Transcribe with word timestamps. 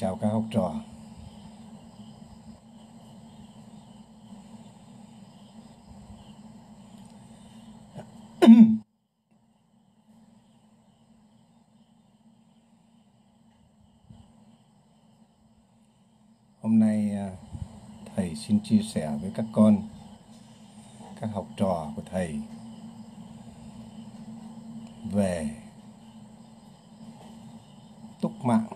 chào 0.00 0.18
các 0.20 0.28
học 0.28 0.44
trò. 0.50 0.74
Hôm 16.60 16.78
nay 16.78 17.10
à, 17.10 17.30
thầy 18.16 18.34
xin 18.34 18.60
chia 18.60 18.82
sẻ 18.82 19.18
với 19.22 19.32
các 19.34 19.44
con, 19.52 19.88
các 21.20 21.30
học 21.34 21.46
trò 21.56 21.92
của 21.96 22.02
thầy 22.10 22.40
về 25.12 25.50
túc 28.20 28.44
mạng 28.44 28.66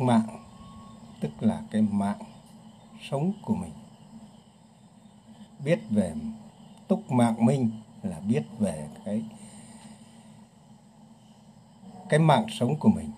mạng, 0.00 0.44
tức 1.20 1.30
là 1.40 1.62
cái 1.70 1.82
mạng 1.82 2.18
sống 3.10 3.32
của 3.42 3.54
mình. 3.54 3.72
Biết 5.64 5.80
về 5.90 6.14
túc 6.88 7.10
mạng 7.12 7.46
minh 7.46 7.70
là 8.02 8.20
biết 8.20 8.42
về 8.58 8.88
cái 9.04 9.22
cái 12.08 12.20
mạng 12.20 12.46
sống 12.48 12.76
của 12.76 12.88
mình. 12.88 13.10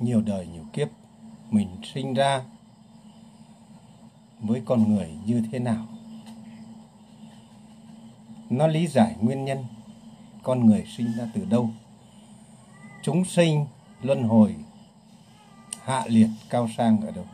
Nhiều 0.00 0.20
đời 0.20 0.46
nhiều 0.46 0.64
kiếp 0.72 0.88
mình 1.50 1.68
sinh 1.94 2.14
ra 2.14 2.42
với 4.40 4.62
con 4.64 4.94
người 4.94 5.10
như 5.26 5.42
thế 5.52 5.58
nào? 5.58 5.86
Nó 8.50 8.66
lý 8.66 8.86
giải 8.86 9.16
nguyên 9.20 9.44
nhân 9.44 9.64
con 10.42 10.66
người 10.66 10.84
sinh 10.96 11.12
ra 11.18 11.24
từ 11.34 11.44
đâu? 11.44 11.70
Chúng 13.02 13.24
sinh 13.24 13.66
luân 14.02 14.22
hồi, 14.22 14.56
hạ 15.84 16.04
liệt 16.06 16.28
cao 16.50 16.68
sang 16.76 17.00
ở 17.00 17.10
đâu? 17.10 17.26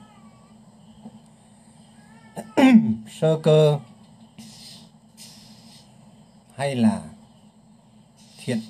Sơ 3.20 3.40
cơ 3.42 3.78
hay 6.54 6.74
là 6.74 7.02
thiện 8.38 8.60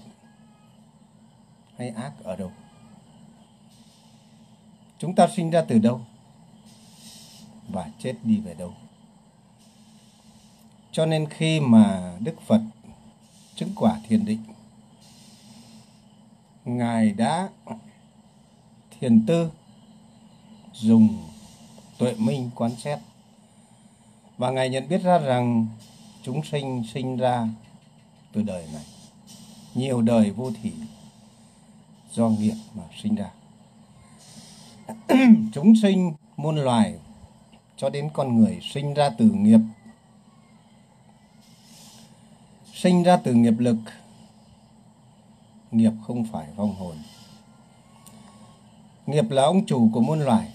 hay 1.77 1.89
ác 1.89 2.13
ở 2.25 2.37
đâu? 2.37 2.53
Chúng 4.99 5.15
ta 5.15 5.29
sinh 5.37 5.51
ra 5.51 5.65
từ 5.69 5.79
đâu 5.79 6.01
và 7.69 7.91
chết 7.99 8.15
đi 8.23 8.41
về 8.41 8.55
đâu? 8.55 8.75
Cho 10.93 11.07
nên 11.07 11.29
khi 11.29 11.61
mà 11.61 12.17
đức 12.21 12.35
phật 12.47 12.61
chứng 13.55 13.73
quả 13.77 14.01
thiền 14.09 14.25
định 14.25 14.43
ngài 16.69 17.13
đã 17.13 17.49
thiền 19.01 19.27
tư, 19.27 19.51
dùng 20.73 21.19
tuệ 21.99 22.15
minh 22.15 22.51
quan 22.55 22.77
xét. 22.77 22.99
Và 24.39 24.51
ngài 24.51 24.71
nhận 24.71 24.89
biết 24.89 25.03
ra 25.03 25.19
rằng 25.19 25.67
chúng 26.23 26.45
sinh 26.45 26.85
sinh 26.95 27.17
ra 27.17 27.49
từ 28.33 28.43
đời 28.43 28.67
này, 28.73 28.85
nhiều 29.75 30.03
đời 30.03 30.31
vô 30.31 30.51
thủy 30.63 30.73
do 32.13 32.29
nghiệp 32.29 32.55
mà 32.75 32.83
sinh 33.03 33.15
ra. 33.15 33.31
Chúng 35.53 35.77
sinh 35.83 36.13
muôn 36.37 36.57
loài 36.57 36.95
cho 37.77 37.91
đến 37.91 38.11
con 38.13 38.41
người 38.41 38.61
sinh 38.63 38.95
ra 38.95 39.11
từ 39.19 39.31
nghiệp, 39.31 39.61
sinh 42.75 43.03
ra 43.03 43.17
từ 43.17 43.35
nghiệp 43.35 43.59
lực 43.59 43.77
nghiệp 45.71 45.93
không 46.07 46.25
phải 46.25 46.47
vong 46.57 46.75
hồn. 46.75 46.97
Nghiệp 49.07 49.31
là 49.31 49.43
ông 49.43 49.67
chủ 49.67 49.91
của 49.93 50.01
muôn 50.01 50.21
loài. 50.21 50.49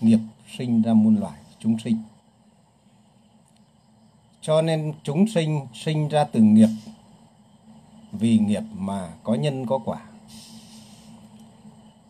Nghiệp 0.00 0.18
sinh 0.58 0.82
ra 0.82 0.94
muôn 0.94 1.16
loài, 1.16 1.40
chúng 1.58 1.78
sinh. 1.78 1.96
Cho 4.40 4.62
nên 4.62 4.92
chúng 5.02 5.28
sinh 5.28 5.66
sinh 5.74 6.08
ra 6.08 6.24
từ 6.24 6.40
nghiệp, 6.40 6.68
vì 8.12 8.38
nghiệp 8.38 8.62
mà 8.72 9.08
có 9.22 9.34
nhân 9.34 9.66
có 9.66 9.78
quả. 9.84 10.00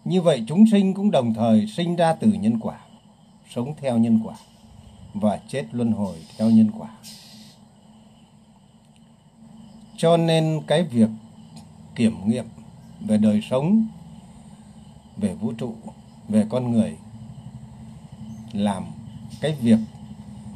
Như 0.05 0.23
vậy 0.23 0.45
chúng 0.49 0.65
sinh 0.71 0.95
cũng 0.95 1.11
đồng 1.11 1.35
thời 1.35 1.67
sinh 1.67 1.97
ra 1.97 2.15
từ 2.15 2.33
nhân 2.33 2.59
quả, 2.61 2.79
sống 3.55 3.75
theo 3.81 3.99
nhân 3.99 4.21
quả 4.25 4.35
và 5.15 5.41
chết 5.49 5.65
luân 5.73 5.93
hồi 5.93 6.17
theo 6.39 6.51
nhân 6.51 6.71
quả 6.79 6.89
cho 9.97 10.17
nên 10.17 10.61
cái 10.67 10.83
việc 10.83 11.09
kiểm 11.95 12.29
nghiệm 12.29 12.45
về 13.01 13.17
đời 13.17 13.41
sống, 13.51 13.87
về 15.17 15.35
vũ 15.35 15.53
trụ, 15.53 15.75
về 16.29 16.47
con 16.49 16.73
người 16.73 16.97
làm 18.53 18.85
cái 19.41 19.57
việc 19.61 19.79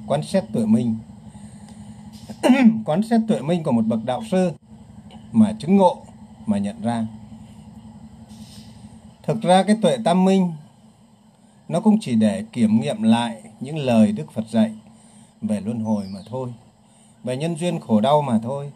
quan 0.07 0.23
xét 0.23 0.45
tự 0.53 0.67
mình 0.67 0.97
quan 2.85 3.03
xét 3.03 3.21
tự 3.29 3.43
mình 3.43 3.63
của 3.63 3.73
một 3.73 3.85
bậc 3.87 4.05
đạo 4.05 4.23
sư 4.31 4.53
mà 5.33 5.53
chứng 5.53 5.77
ngộ, 5.77 5.97
mà 6.47 6.59
nhận 6.59 6.83
ra. 6.83 7.07
Thực 9.23 9.43
ra 9.43 9.63
cái 9.63 9.77
tuệ 9.83 9.97
tam 10.05 10.25
minh, 10.25 10.53
nó 11.69 11.81
cũng 11.81 11.99
chỉ 12.01 12.15
để 12.15 12.45
kiểm 12.53 12.81
nghiệm 12.81 13.03
lại 13.03 13.43
những 13.61 13.79
lời 13.79 14.13
đức 14.13 14.33
phật 14.33 14.49
dạy 14.49 14.75
về 15.43 15.61
luân 15.61 15.81
hồi 15.81 16.05
mà 16.11 16.21
thôi, 16.27 16.53
về 17.25 17.37
nhân 17.37 17.57
duyên 17.57 17.81
khổ 17.81 18.01
đau 18.01 18.23
mà 18.23 18.39
thôi 18.43 18.73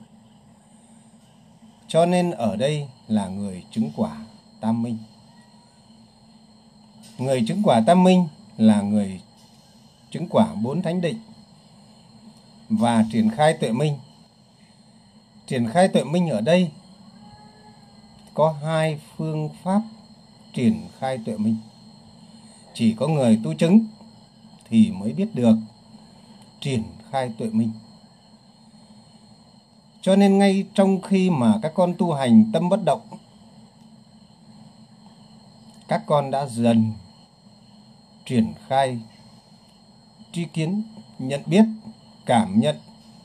cho 1.95 2.07
nên 2.07 2.31
ở 2.31 2.57
đây 2.57 2.89
là 3.09 3.29
người 3.29 3.65
chứng 3.71 3.91
quả 3.97 4.17
tam 4.61 4.83
minh. 4.83 4.99
Người 7.19 7.45
chứng 7.49 7.63
quả 7.63 7.83
tam 7.87 8.05
minh 8.05 8.29
là 8.57 8.81
người 8.81 9.21
chứng 10.11 10.29
quả 10.31 10.55
bốn 10.55 10.83
thánh 10.83 11.01
định 11.01 11.19
và 12.69 13.05
triển 13.13 13.31
khai 13.31 13.57
tuệ 13.61 13.73
minh. 13.73 13.99
Triển 15.47 15.69
khai 15.69 15.89
tuệ 15.89 16.05
minh 16.05 16.29
ở 16.29 16.41
đây 16.41 16.71
có 18.35 18.55
hai 18.65 19.01
phương 19.17 19.49
pháp 19.63 19.83
triển 20.53 20.81
khai 20.99 21.19
tuệ 21.27 21.37
minh. 21.37 21.57
Chỉ 22.75 22.95
có 22.95 23.09
người 23.09 23.41
tu 23.45 23.55
chứng 23.55 23.87
thì 24.69 24.91
mới 24.91 25.13
biết 25.13 25.35
được 25.35 25.57
triển 26.61 26.83
khai 27.11 27.33
tuệ 27.39 27.49
minh. 27.49 27.71
Cho 30.05 30.17
nên 30.17 30.39
ngay 30.39 30.65
trong 30.75 31.03
khi 31.03 31.31
mà 31.31 31.59
các 31.63 31.73
con 31.75 31.95
tu 31.99 32.13
hành 32.13 32.45
tâm 32.53 32.69
bất 32.69 32.85
động, 32.85 33.01
các 35.89 36.03
con 36.07 36.31
đã 36.31 36.47
dần 36.47 36.93
triển 38.27 38.53
khai 38.69 38.99
tri 40.33 40.45
kiến, 40.45 40.83
nhận 41.19 41.41
biết, 41.47 41.65
cảm 42.27 42.61
nhận 42.61 42.77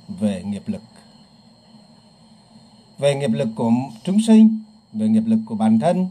về 0.07 0.43
nghiệp 0.43 0.63
lực. 0.67 0.81
Về 2.97 3.15
nghiệp 3.15 3.31
lực 3.31 3.49
của 3.55 3.71
chúng 4.03 4.17
sinh, 4.27 4.63
về 4.93 5.07
nghiệp 5.09 5.23
lực 5.25 5.39
của 5.45 5.55
bản 5.55 5.79
thân, 5.79 6.07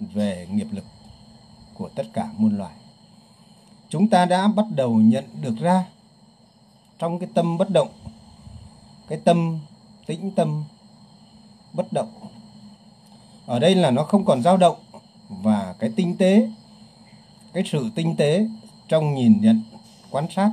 về 0.00 0.46
nghiệp 0.50 0.68
lực 0.70 0.84
của 1.74 1.88
tất 1.88 2.06
cả 2.12 2.28
muôn 2.36 2.58
loài. 2.58 2.74
Chúng 3.88 4.08
ta 4.08 4.24
đã 4.24 4.48
bắt 4.48 4.66
đầu 4.70 4.94
nhận 4.96 5.24
được 5.42 5.56
ra 5.60 5.84
trong 6.98 7.18
cái 7.18 7.28
tâm 7.34 7.58
bất 7.58 7.70
động 7.70 7.88
cái 9.08 9.18
tâm, 9.24 9.58
tĩnh 10.06 10.30
tâm, 10.36 10.64
bất 11.72 11.92
động 11.92 12.12
ở 13.46 13.58
đây 13.58 13.74
là 13.74 13.90
nó 13.90 14.02
không 14.02 14.24
còn 14.24 14.42
dao 14.42 14.56
động 14.56 14.76
và 15.28 15.74
cái 15.78 15.92
tinh 15.96 16.16
tế, 16.16 16.50
cái 17.52 17.62
sự 17.66 17.90
tinh 17.94 18.16
tế 18.16 18.46
trong 18.88 19.14
nhìn 19.14 19.40
nhận, 19.40 19.62
quan 20.10 20.26
sát, 20.30 20.50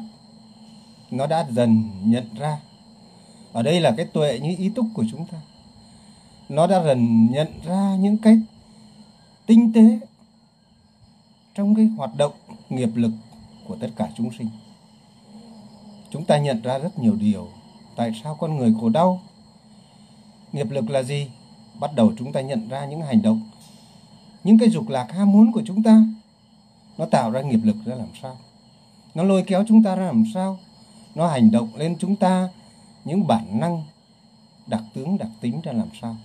nó 1.11 1.27
đã 1.27 1.47
dần 1.51 1.89
nhận 2.03 2.35
ra 2.35 2.59
ở 3.53 3.63
đây 3.63 3.81
là 3.81 3.93
cái 3.97 4.05
tuệ 4.05 4.39
như 4.39 4.55
ý 4.57 4.69
túc 4.69 4.85
của 4.93 5.05
chúng 5.11 5.27
ta 5.27 5.37
nó 6.49 6.67
đã 6.67 6.83
dần 6.83 7.27
nhận 7.31 7.47
ra 7.63 7.95
những 7.99 8.17
cái 8.17 8.37
tinh 9.45 9.73
tế 9.73 9.99
trong 11.55 11.75
cái 11.75 11.85
hoạt 11.85 12.17
động, 12.17 12.31
nghiệp 12.69 12.89
lực 12.95 13.11
của 13.67 13.75
tất 13.79 13.89
cả 13.95 14.09
chúng 14.15 14.29
sinh. 14.37 14.49
Chúng 16.11 16.25
ta 16.25 16.37
nhận 16.37 16.61
ra 16.61 16.77
rất 16.77 16.99
nhiều 16.99 17.15
điều. 17.15 17.47
Tại 17.95 18.11
sao 18.23 18.35
con 18.35 18.57
người 18.57 18.73
khổ 18.81 18.89
đau? 18.89 19.21
Nghiệp 20.53 20.67
lực 20.69 20.89
là 20.89 21.03
gì? 21.03 21.31
Bắt 21.79 21.91
đầu 21.95 22.13
chúng 22.17 22.33
ta 22.33 22.41
nhận 22.41 22.67
ra 22.69 22.85
những 22.85 23.01
hành 23.01 23.21
động, 23.21 23.41
những 24.43 24.59
cái 24.59 24.69
dục 24.69 24.89
lạc 24.89 25.11
ham 25.11 25.31
muốn 25.31 25.51
của 25.51 25.61
chúng 25.65 25.83
ta. 25.83 26.03
Nó 26.97 27.05
tạo 27.05 27.31
ra 27.31 27.41
nghiệp 27.41 27.59
lực 27.63 27.75
ra 27.85 27.95
làm 27.95 28.07
sao? 28.21 28.37
Nó 29.15 29.23
lôi 29.23 29.43
kéo 29.47 29.63
chúng 29.67 29.83
ta 29.83 29.95
ra 29.95 30.05
làm 30.05 30.23
sao? 30.33 30.59
Nó 31.15 31.27
hành 31.27 31.51
động 31.51 31.69
lên 31.75 31.95
chúng 31.99 32.15
ta 32.15 32.49
những 33.05 33.27
bản 33.27 33.59
năng, 33.59 33.83
đặc 34.67 34.81
tướng, 34.93 35.17
đặc 35.17 35.29
tính 35.41 35.61
ra 35.63 35.71
làm 35.71 35.87
sao? 36.01 36.17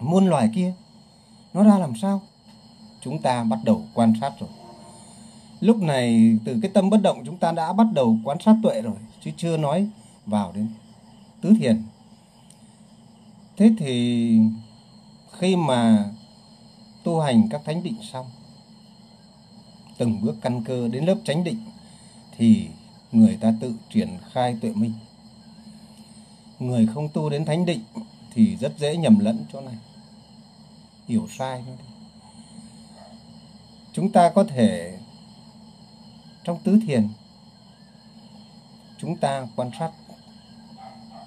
Muôn 0.00 0.26
loài 0.26 0.50
kia, 0.54 0.74
nó 1.54 1.62
ra 1.64 1.78
làm 1.78 1.96
sao? 1.96 2.20
Chúng 3.00 3.22
ta 3.22 3.44
bắt 3.44 3.58
đầu 3.64 3.82
quan 3.94 4.12
sát 4.20 4.32
rồi 4.40 4.50
lúc 5.60 5.76
này 5.76 6.38
từ 6.44 6.58
cái 6.62 6.70
tâm 6.74 6.90
bất 6.90 7.02
động 7.02 7.22
chúng 7.26 7.36
ta 7.36 7.52
đã 7.52 7.72
bắt 7.72 7.86
đầu 7.92 8.16
quan 8.24 8.38
sát 8.40 8.56
tuệ 8.62 8.82
rồi, 8.82 8.96
chứ 9.24 9.30
chưa 9.36 9.56
nói 9.56 9.88
vào 10.26 10.52
đến 10.52 10.68
tứ 11.40 11.52
thiền. 11.60 11.82
Thế 13.56 13.70
thì 13.78 14.38
khi 15.32 15.56
mà 15.56 16.10
tu 17.04 17.20
hành 17.20 17.48
các 17.50 17.60
thánh 17.64 17.82
định 17.82 17.96
xong, 18.12 18.26
từng 19.98 20.20
bước 20.22 20.36
căn 20.42 20.64
cơ 20.64 20.88
đến 20.88 21.04
lớp 21.04 21.16
chánh 21.24 21.44
định, 21.44 21.60
thì 22.36 22.68
người 23.12 23.38
ta 23.40 23.52
tự 23.60 23.74
triển 23.90 24.08
khai 24.32 24.56
tuệ 24.60 24.72
minh. 24.72 24.92
Người 26.58 26.86
không 26.94 27.08
tu 27.08 27.30
đến 27.30 27.44
thánh 27.44 27.66
định 27.66 27.80
thì 28.34 28.56
rất 28.56 28.78
dễ 28.78 28.96
nhầm 28.96 29.18
lẫn 29.18 29.44
chỗ 29.52 29.60
này. 29.60 29.74
Hiểu 31.08 31.28
sai 31.38 31.64
chúng 33.92 34.12
ta 34.12 34.30
có 34.34 34.44
thể 34.44 34.95
trong 36.46 36.58
tứ 36.64 36.78
thiền, 36.86 37.08
chúng 38.98 39.16
ta 39.16 39.46
quan 39.56 39.70
sát 39.78 39.90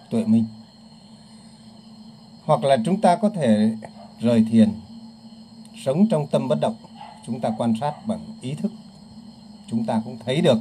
tuệ 0.10 0.26
minh. 0.26 0.46
Hoặc 2.46 2.64
là 2.64 2.78
chúng 2.86 3.02
ta 3.02 3.16
có 3.16 3.30
thể 3.30 3.76
rời 4.20 4.46
thiền, 4.52 4.72
sống 5.86 6.08
trong 6.10 6.28
tâm 6.28 6.48
bất 6.48 6.60
động, 6.62 6.76
chúng 7.26 7.42
ta 7.42 7.50
quan 7.58 7.74
sát 7.82 8.08
bằng 8.08 8.20
ý 8.42 8.54
thức. 8.54 8.72
Chúng 9.68 9.86
ta 9.86 10.02
cũng 10.06 10.18
thấy 10.26 10.42
được 10.42 10.60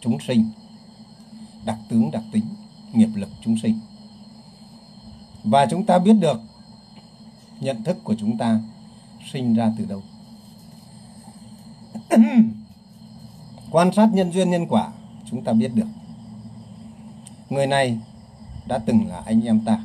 chúng 0.00 0.18
sinh, 0.20 0.48
đặc 1.64 1.78
tướng, 1.88 2.10
đặc 2.10 2.22
tính, 2.32 2.44
nghiệp 2.92 3.10
lực 3.14 3.28
chúng 3.44 3.58
sinh. 3.58 3.78
Và 5.44 5.66
chúng 5.70 5.86
ta 5.86 5.98
biết 5.98 6.14
được 6.20 6.40
nhận 7.60 7.84
thức 7.84 7.96
của 8.04 8.14
chúng 8.18 8.38
ta 8.38 8.60
sinh 9.32 9.54
ra 9.54 9.72
từ 9.78 9.84
đâu. 9.84 10.02
quan 13.74 13.92
sát 13.92 14.08
nhân 14.12 14.32
duyên 14.32 14.50
nhân 14.50 14.66
quả, 14.66 14.88
chúng 15.30 15.44
ta 15.44 15.52
biết 15.52 15.70
được. 15.74 15.86
Người 17.50 17.66
này 17.66 17.98
đã 18.66 18.78
từng 18.78 19.06
là 19.08 19.22
anh 19.26 19.42
em 19.42 19.64
ta. 19.64 19.78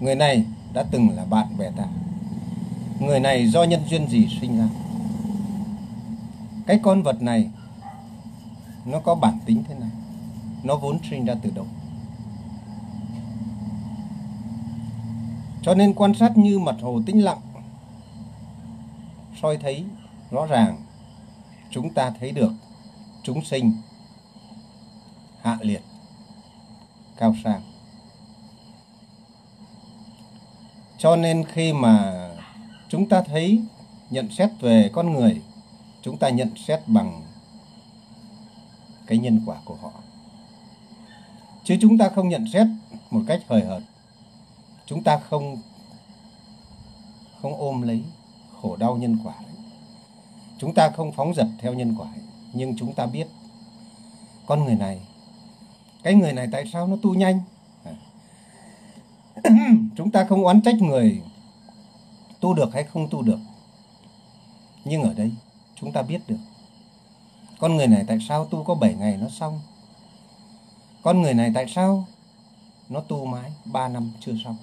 Người 0.00 0.14
này 0.14 0.44
đã 0.72 0.84
từng 0.90 1.10
là 1.16 1.24
bạn 1.24 1.46
bè 1.58 1.70
ta. 1.76 1.84
Người 3.00 3.20
này 3.20 3.46
do 3.46 3.62
nhân 3.64 3.80
duyên 3.88 4.08
gì 4.08 4.28
sinh 4.40 4.58
ra? 4.58 4.68
Cái 6.66 6.80
con 6.82 7.02
vật 7.02 7.22
này, 7.22 7.50
nó 8.86 9.00
có 9.00 9.14
bản 9.14 9.38
tính 9.46 9.64
thế 9.68 9.74
này 9.74 9.90
nó 10.62 10.76
vốn 10.76 10.98
sinh 11.10 11.24
ra 11.24 11.34
từ 11.42 11.50
đâu? 11.50 11.66
Cho 15.62 15.74
nên 15.74 15.94
quan 15.94 16.14
sát 16.14 16.38
như 16.38 16.58
mặt 16.58 16.76
hồ 16.82 17.00
tĩnh 17.06 17.24
lặng, 17.24 17.40
soi 19.42 19.56
thấy 19.56 19.84
rõ 20.30 20.46
ràng 20.46 20.76
chúng 21.74 21.94
ta 21.94 22.12
thấy 22.20 22.32
được 22.32 22.52
chúng 23.22 23.44
sinh 23.44 23.72
hạ 25.42 25.58
liệt, 25.60 25.82
cao 27.16 27.34
sang. 27.44 27.62
Cho 30.98 31.16
nên 31.16 31.44
khi 31.44 31.72
mà 31.72 32.28
chúng 32.88 33.08
ta 33.08 33.22
thấy 33.22 33.60
nhận 34.10 34.30
xét 34.30 34.50
về 34.60 34.90
con 34.92 35.12
người, 35.12 35.42
chúng 36.02 36.18
ta 36.18 36.28
nhận 36.28 36.56
xét 36.56 36.80
bằng 36.86 37.22
cái 39.06 39.18
nhân 39.18 39.40
quả 39.46 39.56
của 39.64 39.76
họ. 39.82 39.92
Chứ 41.64 41.76
chúng 41.80 41.98
ta 41.98 42.08
không 42.14 42.28
nhận 42.28 42.46
xét 42.52 42.66
một 43.10 43.22
cách 43.26 43.42
hời 43.48 43.64
hợt, 43.64 43.82
chúng 44.86 45.02
ta 45.02 45.18
không 45.18 45.58
không 47.42 47.56
ôm 47.56 47.82
lấy 47.82 48.04
khổ 48.60 48.76
đau 48.76 48.96
nhân 48.96 49.18
quả 49.24 49.34
Chúng 50.64 50.74
ta 50.74 50.90
không 50.90 51.12
phóng 51.12 51.34
dật 51.34 51.46
theo 51.58 51.74
nhân 51.74 51.94
quả, 51.98 52.08
nhưng 52.52 52.76
chúng 52.76 52.92
ta 52.92 53.06
biết 53.06 53.26
con 54.46 54.64
người 54.64 54.74
này, 54.74 55.00
cái 56.02 56.14
người 56.14 56.32
này 56.32 56.48
tại 56.52 56.64
sao 56.72 56.86
nó 56.86 56.96
tu 57.02 57.14
nhanh? 57.14 57.40
À. 57.84 57.92
chúng 59.96 60.10
ta 60.10 60.24
không 60.24 60.44
oán 60.44 60.60
trách 60.62 60.74
người 60.74 61.22
tu 62.40 62.54
được 62.54 62.72
hay 62.72 62.84
không 62.84 63.08
tu 63.10 63.22
được. 63.22 63.38
Nhưng 64.84 65.02
ở 65.02 65.14
đây 65.14 65.32
chúng 65.80 65.92
ta 65.92 66.02
biết 66.02 66.20
được 66.28 66.38
con 67.58 67.76
người 67.76 67.86
này 67.86 68.04
tại 68.06 68.18
sao 68.28 68.44
tu 68.44 68.64
có 68.64 68.74
7 68.74 68.94
ngày 68.94 69.16
nó 69.16 69.28
xong. 69.28 69.60
Con 71.02 71.22
người 71.22 71.34
này 71.34 71.52
tại 71.54 71.66
sao 71.68 72.06
nó 72.88 73.00
tu 73.00 73.26
mãi 73.26 73.52
3 73.64 73.88
năm 73.88 74.12
chưa 74.20 74.32
xong. 74.44 74.56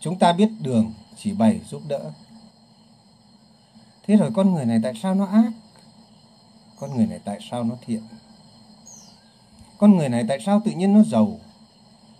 Chúng 0.00 0.18
ta 0.18 0.32
biết 0.32 0.48
đường 0.60 0.92
chỉ 1.16 1.32
bày 1.32 1.60
giúp 1.70 1.82
đỡ 1.88 2.10
Thế 4.06 4.16
rồi 4.16 4.30
con 4.34 4.54
người 4.54 4.64
này 4.64 4.80
tại 4.82 4.92
sao 5.02 5.14
nó 5.14 5.26
ác? 5.26 5.52
Con 6.80 6.96
người 6.96 7.06
này 7.06 7.20
tại 7.24 7.38
sao 7.50 7.64
nó 7.64 7.74
thiện? 7.86 8.02
Con 9.78 9.96
người 9.96 10.08
này 10.08 10.24
tại 10.28 10.38
sao 10.46 10.62
tự 10.64 10.70
nhiên 10.70 10.92
nó 10.92 11.02
giàu? 11.02 11.38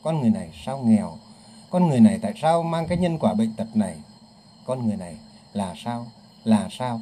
Con 0.02 0.20
người 0.20 0.30
này 0.30 0.50
sao 0.64 0.78
nghèo? 0.78 1.18
Con 1.70 1.88
người 1.88 2.00
này 2.00 2.18
tại 2.22 2.32
sao 2.42 2.62
mang 2.62 2.86
cái 2.88 2.98
nhân 2.98 3.18
quả 3.18 3.34
bệnh 3.34 3.52
tật 3.52 3.76
này? 3.76 3.96
Con 4.64 4.86
người 4.86 4.96
này 4.96 5.16
là 5.52 5.74
sao? 5.84 6.06
Là 6.44 6.68
sao? 6.70 7.00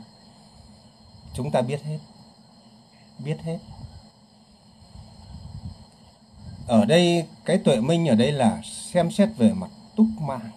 Chúng 1.35 1.51
ta 1.51 1.63
biết 1.63 1.83
hết. 1.83 1.99
Biết 3.19 3.37
hết. 3.43 3.59
Ở 6.67 6.85
đây, 6.85 7.27
cái 7.45 7.59
tuệ 7.59 7.81
minh 7.81 8.09
ở 8.09 8.15
đây 8.15 8.33
là 8.33 8.63
xem 8.65 9.11
xét 9.11 9.29
về 9.37 9.53
mặt 9.53 9.71
túc 9.97 10.07
mạng. 10.21 10.51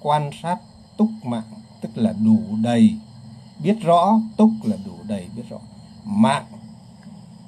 Quan 0.00 0.30
sát 0.42 0.58
túc 0.96 1.08
mạng 1.22 1.61
tức 1.82 1.90
là 1.94 2.12
đủ 2.24 2.40
đầy. 2.62 2.94
Biết 3.62 3.76
rõ, 3.82 4.20
túc 4.36 4.50
là 4.64 4.76
đủ 4.86 4.98
đầy, 5.08 5.28
biết 5.36 5.42
rõ. 5.50 5.58
Mạng 6.04 6.46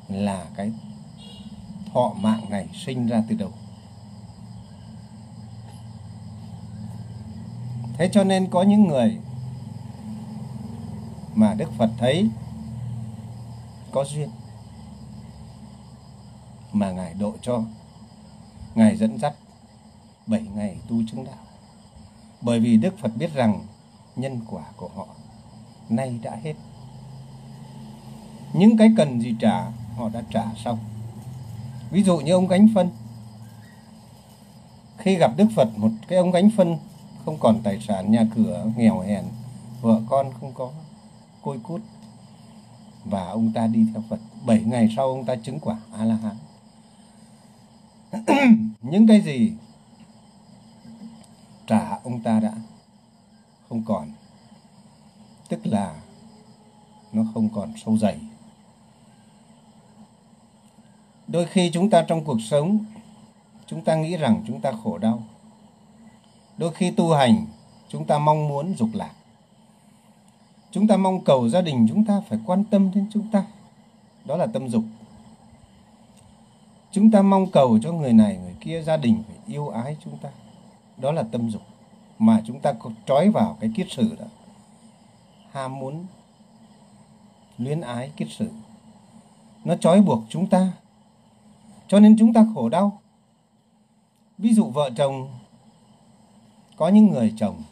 là 0.08 0.46
cái 0.56 0.72
thọ 1.92 2.12
mạng 2.20 2.50
này 2.50 2.68
sinh 2.74 3.06
ra 3.06 3.22
từ 3.28 3.36
đâu 3.36 3.50
thế 7.98 8.10
cho 8.12 8.24
nên 8.24 8.50
có 8.50 8.62
những 8.62 8.88
người 8.88 9.18
mà 11.34 11.54
đức 11.54 11.72
phật 11.78 11.90
thấy 11.98 12.30
có 13.92 14.04
duyên, 14.04 14.28
mà 16.72 16.90
ngài 16.90 17.14
độ 17.14 17.34
cho, 17.42 17.62
ngài 18.74 18.96
dẫn 18.96 19.18
dắt 19.18 19.34
bảy 20.26 20.42
ngày 20.54 20.76
tu 20.88 20.96
chứng 21.10 21.24
đạo. 21.24 21.34
Bởi 22.40 22.60
vì 22.60 22.76
đức 22.76 22.98
phật 22.98 23.16
biết 23.16 23.34
rằng 23.34 23.66
nhân 24.16 24.40
quả 24.50 24.62
của 24.76 24.88
họ 24.96 25.06
nay 25.88 26.18
đã 26.22 26.36
hết. 26.42 26.54
Những 28.52 28.76
cái 28.76 28.90
cần 28.96 29.20
gì 29.20 29.34
trả, 29.40 29.64
họ 29.96 30.08
đã 30.08 30.22
trả 30.30 30.44
xong. 30.64 30.78
Ví 31.90 32.02
dụ 32.02 32.18
như 32.18 32.32
ông 32.32 32.46
gánh 32.46 32.68
phân. 32.74 32.90
Khi 34.98 35.16
gặp 35.16 35.30
Đức 35.36 35.46
Phật, 35.56 35.68
một 35.78 35.90
cái 36.08 36.18
ông 36.18 36.30
gánh 36.30 36.50
phân 36.56 36.78
không 37.24 37.38
còn 37.40 37.60
tài 37.62 37.80
sản, 37.80 38.12
nhà 38.12 38.26
cửa, 38.34 38.66
nghèo 38.76 39.00
hèn, 39.00 39.24
vợ 39.80 40.00
con 40.08 40.32
không 40.40 40.52
có, 40.54 40.70
côi 41.42 41.58
cút. 41.62 41.80
Và 43.04 43.26
ông 43.26 43.52
ta 43.52 43.66
đi 43.66 43.86
theo 43.92 44.02
Phật. 44.10 44.18
Bảy 44.46 44.60
ngày 44.60 44.88
sau 44.96 45.08
ông 45.08 45.24
ta 45.24 45.36
chứng 45.36 45.60
quả 45.60 45.76
A-la-hán. 45.98 46.36
Những 48.82 49.06
cái 49.06 49.20
gì 49.20 49.52
trả 51.66 51.98
ông 52.04 52.20
ta 52.20 52.40
đã 52.40 52.52
không 53.74 53.84
còn. 53.86 54.12
Tức 55.48 55.66
là 55.66 55.94
nó 57.12 57.22
không 57.34 57.48
còn 57.54 57.72
sâu 57.84 57.96
dày. 57.98 58.18
Đôi 61.28 61.46
khi 61.46 61.70
chúng 61.70 61.90
ta 61.90 62.04
trong 62.08 62.24
cuộc 62.24 62.40
sống, 62.40 62.78
chúng 63.66 63.84
ta 63.84 63.94
nghĩ 63.94 64.16
rằng 64.16 64.44
chúng 64.46 64.60
ta 64.60 64.72
khổ 64.84 64.98
đau. 64.98 65.22
Đôi 66.58 66.72
khi 66.72 66.90
tu 66.90 67.12
hành, 67.12 67.46
chúng 67.88 68.06
ta 68.06 68.18
mong 68.18 68.48
muốn 68.48 68.74
dục 68.78 68.88
lạc. 68.92 69.12
Chúng 70.70 70.86
ta 70.86 70.96
mong 70.96 71.24
cầu 71.24 71.48
gia 71.48 71.60
đình 71.60 71.86
chúng 71.88 72.04
ta 72.04 72.22
phải 72.28 72.38
quan 72.46 72.64
tâm 72.64 72.90
đến 72.94 73.06
chúng 73.12 73.30
ta. 73.30 73.44
Đó 74.24 74.36
là 74.36 74.46
tâm 74.46 74.68
dục. 74.68 74.84
Chúng 76.90 77.10
ta 77.10 77.22
mong 77.22 77.50
cầu 77.50 77.78
cho 77.82 77.92
người 77.92 78.12
này, 78.12 78.36
người 78.36 78.54
kia, 78.60 78.82
gia 78.82 78.96
đình 78.96 79.22
phải 79.26 79.36
yêu 79.46 79.68
ái 79.68 79.96
chúng 80.04 80.18
ta. 80.18 80.28
Đó 80.96 81.12
là 81.12 81.22
tâm 81.32 81.50
dục 81.50 81.62
mà 82.18 82.42
chúng 82.46 82.60
ta 82.60 82.72
trói 83.06 83.30
vào 83.30 83.56
cái 83.60 83.70
kiết 83.76 83.86
sử 83.90 84.16
đó. 84.18 84.26
Ham 85.52 85.78
muốn 85.78 86.06
luyến 87.58 87.80
ái 87.80 88.10
kết 88.16 88.26
sử, 88.30 88.50
nó 89.64 89.76
trói 89.76 90.00
buộc 90.00 90.22
chúng 90.28 90.46
ta. 90.46 90.72
Cho 91.88 92.00
nên 92.00 92.16
chúng 92.18 92.32
ta 92.32 92.46
khổ 92.54 92.68
đau. 92.68 92.98
Ví 94.38 94.54
dụ 94.54 94.70
vợ 94.70 94.90
chồng 94.96 95.28
có 96.76 96.88
những 96.88 97.10
người 97.10 97.34
chồng 97.38 97.62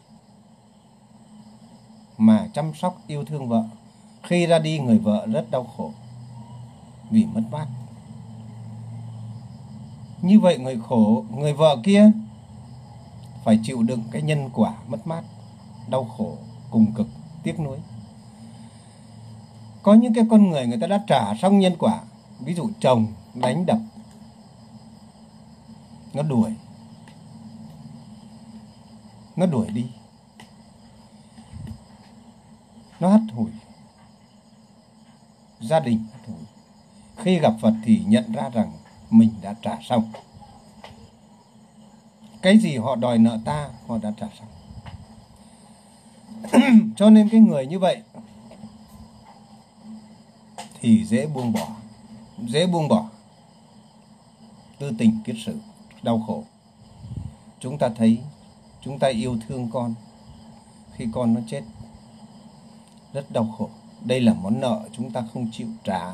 mà 2.17 2.47
chăm 2.53 2.73
sóc 2.73 3.01
yêu 3.07 3.25
thương 3.25 3.47
vợ 3.47 3.63
khi 4.23 4.45
ra 4.45 4.59
đi 4.59 4.79
người 4.79 4.99
vợ 4.99 5.25
rất 5.31 5.51
đau 5.51 5.63
khổ 5.77 5.91
vì 7.09 7.25
mất 7.25 7.41
mát. 7.51 7.67
Như 10.21 10.39
vậy 10.39 10.57
người 10.59 10.79
khổ 10.87 11.25
người 11.35 11.53
vợ 11.53 11.77
kia 11.83 12.11
phải 13.43 13.59
chịu 13.63 13.83
đựng 13.83 14.03
cái 14.11 14.21
nhân 14.21 14.49
quả 14.53 14.73
mất 14.87 15.07
mát, 15.07 15.23
đau 15.89 16.03
khổ, 16.17 16.37
cùng 16.71 16.93
cực, 16.95 17.07
tiếc 17.43 17.59
nuối. 17.59 17.77
Có 19.83 19.93
những 19.93 20.13
cái 20.13 20.25
con 20.29 20.49
người 20.49 20.67
người 20.67 20.79
ta 20.81 20.87
đã 20.87 21.03
trả 21.07 21.35
xong 21.41 21.59
nhân 21.59 21.75
quả, 21.79 22.01
ví 22.39 22.53
dụ 22.53 22.69
chồng 22.79 23.07
đánh 23.33 23.65
đập, 23.65 23.79
nó 26.13 26.23
đuổi 26.23 26.55
nó 29.35 29.45
đuổi 29.45 29.67
đi, 29.69 29.85
nó 32.99 33.09
hắt 33.09 33.21
hủi, 33.33 33.51
gia 35.59 35.79
đình 35.79 36.05
hắt 36.13 36.19
hủi. 36.27 36.45
Khi 37.17 37.39
gặp 37.39 37.53
phật 37.61 37.73
thì 37.83 38.03
nhận 38.07 38.31
ra 38.31 38.49
rằng 38.49 38.71
mình 39.09 39.29
đã 39.41 39.55
trả 39.61 39.77
xong 39.81 40.11
cái 42.43 42.57
gì 42.57 42.77
họ 42.77 42.95
đòi 42.95 43.17
nợ 43.17 43.39
ta, 43.45 43.69
họ 43.87 43.97
đã 43.97 44.13
trả 44.17 44.27
xong. 44.39 44.47
Cho 46.95 47.09
nên 47.09 47.29
cái 47.29 47.39
người 47.39 47.67
như 47.67 47.79
vậy 47.79 48.01
thì 50.81 51.05
dễ 51.05 51.27
buông 51.27 51.53
bỏ, 51.53 51.67
dễ 52.47 52.67
buông 52.67 52.87
bỏ 52.87 53.09
tư 54.79 54.91
tình 54.97 55.19
kết 55.25 55.33
sự, 55.45 55.57
đau 56.03 56.23
khổ. 56.27 56.43
Chúng 57.59 57.77
ta 57.77 57.89
thấy, 57.95 58.19
chúng 58.81 58.99
ta 58.99 59.07
yêu 59.07 59.37
thương 59.47 59.69
con 59.73 59.93
khi 60.95 61.05
con 61.11 61.33
nó 61.33 61.41
chết. 61.47 61.61
Rất 63.13 63.31
đau 63.31 63.55
khổ. 63.57 63.69
Đây 64.05 64.21
là 64.21 64.33
món 64.33 64.59
nợ 64.59 64.81
chúng 64.91 65.11
ta 65.11 65.23
không 65.33 65.51
chịu 65.51 65.67
trả. 65.83 66.13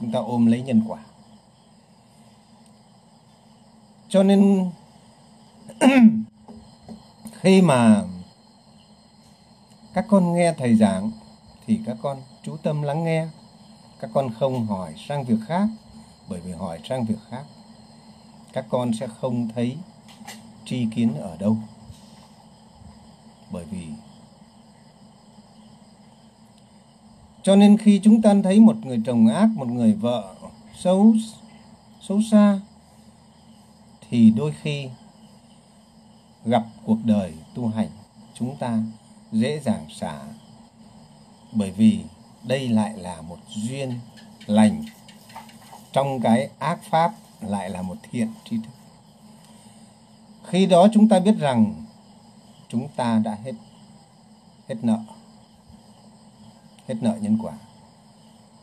Chúng 0.00 0.12
ta 0.12 0.18
ôm 0.18 0.46
lấy 0.46 0.62
nhân 0.62 0.82
quả 0.88 0.98
cho 4.12 4.22
nên, 4.22 4.70
khi 7.40 7.62
mà 7.62 8.02
các 9.94 10.04
con 10.08 10.34
nghe 10.34 10.54
thầy 10.58 10.74
giảng, 10.74 11.10
thì 11.66 11.80
các 11.86 11.96
con 12.02 12.22
chú 12.42 12.56
tâm 12.56 12.82
lắng 12.82 13.04
nghe. 13.04 13.26
Các 14.00 14.10
con 14.14 14.30
không 14.40 14.66
hỏi 14.66 14.94
sang 15.08 15.24
việc 15.24 15.36
khác, 15.46 15.68
bởi 16.28 16.40
vì 16.40 16.52
hỏi 16.52 16.78
sang 16.88 17.04
việc 17.04 17.18
khác, 17.30 17.44
các 18.52 18.66
con 18.70 18.92
sẽ 18.92 19.06
không 19.20 19.48
thấy 19.54 19.76
tri 20.64 20.86
kiến 20.94 21.14
ở 21.14 21.36
đâu. 21.36 21.56
Bởi 23.50 23.64
vì, 23.64 23.86
cho 27.42 27.56
nên 27.56 27.78
khi 27.78 28.00
chúng 28.04 28.22
ta 28.22 28.34
thấy 28.44 28.60
một 28.60 28.76
người 28.82 29.02
chồng 29.06 29.26
ác, 29.26 29.48
một 29.54 29.68
người 29.68 29.92
vợ 29.92 30.34
xấu 30.74 31.14
xấu 32.00 32.22
xa 32.30 32.60
thì 34.12 34.30
đôi 34.30 34.52
khi 34.62 34.88
gặp 36.44 36.64
cuộc 36.84 36.98
đời 37.04 37.34
tu 37.54 37.68
hành, 37.68 37.88
chúng 38.34 38.56
ta 38.56 38.78
dễ 39.32 39.60
dàng 39.60 39.86
xả. 39.90 40.20
Bởi 41.52 41.70
vì 41.70 42.04
đây 42.42 42.68
lại 42.68 42.92
là 42.96 43.20
một 43.20 43.38
duyên 43.48 43.98
lành, 44.46 44.84
trong 45.92 46.20
cái 46.20 46.48
ác 46.58 46.78
pháp 46.90 47.14
lại 47.40 47.70
là 47.70 47.82
một 47.82 47.96
thiện 48.10 48.32
tri 48.50 48.56
thức. 48.56 48.72
Khi 50.44 50.66
đó 50.66 50.88
chúng 50.94 51.08
ta 51.08 51.20
biết 51.20 51.34
rằng 51.38 51.74
chúng 52.68 52.88
ta 52.96 53.18
đã 53.24 53.38
hết 53.44 53.54
hết 54.68 54.76
nợ 54.82 54.98
hết 56.88 56.94
nợ 57.00 57.18
nhân 57.20 57.38
quả. 57.42 57.52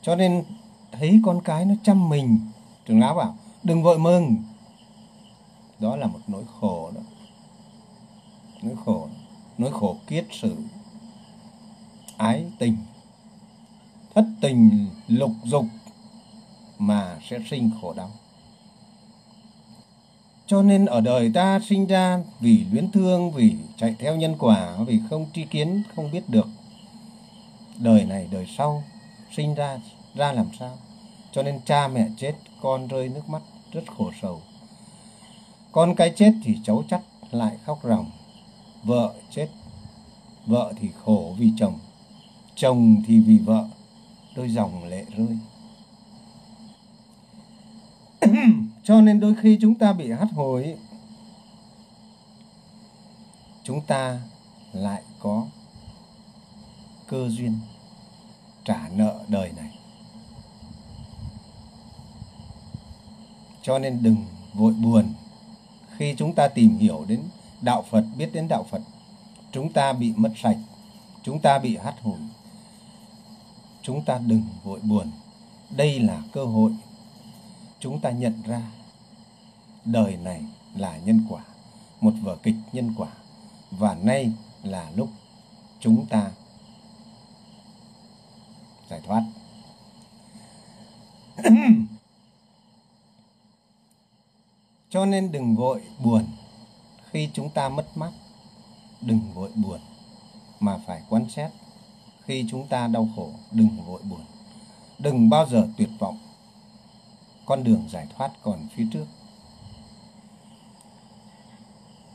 Cho 0.01 0.15
nên 0.15 0.43
thấy 0.91 1.21
con 1.25 1.41
cái 1.41 1.65
nó 1.65 1.75
chăm 1.83 2.09
mình 2.09 2.39
trường 2.85 2.99
lão 2.99 3.15
bảo, 3.15 3.37
đừng 3.63 3.83
vội 3.83 3.99
mừng 3.99 4.37
đó 5.79 5.95
là 5.95 6.07
một 6.07 6.19
nỗi 6.27 6.43
khổ 6.59 6.91
đó. 6.95 7.01
Nỗi 8.61 8.75
khổ 8.85 9.07
nỗi 9.57 9.71
khổ 9.71 9.97
kiết 10.07 10.25
sử, 10.31 10.55
ái 12.17 12.45
tình, 12.59 12.77
thất 14.15 14.25
tình, 14.41 14.87
lục 15.07 15.31
dục 15.43 15.65
mà 16.77 17.19
sẽ 17.29 17.39
sinh 17.49 17.71
khổ 17.81 17.93
đau. 17.93 18.11
Cho 20.47 20.61
nên 20.61 20.85
ở 20.85 21.01
đời 21.01 21.31
ta 21.33 21.59
sinh 21.69 21.85
ra 21.85 22.23
vì 22.39 22.65
luyến 22.71 22.91
thương, 22.91 23.31
vì 23.31 23.55
chạy 23.77 23.95
theo 23.99 24.15
nhân 24.15 24.35
quả, 24.39 24.77
vì 24.87 24.99
không 25.09 25.25
tri 25.33 25.45
kiến, 25.45 25.83
không 25.95 26.11
biết 26.11 26.29
được. 26.29 26.47
Đời 27.77 28.05
này, 28.05 28.27
đời 28.31 28.47
sau, 28.57 28.83
sinh 29.31 29.55
ra 29.55 29.79
ra 30.15 30.31
làm 30.31 30.47
sao? 30.59 30.77
Cho 31.31 31.43
nên 31.43 31.59
cha 31.65 31.87
mẹ 31.87 32.07
chết, 32.17 32.33
con 32.61 32.87
rơi 32.87 33.09
nước 33.09 33.29
mắt, 33.29 33.41
rất 33.71 33.83
khổ 33.97 34.11
sầu 34.21 34.41
con 35.71 35.95
cái 35.95 36.13
chết 36.15 36.33
thì 36.43 36.57
cháu 36.63 36.83
chắt 36.89 37.01
lại 37.31 37.57
khóc 37.65 37.79
ròng. 37.83 38.11
Vợ 38.83 39.13
chết 39.31 39.47
vợ 40.45 40.73
thì 40.79 40.89
khổ 41.03 41.35
vì 41.37 41.51
chồng. 41.57 41.79
Chồng 42.55 43.03
thì 43.07 43.19
vì 43.19 43.37
vợ 43.37 43.67
đôi 44.35 44.49
dòng 44.49 44.83
lệ 44.83 45.05
rơi. 45.17 45.37
Cho 48.83 49.01
nên 49.01 49.19
đôi 49.19 49.35
khi 49.41 49.57
chúng 49.61 49.75
ta 49.75 49.93
bị 49.93 50.11
hắt 50.11 50.27
hồi, 50.35 50.77
chúng 53.63 53.81
ta 53.81 54.21
lại 54.73 55.03
có 55.19 55.45
cơ 57.07 57.29
duyên 57.29 57.53
trả 58.65 58.89
nợ 58.95 59.19
đời 59.27 59.51
này. 59.57 59.79
Cho 63.61 63.79
nên 63.79 64.03
đừng 64.03 64.25
vội 64.53 64.73
buồn 64.73 65.13
khi 65.99 66.15
chúng 66.17 66.35
ta 66.35 66.47
tìm 66.47 66.77
hiểu 66.77 67.05
đến 67.07 67.21
đạo 67.61 67.83
Phật, 67.89 68.03
biết 68.17 68.29
đến 68.33 68.47
đạo 68.47 68.65
Phật, 68.69 68.81
chúng 69.51 69.73
ta 69.73 69.93
bị 69.93 70.13
mất 70.15 70.31
sạch, 70.35 70.57
chúng 71.23 71.39
ta 71.39 71.59
bị 71.59 71.77
hắt 71.77 71.95
hủi, 72.01 72.19
chúng 73.81 74.05
ta 74.05 74.19
đừng 74.25 74.43
vội 74.63 74.79
buồn. 74.79 75.11
Đây 75.69 75.99
là 75.99 76.21
cơ 76.31 76.45
hội 76.45 76.71
chúng 77.79 77.99
ta 77.99 78.11
nhận 78.11 78.41
ra 78.45 78.61
đời 79.85 80.17
này 80.23 80.41
là 80.75 80.97
nhân 80.97 81.25
quả, 81.29 81.43
một 82.01 82.13
vở 82.21 82.37
kịch 82.43 82.55
nhân 82.73 82.93
quả, 82.97 83.09
và 83.71 83.97
nay 84.03 84.31
là 84.63 84.91
lúc 84.95 85.09
chúng 85.79 86.05
ta 86.05 86.31
giải 88.89 89.01
thoát. 89.05 89.23
cho 94.89 95.05
nên 95.05 95.31
đừng 95.31 95.55
vội 95.55 95.81
buồn 96.03 96.25
khi 97.11 97.29
chúng 97.33 97.49
ta 97.49 97.69
mất 97.69 97.97
mát. 97.97 98.11
Đừng 99.01 99.21
vội 99.33 99.49
buồn 99.55 99.79
mà 100.59 100.77
phải 100.87 101.01
quan 101.09 101.29
sát 101.29 101.49
khi 102.25 102.45
chúng 102.49 102.67
ta 102.67 102.87
đau 102.87 103.07
khổ. 103.15 103.29
Đừng 103.51 103.69
vội 103.87 104.01
buồn. 104.09 104.21
Đừng 104.99 105.29
bao 105.29 105.45
giờ 105.49 105.67
tuyệt 105.77 105.89
vọng. 105.99 106.19
Con 107.45 107.63
đường 107.63 107.89
giải 107.89 108.07
thoát 108.17 108.31
còn 108.43 108.67
phía 108.75 108.87
trước. 108.93 109.05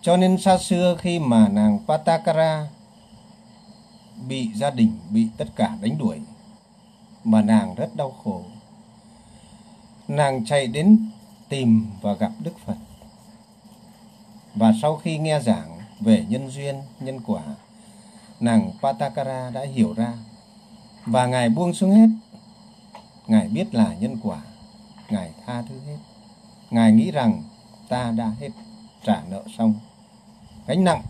Cho 0.02 0.16
nên 0.16 0.38
xa 0.38 0.58
xưa 0.58 0.96
khi 0.98 1.18
mà 1.18 1.48
nàng 1.48 1.78
Patakara 1.88 2.68
bị 4.28 4.50
gia 4.54 4.70
đình, 4.70 4.98
bị 5.10 5.28
tất 5.36 5.48
cả 5.56 5.78
đánh 5.80 5.98
đuổi 5.98 6.20
mà 7.24 7.42
nàng 7.42 7.74
rất 7.74 7.96
đau 7.96 8.14
khổ, 8.24 8.42
nàng 10.08 10.44
chạy 10.44 10.66
đến 10.66 11.10
tìm 11.54 11.86
và 12.00 12.12
gặp 12.12 12.32
Đức 12.40 12.58
Phật. 12.66 12.76
Và 14.54 14.72
sau 14.82 14.96
khi 14.96 15.18
nghe 15.18 15.40
giảng 15.40 15.78
về 16.00 16.24
nhân 16.28 16.50
duyên, 16.50 16.82
nhân 17.00 17.20
quả, 17.26 17.42
nàng 18.40 18.70
Patakara 18.82 19.50
đã 19.50 19.64
hiểu 19.64 19.94
ra 19.94 20.12
và 21.06 21.26
ngài 21.26 21.48
buông 21.48 21.74
xuống 21.74 21.90
hết. 21.90 22.06
Ngài 23.26 23.48
biết 23.48 23.74
là 23.74 23.94
nhân 23.94 24.16
quả, 24.22 24.38
ngài 25.10 25.30
tha 25.46 25.62
thứ 25.68 25.80
hết. 25.86 25.96
Ngài 26.70 26.92
nghĩ 26.92 27.10
rằng 27.10 27.42
ta 27.88 28.10
đã 28.10 28.32
hết 28.40 28.50
trả 29.04 29.22
nợ 29.30 29.42
xong. 29.58 29.74
Gánh 30.66 30.84
nặng. 30.84 31.02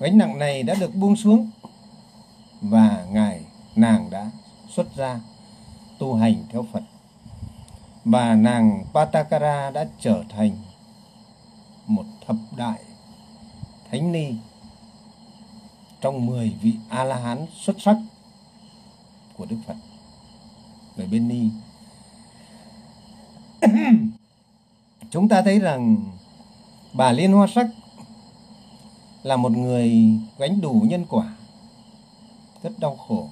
Gánh 0.00 0.18
nặng 0.18 0.38
này 0.38 0.62
đã 0.62 0.74
được 0.74 0.94
buông 0.94 1.16
xuống 1.16 1.50
và 2.60 3.06
ngài, 3.10 3.40
nàng 3.76 4.10
đã 4.10 4.30
xuất 4.68 4.96
ra 4.96 5.20
tu 5.98 6.14
hành 6.14 6.44
theo 6.52 6.66
Phật 6.72 6.82
và 8.06 8.34
nàng 8.34 8.84
Patakara 8.94 9.70
đã 9.70 9.86
trở 10.00 10.22
thành 10.28 10.50
một 11.86 12.04
thập 12.26 12.36
đại 12.56 12.80
thánh 13.90 14.12
ni 14.12 14.34
trong 16.00 16.26
10 16.26 16.56
vị 16.62 16.74
A-la-hán 16.88 17.46
xuất 17.54 17.80
sắc 17.80 17.96
của 19.36 19.46
Đức 19.46 19.56
Phật 19.66 19.76
về 20.96 21.06
bên 21.06 21.28
ni. 21.28 21.48
Chúng 25.10 25.28
ta 25.28 25.42
thấy 25.42 25.58
rằng 25.58 25.96
bà 26.92 27.12
Liên 27.12 27.32
Hoa 27.32 27.46
Sắc 27.54 27.66
là 29.22 29.36
một 29.36 29.52
người 29.52 30.10
gánh 30.38 30.60
đủ 30.60 30.82
nhân 30.88 31.04
quả 31.08 31.34
rất 32.62 32.78
đau 32.78 32.96
khổ. 32.96 33.28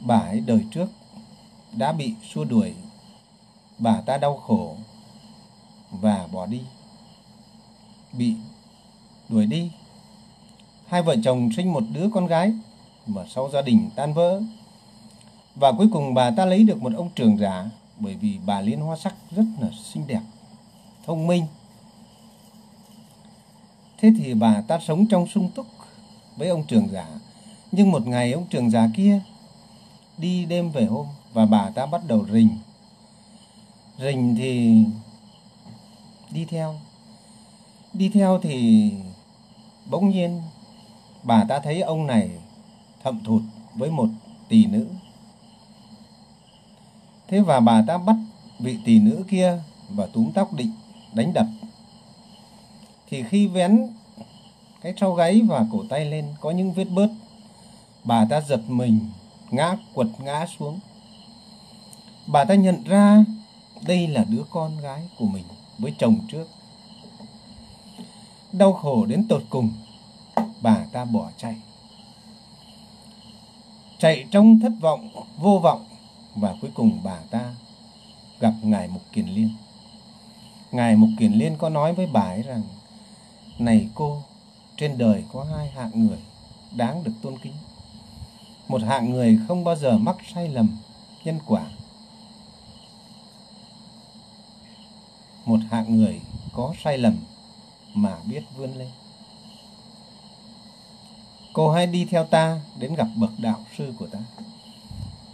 Bà 0.00 0.18
ấy 0.18 0.40
đời 0.40 0.64
trước 0.70 0.86
đã 1.72 1.92
bị 1.92 2.14
xua 2.34 2.44
đuổi, 2.44 2.74
bà 3.78 4.00
ta 4.00 4.16
đau 4.16 4.36
khổ 4.36 4.76
và 5.90 6.26
bỏ 6.32 6.46
đi, 6.46 6.60
bị 8.12 8.34
đuổi 9.28 9.46
đi. 9.46 9.70
Hai 10.86 11.02
vợ 11.02 11.16
chồng 11.24 11.50
sinh 11.56 11.72
một 11.72 11.84
đứa 11.92 12.08
con 12.14 12.26
gái 12.26 12.52
mà 13.06 13.24
sau 13.34 13.50
gia 13.52 13.62
đình 13.62 13.90
tan 13.96 14.14
vỡ. 14.14 14.40
Và 15.54 15.72
cuối 15.72 15.88
cùng 15.92 16.14
bà 16.14 16.30
ta 16.30 16.44
lấy 16.44 16.64
được 16.64 16.82
một 16.82 16.92
ông 16.96 17.10
trưởng 17.14 17.38
giả 17.38 17.70
bởi 17.98 18.14
vì 18.14 18.38
bà 18.46 18.60
Liên 18.60 18.80
Hoa 18.80 18.96
Sắc 18.96 19.14
rất 19.30 19.44
là 19.60 19.68
xinh 19.84 20.06
đẹp, 20.06 20.22
thông 21.06 21.26
minh. 21.26 21.46
Thế 23.98 24.12
thì 24.18 24.34
bà 24.34 24.60
ta 24.60 24.78
sống 24.86 25.06
trong 25.06 25.26
sung 25.26 25.50
túc 25.54 25.66
với 26.36 26.48
ông 26.48 26.64
trưởng 26.64 26.88
giả. 26.88 27.06
Nhưng 27.72 27.90
một 27.90 28.06
ngày 28.06 28.32
ông 28.32 28.46
trưởng 28.46 28.70
giả 28.70 28.88
kia 28.96 29.20
đi 30.18 30.44
đêm 30.44 30.70
về 30.70 30.84
hôm 30.86 31.06
và 31.32 31.46
bà 31.46 31.70
ta 31.70 31.86
bắt 31.86 32.00
đầu 32.06 32.26
rình. 32.32 32.58
Rình 33.98 34.34
thì 34.38 34.84
đi 36.30 36.44
theo. 36.44 36.74
Đi 37.92 38.08
theo 38.08 38.38
thì 38.42 38.92
bỗng 39.90 40.10
nhiên 40.10 40.42
bà 41.22 41.44
ta 41.48 41.58
thấy 41.58 41.80
ông 41.80 42.06
này 42.06 42.30
thậm 43.02 43.20
thụt 43.24 43.42
với 43.74 43.90
một 43.90 44.08
tỷ 44.48 44.66
nữ. 44.66 44.86
Thế 47.28 47.40
và 47.40 47.60
bà 47.60 47.84
ta 47.86 47.98
bắt 47.98 48.16
vị 48.58 48.78
tỷ 48.84 48.98
nữ 48.98 49.24
kia 49.28 49.62
và 49.88 50.06
túm 50.06 50.30
tóc 50.32 50.52
định 50.52 50.72
đánh 51.12 51.32
đập. 51.32 51.46
Thì 53.10 53.22
khi 53.22 53.46
vén 53.46 53.88
cái 54.80 54.94
trao 54.96 55.14
gáy 55.14 55.40
và 55.48 55.66
cổ 55.72 55.84
tay 55.88 56.04
lên 56.04 56.34
có 56.40 56.50
những 56.50 56.72
vết 56.72 56.90
bớt, 56.90 57.08
bà 58.04 58.26
ta 58.30 58.40
giật 58.40 58.60
mình, 58.68 59.00
ngã 59.50 59.76
quật 59.94 60.08
ngã 60.18 60.46
xuống. 60.58 60.78
Bà 62.26 62.44
ta 62.44 62.54
nhận 62.54 62.84
ra 62.84 63.24
đây 63.82 64.06
là 64.06 64.24
đứa 64.24 64.42
con 64.50 64.78
gái 64.78 65.08
của 65.18 65.26
mình 65.26 65.44
với 65.78 65.94
chồng 65.98 66.18
trước. 66.28 66.48
Đau 68.52 68.72
khổ 68.72 69.06
đến 69.06 69.28
tột 69.28 69.42
cùng, 69.50 69.72
bà 70.62 70.86
ta 70.92 71.04
bỏ 71.04 71.30
chạy. 71.36 71.56
Chạy 73.98 74.24
trong 74.30 74.60
thất 74.60 74.72
vọng, 74.80 75.08
vô 75.36 75.58
vọng 75.62 75.84
và 76.34 76.54
cuối 76.60 76.70
cùng 76.74 77.00
bà 77.04 77.16
ta 77.30 77.54
gặp 78.40 78.52
Ngài 78.62 78.88
Mục 78.88 79.02
Kiền 79.12 79.26
Liên. 79.26 79.50
Ngài 80.72 80.96
Mục 80.96 81.10
Kiền 81.18 81.32
Liên 81.32 81.56
có 81.58 81.68
nói 81.68 81.94
với 81.94 82.06
bà 82.06 82.20
ấy 82.20 82.42
rằng 82.42 82.62
Này 83.58 83.88
cô, 83.94 84.22
trên 84.76 84.98
đời 84.98 85.24
có 85.32 85.44
hai 85.44 85.70
hạng 85.70 85.90
người 86.06 86.18
đáng 86.76 87.04
được 87.04 87.12
tôn 87.22 87.38
kính. 87.38 87.52
Một 88.68 88.82
hạng 88.82 89.10
người 89.10 89.38
không 89.48 89.64
bao 89.64 89.76
giờ 89.76 89.98
mắc 89.98 90.16
sai 90.34 90.48
lầm 90.48 90.68
nhân 91.24 91.38
quả. 91.46 91.62
Một 95.48 95.60
hạng 95.70 95.96
người 95.96 96.20
có 96.52 96.74
sai 96.84 96.98
lầm 96.98 97.16
mà 97.94 98.16
biết 98.24 98.42
vươn 98.56 98.74
lên. 98.74 98.88
Cô 101.52 101.70
hãy 101.70 101.86
đi 101.86 102.04
theo 102.04 102.24
ta 102.24 102.60
đến 102.78 102.94
gặp 102.94 103.06
bậc 103.16 103.30
đạo 103.38 103.64
sư 103.76 103.94
của 103.98 104.06
ta. 104.06 104.18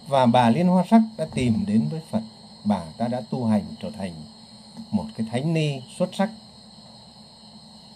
Và 0.09 0.27
bà 0.27 0.51
Liên 0.51 0.67
Hoa 0.67 0.85
Sắc 0.91 1.03
đã 1.17 1.27
tìm 1.35 1.65
đến 1.67 1.89
với 1.91 2.01
Phật. 2.11 2.23
Bà 2.65 2.85
ta 2.97 3.09
đã 3.09 3.21
tu 3.31 3.47
hành 3.47 3.63
trở 3.83 3.91
thành 3.91 4.13
một 4.91 5.05
cái 5.17 5.27
thánh 5.31 5.55
ni 5.55 5.81
xuất 5.99 6.15
sắc 6.15 6.31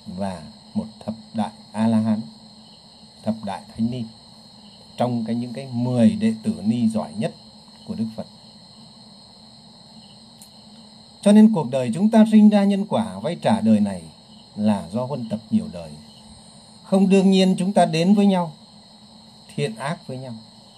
và 0.07 0.42
một 0.75 0.87
thập 1.05 1.14
đại 1.35 1.51
a 1.73 1.87
la 1.87 1.99
hán 1.99 2.21
thập 3.23 3.35
đại 3.45 3.62
thánh 3.77 3.90
ni 3.90 4.05
trong 4.97 5.25
cái, 5.25 5.37
những 5.37 5.53
cái 5.53 5.66
10 5.73 6.11
đệ 6.11 6.35
tử 6.42 6.62
ni 6.64 6.88
giỏi 6.88 7.12
nhất 7.16 7.35
của 7.87 7.95
Đức 7.95 8.07
Phật. 8.16 8.27
Cho 11.22 11.33
nên 11.33 11.52
cuộc 11.54 11.70
đời 11.70 11.90
chúng 11.94 12.11
ta 12.11 12.24
sinh 12.33 12.48
ra 12.48 12.64
nhân 12.64 12.87
quả 12.88 13.18
vay 13.18 13.37
trả 13.42 13.61
đời 13.61 13.81
này 13.81 14.02
là 14.57 14.88
do 14.92 15.04
huân 15.04 15.28
tập 15.28 15.40
nhiều 15.50 15.66
đời. 15.72 15.90
Không 16.83 17.09
đương 17.09 17.31
nhiên 17.31 17.54
chúng 17.59 17.72
ta 17.72 17.85
đến 17.85 18.14
với 18.14 18.26
nhau, 18.26 18.52
thiện 19.54 19.76
ác 19.76 20.07
với 20.07 20.18
nhau. 20.18 20.35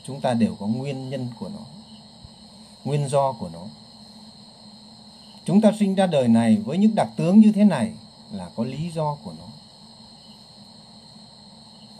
Chúng 0.07 0.21
ta 0.21 0.35
đều 0.35 0.57
có 0.61 0.67
nguyên 0.67 1.11
nhân 1.11 1.29
của 1.39 1.49
nó, 1.49 1.65
nguyên 2.85 3.09
do 3.09 3.33
của 3.33 3.49
nó. 3.53 3.67
Chúng 5.45 5.61
ta 5.61 5.73
sinh 5.79 5.95
ra 5.95 6.07
đời 6.07 6.29
này 6.29 6.57
với 6.57 6.79
những 6.79 6.95
đặc 6.95 7.09
tướng 7.17 7.41
như 7.41 7.53
thế 7.53 7.65
này 7.65 7.93
là 8.33 8.51
có 8.57 8.65
lý 8.65 8.91
do 8.91 9.17
của 9.25 9.33
nó 9.39 9.47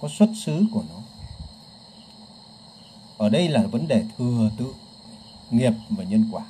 có 0.01 0.09
xuất 0.09 0.31
xứ 0.45 0.65
của 0.73 0.83
nó 0.89 1.01
ở 3.19 3.29
đây 3.29 3.49
là 3.49 3.67
vấn 3.67 3.89
đề 3.89 4.05
thừa 4.19 4.51
tự 4.57 4.75
nghiệp 5.51 5.73
và 5.91 6.05
nhân 6.05 6.29
quả 6.33 6.43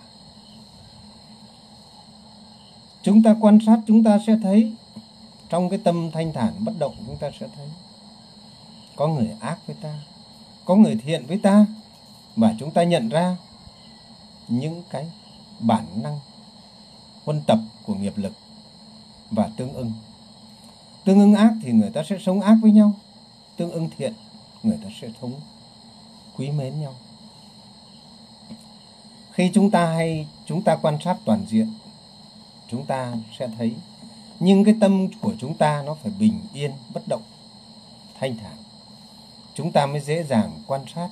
chúng 3.02 3.22
ta 3.22 3.36
quan 3.40 3.58
sát, 3.66 3.78
chúng 3.86 4.04
ta 4.04 4.18
sẽ 4.26 4.36
thấy. 4.42 4.72
Trong 5.48 5.70
cái 5.70 5.78
tâm 5.84 6.10
thanh 6.10 6.32
thản 6.32 6.52
bất 6.58 6.72
động, 6.78 6.94
chúng 7.06 7.16
ta 7.16 7.30
sẽ 7.40 7.46
thấy. 7.56 7.66
Có 8.96 9.08
người 9.08 9.30
ác 9.40 9.58
với 9.66 9.76
ta, 9.82 9.94
có 10.64 10.76
người 10.76 11.00
thiện 11.04 11.26
với 11.26 11.38
ta 11.38 11.66
và 12.36 12.54
chúng 12.58 12.70
ta 12.70 12.82
nhận 12.82 13.08
ra 13.08 13.36
những 14.48 14.82
cái 14.90 15.06
bản 15.60 15.84
năng 16.02 16.18
huân 17.24 17.42
tập 17.46 17.58
của 17.86 17.94
nghiệp 17.94 18.12
lực 18.16 18.32
và 19.30 19.50
tương 19.56 19.72
ưng. 19.72 19.92
Tương 21.04 21.20
ưng 21.20 21.34
ác 21.34 21.52
thì 21.62 21.72
người 21.72 21.90
ta 21.90 22.02
sẽ 22.08 22.18
sống 22.20 22.40
ác 22.40 22.56
với 22.62 22.72
nhau. 22.72 22.92
Tương 23.56 23.70
ưng 23.70 23.88
thiện, 23.96 24.14
người 24.62 24.78
ta 24.84 24.90
sẽ 25.00 25.08
thống 25.20 25.32
quý 26.36 26.50
mến 26.50 26.80
nhau. 26.80 26.94
Khi 29.32 29.50
chúng 29.54 29.70
ta 29.70 29.86
hay, 29.86 30.26
chúng 30.46 30.62
ta 30.62 30.76
quan 30.82 30.98
sát 31.04 31.16
toàn 31.24 31.44
diện 31.48 31.74
chúng 32.70 32.86
ta 32.86 33.14
sẽ 33.38 33.48
thấy. 33.58 33.74
Nhưng 34.40 34.64
cái 34.64 34.74
tâm 34.80 35.08
của 35.20 35.34
chúng 35.38 35.56
ta 35.56 35.82
nó 35.86 35.94
phải 35.94 36.12
bình 36.18 36.40
yên, 36.52 36.70
bất 36.94 37.08
động, 37.08 37.22
thanh 38.20 38.36
thản. 38.36 38.56
Chúng 39.54 39.72
ta 39.72 39.86
mới 39.86 40.00
dễ 40.00 40.22
dàng 40.22 40.62
quan 40.66 40.80
sát 40.94 41.08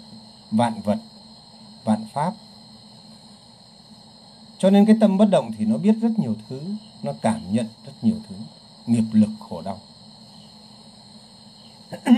vạn 0.51 0.81
vật, 0.85 0.99
vạn 1.85 2.05
pháp. 2.12 2.33
Cho 4.59 4.71
nên 4.71 4.87
cái 4.87 4.97
tâm 5.01 5.18
bất 5.18 5.29
động 5.31 5.51
thì 5.59 5.64
nó 5.64 5.77
biết 5.77 5.94
rất 6.03 6.18
nhiều 6.18 6.37
thứ, 6.49 6.61
nó 7.03 7.12
cảm 7.23 7.53
nhận 7.53 7.66
rất 7.87 7.92
nhiều 8.03 8.16
thứ. 8.29 8.35
Nghiệp 8.87 9.05
lực 9.12 9.31
khổ 9.40 9.62
đau. 9.62 9.81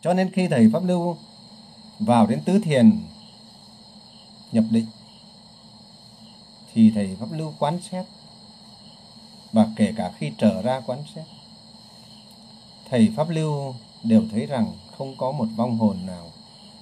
Cho 0.00 0.14
nên 0.14 0.30
khi 0.32 0.48
thầy 0.48 0.70
pháp 0.72 0.84
lưu 0.84 1.16
vào 1.98 2.26
đến 2.26 2.40
tứ 2.44 2.58
thiền 2.58 2.98
nhập 4.52 4.64
định 4.70 4.86
thì 6.74 6.90
thầy 6.90 7.16
pháp 7.20 7.26
lưu 7.32 7.54
quán 7.58 7.78
xét, 7.90 8.06
và 9.52 9.68
kể 9.76 9.92
cả 9.96 10.12
khi 10.18 10.32
trở 10.38 10.62
ra 10.62 10.80
quán 10.80 10.98
xét, 11.14 11.24
thầy 12.90 13.12
pháp 13.16 13.28
lưu 13.30 13.74
đều 14.02 14.22
thấy 14.30 14.46
rằng 14.46 14.72
không 14.98 15.16
có 15.16 15.32
một 15.32 15.46
vong 15.56 15.78
hồn 15.78 15.96
nào 16.06 16.30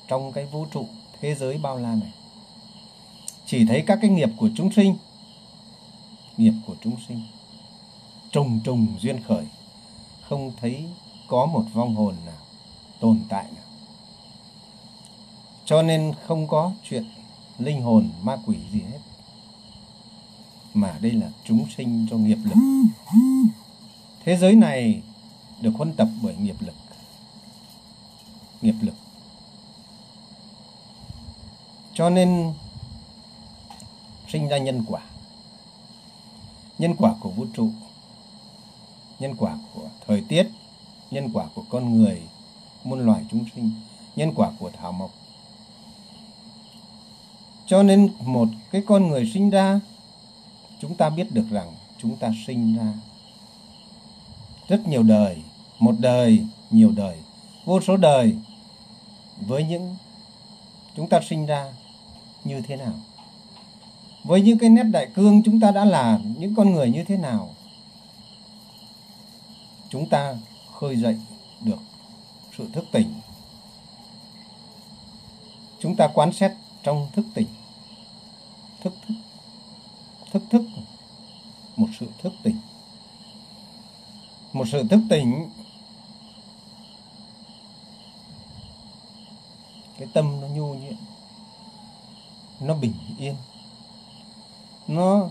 trong 0.08 0.32
cái 0.32 0.46
vũ 0.46 0.66
trụ 0.72 0.86
thế 1.20 1.34
giới 1.34 1.58
bao 1.58 1.76
la 1.76 1.94
này. 1.94 2.12
Chỉ 3.46 3.66
thấy 3.66 3.84
các 3.86 3.98
cái 4.02 4.10
nghiệp 4.10 4.30
của 4.36 4.50
chúng 4.56 4.72
sinh, 4.72 4.96
nghiệp 6.36 6.52
của 6.66 6.76
chúng 6.84 6.96
sinh, 7.08 7.22
trùng 8.30 8.60
trùng 8.64 8.86
duyên 9.00 9.22
khởi, 9.22 9.44
không 10.22 10.52
thấy 10.60 10.84
có 11.26 11.46
một 11.46 11.64
vong 11.72 11.94
hồn 11.94 12.14
nào 12.26 12.42
tồn 13.00 13.20
tại 13.28 13.44
nào. 13.44 13.64
Cho 15.64 15.82
nên 15.82 16.12
không 16.26 16.48
có 16.48 16.72
chuyện 16.88 17.04
linh 17.58 17.82
hồn 17.82 18.10
ma 18.22 18.38
quỷ 18.46 18.56
gì 18.72 18.80
hết 18.80 18.98
mà 20.74 20.98
đây 21.00 21.12
là 21.12 21.30
chúng 21.44 21.66
sinh 21.76 22.06
do 22.10 22.16
nghiệp 22.16 22.38
lực. 22.44 22.84
Thế 24.24 24.36
giới 24.36 24.54
này 24.54 25.02
được 25.60 25.72
huân 25.74 25.92
tập 25.92 26.08
bởi 26.22 26.34
nghiệp 26.36 26.56
lực. 26.60 26.74
Nghiệp 28.62 28.74
lực. 28.80 28.94
Cho 31.94 32.10
nên 32.10 32.52
sinh 34.28 34.48
ra 34.48 34.58
nhân 34.58 34.84
quả. 34.88 35.00
Nhân 36.78 36.94
quả 36.96 37.14
của 37.20 37.30
vũ 37.30 37.46
trụ. 37.54 37.70
Nhân 39.18 39.34
quả 39.36 39.58
của 39.74 39.88
thời 40.06 40.24
tiết. 40.28 40.50
Nhân 41.10 41.30
quả 41.32 41.44
của 41.54 41.64
con 41.70 41.94
người. 41.94 42.22
Muôn 42.84 43.06
loài 43.06 43.24
chúng 43.30 43.44
sinh. 43.54 43.70
Nhân 44.16 44.32
quả 44.34 44.50
của 44.58 44.70
thảo 44.70 44.92
mộc. 44.92 45.10
Cho 47.66 47.82
nên 47.82 48.12
một 48.24 48.48
cái 48.70 48.82
con 48.86 49.08
người 49.08 49.30
sinh 49.34 49.50
ra 49.50 49.80
chúng 50.82 50.94
ta 50.94 51.10
biết 51.10 51.32
được 51.32 51.44
rằng 51.50 51.72
chúng 51.98 52.16
ta 52.16 52.30
sinh 52.46 52.76
ra 52.76 52.92
rất 54.68 54.88
nhiều 54.88 55.02
đời, 55.02 55.42
một 55.78 55.94
đời 55.98 56.46
nhiều 56.70 56.92
đời, 56.96 57.18
vô 57.64 57.80
số 57.80 57.96
đời. 57.96 58.36
Với 59.40 59.64
những, 59.64 59.96
chúng 60.96 61.08
ta 61.08 61.20
sinh 61.28 61.46
ra 61.46 61.72
như 62.44 62.60
thế 62.60 62.76
nào? 62.76 62.92
Với 64.24 64.42
những 64.42 64.58
cái 64.58 64.70
nét 64.70 64.82
đại 64.82 65.08
cương 65.14 65.42
chúng 65.42 65.60
ta 65.60 65.70
đã 65.70 65.84
là 65.84 66.18
những 66.38 66.54
con 66.54 66.72
người 66.72 66.90
như 66.90 67.04
thế 67.04 67.16
nào? 67.16 67.54
Chúng 69.88 70.08
ta 70.08 70.34
khơi 70.72 70.96
dậy 70.96 71.20
được 71.60 71.80
sự 72.58 72.68
thức 72.72 72.84
tỉnh. 72.92 73.14
Chúng 75.80 75.96
ta 75.96 76.08
quán 76.14 76.32
xét 76.32 76.52
trong 76.82 77.08
thức 77.12 77.26
tỉnh. 77.34 77.48
Thức 78.80 78.94
thức 79.08 79.14
thức 80.32 80.42
thức, 80.50 80.62
một 81.76 81.86
sự 82.00 82.06
thức 82.22 82.32
tỉnh. 82.42 82.56
Một 84.52 84.64
sự 84.72 84.88
thức 84.88 85.00
tỉnh, 85.10 85.50
cái 89.98 90.08
tâm 90.14 90.40
nó 90.40 90.46
nhu 90.48 90.74
nhuyễn, 90.74 90.96
nó 92.60 92.74
bình 92.74 92.94
yên. 93.18 93.34
Nó, 94.88 95.28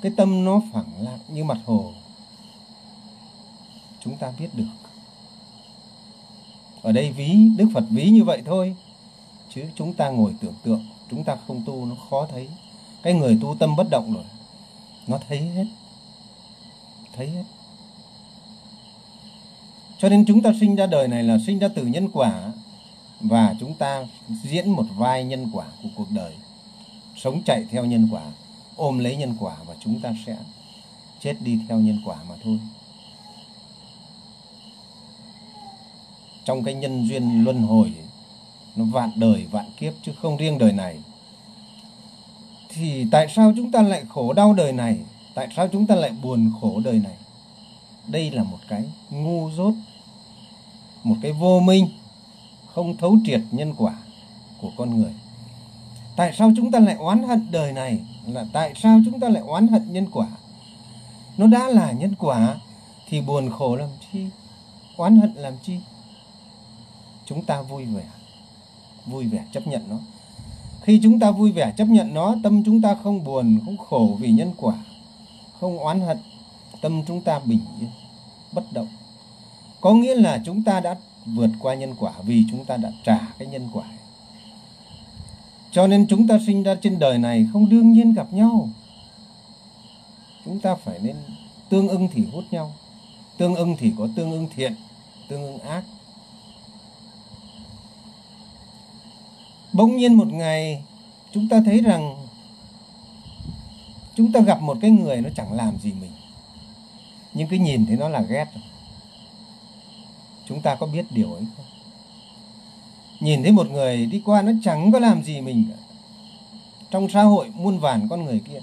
cái 0.00 0.12
tâm 0.16 0.44
nó 0.44 0.62
phẳng 0.72 0.92
lặng 1.00 1.18
như 1.28 1.44
mặt 1.44 1.58
hồ. 1.66 1.92
Chúng 4.00 4.16
ta 4.16 4.32
biết 4.38 4.48
được. 4.52 4.64
Ở 6.82 6.92
đây 6.92 7.12
ví, 7.12 7.36
đức 7.56 7.68
phật 7.74 7.84
ví 7.90 8.10
như 8.10 8.24
vậy 8.24 8.42
thôi, 8.46 8.76
chứ 9.54 9.64
chúng 9.74 9.94
ta 9.94 10.08
ngồi 10.08 10.34
tưởng 10.40 10.54
tượng, 10.62 10.86
chúng 11.10 11.24
ta 11.24 11.36
không 11.46 11.62
tu 11.66 11.86
nó 11.86 11.94
khó 12.10 12.26
thấy 12.30 12.48
cái 13.02 13.12
người 13.12 13.38
tu 13.40 13.56
tâm 13.58 13.76
bất 13.76 13.90
động 13.90 14.14
rồi, 14.14 14.24
nó 15.06 15.18
thấy 15.28 15.40
hết 15.40 15.64
thấy 17.16 17.30
hết. 17.30 17.44
Cho 19.98 20.08
nên 20.08 20.24
chúng 20.24 20.42
ta 20.42 20.52
sinh 20.60 20.76
ra 20.76 20.86
đời 20.86 21.08
này 21.08 21.22
là 21.22 21.38
sinh 21.46 21.58
ra 21.58 21.68
từ 21.74 21.86
nhân 21.86 22.08
quả 22.12 22.52
và 23.20 23.54
chúng 23.60 23.74
ta 23.74 24.04
diễn 24.42 24.70
một 24.70 24.84
vai 24.96 25.24
nhân 25.24 25.50
quả 25.52 25.66
của 25.82 25.88
cuộc 25.96 26.10
đời, 26.10 26.32
sống 27.16 27.42
chạy 27.44 27.64
theo 27.70 27.84
nhân 27.84 28.08
quả, 28.10 28.22
ôm 28.76 28.98
lấy 28.98 29.16
nhân 29.16 29.36
quả 29.40 29.56
và 29.66 29.74
chúng 29.80 30.00
ta 30.00 30.14
sẽ 30.26 30.36
chết 31.20 31.36
đi 31.40 31.58
theo 31.68 31.78
nhân 31.78 31.98
quả 32.04 32.16
mà 32.28 32.34
thôi. 32.44 32.58
Trong 36.44 36.64
cái 36.64 36.74
nhân 36.74 37.08
duyên 37.08 37.44
luân 37.44 37.62
hồi 37.62 37.94
nó 38.76 38.84
vạn 38.84 39.10
đời 39.16 39.46
vạn 39.50 39.70
kiếp 39.76 39.92
chứ 40.02 40.12
không 40.22 40.36
riêng 40.36 40.58
đời 40.58 40.72
này 40.72 40.98
thì 42.74 43.06
tại 43.10 43.28
sao 43.28 43.52
chúng 43.56 43.70
ta 43.70 43.82
lại 43.82 44.04
khổ 44.08 44.32
đau 44.32 44.54
đời 44.54 44.72
này? 44.72 44.98
Tại 45.34 45.48
sao 45.56 45.68
chúng 45.68 45.86
ta 45.86 45.94
lại 45.94 46.12
buồn 46.22 46.52
khổ 46.60 46.80
đời 46.84 46.98
này? 46.98 47.16
Đây 48.08 48.30
là 48.30 48.42
một 48.42 48.58
cái 48.68 48.84
ngu 49.10 49.50
dốt, 49.50 49.74
một 51.04 51.16
cái 51.22 51.32
vô 51.32 51.60
minh, 51.60 51.88
không 52.74 52.96
thấu 52.96 53.16
triệt 53.24 53.40
nhân 53.50 53.74
quả 53.78 53.94
của 54.60 54.70
con 54.76 55.00
người. 55.00 55.12
Tại 56.16 56.32
sao 56.38 56.52
chúng 56.56 56.70
ta 56.70 56.78
lại 56.78 56.94
oán 56.94 57.22
hận 57.22 57.46
đời 57.50 57.72
này? 57.72 57.98
Là 58.26 58.46
tại 58.52 58.72
sao 58.76 59.00
chúng 59.04 59.20
ta 59.20 59.28
lại 59.28 59.42
oán 59.46 59.68
hận 59.68 59.92
nhân 59.92 60.06
quả? 60.12 60.28
Nó 61.36 61.46
đã 61.46 61.68
là 61.68 61.92
nhân 61.92 62.14
quả 62.18 62.54
thì 63.08 63.20
buồn 63.20 63.50
khổ 63.50 63.76
làm 63.76 63.88
chi? 64.12 64.26
Oán 64.96 65.16
hận 65.16 65.34
làm 65.34 65.54
chi? 65.62 65.78
Chúng 67.26 67.44
ta 67.44 67.62
vui 67.62 67.84
vẻ 67.84 68.04
vui 69.06 69.26
vẻ 69.26 69.44
chấp 69.52 69.66
nhận 69.66 69.88
nó 69.88 69.96
khi 70.82 71.00
chúng 71.02 71.20
ta 71.20 71.30
vui 71.30 71.52
vẻ 71.52 71.72
chấp 71.76 71.84
nhận 71.84 72.14
nó, 72.14 72.34
tâm 72.42 72.64
chúng 72.64 72.82
ta 72.82 72.96
không 73.02 73.24
buồn, 73.24 73.58
không 73.64 73.76
khổ 73.76 74.16
vì 74.20 74.30
nhân 74.30 74.52
quả, 74.56 74.74
không 75.60 75.78
oán 75.78 76.00
hận. 76.00 76.18
Tâm 76.80 77.02
chúng 77.06 77.20
ta 77.20 77.38
bình 77.38 77.60
yên, 77.80 77.88
bất 78.52 78.72
động. 78.72 78.88
Có 79.80 79.94
nghĩa 79.94 80.14
là 80.14 80.42
chúng 80.44 80.62
ta 80.62 80.80
đã 80.80 80.96
vượt 81.26 81.50
qua 81.60 81.74
nhân 81.74 81.94
quả 81.98 82.12
vì 82.24 82.44
chúng 82.50 82.64
ta 82.64 82.76
đã 82.76 82.92
trả 83.04 83.18
cái 83.38 83.48
nhân 83.48 83.68
quả. 83.72 83.84
Cho 85.70 85.86
nên 85.86 86.06
chúng 86.08 86.28
ta 86.28 86.38
sinh 86.46 86.62
ra 86.62 86.74
trên 86.74 86.98
đời 86.98 87.18
này 87.18 87.48
không 87.52 87.68
đương 87.68 87.92
nhiên 87.92 88.14
gặp 88.14 88.32
nhau. 88.32 88.68
Chúng 90.44 90.60
ta 90.60 90.74
phải 90.74 90.98
nên 91.02 91.16
tương 91.68 91.88
ưng 91.88 92.08
thì 92.12 92.24
hút 92.32 92.44
nhau. 92.50 92.72
Tương 93.38 93.54
ưng 93.54 93.76
thì 93.78 93.92
có 93.98 94.08
tương 94.16 94.30
ưng 94.30 94.48
thiện, 94.54 94.74
tương 95.28 95.42
ưng 95.42 95.58
ác. 95.58 95.84
Bỗng 99.72 99.96
nhiên 99.96 100.14
một 100.14 100.28
ngày, 100.32 100.82
chúng 101.32 101.48
ta 101.48 101.62
thấy 101.64 101.80
rằng 101.80 102.26
chúng 104.16 104.32
ta 104.32 104.40
gặp 104.40 104.62
một 104.62 104.78
cái 104.80 104.90
người 104.90 105.20
nó 105.20 105.28
chẳng 105.36 105.52
làm 105.52 105.78
gì 105.78 105.92
mình. 105.92 106.12
Nhưng 107.34 107.48
cái 107.48 107.58
nhìn 107.58 107.86
thấy 107.86 107.96
nó 107.96 108.08
là 108.08 108.20
ghét. 108.20 108.46
Chúng 110.48 110.62
ta 110.62 110.74
có 110.74 110.86
biết 110.86 111.06
điều 111.10 111.32
ấy 111.32 111.44
không? 111.56 111.66
Nhìn 113.20 113.42
thấy 113.42 113.52
một 113.52 113.70
người 113.70 114.06
đi 114.06 114.22
qua 114.24 114.42
nó 114.42 114.52
chẳng 114.64 114.92
có 114.92 114.98
làm 114.98 115.22
gì 115.22 115.40
mình 115.40 115.64
cả. 115.70 115.76
Trong 116.90 117.08
xã 117.10 117.22
hội 117.22 117.50
muôn 117.54 117.78
vàn 117.78 118.08
con 118.08 118.24
người 118.24 118.40
kia, 118.40 118.60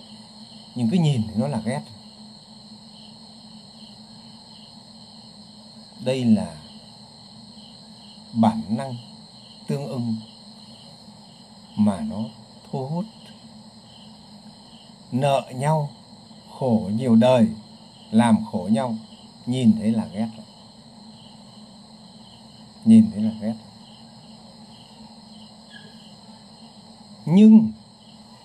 nhưng 0.76 0.90
cái 0.90 1.00
nhìn 1.00 1.22
thì 1.28 1.34
nó 1.36 1.48
là 1.48 1.62
ghét. 1.66 1.82
Đây 6.00 6.26
là 6.26 6.56
bản 8.34 8.62
năng 8.70 8.96
tương 9.68 9.88
ưng 9.88 10.16
mà 11.80 12.00
nó 12.10 12.24
thu 12.72 12.86
hút. 12.86 13.06
Nợ 15.12 15.52
nhau, 15.56 15.90
khổ 16.50 16.90
nhiều 16.96 17.16
đời, 17.16 17.48
làm 18.12 18.46
khổ 18.52 18.70
nhau, 18.72 18.96
nhìn 19.46 19.74
thấy 19.80 19.92
là 19.92 20.06
ghét. 20.14 20.28
Rồi 20.38 20.46
nhìn 22.86 23.12
thấy 23.12 23.24
là 23.24 23.32
ghét. 23.42 23.54
Nhưng 27.26 27.72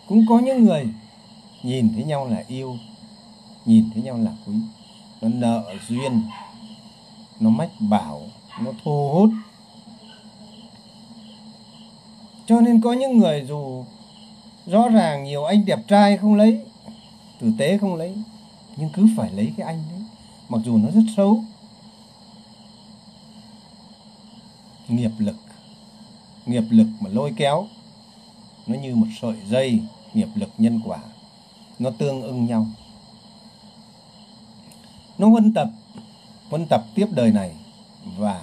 cũng 0.09 0.27
có 0.29 0.39
những 0.39 0.65
người 0.65 0.89
nhìn 1.63 1.93
thấy 1.95 2.05
nhau 2.05 2.27
là 2.27 2.45
yêu, 2.49 2.79
nhìn 3.65 3.91
thấy 3.95 4.03
nhau 4.03 4.19
là 4.19 4.33
quý. 4.47 4.55
Nó 5.21 5.29
nợ 5.29 5.75
duyên, 5.89 6.23
nó 7.41 7.51
mách 7.51 7.71
bảo, 7.81 8.23
nó 8.63 8.71
thu 8.85 9.11
hút 9.15 9.31
cho 12.47 12.61
nên 12.61 12.81
có 12.81 12.93
những 12.93 13.19
người 13.19 13.45
dù 13.49 13.85
rõ 14.67 14.89
ràng 14.89 15.25
nhiều 15.25 15.45
anh 15.45 15.65
đẹp 15.65 15.79
trai 15.89 16.17
không 16.17 16.35
lấy, 16.35 16.61
tử 17.41 17.53
tế 17.59 17.79
không 17.79 17.95
lấy, 17.95 18.15
nhưng 18.77 18.91
cứ 18.93 19.07
phải 19.17 19.31
lấy 19.33 19.53
cái 19.57 19.67
anh 19.67 19.83
đấy, 19.91 20.03
mặc 20.49 20.61
dù 20.65 20.77
nó 20.77 20.89
rất 20.91 21.03
xấu. 21.17 21.43
Nghiệp 24.89 25.11
lực 25.19 25.37
nghiệp 26.47 26.65
lực 26.71 26.87
mà 27.01 27.11
lôi 27.11 27.33
kéo, 27.37 27.67
nó 28.67 28.75
như 28.79 28.95
một 28.95 29.07
sợi 29.21 29.37
dây 29.49 29.81
nghiệp 30.15 30.29
lực 30.35 30.49
nhân 30.59 30.81
quả, 30.85 30.99
nó 31.79 31.91
tương 31.99 32.23
ưng 32.23 32.47
nhau. 32.47 32.67
Nó 35.19 35.29
huân 35.29 35.53
tập 35.55 35.69
huân 36.51 36.67
tập 36.67 36.85
tiếp 36.95 37.07
đời 37.11 37.33
này 37.33 37.55
và 38.19 38.43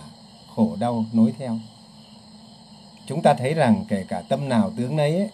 khổ 0.56 0.76
đau 0.80 1.06
nối 1.14 1.34
theo 1.38 1.60
chúng 3.12 3.22
ta 3.22 3.34
thấy 3.34 3.54
rằng 3.54 3.86
kể 3.88 4.06
cả 4.08 4.22
tâm 4.30 4.50
nào 4.50 4.72
tướng 4.78 4.96
nấy 4.96 5.18
ấy, 5.18 5.30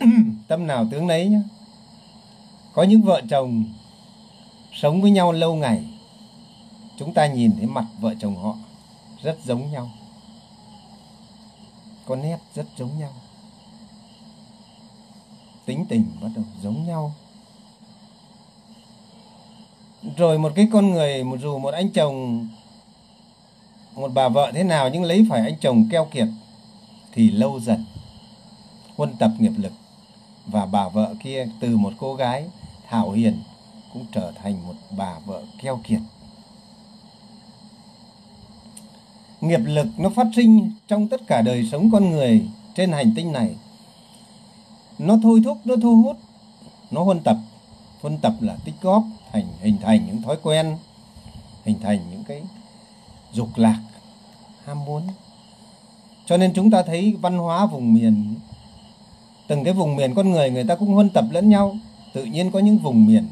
tâm 0.48 0.66
nào 0.66 0.86
tướng 0.90 1.06
nấy 1.06 1.28
nhé 1.28 1.40
có 2.72 2.82
những 2.82 3.02
vợ 3.02 3.22
chồng 3.30 3.64
sống 4.72 5.02
với 5.02 5.10
nhau 5.10 5.32
lâu 5.32 5.54
ngày 5.54 5.84
chúng 6.98 7.14
ta 7.14 7.26
nhìn 7.26 7.52
thấy 7.56 7.66
mặt 7.66 7.84
vợ 8.00 8.14
chồng 8.20 8.36
họ 8.36 8.56
rất 9.22 9.38
giống 9.44 9.72
nhau 9.72 9.90
có 12.06 12.16
nét 12.16 12.38
rất 12.54 12.66
giống 12.76 12.98
nhau 12.98 13.12
tính 15.66 15.84
tình 15.88 16.04
bắt 16.22 16.28
đầu 16.34 16.44
giống 16.62 16.86
nhau. 16.86 17.14
Rồi 20.16 20.38
một 20.38 20.52
cái 20.54 20.68
con 20.72 20.90
người 20.90 21.24
một 21.24 21.36
dù 21.40 21.58
một 21.58 21.74
anh 21.74 21.90
chồng 21.90 22.48
một 23.96 24.10
bà 24.14 24.28
vợ 24.28 24.52
thế 24.54 24.64
nào 24.64 24.90
nhưng 24.92 25.02
lấy 25.02 25.26
phải 25.30 25.40
anh 25.40 25.56
chồng 25.60 25.88
keo 25.90 26.04
kiệt, 26.04 26.28
thì 27.12 27.30
lâu 27.30 27.60
dần 27.60 27.84
huân 28.96 29.16
tập 29.16 29.30
nghiệp 29.38 29.52
lực. 29.56 29.72
Và 30.46 30.66
bà 30.66 30.88
vợ 30.88 31.14
kia 31.22 31.48
từ 31.60 31.76
một 31.76 31.92
cô 31.98 32.14
gái 32.14 32.44
thảo 32.88 33.10
hiền 33.10 33.42
cũng 33.92 34.06
trở 34.12 34.32
thành 34.32 34.66
một 34.66 34.74
bà 34.96 35.18
vợ 35.26 35.42
keo 35.62 35.80
kiệt. 35.84 36.00
Nghiệp 39.40 39.60
lực 39.64 39.86
nó 39.98 40.10
phát 40.10 40.26
sinh 40.36 40.72
trong 40.88 41.08
tất 41.08 41.20
cả 41.26 41.42
đời 41.42 41.68
sống 41.72 41.90
con 41.92 42.10
người 42.10 42.48
trên 42.74 42.92
hành 42.92 43.12
tinh 43.16 43.32
này. 43.32 43.56
Nó 44.98 45.18
thôi 45.22 45.40
thúc, 45.44 45.58
nó 45.64 45.74
thu 45.82 46.02
hút, 46.02 46.16
nó 46.90 47.04
huân 47.04 47.20
tập. 47.20 47.36
Huân 48.02 48.18
tập 48.18 48.34
là 48.40 48.56
tích 48.64 48.74
góp 48.82 49.04
thành 49.32 49.46
hình 49.60 49.78
thành 49.82 50.06
những 50.06 50.22
thói 50.22 50.36
quen, 50.42 50.76
hình 51.64 51.80
thành 51.80 52.00
những 52.10 52.24
cái 52.24 52.42
dục 53.32 53.48
lạc 53.56 53.80
ham 54.66 54.84
muốn 54.84 55.06
cho 56.26 56.36
nên 56.36 56.52
chúng 56.54 56.70
ta 56.70 56.82
thấy 56.82 57.16
văn 57.20 57.38
hóa 57.38 57.66
vùng 57.66 57.94
miền, 57.94 58.34
từng 59.48 59.64
cái 59.64 59.74
vùng 59.74 59.96
miền 59.96 60.14
con 60.14 60.30
người 60.30 60.50
người 60.50 60.64
ta 60.64 60.74
cũng 60.74 60.88
huân 60.88 61.10
tập 61.10 61.24
lẫn 61.30 61.48
nhau. 61.48 61.76
Tự 62.12 62.24
nhiên 62.24 62.50
có 62.50 62.58
những 62.58 62.78
vùng 62.78 63.06
miền 63.06 63.28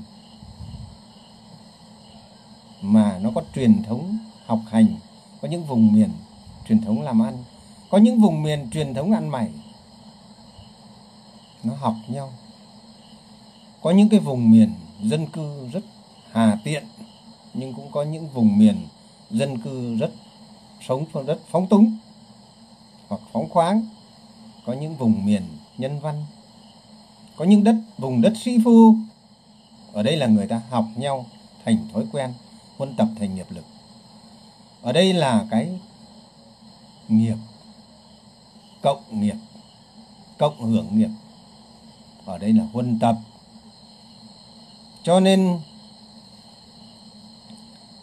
mà 2.81 3.19
nó 3.19 3.31
có 3.35 3.43
truyền 3.55 3.83
thống 3.83 4.19
học 4.47 4.61
hành, 4.71 4.87
có 5.43 5.49
những 5.49 5.65
vùng 5.65 5.93
miền 5.93 6.11
truyền 6.69 6.81
thống 6.81 7.03
làm 7.03 7.23
ăn, 7.23 7.45
có 7.91 7.99
những 7.99 8.21
vùng 8.21 8.43
miền 8.43 8.71
truyền 8.71 8.95
thống 8.95 9.13
ăn 9.13 9.29
mày. 9.29 9.49
Nó 11.65 11.75
học 11.75 11.95
nhau. 12.09 12.33
Có 13.83 13.91
những 13.91 14.09
cái 14.09 14.21
vùng 14.21 14.51
miền 14.51 14.73
dân 15.03 15.27
cư 15.27 15.69
rất 15.73 15.85
hà 16.33 16.59
tiện, 16.65 16.85
nhưng 17.55 17.75
cũng 17.75 17.91
có 17.93 18.03
những 18.03 18.29
vùng 18.29 18.59
miền 18.59 18.77
dân 19.31 19.59
cư 19.59 19.97
rất 19.97 20.11
sống 20.89 21.05
rất 21.27 21.39
phóng 21.51 21.67
túng 21.67 21.97
hoặc 23.09 23.21
phóng 23.33 23.49
khoáng. 23.49 23.87
Có 24.67 24.73
những 24.73 24.97
vùng 24.97 25.27
miền 25.27 25.43
nhân 25.79 26.01
văn, 26.01 26.25
có 27.37 27.45
những 27.45 27.65
đất, 27.65 27.77
vùng 27.99 28.21
đất 28.21 28.33
sĩ 28.37 28.59
phu. 28.65 28.95
Ở 29.93 30.03
đây 30.03 30.17
là 30.17 30.27
người 30.27 30.47
ta 30.47 30.63
học 30.71 30.85
nhau 30.97 31.27
thành 31.65 31.89
thói 31.93 32.05
quen, 32.13 32.33
huân 32.77 32.97
tập 32.97 33.09
thành 33.19 33.35
nghiệp 33.35 33.47
lực. 33.51 33.65
Ở 34.83 34.93
đây 34.93 35.13
là 35.13 35.47
cái 35.51 35.69
nghiệp, 37.09 37.37
cộng 38.83 39.21
nghiệp, 39.21 39.37
cộng 40.39 40.61
hưởng 40.61 40.99
nghiệp. 40.99 41.11
Ở 42.25 42.39
đây 42.39 42.53
là 42.53 42.65
huân 42.73 42.99
tập. 42.99 43.17
Cho 45.03 45.21
nên, 45.21 45.61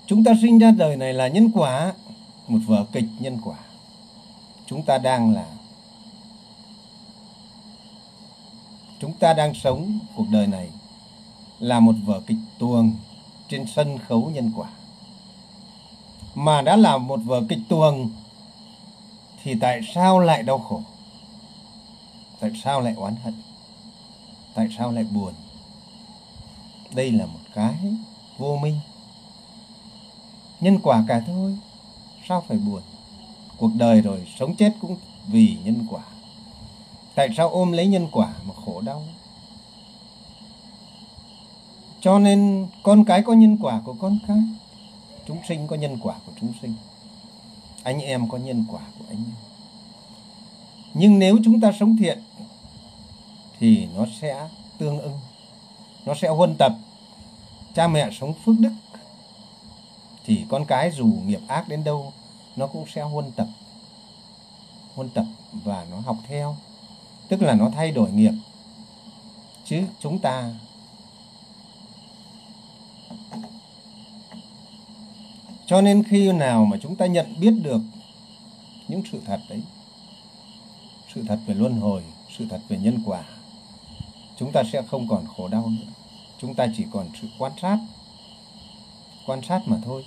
chúng 0.07 0.23
ta 0.23 0.31
sinh 0.41 0.59
ra 0.59 0.71
đời 0.71 0.97
này 0.97 1.13
là 1.13 1.27
nhân 1.27 1.51
quả 1.53 1.93
một 2.47 2.59
vở 2.67 2.85
kịch 2.91 3.05
nhân 3.19 3.37
quả. 3.43 3.57
Chúng 4.65 4.83
ta 4.83 4.97
đang 4.97 5.33
là, 5.33 5.45
chúng 8.99 9.13
ta 9.13 9.33
đang 9.33 9.53
sống 9.53 9.99
cuộc 10.15 10.25
đời 10.31 10.47
này 10.47 10.69
là 11.59 11.79
một 11.79 11.95
vở 12.05 12.21
kịch 12.27 12.37
tuồng 12.59 12.93
trên 13.47 13.65
sân 13.67 13.97
khấu 13.97 14.31
nhân 14.33 14.51
quả. 14.55 14.69
Mà 16.35 16.61
đã 16.61 16.75
là 16.75 16.97
một 16.97 17.19
vở 17.25 17.43
kịch 17.49 17.59
tuồng 17.69 18.09
thì 19.43 19.55
tại 19.59 19.81
sao 19.93 20.19
lại 20.19 20.43
đau 20.43 20.59
khổ? 20.59 20.81
Tại 22.39 22.51
sao 22.63 22.81
lại 22.81 22.93
oán 22.93 23.15
hận? 23.15 23.33
Tại 24.53 24.67
sao 24.77 24.91
lại 24.91 25.03
buồn? 25.03 25.33
Đây 26.93 27.11
là 27.11 27.25
một 27.25 27.39
cái 27.53 27.75
vô 28.37 28.57
minh. 28.57 28.79
Nhân 30.59 30.79
quả 30.83 31.03
cả 31.07 31.21
thôi 31.27 31.57
sao 32.27 32.43
phải 32.47 32.57
buồn? 32.57 32.81
Cuộc 33.57 33.71
đời 33.75 34.01
rồi 34.01 34.27
sống 34.39 34.55
chết 34.55 34.73
cũng 34.81 34.97
vì 35.27 35.57
nhân 35.63 35.85
quả. 35.89 36.01
Tại 37.15 37.29
sao 37.37 37.49
ôm 37.49 37.71
lấy 37.71 37.87
nhân 37.87 38.07
quả 38.11 38.33
mà 38.47 38.53
khổ 38.65 38.81
đau? 38.81 39.03
Cho 42.01 42.19
nên 42.19 42.67
con 42.83 43.05
cái 43.05 43.21
có 43.21 43.33
nhân 43.33 43.57
quả 43.61 43.81
của 43.85 43.93
con 43.93 44.19
cái 44.27 44.37
chúng 45.27 45.37
sinh 45.47 45.67
có 45.67 45.75
nhân 45.75 45.97
quả 46.01 46.15
của 46.25 46.31
chúng 46.41 46.53
sinh. 46.61 46.73
Anh 47.83 47.99
em 48.01 48.29
có 48.29 48.37
nhân 48.37 48.65
quả 48.71 48.81
của 48.99 49.05
anh 49.09 49.17
em. 49.17 49.35
Nhưng 50.93 51.19
nếu 51.19 51.37
chúng 51.43 51.61
ta 51.61 51.71
sống 51.79 51.97
thiện, 51.97 52.19
thì 53.59 53.87
nó 53.95 54.05
sẽ 54.21 54.47
tương 54.77 54.99
ưng. 54.99 55.19
Nó 56.05 56.13
sẽ 56.21 56.29
huân 56.29 56.55
tập. 56.59 56.73
Cha 57.75 57.87
mẹ 57.87 58.09
sống 58.19 58.33
phước 58.45 58.55
đức 58.59 58.71
thì 60.25 60.45
con 60.49 60.65
cái 60.65 60.91
dù 60.91 61.05
nghiệp 61.05 61.39
ác 61.47 61.67
đến 61.67 61.83
đâu, 61.83 62.13
nó 62.55 62.67
cũng 62.67 62.85
sẽ 62.87 63.01
huân 63.01 63.31
tập 63.31 63.47
huân 64.95 65.09
tập 65.09 65.25
và 65.53 65.85
nó 65.91 65.99
học 65.99 66.17
theo. 66.27 66.55
Tức 67.27 67.41
là 67.41 67.55
nó 67.55 67.69
thay 67.75 67.91
đổi 67.91 68.11
nghiệp. 68.11 68.33
Chứ 69.65 69.83
chúng 69.99 70.19
ta 70.19 70.53
cho 75.65 75.81
nên 75.81 76.03
khi 76.03 76.31
nào 76.31 76.65
mà 76.65 76.77
chúng 76.81 76.95
ta 76.95 77.05
nhận 77.05 77.39
biết 77.39 77.53
được 77.63 77.81
những 78.87 79.03
sự 79.11 79.21
thật 79.25 79.39
đấy 79.49 79.61
sự 81.15 81.23
thật 81.27 81.39
về 81.47 81.53
luân 81.53 81.79
hồi, 81.79 82.03
sự 82.37 82.45
thật 82.49 82.61
về 82.69 82.77
nhân 82.77 82.99
quả, 83.05 83.23
chúng 84.37 84.51
ta 84.51 84.63
sẽ 84.73 84.81
không 84.81 85.07
còn 85.07 85.25
khổ 85.27 85.47
đau 85.47 85.67
nữa. 85.67 85.87
Chúng 86.41 86.55
ta 86.55 86.67
chỉ 86.77 86.85
còn 86.91 87.09
sự 87.21 87.27
quan 87.37 87.51
sát 87.61 87.77
quan 89.25 89.41
sát 89.41 89.61
mà 89.65 89.77
thôi. 89.85 90.05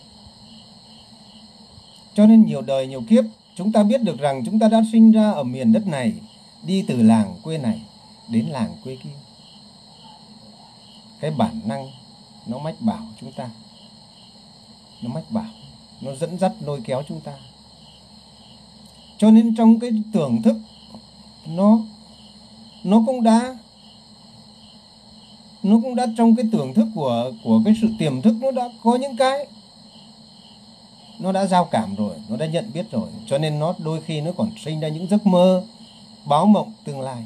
Cho 2.15 2.27
nên 2.27 2.45
nhiều 2.45 2.63
đời 2.63 2.87
nhiều 2.87 3.03
kiếp, 3.09 3.25
chúng 3.57 3.73
ta 3.73 3.83
biết 3.83 4.03
được 4.03 4.19
rằng 4.19 4.43
chúng 4.47 4.59
ta 4.59 4.69
đã 4.69 4.83
sinh 4.93 5.13
ra 5.13 5.31
ở 5.31 5.43
miền 5.43 5.73
đất 5.73 5.87
này, 5.87 6.13
đi 6.63 6.85
từ 6.89 7.03
làng 7.03 7.37
quê 7.43 7.59
này 7.59 7.81
đến 8.29 8.47
làng 8.47 8.77
quê 8.85 8.97
kia. 8.97 9.11
Cái 11.21 11.31
bản 11.31 11.61
năng 11.65 11.91
nó 12.47 12.59
mách 12.59 12.81
bảo 12.81 13.07
chúng 13.21 13.33
ta, 13.33 13.51
nó 15.03 15.11
mách 15.15 15.31
bảo, 15.31 15.51
nó 16.01 16.15
dẫn 16.15 16.39
dắt, 16.39 16.53
lôi 16.61 16.81
kéo 16.85 17.03
chúng 17.09 17.21
ta. 17.21 17.33
Cho 19.19 19.31
nên 19.31 19.55
trong 19.57 19.81
cái 19.81 19.91
tưởng 20.13 20.43
thức, 20.43 20.57
nó 21.47 21.79
nó 22.85 23.03
cũng 23.07 23.23
đã 23.23 23.59
nó 25.65 25.81
cũng 25.83 25.95
đã 25.95 26.07
trong 26.17 26.37
cái 26.37 26.47
tưởng 26.53 26.75
thức 26.75 26.87
của 26.95 27.33
của 27.45 27.61
cái 27.65 27.75
sự 27.81 27.89
tiềm 27.99 28.23
thức 28.23 28.35
nó 28.41 28.51
đã 28.51 28.69
có 28.83 28.97
những 28.97 29.17
cái. 29.17 29.47
Nó 31.19 31.33
đã 31.33 31.47
giao 31.47 31.65
cảm 31.65 31.95
rồi, 31.95 32.15
nó 32.29 32.37
đã 32.37 32.47
nhận 32.47 32.71
biết 32.75 32.91
rồi. 32.91 33.09
Cho 33.27 33.39
nên 33.39 33.59
nó 33.59 33.75
đôi 33.79 34.01
khi 34.01 34.21
nó 34.21 34.31
còn 34.37 34.51
sinh 34.65 34.81
ra 34.81 34.89
những 34.89 35.09
giấc 35.09 35.27
mơ 35.27 35.65
báo 36.25 36.47
mộng 36.47 36.73
tương 36.85 37.01
lai. 37.01 37.25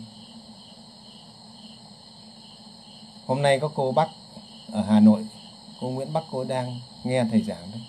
Hôm 3.26 3.42
nay 3.42 3.58
có 3.58 3.68
cô 3.74 3.92
Bắc 3.92 4.08
ở 4.72 4.82
Hà 4.82 5.00
Nội, 5.00 5.26
cô 5.80 5.90
Nguyễn 5.90 6.12
Bắc, 6.12 6.24
cô 6.30 6.44
đang 6.44 6.80
nghe 7.04 7.24
thầy 7.30 7.42
giảng 7.42 7.70
đấy. 7.72 7.80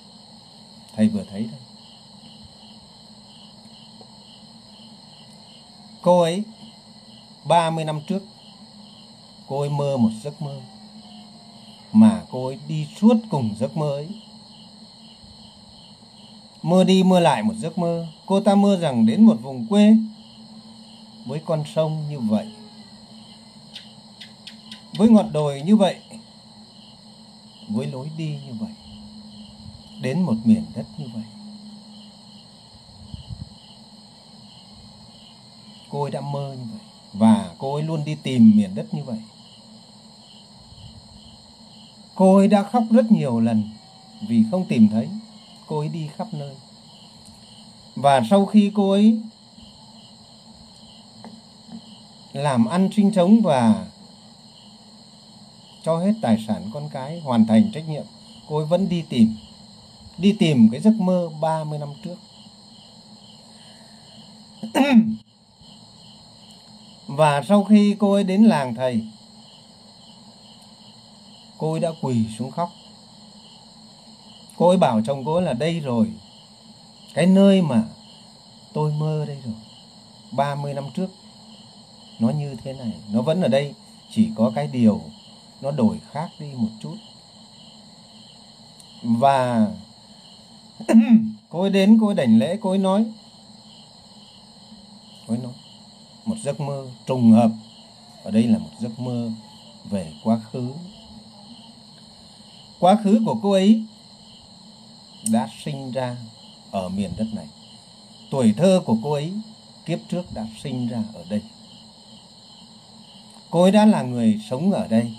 Thầy 0.95 1.07
vừa 1.07 1.23
thấy 1.31 1.41
đấy. 1.41 1.59
Cô 6.01 6.21
ấy 6.21 6.43
30 7.43 7.85
năm 7.85 8.01
trước 8.07 8.21
cô 9.49 9.59
ấy 9.59 9.69
mơ 9.69 9.97
một 9.97 10.09
giấc 10.23 10.41
mơ. 10.41 10.62
Mà 11.91 12.23
cô 12.31 12.47
ấy 12.47 12.59
đi 12.67 12.88
suốt 13.01 13.17
cùng 13.29 13.55
giấc 13.59 13.77
mơ 13.77 13.95
ấy. 13.95 14.07
Mơ 16.62 16.83
đi 16.83 17.03
mơ 17.03 17.19
lại 17.19 17.43
một 17.43 17.53
giấc 17.57 17.77
mơ, 17.77 18.07
cô 18.25 18.41
ta 18.41 18.55
mơ 18.55 18.77
rằng 18.77 19.05
đến 19.05 19.25
một 19.25 19.38
vùng 19.41 19.67
quê 19.67 19.95
với 21.25 21.41
con 21.45 21.63
sông 21.75 22.05
như 22.09 22.19
vậy. 22.19 22.47
Với 24.97 25.09
ngọn 25.09 25.33
đồi 25.33 25.62
như 25.62 25.75
vậy, 25.75 25.95
với 27.69 27.88
lối 27.88 28.09
đi 28.17 28.39
như 28.47 28.53
vậy, 28.59 28.71
đến 30.01 30.21
một 30.21 30.35
miền 30.43 30.65
đất 30.75 30.85
như 30.97 31.05
vậy. 31.13 31.23
Cô 35.89 36.01
ấy 36.01 36.12
đã 36.12 36.21
mơ 36.21 36.55
như 36.59 36.65
vậy 36.71 36.81
và 37.13 37.53
cô 37.57 37.73
ấy 37.73 37.83
luôn 37.83 38.03
đi 38.05 38.15
tìm 38.15 38.51
miền 38.55 38.75
đất 38.75 38.93
như 38.93 39.03
vậy 39.03 39.17
cô 42.19 42.36
ấy 42.36 42.47
đã 42.47 42.63
khóc 42.63 42.84
rất 42.91 43.12
nhiều 43.12 43.39
lần 43.39 43.63
vì 44.27 44.43
không 44.51 44.65
tìm 44.65 44.89
thấy. 44.89 45.10
Cô 45.67 45.79
ấy 45.79 45.88
đi 45.88 46.10
khắp 46.17 46.27
nơi. 46.34 46.55
Và 47.95 48.21
sau 48.29 48.45
khi 48.45 48.71
cô 48.75 48.91
ấy 48.91 49.21
làm 52.34 52.65
ăn 52.65 52.89
sinh 52.95 53.12
sống 53.15 53.41
và 53.41 53.86
cho 55.84 55.97
hết 55.97 56.13
tài 56.21 56.43
sản 56.47 56.69
con 56.73 56.89
cái, 56.89 57.19
hoàn 57.19 57.45
thành 57.45 57.71
trách 57.73 57.89
nhiệm, 57.89 58.05
cô 58.47 58.58
ấy 58.58 58.65
vẫn 58.65 58.89
đi 58.89 59.03
tìm. 59.10 59.36
Đi 60.17 60.36
tìm 60.39 60.69
cái 60.71 60.82
giấc 60.82 60.93
mơ 60.93 61.29
30 61.41 61.79
năm 61.79 61.89
trước. 62.03 62.15
Và 67.08 67.43
sau 67.47 67.63
khi 67.63 67.95
cô 67.99 68.13
ấy 68.13 68.23
đến 68.23 68.43
làng 68.43 68.75
thầy 68.75 69.01
cô 71.59 71.71
ấy 71.71 71.79
đã 71.79 71.89
quỳ 72.01 72.25
xuống 72.37 72.51
khóc. 72.51 72.69
Cô 74.57 74.67
ấy 74.67 74.77
bảo 74.77 75.01
chồng 75.05 75.25
cô 75.25 75.33
ấy 75.33 75.43
là, 75.43 75.53
đây 75.53 75.79
rồi, 75.79 76.11
cái 77.13 77.25
nơi 77.25 77.61
mà 77.61 77.83
tôi 78.73 78.93
mơ 78.93 79.25
đây 79.27 79.37
rồi 79.45 79.55
30 80.31 80.73
năm 80.73 80.85
trước, 80.95 81.07
nó 82.19 82.29
như 82.29 82.55
thế 82.63 82.73
này, 82.73 82.93
nó 83.11 83.21
vẫn 83.21 83.41
ở 83.41 83.47
đây, 83.47 83.73
chỉ 84.11 84.29
có 84.35 84.51
cái 84.55 84.67
điều 84.67 85.01
nó 85.61 85.71
đổi 85.71 85.99
khác 86.11 86.29
đi 86.39 86.47
một 86.55 86.69
chút. 86.81 86.95
Và 89.03 89.67
cô 91.49 91.61
ấy 91.61 91.69
đến, 91.69 91.97
cô 92.01 92.07
ấy 92.07 92.15
đảnh 92.15 92.39
lễ, 92.39 92.57
cô 92.61 92.69
ấy 92.69 92.77
nói, 92.77 93.05
cô 95.27 95.33
ấy 95.33 95.39
nói, 95.43 95.53
một 96.25 96.35
giấc 96.43 96.59
mơ 96.59 96.87
trùng 97.05 97.31
hợp, 97.31 97.51
ở 98.23 98.31
đây 98.31 98.43
là 98.43 98.57
một 98.57 98.71
giấc 98.79 98.99
mơ 98.99 99.31
về 99.89 100.13
quá 100.23 100.39
khứ 100.51 100.71
quá 102.79 102.97
khứ 103.03 103.21
của 103.25 103.35
cô 103.43 103.51
ấy 103.51 103.83
đã 105.31 105.49
sinh 105.63 105.91
ra 105.91 106.17
ở 106.71 106.89
miền 106.89 107.11
đất 107.17 107.27
này. 107.33 107.47
Tuổi 108.31 108.53
thơ 108.57 108.81
của 108.85 108.97
cô 109.03 109.11
ấy 109.11 109.33
kiếp 109.85 109.99
trước 110.09 110.33
đã 110.33 110.45
sinh 110.63 110.87
ra 110.87 111.03
ở 111.13 111.25
đây. 111.29 111.41
Cô 113.49 113.61
ấy 113.61 113.71
đã 113.71 113.85
là 113.85 114.01
người 114.01 114.39
sống 114.49 114.71
ở 114.71 114.87
đây 114.87 115.13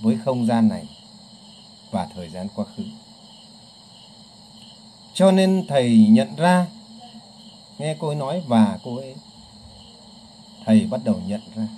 với 0.00 0.18
không 0.24 0.46
gian 0.46 0.68
này 0.68 0.84
và 1.90 2.08
thời 2.14 2.28
gian 2.28 2.48
quá 2.54 2.64
khứ. 2.76 2.84
Cho 5.14 5.30
nên 5.30 5.66
thầy 5.68 6.06
nhận 6.10 6.36
ra, 6.36 6.66
nghe 7.78 7.96
cô 7.98 8.08
ấy 8.08 8.16
nói 8.16 8.42
và 8.46 8.78
cô 8.84 8.96
ấy, 8.96 9.14
thầy 10.64 10.86
bắt 10.86 11.00
đầu 11.04 11.20
nhận 11.26 11.40
ra. 11.54 11.68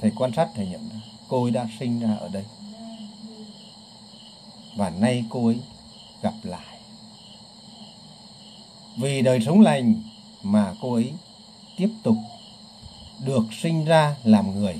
Thầy 0.00 0.12
quan 0.16 0.32
sát 0.36 0.48
thầy 0.54 0.66
nhận 0.66 0.88
ra 0.88 1.00
cô 1.28 1.42
ấy 1.42 1.50
đã 1.50 1.66
sinh 1.78 2.00
ra 2.00 2.16
ở 2.20 2.28
đây. 2.28 2.44
Và 4.76 4.90
nay 4.90 5.24
cô 5.28 5.46
ấy 5.46 5.58
gặp 6.22 6.34
lại. 6.42 6.78
Vì 8.96 9.22
đời 9.22 9.40
sống 9.40 9.60
lành 9.60 9.94
mà 10.42 10.74
cô 10.80 10.94
ấy 10.94 11.12
tiếp 11.76 11.90
tục 12.02 12.16
được 13.24 13.44
sinh 13.62 13.84
ra 13.84 14.16
làm 14.24 14.60
người. 14.60 14.76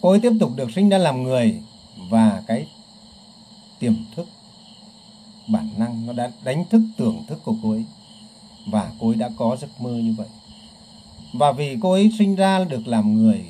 Cô 0.00 0.10
ấy 0.10 0.20
tiếp 0.20 0.32
tục 0.40 0.50
được 0.56 0.70
sinh 0.74 0.88
ra 0.88 0.98
làm 0.98 1.22
người 1.22 1.62
và 1.96 2.42
cái 2.46 2.66
tiềm 3.78 3.94
thức, 4.16 4.28
bản 5.46 5.70
năng 5.76 6.06
nó 6.06 6.12
đã 6.12 6.30
đánh 6.44 6.64
thức 6.64 6.80
tưởng 6.96 7.24
thức 7.26 7.40
của 7.44 7.54
cô 7.62 7.70
ấy. 7.70 7.84
Và 8.66 8.92
cô 9.00 9.08
ấy 9.08 9.16
đã 9.16 9.30
có 9.36 9.56
giấc 9.60 9.80
mơ 9.80 9.90
như 9.90 10.14
vậy 10.16 10.26
và 11.32 11.52
vì 11.52 11.78
cô 11.82 11.92
ấy 11.92 12.10
sinh 12.18 12.34
ra 12.34 12.64
được 12.64 12.88
làm 12.88 13.14
người 13.14 13.44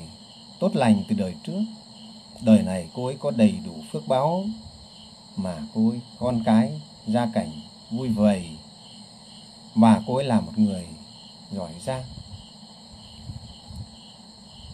tốt 0.59 0.75
lành 0.75 1.03
từ 1.07 1.15
đời 1.15 1.33
trước, 1.43 1.61
đời 2.41 2.63
này 2.63 2.89
cô 2.93 3.05
ấy 3.05 3.15
có 3.19 3.31
đầy 3.31 3.53
đủ 3.65 3.73
phước 3.91 4.07
báo 4.07 4.45
mà 5.35 5.57
cô 5.73 5.89
ấy, 5.89 5.99
con 6.19 6.43
cái, 6.45 6.81
gia 7.07 7.25
cảnh 7.33 7.51
vui 7.91 8.09
vầy 8.09 8.49
và 9.75 10.01
cô 10.07 10.15
ấy 10.15 10.25
là 10.25 10.39
một 10.39 10.51
người 10.55 10.85
giỏi 11.51 11.71
giang. 11.85 12.03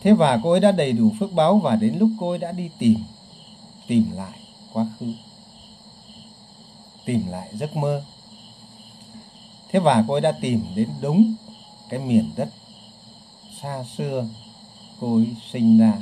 Thế 0.01 0.13
và 0.13 0.39
cô 0.43 0.51
ấy 0.51 0.59
đã 0.59 0.71
đầy 0.71 0.93
đủ 0.93 1.11
phước 1.19 1.33
báo 1.33 1.57
và 1.57 1.75
đến 1.75 1.97
lúc 1.99 2.09
cô 2.19 2.29
ấy 2.29 2.39
đã 2.39 2.51
đi 2.51 2.69
tìm 2.79 2.99
tìm 3.87 4.05
lại 4.15 4.39
quá 4.73 4.85
khứ, 4.99 5.05
tìm 7.05 7.27
lại 7.27 7.49
giấc 7.53 7.75
mơ. 7.75 8.03
Thế 9.69 9.79
và 9.79 10.03
cô 10.07 10.13
ấy 10.13 10.21
đã 10.21 10.31
tìm 10.41 10.61
đến 10.75 10.89
đúng 11.01 11.35
cái 11.89 11.99
miền 11.99 12.29
đất 12.35 12.49
xa 13.63 13.84
xưa 13.97 14.26
cô 14.99 15.15
ấy 15.15 15.28
sinh 15.52 15.78
ra 15.78 15.93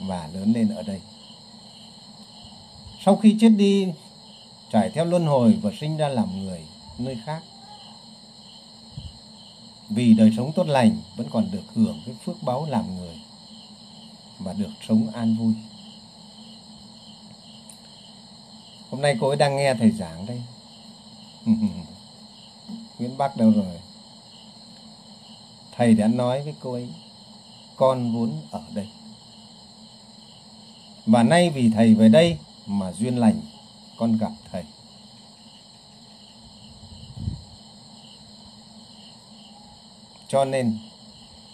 và 0.00 0.28
lớn 0.32 0.52
lên 0.52 0.68
ở 0.68 0.82
đây. 0.82 1.00
Sau 3.04 3.16
khi 3.16 3.36
chết 3.40 3.48
đi, 3.48 3.86
trải 4.72 4.90
theo 4.90 5.04
luân 5.04 5.26
hồi 5.26 5.58
và 5.62 5.70
sinh 5.80 5.96
ra 5.96 6.08
làm 6.08 6.44
người 6.44 6.60
nơi 6.98 7.18
khác, 7.24 7.42
vì 9.88 10.14
đời 10.14 10.32
sống 10.36 10.52
tốt 10.52 10.66
lành 10.66 10.96
vẫn 11.16 11.26
còn 11.30 11.50
được 11.50 11.64
hưởng 11.74 12.00
cái 12.06 12.14
phước 12.24 12.42
báo 12.42 12.66
làm 12.70 12.96
người 12.96 13.20
và 14.38 14.52
được 14.52 14.70
sống 14.88 15.10
an 15.14 15.36
vui. 15.36 15.54
Hôm 18.90 19.02
nay 19.02 19.16
cô 19.20 19.28
ấy 19.28 19.36
đang 19.36 19.56
nghe 19.56 19.74
thầy 19.74 19.90
giảng 19.90 20.26
đây. 20.26 20.42
Nguyễn 22.98 23.18
bắc 23.18 23.36
đâu 23.36 23.50
rồi? 23.50 23.87
Thầy 25.78 25.94
đã 25.94 26.08
nói 26.08 26.42
với 26.42 26.54
cô 26.60 26.72
ấy, 26.72 26.88
con 27.76 28.12
vốn 28.12 28.32
ở 28.50 28.62
đây. 28.74 28.88
Và 31.06 31.22
nay 31.22 31.50
vì 31.50 31.70
thầy 31.70 31.94
về 31.94 32.08
đây 32.08 32.38
mà 32.66 32.92
duyên 32.92 33.16
lành, 33.16 33.40
con 33.96 34.18
gặp 34.18 34.32
thầy. 34.52 34.64
Cho 40.28 40.44
nên, 40.44 40.78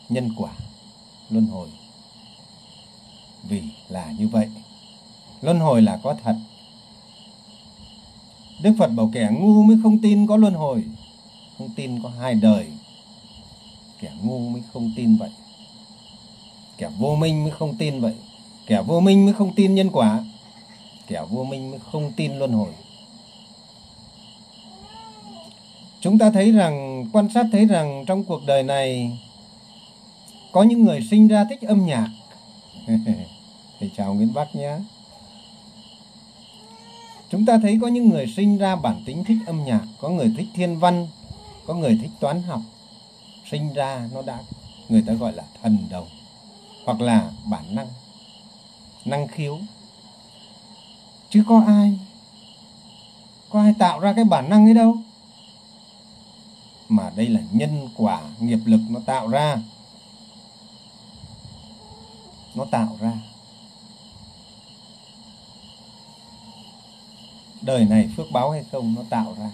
nhân 0.09 0.31
quả 0.37 0.53
luân 1.31 1.47
hồi. 1.47 1.69
Vì 3.43 3.63
là 3.89 4.13
như 4.19 4.29
vậy, 4.29 4.49
luân 5.41 5.61
hồi 5.61 5.83
là 5.83 6.01
có 6.03 6.17
thật. 6.25 6.37
Đức 8.63 8.75
phật 8.79 8.89
bảo 8.89 9.11
kẻ 9.15 9.29
ngu 9.33 9.63
mới 9.63 9.77
không 9.83 9.99
tin 9.99 10.27
có 10.27 10.37
luân 10.37 10.55
hồi, 10.55 10.85
không 11.59 11.69
tin 11.77 12.03
có 12.03 12.09
hai 12.09 12.35
đời 12.35 12.71
kẻ 14.05 14.13
ngu 14.23 14.39
mới 14.39 14.63
không 14.73 14.91
tin 14.97 15.17
vậy. 15.17 15.31
Kẻ 16.79 16.91
vô 16.99 17.17
minh 17.17 17.43
mới 17.43 17.53
không 17.53 17.75
tin 17.77 18.01
vậy. 18.01 18.15
Kẻ 18.67 18.83
vô 18.83 19.01
minh 19.01 19.25
mới 19.25 19.35
không 19.35 19.55
tin 19.55 19.75
nhân 19.75 19.91
quả. 19.93 20.25
Kẻ 21.07 21.25
vô 21.31 21.45
minh 21.45 21.71
mới 21.71 21.81
không 21.93 22.13
tin 22.17 22.39
luân 22.39 22.53
hồi. 22.53 22.73
Chúng 26.01 26.19
ta 26.19 26.31
thấy 26.31 26.53
rằng, 26.53 27.07
quan 27.13 27.29
sát 27.35 27.47
thấy 27.53 27.67
rằng 27.67 28.05
trong 28.07 28.25
cuộc 28.25 28.47
đời 28.47 28.63
này, 28.63 29.19
có 30.53 30.63
những 30.63 30.85
người 30.85 31.01
sinh 31.11 31.29
ra 31.29 31.45
thích 31.51 31.63
âm 31.63 31.87
nhạc. 31.87 32.09
Thầy 33.81 33.91
chào 33.97 34.15
nguyễn 34.15 34.35
bắc 34.35 34.57
nhé. 34.57 34.77
Chúng 37.31 37.47
ta 37.47 37.59
thấy 37.63 37.79
có 37.83 37.89
những 37.89 38.09
người 38.09 38.27
sinh 38.37 38.59
ra 38.59 38.77
bản 38.77 39.03
tính 39.07 39.25
thích 39.25 39.39
âm 39.47 39.65
nhạc, 39.65 39.83
có 40.01 40.09
người 40.09 40.33
thích 40.37 40.49
thiên 40.55 40.79
văn, 40.79 41.09
có 41.67 41.75
người 41.75 41.99
thích 42.03 42.11
toán 42.21 42.43
học 42.43 42.61
sinh 43.51 43.73
ra 43.73 44.09
nó 44.13 44.23
đã, 44.23 44.39
người 44.89 45.03
ta 45.07 45.13
gọi 45.13 45.33
là 45.33 45.45
thần 45.63 45.79
đồng, 45.91 46.09
hoặc 46.85 47.01
là 47.01 47.31
bản 47.45 47.75
năng 47.75 47.89
năng 49.05 49.29
khiếu. 49.29 49.59
Chứ 51.31 51.45
có 51.49 51.63
ai 51.67 51.99
có 53.51 53.61
ai 53.61 53.75
tạo 53.79 54.01
ra 54.01 54.13
cái 54.13 54.25
bản 54.25 54.49
năng 54.49 54.67
ấy 54.67 54.75
đâu. 54.75 54.97
Mà 56.89 57.11
đây 57.17 57.29
là 57.29 57.41
nhân 57.51 57.89
quả 57.97 58.23
nghiệp 58.41 58.59
lực 58.65 58.81
nó 58.89 59.01
tạo 59.07 59.29
ra. 59.29 59.57
Nó 62.55 62.65
tạo 62.65 62.97
ra. 63.01 63.13
Đời 67.63 67.85
này 67.85 68.09
phước 68.17 68.31
báo 68.31 68.51
hay 68.51 68.65
không, 68.73 68.95
nó 68.95 69.03
tạo 69.11 69.37
ra. 69.39 69.51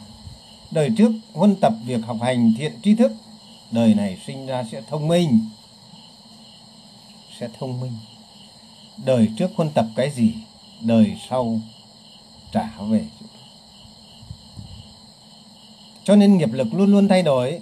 Đời 0.70 0.90
trước 0.96 1.12
huân 1.33 1.57
tập 1.61 1.72
việc 1.85 2.05
học 2.07 2.16
hành 2.22 2.55
thiện 2.59 2.81
tri 2.83 2.94
thức 2.94 3.12
đời 3.71 3.95
này 3.95 4.19
sinh 4.27 4.47
ra 4.47 4.65
sẽ 4.73 4.83
thông 4.89 5.09
minh. 5.09 5.49
Sẽ 7.39 7.49
thông 7.59 7.81
minh. 7.81 7.93
Đời 9.05 9.29
trước 9.37 9.51
huân 9.57 9.71
tập 9.71 9.87
cái 9.97 10.11
gì, 10.11 10.35
đời 10.81 11.17
sau 11.29 11.61
trả 12.53 12.71
về. 12.91 13.07
Cho 16.05 16.17
nên 16.17 16.39
nghiệp 16.39 16.53
lực 16.53 16.75
luôn 16.75 16.91
luôn 16.91 17.09
thay 17.09 17.23
đổi, 17.23 17.61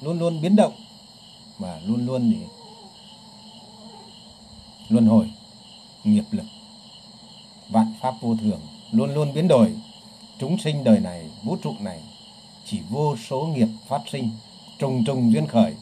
luôn 0.00 0.18
luôn 0.18 0.40
biến 0.40 0.56
động 0.56 0.72
và 1.58 1.80
luôn 1.86 2.06
luôn 2.06 2.30
gì 2.30 2.38
luân 4.88 5.06
hồi, 5.06 5.30
nghiệp 6.04 6.24
lực, 6.30 6.46
vạn 7.68 7.94
pháp 8.00 8.14
vô 8.20 8.36
thường 8.40 8.60
luôn 8.92 9.14
luôn 9.14 9.32
biến 9.34 9.48
đổi. 9.48 9.72
Chúng 10.38 10.58
sinh 10.58 10.84
đời 10.84 11.00
này, 11.00 11.30
vũ 11.42 11.56
trụ 11.62 11.74
này, 11.80 12.00
chỉ 12.66 12.80
vô 12.90 13.16
số 13.28 13.46
nghiệp 13.46 13.68
phát 13.88 14.00
sinh 14.12 14.30
trùng 14.82 15.04
trùng 15.04 15.32
duyên 15.32 15.46
khởi. 15.46 15.74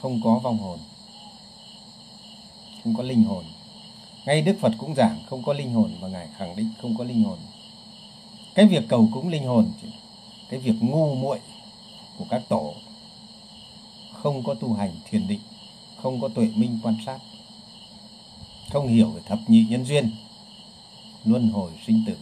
Không 0.00 0.20
có 0.24 0.38
vong 0.38 0.58
hồn. 0.58 0.78
Không 2.84 2.94
có 2.96 3.02
linh 3.02 3.24
hồn. 3.24 3.44
Ngay 4.26 4.42
đức 4.42 4.56
phật 4.60 4.72
cũng 4.78 4.94
giảng 4.94 5.22
không 5.26 5.42
có 5.42 5.52
linh 5.52 5.72
hồn 5.72 5.90
và 6.00 6.08
ngài 6.08 6.28
khẳng 6.36 6.56
định 6.56 6.70
không 6.82 6.96
có 6.98 7.04
linh 7.04 7.24
hồn. 7.24 7.38
Cái 8.54 8.66
việc 8.66 8.84
cầu 8.88 9.08
cúng 9.12 9.28
linh 9.28 9.44
hồn 9.44 9.72
cái 10.48 10.60
việc 10.60 10.74
ngu 10.80 11.14
muội 11.14 11.38
của 12.18 12.24
các 12.30 12.42
tổ 12.48 12.74
không 14.12 14.42
có 14.42 14.54
tu 14.54 14.72
hành 14.72 14.90
thiền 15.10 15.28
định 15.28 15.40
không 16.02 16.20
có 16.20 16.28
tuệ 16.28 16.48
minh 16.54 16.78
quan 16.82 16.96
sát 17.06 17.18
không 18.70 18.88
hiểu 18.88 19.10
về 19.10 19.20
thập 19.26 19.38
nhị 19.48 19.66
nhân 19.70 19.84
duyên 19.84 20.10
luân 21.24 21.48
hồi 21.48 21.70
sinh 21.86 22.04
tử. 22.06 22.16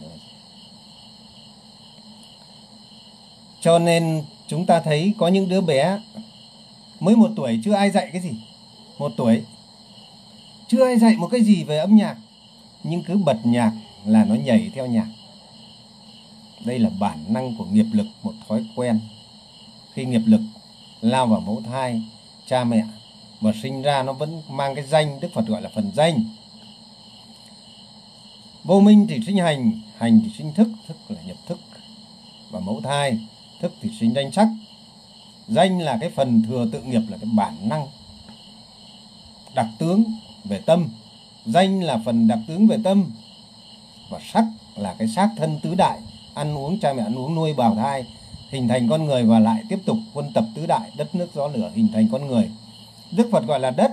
Cho 3.61 3.79
nên 3.79 4.23
chúng 4.53 4.65
ta 4.65 4.79
thấy 4.79 5.13
có 5.17 5.27
những 5.27 5.49
đứa 5.49 5.61
bé 5.61 5.99
mới 6.99 7.15
một 7.15 7.31
tuổi, 7.35 7.59
chưa 7.63 7.73
ai 7.73 7.91
dạy 7.91 8.09
cái 8.13 8.21
gì. 8.21 8.31
Một 8.97 9.11
tuổi, 9.17 9.43
chưa 10.67 10.85
ai 10.85 10.99
dạy 10.99 11.15
một 11.15 11.27
cái 11.31 11.41
gì 11.41 11.63
về 11.63 11.77
âm 11.77 11.95
nhạc, 11.95 12.15
nhưng 12.83 13.03
cứ 13.03 13.17
bật 13.17 13.37
nhạc 13.43 13.71
là 14.05 14.25
nó 14.25 14.35
nhảy 14.35 14.71
theo 14.75 14.85
nhạc. 14.85 15.07
Đây 16.65 16.79
là 16.79 16.89
bản 16.99 17.25
năng 17.27 17.55
của 17.57 17.65
nghiệp 17.65 17.85
lực, 17.93 18.05
một 18.23 18.33
thói 18.47 18.65
quen. 18.75 18.99
Khi 19.93 20.05
nghiệp 20.05 20.21
lực 20.25 20.41
lao 21.01 21.27
vào 21.27 21.39
mẫu 21.39 21.61
thai, 21.65 22.01
cha 22.47 22.63
mẹ 22.63 22.83
và 23.41 23.51
sinh 23.61 23.81
ra 23.81 24.03
nó 24.03 24.13
vẫn 24.13 24.41
mang 24.49 24.75
cái 24.75 24.85
danh, 24.87 25.19
đức 25.19 25.29
phật 25.33 25.47
gọi 25.47 25.61
là 25.61 25.69
phần 25.75 25.91
danh. 25.95 26.23
Vô 28.63 28.79
minh 28.79 29.07
thì 29.09 29.19
sinh 29.25 29.37
hành 29.37 29.71
hành 29.97 30.21
thì 30.23 30.31
sinh 30.37 30.53
thức 30.53 30.67
thức 30.87 30.97
là 31.09 31.21
nhập 31.21 31.37
thức. 31.47 31.59
Và 32.49 32.59
mẫu 32.59 32.81
thai 32.81 33.19
thức 33.63 33.73
thì 33.81 33.89
sinh 33.99 34.13
danh 34.13 34.31
sắc 34.31 34.47
danh 35.47 35.79
là 35.79 35.97
cái 36.01 36.09
phần 36.09 36.41
thừa 36.47 36.67
tự 36.71 36.81
nghiệp 36.81 37.01
là 37.09 37.17
cái 37.17 37.29
bản 37.33 37.69
năng. 37.69 37.87
Đặc 39.55 39.67
tướng 39.79 40.03
về 40.43 40.61
tâm. 40.65 40.89
Danh 41.45 41.83
là 41.83 41.99
phần 42.05 42.27
đặc 42.27 42.39
tướng 42.47 42.67
về 42.67 42.77
tâm. 42.83 43.11
Và 44.09 44.19
sắc 44.33 44.45
là 44.75 44.95
cái 44.97 45.07
xác 45.07 45.29
thân 45.37 45.59
tứ 45.63 45.75
đại. 45.75 45.99
Ăn 46.33 46.57
uống, 46.57 46.79
cha 46.79 46.93
mẹ 46.93 47.03
ăn 47.03 47.15
uống, 47.15 47.35
nuôi, 47.35 47.53
bào 47.53 47.75
thai. 47.75 48.05
Hình 48.49 48.67
thành 48.67 48.89
con 48.89 49.05
người 49.05 49.23
và 49.23 49.39
lại 49.39 49.63
tiếp 49.69 49.79
tục 49.85 49.97
quân 50.13 50.33
tập 50.33 50.45
tứ 50.55 50.65
đại. 50.65 50.91
Đất, 50.97 51.15
nước, 51.15 51.29
gió, 51.33 51.47
lửa, 51.47 51.71
hình 51.75 51.87
thành 51.93 52.07
con 52.11 52.27
người. 52.27 52.49
Đức 53.11 53.29
phật 53.31 53.45
gọi 53.47 53.59
là 53.59 53.71
đất. 53.71 53.91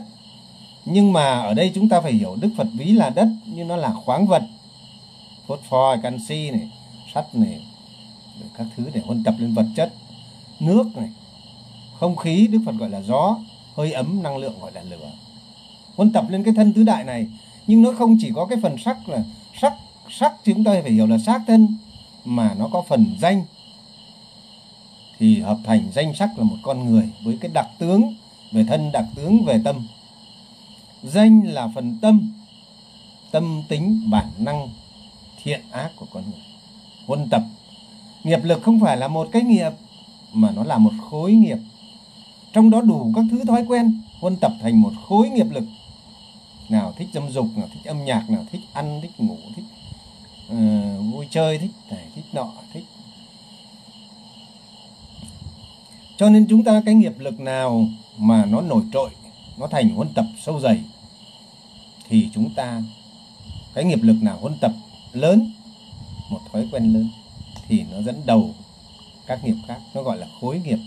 Nhưng 0.84 1.12
mà 1.12 1.40
ở 1.40 1.54
đây 1.54 1.72
chúng 1.74 1.88
ta 1.88 2.00
phải 2.00 2.12
hiểu 2.12 2.36
Đức 2.40 2.50
Phật 2.56 2.66
ví 2.72 2.92
là 2.92 3.10
đất, 3.10 3.28
nhưng 3.46 3.68
nó 3.68 3.76
là 3.76 3.92
khoáng 3.92 4.26
vật. 4.26 4.42
Phốt 5.46 5.60
pho, 5.68 5.96
canxi 6.02 6.50
này, 6.50 6.70
sắt 7.14 7.34
này 7.34 7.60
các 8.58 8.66
thứ 8.76 8.84
để 8.94 9.00
huân 9.04 9.24
tập 9.24 9.34
lên 9.38 9.54
vật 9.54 9.66
chất, 9.76 9.92
nước 10.60 10.96
này, 10.96 11.08
không 11.98 12.16
khí, 12.16 12.46
Đức 12.46 12.58
Phật 12.66 12.72
gọi 12.78 12.90
là 12.90 13.00
gió, 13.00 13.38
hơi 13.76 13.92
ấm, 13.92 14.22
năng 14.22 14.36
lượng 14.36 14.60
gọi 14.60 14.72
là 14.72 14.82
lửa. 14.82 15.10
Huân 15.96 16.12
tập 16.12 16.24
lên 16.28 16.44
cái 16.44 16.54
thân 16.56 16.72
tứ 16.72 16.82
đại 16.82 17.04
này, 17.04 17.26
nhưng 17.66 17.82
nó 17.82 17.92
không 17.98 18.16
chỉ 18.20 18.30
có 18.34 18.46
cái 18.46 18.58
phần 18.62 18.78
sắc 18.78 19.08
là 19.08 19.24
sắc 19.60 19.74
sắc 20.10 20.34
chúng 20.44 20.64
ta 20.64 20.72
phải 20.82 20.92
hiểu 20.92 21.06
là 21.06 21.18
xác 21.18 21.40
thân, 21.46 21.76
mà 22.24 22.54
nó 22.58 22.68
có 22.72 22.82
phần 22.88 23.06
danh. 23.20 23.44
Thì 25.18 25.40
hợp 25.40 25.58
thành 25.64 25.88
danh 25.92 26.14
sắc 26.14 26.30
là 26.38 26.44
một 26.44 26.56
con 26.62 26.86
người 26.86 27.10
với 27.24 27.38
cái 27.40 27.50
đặc 27.54 27.66
tướng 27.78 28.14
về 28.52 28.64
thân, 28.64 28.92
đặc 28.92 29.04
tướng 29.14 29.44
về 29.44 29.60
tâm. 29.64 29.86
Danh 31.02 31.42
là 31.44 31.68
phần 31.74 31.98
tâm 32.02 32.32
tâm 33.30 33.62
tính, 33.68 34.10
bản 34.10 34.26
năng, 34.38 34.68
thiện 35.42 35.60
ác 35.70 35.90
của 35.96 36.06
con 36.12 36.22
người. 36.30 36.40
Huân 37.06 37.28
tập 37.30 37.42
nghiệp 38.24 38.40
lực 38.42 38.62
không 38.62 38.80
phải 38.80 38.96
là 38.96 39.08
một 39.08 39.28
cái 39.32 39.42
nghiệp 39.42 39.70
mà 40.32 40.50
nó 40.50 40.64
là 40.64 40.78
một 40.78 40.92
khối 41.10 41.32
nghiệp. 41.32 41.58
Trong 42.52 42.70
đó 42.70 42.80
đủ 42.80 43.12
các 43.16 43.24
thứ 43.30 43.44
thói 43.44 43.64
quen 43.68 44.00
huân 44.20 44.36
tập 44.36 44.52
thành 44.60 44.80
một 44.80 44.92
khối 45.08 45.28
nghiệp 45.28 45.46
lực. 45.50 45.64
Nào 46.68 46.92
thích 46.96 47.08
dâm 47.12 47.30
dục 47.30 47.46
nào 47.56 47.68
thích 47.72 47.84
âm 47.84 48.04
nhạc 48.04 48.30
nào 48.30 48.44
thích 48.52 48.60
ăn 48.72 49.00
thích 49.02 49.10
ngủ 49.18 49.36
thích 49.56 49.64
uh, 50.52 51.14
vui 51.14 51.26
chơi 51.30 51.58
thích 51.58 51.70
này 51.90 52.04
thích 52.14 52.24
nọ 52.32 52.52
thích. 52.72 52.84
Cho 56.16 56.30
nên 56.30 56.46
chúng 56.48 56.64
ta 56.64 56.82
cái 56.86 56.94
nghiệp 56.94 57.18
lực 57.18 57.40
nào 57.40 57.88
mà 58.18 58.44
nó 58.44 58.60
nổi 58.60 58.82
trội 58.92 59.10
nó 59.58 59.66
thành 59.66 59.90
huân 59.90 60.08
tập 60.14 60.24
sâu 60.42 60.60
dày 60.60 60.80
thì 62.08 62.28
chúng 62.34 62.54
ta 62.54 62.82
cái 63.74 63.84
nghiệp 63.84 64.02
lực 64.02 64.22
nào 64.22 64.38
huân 64.40 64.58
tập 64.60 64.72
lớn 65.12 65.52
một 66.30 66.40
thói 66.52 66.68
quen 66.72 66.92
lớn 66.94 67.08
thì 67.70 67.84
nó 67.90 68.02
dẫn 68.02 68.22
đầu 68.26 68.54
các 69.26 69.44
nghiệp 69.44 69.56
khác. 69.68 69.78
Nó 69.94 70.02
gọi 70.02 70.18
là 70.18 70.26
khối 70.40 70.60
nghiệp, 70.64 70.78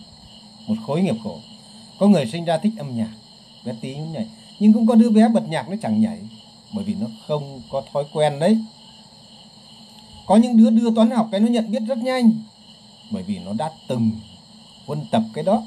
một 0.68 0.76
khối 0.88 1.02
nghiệp 1.02 1.16
khổ. 1.24 1.40
Có 2.00 2.08
người 2.08 2.26
sinh 2.26 2.46
ra 2.46 2.58
thích 2.58 2.74
âm 2.78 2.98
nhạc, 2.98 3.14
bé 3.66 3.74
tí 3.82 3.94
cũng 3.94 4.14
nhảy 4.14 4.28
nhưng 4.60 4.74
cũng 4.74 4.88
có 4.88 4.96
đứa 4.96 5.10
bé 5.10 5.28
bật 5.28 5.50
nhạc 5.50 5.70
nó 5.70 5.76
chẳng 5.82 6.02
nhảy, 6.02 6.20
bởi 6.74 6.84
vì 6.84 6.96
nó 6.96 7.08
không 7.28 7.62
có 7.70 7.84
thói 7.94 8.04
quen 8.14 8.40
đấy. 8.40 8.58
Có 10.26 10.36
những 10.36 10.58
đứa 10.58 10.70
đưa 10.70 10.96
toán 10.96 11.12
học 11.12 11.28
cái 11.32 11.40
nó 11.40 11.48
nhận 11.48 11.72
biết 11.72 11.82
rất 11.88 11.98
nhanh, 11.98 12.32
bởi 13.12 13.24
vì 13.24 13.40
nó 13.40 13.54
đã 13.54 13.72
từng 13.88 14.12
huân 14.86 15.06
tập 15.12 15.24
cái 15.34 15.44
đó. 15.44 15.64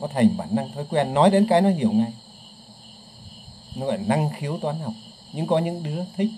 Có 0.00 0.08
thành 0.14 0.36
bản 0.36 0.48
năng 0.56 0.72
thói 0.72 0.84
quen, 0.90 1.14
nói 1.14 1.30
đến 1.30 1.46
cái 1.46 1.60
nó 1.60 1.70
hiểu 1.70 1.92
ngay. 1.92 2.12
Nó 3.76 3.86
gọi 3.86 3.98
là 3.98 4.04
năng 4.06 4.30
khiếu 4.38 4.58
toán 4.58 4.80
học. 4.80 4.92
Nhưng 5.32 5.46
có 5.46 5.58
những 5.58 5.82
đứa 5.82 6.04
thích. 6.16 6.30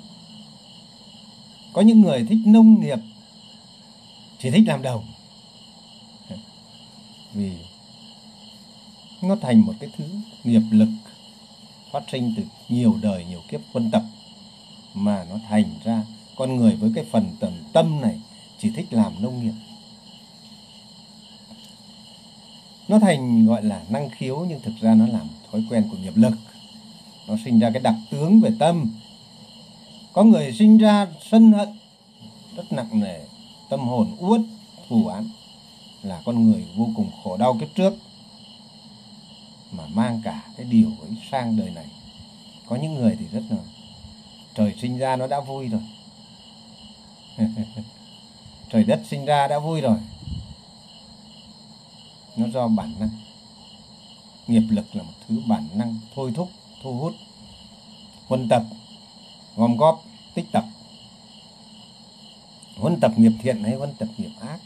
Có 1.73 1.83
những 1.83 2.01
người 2.01 2.27
thích 2.29 2.39
nông 2.45 2.81
nghiệp 2.81 2.99
chỉ 4.43 4.51
thích 4.51 4.65
làm 4.67 4.83
đồng 4.83 5.05
vì 7.33 7.53
nó 9.23 9.37
thành 9.37 9.61
một 9.61 9.73
cái 9.81 9.91
thứ 9.97 10.05
nghiệp 10.45 10.63
lực 10.71 10.89
phát 11.93 12.03
sinh 12.13 12.35
từ 12.37 12.43
nhiều 12.69 12.99
đời, 13.03 13.25
nhiều 13.25 13.43
kiếp 13.49 13.61
quân 13.73 13.91
tập 13.91 14.03
mà 14.95 15.27
nó 15.31 15.39
thành 15.49 15.65
ra 15.85 16.03
con 16.37 16.57
người 16.57 16.77
với 16.77 16.93
cái 16.95 17.05
phần 17.13 17.37
tầm 17.41 17.53
tâm 17.73 18.01
này 18.01 18.21
chỉ 18.59 18.71
thích 18.77 18.87
làm 18.91 19.23
nông 19.23 19.45
nghiệp. 19.45 19.53
Nó 22.89 22.99
thành, 22.99 23.47
gọi 23.47 23.63
là, 23.65 23.83
năng 23.89 24.11
khiếu 24.11 24.47
nhưng 24.49 24.61
thực 24.61 24.75
ra 24.81 24.95
nó 24.95 25.07
làm 25.07 25.29
thói 25.53 25.65
quen 25.71 25.89
của 25.91 25.97
nghiệp 25.97 26.17
lực. 26.17 26.35
Nó 27.29 27.37
sinh 27.45 27.59
ra 27.59 27.71
cái 27.71 27.83
đặc 27.83 27.95
tướng 28.11 28.41
về 28.41 28.51
tâm. 28.59 28.91
Có 30.13 30.25
người 30.25 30.53
sinh 30.53 30.79
ra 30.79 31.07
sân 31.31 31.53
hận 31.53 31.69
rất 32.57 32.73
nặng 32.73 33.01
nề 33.01 33.21
tâm 33.73 33.89
hồn 33.89 34.17
uất 34.19 34.41
thù 34.89 35.07
án 35.07 35.29
là 36.03 36.23
con 36.25 36.51
người 36.51 36.67
vô 36.77 36.89
cùng 36.97 37.11
khổ 37.25 37.37
đau 37.37 37.57
kiếp 37.61 37.69
trước 37.75 37.95
mà 39.71 39.85
mang 39.87 40.21
cả 40.25 40.43
cái 40.57 40.67
điều 40.67 40.91
ấy 41.01 41.11
sang 41.31 41.57
đời 41.57 41.71
này. 41.71 41.87
Có 42.67 42.77
những 42.77 42.95
người 42.95 43.17
thì 43.19 43.27
rất 43.33 43.43
là, 43.51 43.57
trời 44.55 44.75
sinh 44.81 44.99
ra 44.99 45.17
nó 45.17 45.27
đã 45.27 45.41
vui 45.41 45.69
rồi. 45.69 45.81
Trời 48.71 48.85
đất 48.85 49.01
sinh 49.11 49.25
ra 49.25 49.49
đã 49.49 49.59
vui 49.59 49.81
rồi. 49.81 49.99
Nó 52.37 52.47
do 52.49 52.69
bản 52.69 52.95
năng. 53.01 53.11
Nghiệp 54.47 54.65
lực 54.71 54.97
là 54.97 55.03
một 55.03 55.13
thứ 55.29 55.43
bản 55.47 55.69
năng 55.75 55.99
thôi 56.15 56.33
thúc, 56.35 56.51
thu 56.83 56.99
hút 56.99 57.15
quân 58.29 58.49
tập, 58.49 58.63
gom 59.57 59.77
góp, 59.77 60.05
tích 60.35 60.47
tập 60.53 60.65
huân 62.77 63.01
tập 63.01 63.13
nghiệp 63.17 63.33
thiện 63.43 63.63
hay 63.63 63.75
huân 63.75 63.91
tập 63.99 64.09
nghiệp 64.19 64.31
ác? 64.41 64.59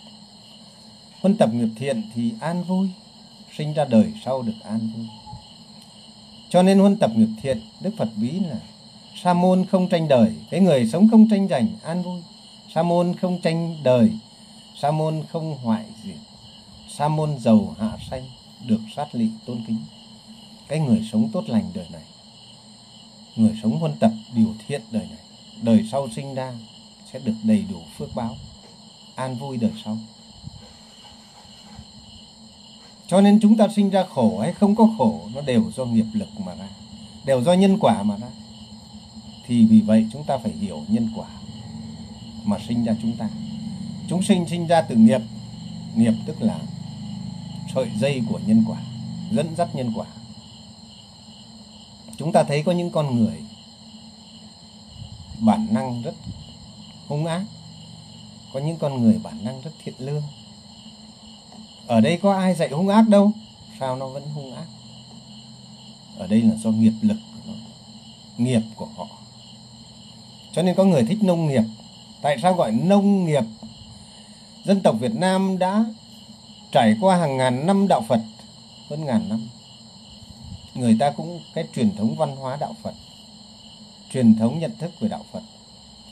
Huân 1.20 1.36
tập 1.36 1.50
nghiệp 1.54 1.68
thiện 1.76 2.02
thì 2.14 2.32
an 2.40 2.64
vui, 2.64 2.88
sinh 3.56 3.74
ra 3.74 3.84
đời 3.84 4.12
sau 4.24 4.42
được 4.42 4.60
an 4.64 4.78
vui. 4.96 5.06
Cho 6.48 6.62
nên 6.62 6.78
huân 6.78 6.96
tập 6.96 7.10
nghiệp 7.14 7.28
thiện, 7.42 7.60
đức 7.80 7.90
phật 7.98 8.08
ví 8.16 8.30
là 8.30 8.60
sa 9.22 9.32
môn 9.32 9.66
không 9.66 9.88
tranh 9.88 10.08
đời, 10.08 10.34
cái 10.50 10.60
người 10.60 10.86
sống 10.86 11.08
không 11.10 11.28
tranh 11.28 11.48
giành, 11.48 11.68
an 11.82 12.02
vui. 12.02 12.22
Sa 12.74 12.82
môn 12.82 13.14
không 13.16 13.40
tranh 13.40 13.76
đời, 13.82 14.10
sa 14.82 14.90
môn 14.90 15.22
không 15.28 15.58
hoại 15.58 15.84
diệt. 16.04 16.16
Sa 16.88 17.08
môn 17.08 17.38
giàu 17.38 17.74
hạ 17.78 17.98
sanh, 18.10 18.22
được 18.66 18.80
sát 18.96 19.14
lị 19.14 19.28
tôn 19.46 19.64
kính. 19.66 19.78
Cái 20.68 20.78
người 20.78 21.08
sống 21.12 21.28
tốt 21.32 21.44
lành 21.46 21.70
đời 21.74 21.86
này, 21.92 22.02
người 23.36 23.58
sống 23.62 23.78
huân 23.78 23.92
tập 24.00 24.10
điều 24.34 24.54
thiện 24.66 24.80
đời 24.90 25.06
này, 25.10 25.18
đời 25.62 25.88
sau 25.90 26.08
sinh 26.16 26.34
ra 26.34 26.52
sẽ 27.16 27.22
được 27.24 27.34
đầy 27.42 27.64
đủ 27.70 27.78
phước 27.98 28.14
báo, 28.14 28.36
an 29.14 29.36
vui 29.36 29.56
đời 29.56 29.72
sau 29.84 29.98
cho 33.06 33.20
nên 33.20 33.40
chúng 33.40 33.56
ta 33.56 33.68
sinh 33.76 33.90
ra 33.90 34.04
khổ 34.14 34.38
hay 34.38 34.52
không 34.52 34.76
có 34.76 34.88
khổ, 34.98 35.20
nó 35.34 35.40
đều 35.40 35.70
do 35.76 35.84
nghiệp 35.84 36.06
lực 36.12 36.28
mà 36.46 36.54
ra, 36.54 36.68
đều 37.24 37.42
do 37.42 37.52
nhân 37.52 37.78
quả 37.80 38.02
mà 38.02 38.16
ra. 38.16 38.26
Thì 39.46 39.66
vì 39.66 39.80
vậy 39.80 40.06
chúng 40.12 40.24
ta 40.24 40.38
phải 40.38 40.52
hiểu 40.52 40.84
nhân 40.88 41.08
quả 41.16 41.26
mà 42.44 42.56
sinh 42.68 42.84
ra 42.84 42.94
chúng 43.02 43.16
ta. 43.16 43.28
Chúng 44.08 44.22
sinh 44.22 44.46
sinh 44.48 44.66
ra 44.66 44.82
từ 44.82 44.96
nghiệp 44.96 45.20
nghiệp 45.94 46.14
tức 46.26 46.42
là 46.42 46.58
sợi 47.74 47.90
dây 48.00 48.22
của 48.28 48.40
nhân 48.46 48.64
quả, 48.68 48.78
dẫn 49.30 49.56
dắt 49.56 49.74
nhân 49.74 49.92
quả. 49.94 50.06
Chúng 52.16 52.32
ta 52.32 52.42
thấy 52.42 52.62
có 52.62 52.72
những 52.72 52.90
con 52.90 53.16
người 53.16 53.36
bản 55.40 55.66
năng 55.70 56.02
rất 56.02 56.14
hung 57.08 57.26
ác. 57.26 57.44
Có 58.52 58.60
những 58.60 58.76
con 58.76 59.02
người 59.02 59.20
bản 59.22 59.44
năng 59.44 59.60
rất 59.60 59.70
thiện 59.84 59.94
lương. 59.98 60.22
Ở 61.86 62.00
đây 62.00 62.18
có 62.22 62.34
ai 62.34 62.54
dạy 62.54 62.68
hung 62.68 62.88
ác 62.88 63.08
đâu? 63.08 63.30
Sao 63.80 63.96
nó 63.96 64.08
vẫn 64.08 64.22
hung 64.34 64.54
ác? 64.54 64.66
Ở 66.18 66.26
đây 66.26 66.42
là 66.42 66.54
do 66.54 66.70
nghiệp 66.70 66.92
lực 67.02 67.16
của 67.34 67.40
nó, 67.46 67.54
nghiệp 68.36 68.62
của 68.76 68.88
họ. 68.96 69.06
Cho 70.52 70.62
nên 70.62 70.74
có 70.74 70.84
người 70.84 71.04
thích 71.04 71.18
nông 71.22 71.46
nghiệp. 71.48 71.64
Tại 72.22 72.36
sao 72.42 72.54
gọi 72.54 72.72
nông 72.72 73.24
nghiệp? 73.24 73.44
Dân 74.64 74.80
tộc 74.80 74.96
Việt 75.00 75.14
Nam 75.14 75.58
đã 75.58 75.84
trải 76.72 76.96
qua 77.00 77.16
hàng 77.16 77.36
ngàn 77.36 77.66
năm 77.66 77.88
đạo 77.88 78.02
Phật, 78.08 78.20
hơn 78.90 79.04
ngàn 79.04 79.28
năm. 79.28 79.48
Người 80.74 80.96
ta 81.00 81.10
cũng 81.10 81.40
cái 81.54 81.64
truyền 81.74 81.96
thống 81.96 82.16
văn 82.16 82.36
hóa 82.36 82.56
đạo 82.60 82.74
Phật, 82.82 82.94
truyền 84.12 84.36
thống 84.38 84.58
nhận 84.58 84.76
thức 84.78 84.90
về 85.00 85.08
đạo 85.08 85.24
Phật 85.32 85.42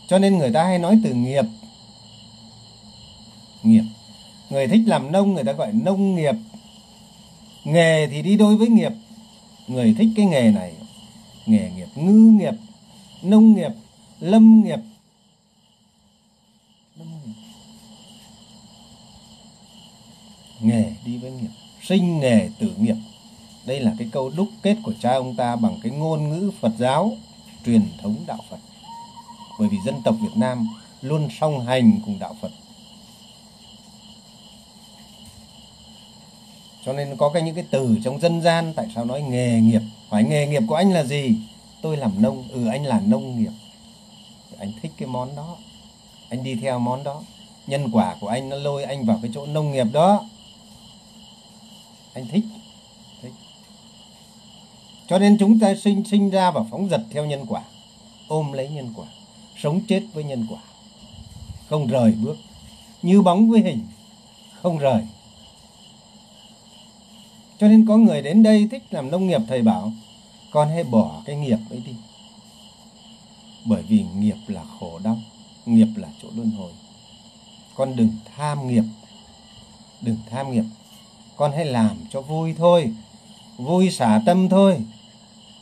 cho 0.08 0.18
nên 0.18 0.38
người 0.38 0.52
ta 0.52 0.64
hay 0.64 0.78
nói 0.78 0.98
từ 1.04 1.14
nghiệp. 1.14 1.44
Nghiệp. 3.62 3.84
Người 4.50 4.66
thích 4.66 4.82
làm 4.86 5.12
nông, 5.12 5.34
người 5.34 5.44
ta 5.44 5.52
gọi 5.52 5.72
nông 5.72 6.14
nghiệp. 6.14 6.34
Nghề 7.64 8.06
thì 8.06 8.22
đi 8.22 8.36
đôi 8.36 8.56
với 8.56 8.68
nghiệp. 8.68 8.92
Người 9.66 9.94
thích 9.98 10.08
cái 10.16 10.26
nghề 10.26 10.50
này, 10.50 10.74
nghề 11.46 11.70
nghiệp, 11.76 11.88
ngư 11.94 12.12
nghiệp, 12.12 12.54
nông 13.22 13.54
nghiệp, 13.54 13.72
lâm 14.20 14.64
nghiệp. 14.64 14.80
Nghề 20.60 20.92
đi 21.04 21.16
với 21.16 21.30
nghiệp. 21.30 21.50
Sinh 21.82 22.20
nghề 22.20 22.48
tử 22.58 22.74
nghiệp. 22.78 22.96
Đây 23.66 23.80
là 23.80 23.94
cái 23.98 24.08
câu 24.12 24.30
đúc 24.36 24.48
kết 24.62 24.76
của 24.82 24.92
cha 25.00 25.14
ông 25.14 25.36
ta 25.36 25.56
bằng 25.56 25.78
cái 25.82 25.92
ngôn 25.92 26.28
ngữ 26.28 26.50
Phật 26.60 26.72
giáo 26.78 27.16
truyền 27.64 27.82
thống 28.02 28.16
đạo 28.26 28.38
Phật 28.50 28.58
bởi 29.58 29.68
vì 29.68 29.76
dân 29.86 30.02
tộc 30.02 30.14
Việt 30.20 30.36
Nam 30.36 30.68
luôn 31.00 31.28
song 31.40 31.66
hành 31.66 32.00
cùng 32.04 32.18
đạo 32.18 32.36
Phật. 32.40 32.50
Cho 36.84 36.92
nên 36.92 37.16
có 37.16 37.28
cái 37.28 37.42
những 37.42 37.54
cái 37.54 37.64
từ 37.70 37.98
trong 38.04 38.20
dân 38.20 38.42
gian, 38.42 38.72
tại 38.76 38.86
sao 38.94 39.04
nói 39.04 39.22
nghề 39.22 39.60
nghiệp? 39.60 39.80
Phải 40.08 40.24
nghề 40.24 40.46
nghiệp 40.46 40.62
của 40.68 40.74
anh 40.74 40.92
là 40.92 41.04
gì? 41.04 41.36
Tôi 41.82 41.96
làm 41.96 42.22
nông 42.22 42.48
ừ 42.48 42.66
anh 42.66 42.84
là 42.84 43.00
nông 43.00 43.40
nghiệp. 43.40 43.52
Anh 44.58 44.72
thích 44.82 44.92
cái 44.96 45.08
món 45.08 45.36
đó. 45.36 45.56
Anh 46.28 46.44
đi 46.44 46.54
theo 46.54 46.78
món 46.78 47.04
đó. 47.04 47.22
Nhân 47.66 47.90
quả 47.92 48.16
của 48.20 48.28
anh 48.28 48.48
nó 48.48 48.56
lôi 48.56 48.84
anh 48.84 49.04
vào 49.06 49.18
cái 49.22 49.30
chỗ 49.34 49.46
nông 49.46 49.72
nghiệp 49.72 49.86
đó. 49.92 50.24
Anh 52.14 52.28
thích 52.28 52.44
thích. 53.22 53.32
Cho 55.08 55.18
nên 55.18 55.38
chúng 55.38 55.58
ta 55.58 55.74
sinh 55.74 56.04
sinh 56.04 56.30
ra 56.30 56.50
và 56.50 56.60
phóng 56.70 56.88
dật 56.88 57.00
theo 57.10 57.24
nhân 57.24 57.46
quả. 57.48 57.62
Ôm 58.28 58.52
lấy 58.52 58.68
nhân 58.68 58.92
quả 58.96 59.06
sống 59.64 59.80
chết 59.88 60.02
với 60.12 60.24
nhân 60.24 60.46
quả. 60.50 60.60
Không 61.68 61.86
rời 61.86 62.12
bước, 62.12 62.36
như 63.02 63.22
bóng 63.22 63.50
với 63.50 63.60
hình, 63.60 63.80
không 64.62 64.78
rời. 64.78 65.02
Cho 67.58 67.68
nên 67.68 67.86
có 67.86 67.96
người 67.96 68.22
đến 68.22 68.42
đây 68.42 68.68
thích 68.70 68.82
làm 68.90 69.10
nông 69.10 69.26
nghiệp, 69.26 69.40
thầy 69.48 69.62
bảo, 69.62 69.92
con 70.50 70.68
hãy 70.68 70.84
bỏ 70.84 71.22
cái 71.24 71.36
nghiệp 71.36 71.58
ấy 71.70 71.82
đi. 71.86 71.92
Bởi 73.64 73.82
vì 73.82 74.04
nghiệp 74.16 74.36
là 74.46 74.64
khổ 74.80 74.98
đau, 75.04 75.18
nghiệp 75.66 75.88
là 75.96 76.08
chỗ 76.22 76.28
luân 76.36 76.50
hồi. 76.50 76.72
Con 77.74 77.96
đừng 77.96 78.10
tham 78.36 78.68
nghiệp, 78.68 78.84
đừng 80.00 80.16
tham 80.30 80.52
nghiệp. 80.52 80.64
Con 81.36 81.52
hãy 81.52 81.64
làm 81.64 81.96
cho 82.10 82.20
vui 82.20 82.54
thôi, 82.58 82.92
vui 83.56 83.90
xả 83.90 84.20
tâm 84.26 84.48
thôi. 84.48 84.80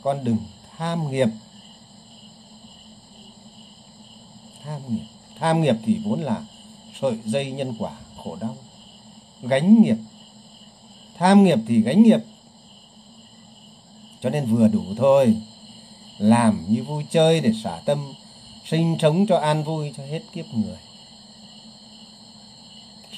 Con 0.03 0.24
đừng 0.24 0.38
tham 0.76 1.11
nghiệp. 1.11 1.28
Tham 4.65 4.81
nghiệp. 4.89 5.05
Tham 5.39 5.63
nghiệp 5.63 5.77
thì 5.85 5.99
vốn 6.05 6.21
là 6.21 6.43
sợi 7.01 7.19
dây 7.25 7.53
nhân 7.53 7.75
quả 7.79 7.93
khổ 8.25 8.37
đau. 8.41 8.57
Gánh 9.43 9.83
nghiệp. 9.83 9.97
Tham 11.19 11.45
nghiệp 11.45 11.59
thì 11.67 11.83
gánh 11.83 12.03
nghiệp. 12.03 12.21
Cho 14.21 14.31
nên 14.31 14.47
vừa 14.47 14.69
đủ 14.69 14.83
thôi. 14.97 15.37
Làm 16.19 16.65
như 16.69 16.83
vui 16.83 17.05
chơi 17.11 17.41
để 17.41 17.53
xả 17.65 17.81
tâm, 17.85 18.13
sinh 18.65 18.97
sống 19.01 19.27
cho 19.27 19.37
an 19.37 19.65
vui 19.65 19.93
cho 19.97 20.07
hết 20.07 20.21
kiếp 20.33 20.45
người. 20.55 20.77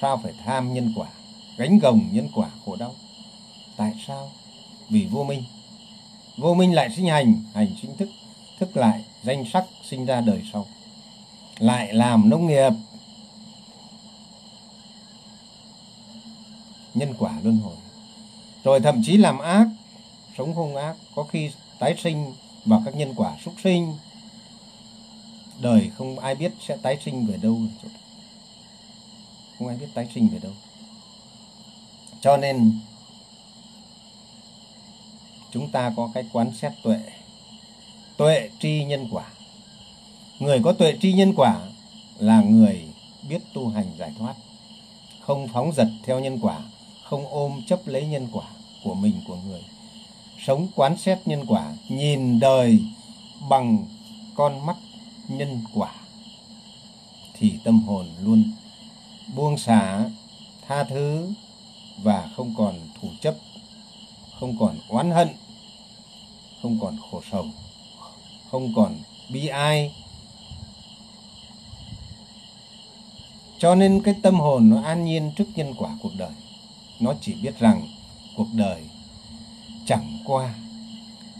Sao 0.00 0.20
phải 0.22 0.32
tham 0.44 0.74
nhân 0.74 0.92
quả, 0.96 1.08
gánh 1.56 1.78
gồng 1.78 2.08
nhân 2.12 2.28
quả 2.34 2.50
khổ 2.64 2.76
đau? 2.76 2.94
Tại 3.76 3.92
sao? 4.06 4.30
Vì 4.88 5.06
vô 5.06 5.24
minh. 5.24 5.42
Vô 6.36 6.54
minh 6.54 6.74
lại 6.74 6.90
sinh 6.96 7.06
hành 7.06 7.42
hành 7.54 7.74
sinh 7.82 7.96
thức 7.96 8.08
thức 8.58 8.76
lại 8.76 9.04
danh 9.22 9.44
sắc 9.52 9.64
sinh 9.90 10.06
ra 10.06 10.20
đời 10.20 10.42
sau 10.52 10.66
lại 11.58 11.92
làm 11.92 12.30
nông 12.30 12.46
nghiệp. 12.46 12.70
Nhân 16.94 17.14
quả 17.18 17.32
luân 17.42 17.58
hồi. 17.58 17.76
Rồi 18.64 18.80
thậm 18.80 19.02
chí 19.04 19.16
làm 19.16 19.38
ác, 19.38 19.66
sống 20.38 20.54
không 20.54 20.76
ác, 20.76 20.96
có 21.14 21.22
khi 21.22 21.50
tái 21.78 21.94
sinh 22.02 22.34
vào 22.64 22.82
các 22.84 22.96
nhân 22.96 23.14
quả 23.16 23.36
súc 23.44 23.54
sinh. 23.64 23.96
Đời 25.60 25.90
không 25.98 26.18
ai 26.18 26.34
biết 26.34 26.52
sẽ 26.60 26.76
tái 26.76 26.98
sinh 27.04 27.26
về 27.26 27.36
đâu. 27.36 27.60
Không 29.58 29.68
ai 29.68 29.76
biết 29.76 29.88
tái 29.94 30.08
sinh 30.14 30.28
về 30.28 30.38
đâu. 30.38 30.52
Cho 32.20 32.36
nên, 32.36 32.78
chúng 35.50 35.70
ta 35.70 35.92
có 35.96 36.10
cái 36.14 36.24
quán 36.32 36.52
xét 36.60 36.72
tuệ. 36.82 37.00
Tuệ 38.16 38.50
tri 38.60 38.84
nhân 38.84 39.08
quả 39.10 39.24
người 40.44 40.60
có 40.62 40.72
tuệ 40.72 40.94
tri 41.00 41.12
nhân 41.12 41.32
quả 41.36 41.60
là 42.18 42.40
người 42.40 42.84
biết 43.28 43.38
tu 43.52 43.68
hành 43.68 43.86
giải 43.98 44.12
thoát, 44.18 44.34
không 45.20 45.48
phóng 45.48 45.72
dật 45.72 45.88
theo 46.02 46.20
nhân 46.20 46.38
quả, 46.42 46.60
không 47.04 47.26
ôm 47.26 47.62
chấp 47.66 47.80
lấy 47.86 48.06
nhân 48.06 48.28
quả 48.32 48.44
của 48.84 48.94
mình, 48.94 49.20
của 49.28 49.36
người. 49.48 49.60
Sống 50.38 50.68
quán 50.74 50.96
xét 50.96 51.18
nhân 51.26 51.44
quả, 51.48 51.72
nhìn 51.88 52.40
đời 52.40 52.80
bằng 53.48 53.86
con 54.34 54.66
mắt 54.66 54.76
nhân 55.28 55.60
quả, 55.74 55.94
thì 57.34 57.52
tâm 57.64 57.82
hồn 57.82 58.06
luôn 58.22 58.52
buông 59.34 59.58
xả, 59.58 60.10
tha 60.68 60.84
thứ 60.84 61.32
và 62.02 62.28
không 62.36 62.54
còn 62.56 62.74
thủ 63.00 63.08
chấp, 63.20 63.34
không 64.40 64.56
còn 64.58 64.78
oán 64.88 65.10
hận, 65.10 65.28
không 66.62 66.78
còn 66.80 66.96
khổ 67.10 67.20
sầu 67.30 67.46
không 68.54 68.72
còn 68.76 68.98
bi 69.28 69.46
ai. 69.46 69.92
Cho 73.58 73.74
nên 73.74 74.02
cái 74.02 74.14
tâm 74.22 74.34
hồn 74.34 74.70
nó 74.70 74.82
an 74.82 75.04
nhiên 75.04 75.32
trước 75.36 75.44
nhân 75.54 75.74
quả 75.78 75.90
cuộc 76.02 76.12
đời. 76.18 76.32
Nó 77.00 77.14
chỉ 77.20 77.34
biết 77.42 77.58
rằng 77.58 77.88
cuộc 78.36 78.48
đời 78.52 78.82
chẳng 79.86 80.18
qua 80.24 80.54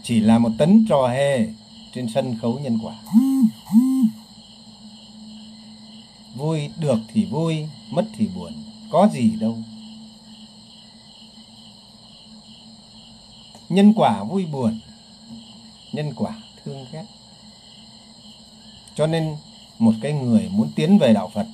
chỉ 0.03 0.19
là 0.19 0.39
một 0.39 0.51
tấn 0.57 0.85
trò 0.89 1.07
hề 1.07 1.47
trên 1.93 2.07
sân 2.13 2.37
khấu 2.41 2.59
nhân 2.59 2.79
quả. 2.83 2.95
Vui 6.35 6.69
được 6.77 6.99
thì 7.13 7.25
vui, 7.25 7.67
mất 7.89 8.05
thì 8.17 8.27
buồn, 8.27 8.53
có 8.91 9.09
gì 9.13 9.31
đâu. 9.39 9.57
Nhân 13.69 13.93
quả 13.93 14.23
vui 14.23 14.45
buồn, 14.45 14.79
nhân 15.91 16.13
quả 16.15 16.35
thương 16.65 16.85
ghét. 16.91 17.05
Cho 18.95 19.07
nên 19.07 19.35
một 19.79 19.93
cái 20.01 20.13
người 20.13 20.49
muốn 20.51 20.71
tiến 20.75 20.97
về 20.97 21.13
đạo 21.13 21.31
phật 21.33 21.47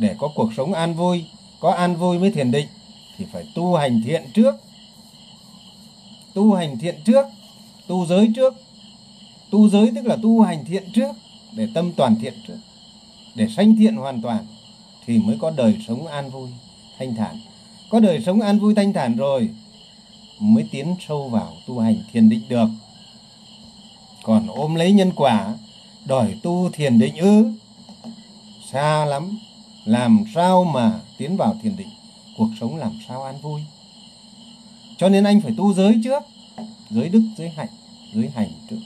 để 0.00 0.14
có 0.18 0.28
cuộc 0.34 0.50
sống 0.56 0.72
an 0.72 0.94
vui, 0.94 1.24
có 1.60 1.70
an 1.70 1.96
vui 1.96 2.18
mới 2.18 2.30
thiền 2.30 2.50
định, 2.50 2.66
thì 3.18 3.24
phải 3.32 3.44
tu 3.54 3.74
hành 3.74 4.02
thiện 4.04 4.22
trước. 4.34 4.54
Tu 6.34 6.54
hành 6.54 6.78
thiện 6.78 6.94
trước, 7.04 7.26
tu 7.86 8.06
giới 8.06 8.28
trước. 8.36 8.54
Tu 9.50 9.68
giới 9.68 9.92
tức 9.94 10.06
là 10.06 10.16
tu 10.22 10.40
hành 10.40 10.64
thiện 10.64 10.92
trước, 10.92 11.12
để 11.52 11.68
tâm 11.74 11.92
toàn 11.92 12.16
thiện 12.20 12.34
trước. 12.46 12.58
Để 13.34 13.48
sanh 13.56 13.76
thiện 13.76 13.96
hoàn 13.96 14.22
toàn, 14.22 14.46
thì 15.06 15.18
mới 15.18 15.36
có 15.40 15.50
đời 15.50 15.74
sống 15.88 16.06
an 16.06 16.30
vui, 16.30 16.48
thanh 16.98 17.14
thản. 17.14 17.40
Có 17.90 18.00
đời 18.00 18.22
sống 18.26 18.40
an 18.40 18.58
vui, 18.58 18.74
thanh 18.74 18.92
thản 18.92 19.16
rồi, 19.16 19.48
mới 20.38 20.64
tiến 20.70 20.96
sâu 21.08 21.28
vào 21.28 21.52
tu 21.66 21.78
hành 21.78 21.96
thiền 22.12 22.28
định 22.28 22.42
được. 22.48 22.68
Còn 24.22 24.46
ôm 24.48 24.74
lấy 24.74 24.92
nhân 24.92 25.12
quả, 25.16 25.54
đòi 26.04 26.34
tu 26.42 26.70
thiền 26.72 26.98
định 26.98 27.16
ư? 27.16 27.52
Xa 28.72 29.04
lắm 29.04 29.38
làm 29.84 30.24
sao 30.34 30.64
mà 30.64 31.00
tiến 31.18 31.36
vào 31.36 31.56
thiền 31.62 31.76
định? 31.76 31.90
Cuộc 32.36 32.48
sống 32.60 32.76
làm 32.76 32.92
sao 33.08 33.22
an 33.24 33.40
vui? 33.42 33.60
Cho 34.98 35.08
nên 35.08 35.24
anh 35.24 35.40
phải 35.40 35.54
tu 35.56 35.74
giới 35.74 36.00
trước. 36.04 36.22
Giới 36.90 37.08
đức, 37.08 37.22
giới 37.38 37.48
hạnh, 37.48 37.68
giới 38.14 38.30
hành 38.34 38.48
trước. 38.70 38.80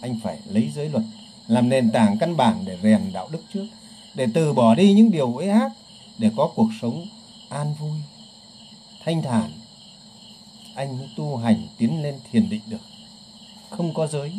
Anh 0.00 0.20
phải 0.22 0.38
lấy 0.46 0.70
giới 0.74 0.88
luật, 0.88 1.04
làm 1.46 1.68
nền 1.68 1.90
tảng 1.90 2.18
căn 2.18 2.36
bản 2.36 2.64
để 2.64 2.78
rèn 2.82 3.00
đạo 3.12 3.28
đức 3.32 3.44
trước. 3.54 3.66
Để 4.14 4.26
từ 4.34 4.52
bỏ 4.52 4.74
đi 4.74 4.92
những 4.92 5.10
điều 5.10 5.36
uế 5.36 5.48
ác, 5.48 5.72
để 6.18 6.30
có 6.36 6.50
cuộc 6.54 6.68
sống 6.80 7.06
an 7.48 7.74
vui. 7.80 7.98
Thanh 9.04 9.22
thản, 9.22 9.50
anh 10.74 10.98
mới 10.98 11.08
tu 11.16 11.36
hành 11.36 11.68
tiến 11.78 12.02
lên 12.02 12.14
thiền 12.30 12.48
định 12.48 12.60
được. 12.66 12.80
Không 13.70 13.94
có 13.94 14.06
giới 14.06 14.32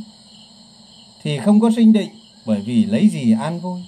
thì 1.23 1.39
không 1.39 1.59
có 1.59 1.71
sinh 1.75 1.93
định, 1.93 2.09
bởi 2.45 2.61
vì 2.61 2.85
lấy 2.85 3.09
gì 3.09 3.31
an 3.41 3.59
vui? 3.59 3.81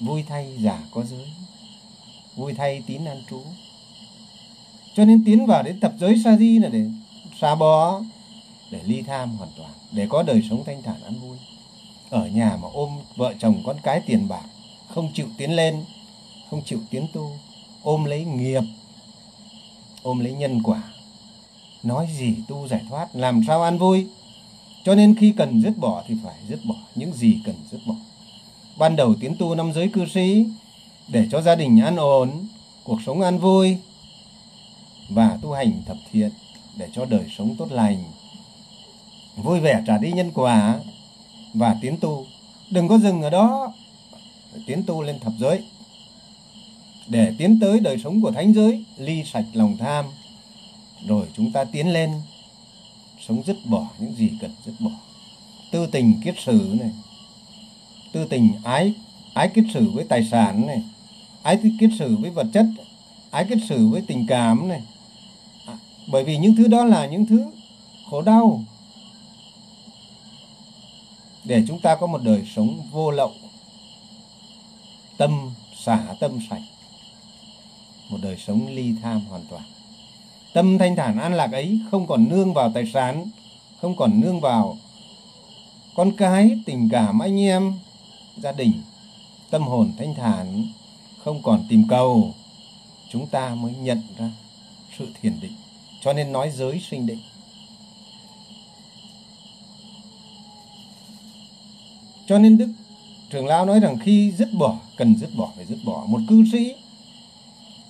Vui 0.00 0.22
thay 0.28 0.56
giả 0.58 0.82
có 0.90 1.04
giới. 1.04 1.26
Vui 2.36 2.54
thay 2.54 2.82
tín 2.86 3.04
an 3.04 3.22
trú. 3.30 3.42
Cho 4.94 5.04
nên 5.04 5.24
tiến 5.24 5.46
vào 5.46 5.62
đến 5.62 5.80
tập 5.80 5.92
giới 6.00 6.20
sa 6.24 6.36
di 6.36 6.58
là 6.58 6.68
để 6.68 6.86
xa 7.40 7.54
bỏ, 7.54 8.02
để 8.70 8.80
ly 8.84 9.02
tham 9.02 9.36
hoàn 9.36 9.50
toàn, 9.56 9.70
để 9.92 10.06
có 10.10 10.22
đời 10.22 10.42
sống 10.50 10.62
thanh 10.66 10.82
thản 10.82 11.02
an 11.04 11.14
vui. 11.20 11.36
Ở 12.10 12.26
nhà 12.26 12.58
mà 12.62 12.68
ôm 12.72 12.90
vợ 13.16 13.34
chồng 13.38 13.62
con 13.66 13.76
cái 13.82 14.00
tiền 14.06 14.28
bạc, 14.28 14.44
không 14.88 15.10
chịu 15.14 15.26
tiến 15.36 15.50
lên, 15.50 15.84
không 16.50 16.62
chịu 16.64 16.80
tiến 16.90 17.06
tu, 17.12 17.30
ôm 17.82 18.04
lấy 18.04 18.24
nghiệp, 18.24 18.62
ôm 20.02 20.18
lấy 20.20 20.32
nhân 20.32 20.62
quả. 20.62 20.82
Nói 21.82 22.08
gì 22.18 22.34
tu 22.48 22.68
giải 22.68 22.82
thoát, 22.88 23.16
làm 23.16 23.42
sao 23.46 23.62
an 23.62 23.78
vui? 23.78 24.06
Cho 24.84 24.94
nên 24.94 25.14
khi 25.14 25.32
cần 25.36 25.62
dứt 25.62 25.78
bỏ 25.78 26.04
thì 26.08 26.14
phải 26.24 26.34
dứt 26.48 26.60
bỏ, 26.64 26.74
những 26.94 27.12
gì 27.12 27.38
cần 27.44 27.54
dứt 27.70 27.80
bỏ 27.86 27.94
ban 28.80 28.96
đầu 28.96 29.14
tiến 29.20 29.36
tu 29.38 29.54
năm 29.54 29.72
giới 29.72 29.88
cư 29.88 30.06
sĩ, 30.06 30.44
để 31.08 31.26
cho 31.30 31.40
gia 31.40 31.54
đình 31.54 31.80
an 31.80 31.96
ổn, 31.96 32.46
cuộc 32.84 32.98
sống 33.06 33.20
an 33.20 33.38
vui, 33.38 33.76
và 35.08 35.38
tu 35.42 35.52
hành 35.52 35.82
thập 35.86 35.96
thiện 36.12 36.30
để 36.76 36.88
cho 36.92 37.04
đời 37.04 37.24
sống 37.38 37.56
tốt 37.56 37.72
lành. 37.72 38.04
Vui 39.36 39.60
vẻ 39.60 39.82
trả 39.86 39.98
đi 39.98 40.12
nhân 40.12 40.30
quả 40.34 40.80
và 41.54 41.76
tiến 41.80 41.96
tu. 42.00 42.26
Đừng 42.70 42.88
có 42.88 42.98
dừng 42.98 43.22
ở 43.22 43.30
đó, 43.30 43.72
tiến 44.66 44.82
tu 44.86 45.02
lên 45.02 45.18
thập 45.20 45.32
giới. 45.38 45.64
Để 47.08 47.32
tiến 47.38 47.58
tới 47.60 47.80
đời 47.80 47.98
sống 48.04 48.22
của 48.22 48.30
thánh 48.30 48.52
giới, 48.52 48.84
ly 48.98 49.24
sạch 49.32 49.46
lòng 49.52 49.76
tham, 49.76 50.04
rồi 51.06 51.26
chúng 51.36 51.52
ta 51.52 51.64
tiến 51.64 51.92
lên, 51.92 52.10
sống 53.28 53.42
dứt 53.46 53.56
bỏ 53.64 53.86
những 53.98 54.14
gì 54.14 54.30
cần 54.40 54.50
dứt 54.66 54.74
bỏ. 54.80 54.90
Tư 55.70 55.86
tình 55.86 56.20
kiết 56.24 56.34
sử 56.38 56.76
này 56.80 56.90
tư 58.12 58.26
tình 58.30 58.52
ái 58.64 58.94
ái 59.34 59.48
kiết 59.48 59.64
sử 59.74 59.90
với 59.90 60.04
tài 60.04 60.24
sản 60.24 60.66
này, 60.66 60.82
ái 61.42 61.58
kiết 61.80 61.90
sử 61.98 62.16
với 62.16 62.30
vật 62.30 62.46
chất, 62.52 62.66
ái 63.30 63.46
kiết 63.48 63.58
sử 63.68 63.88
với 63.88 64.02
tình 64.06 64.26
cảm 64.28 64.68
này. 64.68 64.82
À, 65.66 65.74
bởi 66.06 66.24
vì 66.24 66.36
những 66.36 66.56
thứ 66.56 66.68
đó 66.68 66.84
là 66.84 67.06
những 67.06 67.26
thứ 67.26 67.46
khổ 68.10 68.22
đau. 68.22 68.64
Để 71.44 71.62
chúng 71.68 71.80
ta 71.80 71.94
có 71.94 72.06
một 72.06 72.22
đời 72.22 72.42
sống 72.56 72.80
vô 72.92 73.10
lậu, 73.10 73.32
tâm 75.16 75.50
xả 75.84 76.14
tâm 76.20 76.38
sạch, 76.50 76.62
một 78.10 78.18
đời 78.22 78.36
sống 78.46 78.66
ly 78.66 78.94
tham 79.02 79.20
hoàn 79.20 79.42
toàn. 79.50 79.62
Tâm 80.52 80.78
thanh 80.78 80.96
thản 80.96 81.18
an 81.18 81.34
lạc 81.34 81.52
ấy 81.52 81.80
không 81.90 82.06
còn 82.06 82.28
nương 82.28 82.54
vào 82.54 82.72
tài 82.74 82.86
sản, 82.94 83.26
không 83.80 83.96
còn 83.96 84.20
nương 84.20 84.40
vào 84.40 84.76
con 85.94 86.16
cái, 86.16 86.58
tình 86.66 86.88
cảm 86.92 87.18
anh 87.18 87.40
em 87.40 87.78
gia 88.36 88.52
đình, 88.52 88.72
tâm 89.50 89.62
hồn 89.62 89.92
thanh 89.98 90.14
thản, 90.14 90.66
không 91.24 91.42
còn 91.42 91.64
tìm 91.68 91.84
cầu, 91.88 92.34
chúng 93.10 93.26
ta 93.26 93.54
mới 93.54 93.72
nhận 93.74 94.02
ra 94.18 94.30
sự 94.98 95.08
thiền 95.20 95.40
định. 95.40 95.52
Cho 96.00 96.12
nên 96.12 96.32
nói 96.32 96.50
giới 96.50 96.82
sinh 96.90 97.06
định. 97.06 97.20
Cho 102.26 102.38
nên 102.38 102.58
đức 102.58 102.72
trưởng 103.30 103.46
lão 103.46 103.66
nói 103.66 103.80
rằng 103.80 103.98
khi 103.98 104.32
dứt 104.32 104.48
bỏ, 104.52 104.78
cần 104.96 105.16
dứt 105.20 105.30
bỏ, 105.36 105.52
phải 105.56 105.66
dứt 105.66 105.78
bỏ. 105.84 106.04
Một 106.06 106.20
cư 106.28 106.44
sĩ 106.52 106.74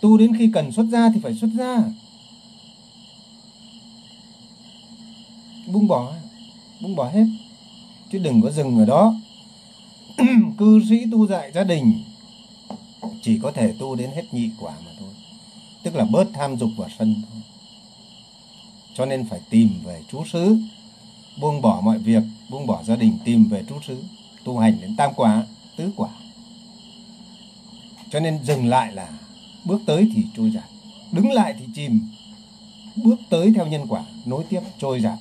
tu 0.01 0.17
đến 0.17 0.37
khi 0.39 0.51
cần 0.55 0.73
xuất 0.73 0.87
gia 0.93 1.11
thì 1.15 1.21
phải 1.23 1.35
xuất 1.35 1.51
gia. 1.59 1.77
Buông 5.67 5.89
bỏ 5.89 6.13
buông 6.81 6.97
bỏ 6.97 7.09
hết, 7.09 7.25
chứ 8.13 8.19
đừng 8.19 8.43
có 8.43 8.51
dừng 8.51 8.79
ở 8.79 8.85
đó 8.85 9.15
cư 10.59 10.81
sĩ 10.89 11.07
tu 11.13 11.27
dạy 11.27 11.53
gia 11.53 11.65
đình 11.65 12.05
chỉ 13.23 13.39
có 13.43 13.53
thể 13.53 13.75
tu 13.79 13.95
đến 13.95 14.11
hết 14.11 14.25
nhị 14.33 14.51
quả 14.61 14.73
mà 14.85 14.91
thôi. 14.99 15.09
Tức 15.83 15.95
là 15.97 16.05
bớt 16.05 16.25
tham 16.33 16.57
dục 16.57 16.71
và 16.77 16.89
sân 16.99 17.23
thôi. 17.31 17.43
Cho 18.95 19.07
nên 19.07 19.27
phải 19.27 19.41
tìm 19.51 19.69
về 19.85 20.03
chú 20.11 20.25
xứ 20.33 20.57
buông 21.41 21.63
bỏ 21.63 21.81
mọi 21.85 21.99
việc 21.99 22.23
buông 22.49 22.67
bỏ 22.67 22.83
gia 22.83 22.97
đình 22.97 23.19
tìm 23.25 23.45
về 23.45 23.65
chú 23.69 23.75
xứ 23.87 24.03
tu 24.45 24.59
hành 24.59 24.77
đến 24.81 24.97
tam 24.97 25.11
quả 25.17 25.47
tứ 25.77 25.91
quả. 25.97 26.09
Cho 28.11 28.21
nên 28.21 28.39
dừng 28.45 28.67
lại 28.67 28.93
là 28.93 29.09
bước 29.65 29.81
tới 29.87 30.11
thì 30.15 30.25
trôi 30.37 30.51
giạt 30.51 30.65
đứng 31.13 31.33
lại 31.33 31.55
thì 31.59 31.65
chìm. 31.75 32.01
Bước 32.97 33.17
tới 33.31 33.53
theo 33.55 33.67
nhân 33.67 33.87
quả 33.89 34.05
nối 34.25 34.45
tiếp 34.45 34.61
trôi 34.79 35.01
giạt 35.01 35.19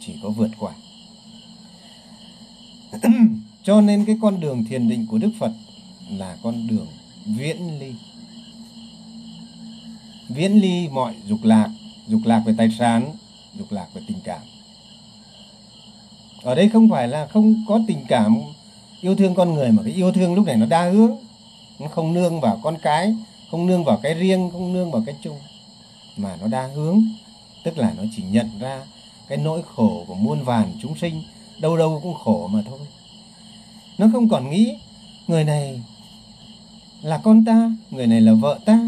chỉ 0.00 0.12
có 0.22 0.30
vượt 0.30 0.50
qua 0.58 0.72
cho 3.66 3.80
nên 3.80 4.04
cái 4.04 4.16
con 4.22 4.40
đường 4.40 4.64
thiền 4.64 4.88
định 4.88 5.06
của 5.06 5.18
đức 5.18 5.30
phật 5.38 5.52
là 6.10 6.36
con 6.42 6.66
đường 6.66 6.86
viễn 7.24 7.78
ly. 7.78 7.92
Viễn 10.28 10.60
ly 10.60 10.88
mọi 10.88 11.14
dục 11.26 11.38
lạc 11.42 11.70
dục 12.06 12.20
lạc 12.24 12.42
về 12.46 12.54
tài 12.58 12.70
sản, 12.78 13.12
dục 13.58 13.72
lạc 13.72 13.86
về 13.94 14.02
tình 14.08 14.18
cảm. 14.24 14.40
Ở 16.42 16.54
đây 16.54 16.68
không 16.68 16.88
phải 16.90 17.08
là 17.08 17.26
không 17.26 17.64
có 17.68 17.80
tình 17.86 18.04
cảm 18.08 18.36
yêu 19.00 19.16
thương 19.16 19.34
con 19.34 19.54
người, 19.54 19.72
mà 19.72 19.82
cái 19.82 19.92
yêu 19.92 20.12
thương 20.12 20.34
lúc 20.34 20.46
này 20.46 20.56
nó 20.56 20.66
đa 20.66 20.90
hướng. 20.90 21.16
Nó 21.78 21.88
không 21.88 22.14
nương 22.14 22.40
vào 22.40 22.60
con 22.62 22.76
cái, 22.82 23.16
không 23.50 23.66
nương 23.66 23.84
vào 23.84 23.96
cái 24.02 24.14
riêng, 24.14 24.50
không 24.52 24.72
nương 24.72 24.90
vào 24.90 25.02
cái 25.06 25.14
chung, 25.22 25.36
mà 26.16 26.36
nó 26.40 26.46
đa 26.46 26.66
hướng. 26.66 27.02
Tức 27.64 27.78
là 27.78 27.92
nó 27.96 28.02
chỉ 28.16 28.22
nhận 28.22 28.50
ra 28.60 28.82
cái 29.28 29.38
nỗi 29.38 29.62
khổ 29.74 30.04
của 30.06 30.14
muôn 30.14 30.44
vàn 30.44 30.72
chúng 30.82 30.96
sinh, 30.96 31.22
đâu 31.58 31.76
đâu 31.76 32.00
cũng 32.02 32.14
khổ 32.14 32.48
mà 32.52 32.62
thôi 32.66 32.78
nó 33.98 34.06
không 34.12 34.28
còn 34.28 34.50
nghĩ, 34.50 34.76
người 35.26 35.44
này 35.44 35.82
là 37.02 37.18
con 37.18 37.44
ta, 37.44 37.70
người 37.90 38.06
này 38.06 38.20
là 38.20 38.32
vợ 38.32 38.58
ta, 38.64 38.80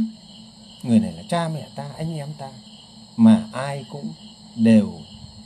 người 0.83 0.99
này 0.99 1.13
là 1.13 1.23
cha 1.29 1.49
mẹ 1.49 1.67
ta, 1.75 1.91
anh 1.99 2.17
em 2.17 2.29
ta, 2.39 2.49
mà 3.17 3.45
ai 3.53 3.85
cũng 3.91 4.09
đều 4.57 4.93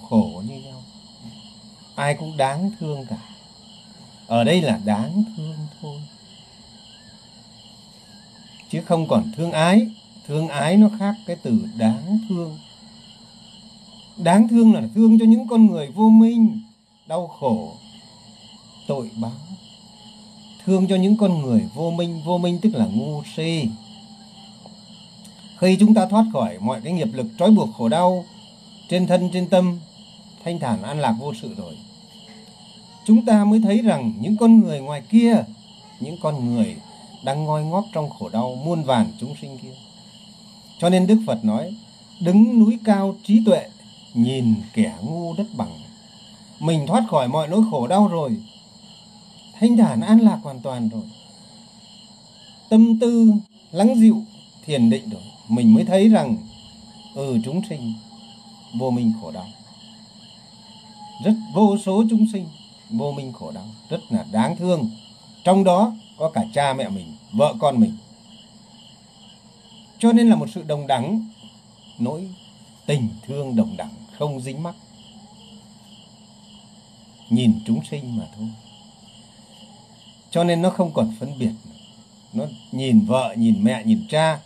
khổ 0.08 0.42
như 0.48 0.60
nhau. 0.60 0.82
Ai 1.94 2.14
cũng 2.14 2.36
đáng 2.36 2.70
thương 2.80 3.06
cả. 3.06 3.18
Ở 4.26 4.44
đây 4.44 4.62
là 4.62 4.80
đáng 4.84 5.24
thương 5.36 5.56
thôi. 5.80 6.00
Chứ 8.70 8.82
không 8.86 9.08
còn 9.08 9.32
thương 9.36 9.52
ái. 9.52 9.90
Thương 10.26 10.48
ái 10.48 10.76
nó 10.76 10.88
khác 10.98 11.14
cái 11.26 11.36
từ 11.42 11.68
đáng 11.76 12.18
thương. 12.28 12.58
Đáng 14.16 14.48
thương 14.48 14.74
là 14.74 14.82
thương 14.94 15.18
cho 15.18 15.24
những 15.24 15.48
con 15.48 15.66
người 15.66 15.88
vô 15.88 16.08
minh, 16.08 16.62
đau 17.06 17.28
khổ, 17.28 17.72
tội 18.86 19.10
báo 19.16 19.32
thương 20.66 20.86
cho 20.88 20.96
những 20.96 21.16
con 21.16 21.42
người 21.42 21.68
vô 21.74 21.90
minh 21.90 22.20
vô 22.24 22.38
minh 22.38 22.58
tức 22.62 22.74
là 22.74 22.86
ngu 22.86 23.22
si. 23.36 23.68
Khi 25.58 25.76
chúng 25.80 25.94
ta 25.94 26.06
thoát 26.06 26.24
khỏi 26.32 26.58
mọi 26.60 26.80
cái 26.80 26.92
nghiệp 26.92 27.08
lực 27.12 27.26
trói 27.38 27.50
buộc, 27.50 27.68
khổ 27.74 27.88
đau 27.88 28.24
trên 28.88 29.06
thân, 29.06 29.30
trên 29.32 29.48
tâm, 29.48 29.78
thanh 30.44 30.58
thản, 30.58 30.82
an 30.82 30.98
lạc, 31.00 31.14
vô 31.20 31.32
sự 31.42 31.54
rồi, 31.58 31.76
chúng 33.06 33.24
ta 33.24 33.44
mới 33.44 33.60
thấy 33.62 33.78
rằng 33.78 34.12
những 34.20 34.36
con 34.36 34.60
người 34.60 34.80
ngoài 34.80 35.02
kia, 35.10 35.44
những 36.00 36.16
con 36.22 36.54
người 36.54 36.76
đang 37.24 37.44
ngoi 37.44 37.64
ngóp 37.64 37.84
trong 37.92 38.10
khổ 38.10 38.28
đau 38.28 38.54
muôn 38.64 38.82
vàn 38.82 39.06
chúng 39.20 39.34
sinh 39.40 39.58
kia. 39.58 39.74
Cho 40.78 40.88
nên 40.88 41.06
đức 41.06 41.18
phật 41.26 41.44
nói, 41.44 41.74
đứng 42.20 42.58
núi 42.58 42.78
cao 42.84 43.14
trí 43.26 43.44
tuệ, 43.46 43.66
nhìn 44.14 44.54
kẻ 44.74 44.94
ngu 45.02 45.34
đất 45.34 45.46
bằng. 45.56 45.72
Mình 46.60 46.86
thoát 46.86 47.04
khỏi 47.10 47.28
mọi 47.28 47.48
nỗi 47.48 47.62
khổ 47.70 47.86
đau 47.86 48.08
rồi 48.08 48.36
thanh 49.62 49.76
thản 49.76 50.00
an 50.00 50.20
lạc 50.20 50.38
hoàn 50.42 50.60
toàn 50.60 50.88
rồi. 50.88 51.02
Tâm 52.68 52.98
tư 52.98 53.32
lắng 53.70 53.94
dịu, 54.00 54.22
thiền 54.64 54.90
định 54.90 55.10
rồi. 55.10 55.22
Mình 55.48 55.74
mới 55.74 55.84
thấy 55.84 56.08
rằng 56.08 56.36
ừ 57.14 57.38
chúng 57.44 57.62
sinh 57.68 57.94
vô 58.78 58.90
minh 58.90 59.12
khổ 59.20 59.30
đau. 59.30 59.46
Rất 61.24 61.34
vô 61.54 61.76
số 61.84 62.04
chúng 62.10 62.26
sinh 62.32 62.46
vô 62.90 63.12
minh 63.12 63.32
khổ 63.32 63.50
đau, 63.50 63.66
rất 63.88 64.00
là 64.10 64.24
đáng 64.32 64.56
thương. 64.56 64.90
Trong 65.44 65.64
đó 65.64 65.92
có 66.18 66.30
cả 66.30 66.44
cha 66.54 66.72
mẹ 66.72 66.88
mình, 66.88 67.16
vợ 67.32 67.54
con 67.58 67.80
mình. 67.80 67.96
Cho 69.98 70.12
nên 70.12 70.28
là 70.28 70.36
một 70.36 70.46
sự 70.54 70.62
đồng 70.62 70.86
đẳng, 70.86 71.26
nỗi 71.98 72.28
tình 72.86 73.08
thương 73.26 73.56
đồng 73.56 73.76
đẳng 73.76 73.94
không 74.18 74.40
dính 74.40 74.62
mắc. 74.62 74.74
Nhìn 77.30 77.60
chúng 77.66 77.80
sinh 77.90 78.16
mà 78.18 78.24
thôi 78.36 78.48
cho 80.32 80.44
nên 80.44 80.62
nó 80.62 80.70
không 80.70 80.90
còn 80.94 81.12
phân 81.20 81.38
biệt. 81.38 81.52
Nó 82.32 82.44
nhìn 82.72 83.00
vợ, 83.00 83.34
nhìn 83.36 83.64
mẹ, 83.64 83.82
nhìn 83.84 84.06
cha, 84.08 84.40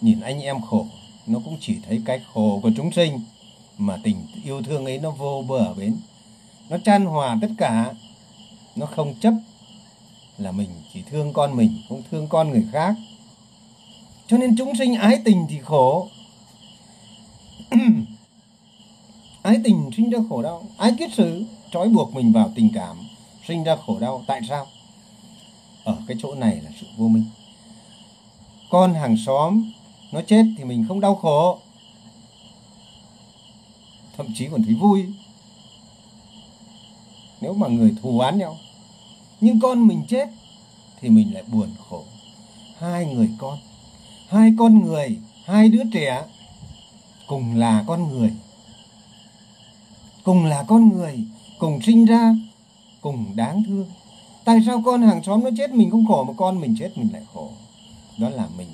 nhìn 0.00 0.20
anh 0.20 0.40
em 0.40 0.60
khổ. 0.60 0.86
Nó 1.26 1.38
cũng 1.44 1.56
chỉ 1.60 1.76
thấy 1.88 2.02
cái 2.04 2.20
khổ 2.32 2.60
của 2.62 2.70
chúng 2.76 2.92
sinh 2.92 3.20
mà 3.78 3.96
tình 4.02 4.16
yêu 4.44 4.62
thương 4.62 4.84
ấy 4.84 4.98
nó 4.98 5.10
vô 5.10 5.44
bờ 5.48 5.74
bến. 5.74 5.96
Nó 6.68 6.78
chan 6.84 7.04
hòa 7.04 7.36
tất 7.40 7.48
cả. 7.58 7.94
Nó 8.76 8.86
không 8.86 9.14
chấp 9.20 9.34
là 10.38 10.52
mình 10.52 10.68
chỉ 10.92 11.02
thương 11.10 11.32
con 11.32 11.56
mình, 11.56 11.78
không 11.88 12.02
thương 12.10 12.28
con 12.28 12.50
người 12.50 12.64
khác. 12.72 12.94
Cho 14.26 14.38
nên 14.38 14.56
chúng 14.56 14.76
sinh 14.76 14.94
ái 14.94 15.20
tình 15.24 15.46
thì 15.48 15.58
khổ. 15.64 16.08
Ái 19.42 19.56
tình 19.64 19.90
sinh 19.96 20.10
ra 20.10 20.18
khổ 20.28 20.42
đau. 20.42 20.64
Ái 20.78 20.94
kiết 20.98 21.10
sử 21.14 21.44
trói 21.70 21.88
buộc 21.88 22.14
mình 22.14 22.32
vào 22.32 22.52
tình 22.54 22.68
cảm 22.74 23.09
sinh 23.50 23.64
ra 23.64 23.76
khổ 23.86 23.98
đau, 23.98 24.24
tại 24.26 24.40
sao? 24.48 24.66
Ở 25.84 25.96
cái 26.08 26.16
chỗ 26.22 26.34
này 26.34 26.60
là 26.64 26.70
sự 26.80 26.86
vô 26.96 27.08
minh. 27.08 27.24
Con 28.70 28.94
hàng 28.94 29.16
xóm 29.26 29.72
nó 30.12 30.20
chết 30.26 30.44
thì 30.58 30.64
mình 30.64 30.84
không 30.88 31.00
đau 31.00 31.14
khổ. 31.14 31.58
Thậm 34.16 34.26
chí 34.34 34.48
còn 34.50 34.62
thấy 34.62 34.74
vui. 34.74 35.06
Nếu 37.40 37.54
mà 37.54 37.68
người 37.68 37.94
thù 38.02 38.18
oán 38.18 38.38
nhau, 38.38 38.56
nhưng 39.40 39.60
con 39.60 39.86
mình 39.86 40.04
chết 40.08 40.28
thì 41.00 41.08
mình 41.08 41.34
lại 41.34 41.42
buồn 41.46 41.68
khổ. 41.88 42.04
Hai 42.78 43.06
người 43.06 43.30
con, 43.38 43.58
hai 44.28 44.52
con 44.58 44.84
người, 44.84 45.18
hai 45.44 45.68
đứa 45.68 45.82
trẻ 45.92 46.24
cùng 47.26 47.56
là 47.56 47.84
con 47.86 48.08
người. 48.08 48.30
Cùng 50.24 50.44
là 50.44 50.64
con 50.68 50.88
người, 50.88 51.18
cùng 51.58 51.82
sinh 51.82 52.04
ra 52.04 52.34
cùng 53.00 53.36
đáng 53.36 53.62
thương. 53.66 53.86
Tại 54.44 54.58
sao 54.66 54.82
con 54.84 55.02
hàng 55.02 55.22
xóm 55.22 55.44
nó 55.44 55.50
chết 55.56 55.70
mình 55.70 55.90
không 55.90 56.06
khổ 56.06 56.24
mà 56.24 56.32
con 56.36 56.60
mình 56.60 56.76
chết 56.78 56.98
mình 56.98 57.08
lại 57.12 57.22
khổ? 57.34 57.50
Đó 58.18 58.28
là 58.28 58.48
mình 58.58 58.68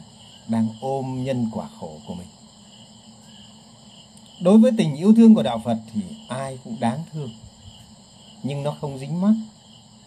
đang 0.49 0.69
ôm 0.81 1.25
nhân 1.25 1.51
quả 1.53 1.69
khổ 1.81 1.91
của 2.07 2.15
mình. 2.15 2.27
Đối 4.41 4.59
với 4.59 4.73
tình 4.79 4.97
yêu 4.97 5.15
thương 5.17 5.35
của 5.35 5.43
đạo 5.43 5.61
phật 5.65 5.79
thì 5.95 6.01
ai 6.29 6.59
cũng 6.65 6.77
đáng 6.81 6.99
thương, 7.13 7.31
nhưng 8.43 8.63
nó 8.63 8.77
không 8.81 8.99
dính 8.99 9.21
mắc. 9.21 9.35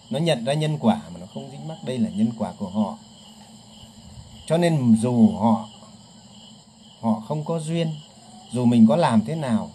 Nó 0.09 0.19
nhận 0.19 0.45
ra 0.45 0.53
nhân 0.53 0.77
quả 0.79 1.01
mà 1.13 1.19
nó 1.19 1.25
không 1.33 1.51
dính 1.51 1.67
mắc. 1.67 1.77
Đây 1.85 1.97
là 1.97 2.09
nhân 2.09 2.31
quả 2.37 2.53
của 2.57 2.69
họ. 2.69 2.97
Cho 4.45 4.57
nên 4.57 4.95
dù 5.01 5.37
họ 5.37 5.69
họ 7.01 7.23
không 7.27 7.45
có 7.45 7.59
duyên, 7.59 7.87
dù 8.51 8.65
mình 8.65 8.87
có 8.87 8.95
làm 8.95 9.25
thế 9.25 9.35
nào, 9.35 9.71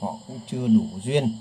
họ 0.00 0.16
cũng 0.26 0.38
chưa 0.50 0.66
đủ 0.66 0.84
duyên 1.04 1.32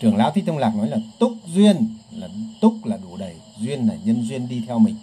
trưởng 0.00 0.16
lão 0.16 0.30
thích 0.30 0.44
tông 0.46 0.58
lạc 0.58 0.74
nói 0.76 0.88
là 0.88 0.96
túc 1.18 1.32
duyên, 1.46 1.94
là 2.10 2.28
túc 2.60 2.84
là 2.84 2.96
đủ 2.96 3.16
đầy, 3.16 3.36
duyên 3.58 3.88
là 3.88 3.94
nhân 4.04 4.22
duyên 4.22 4.48
đi 4.48 4.62
theo 4.66 4.78
mình. 4.78 4.96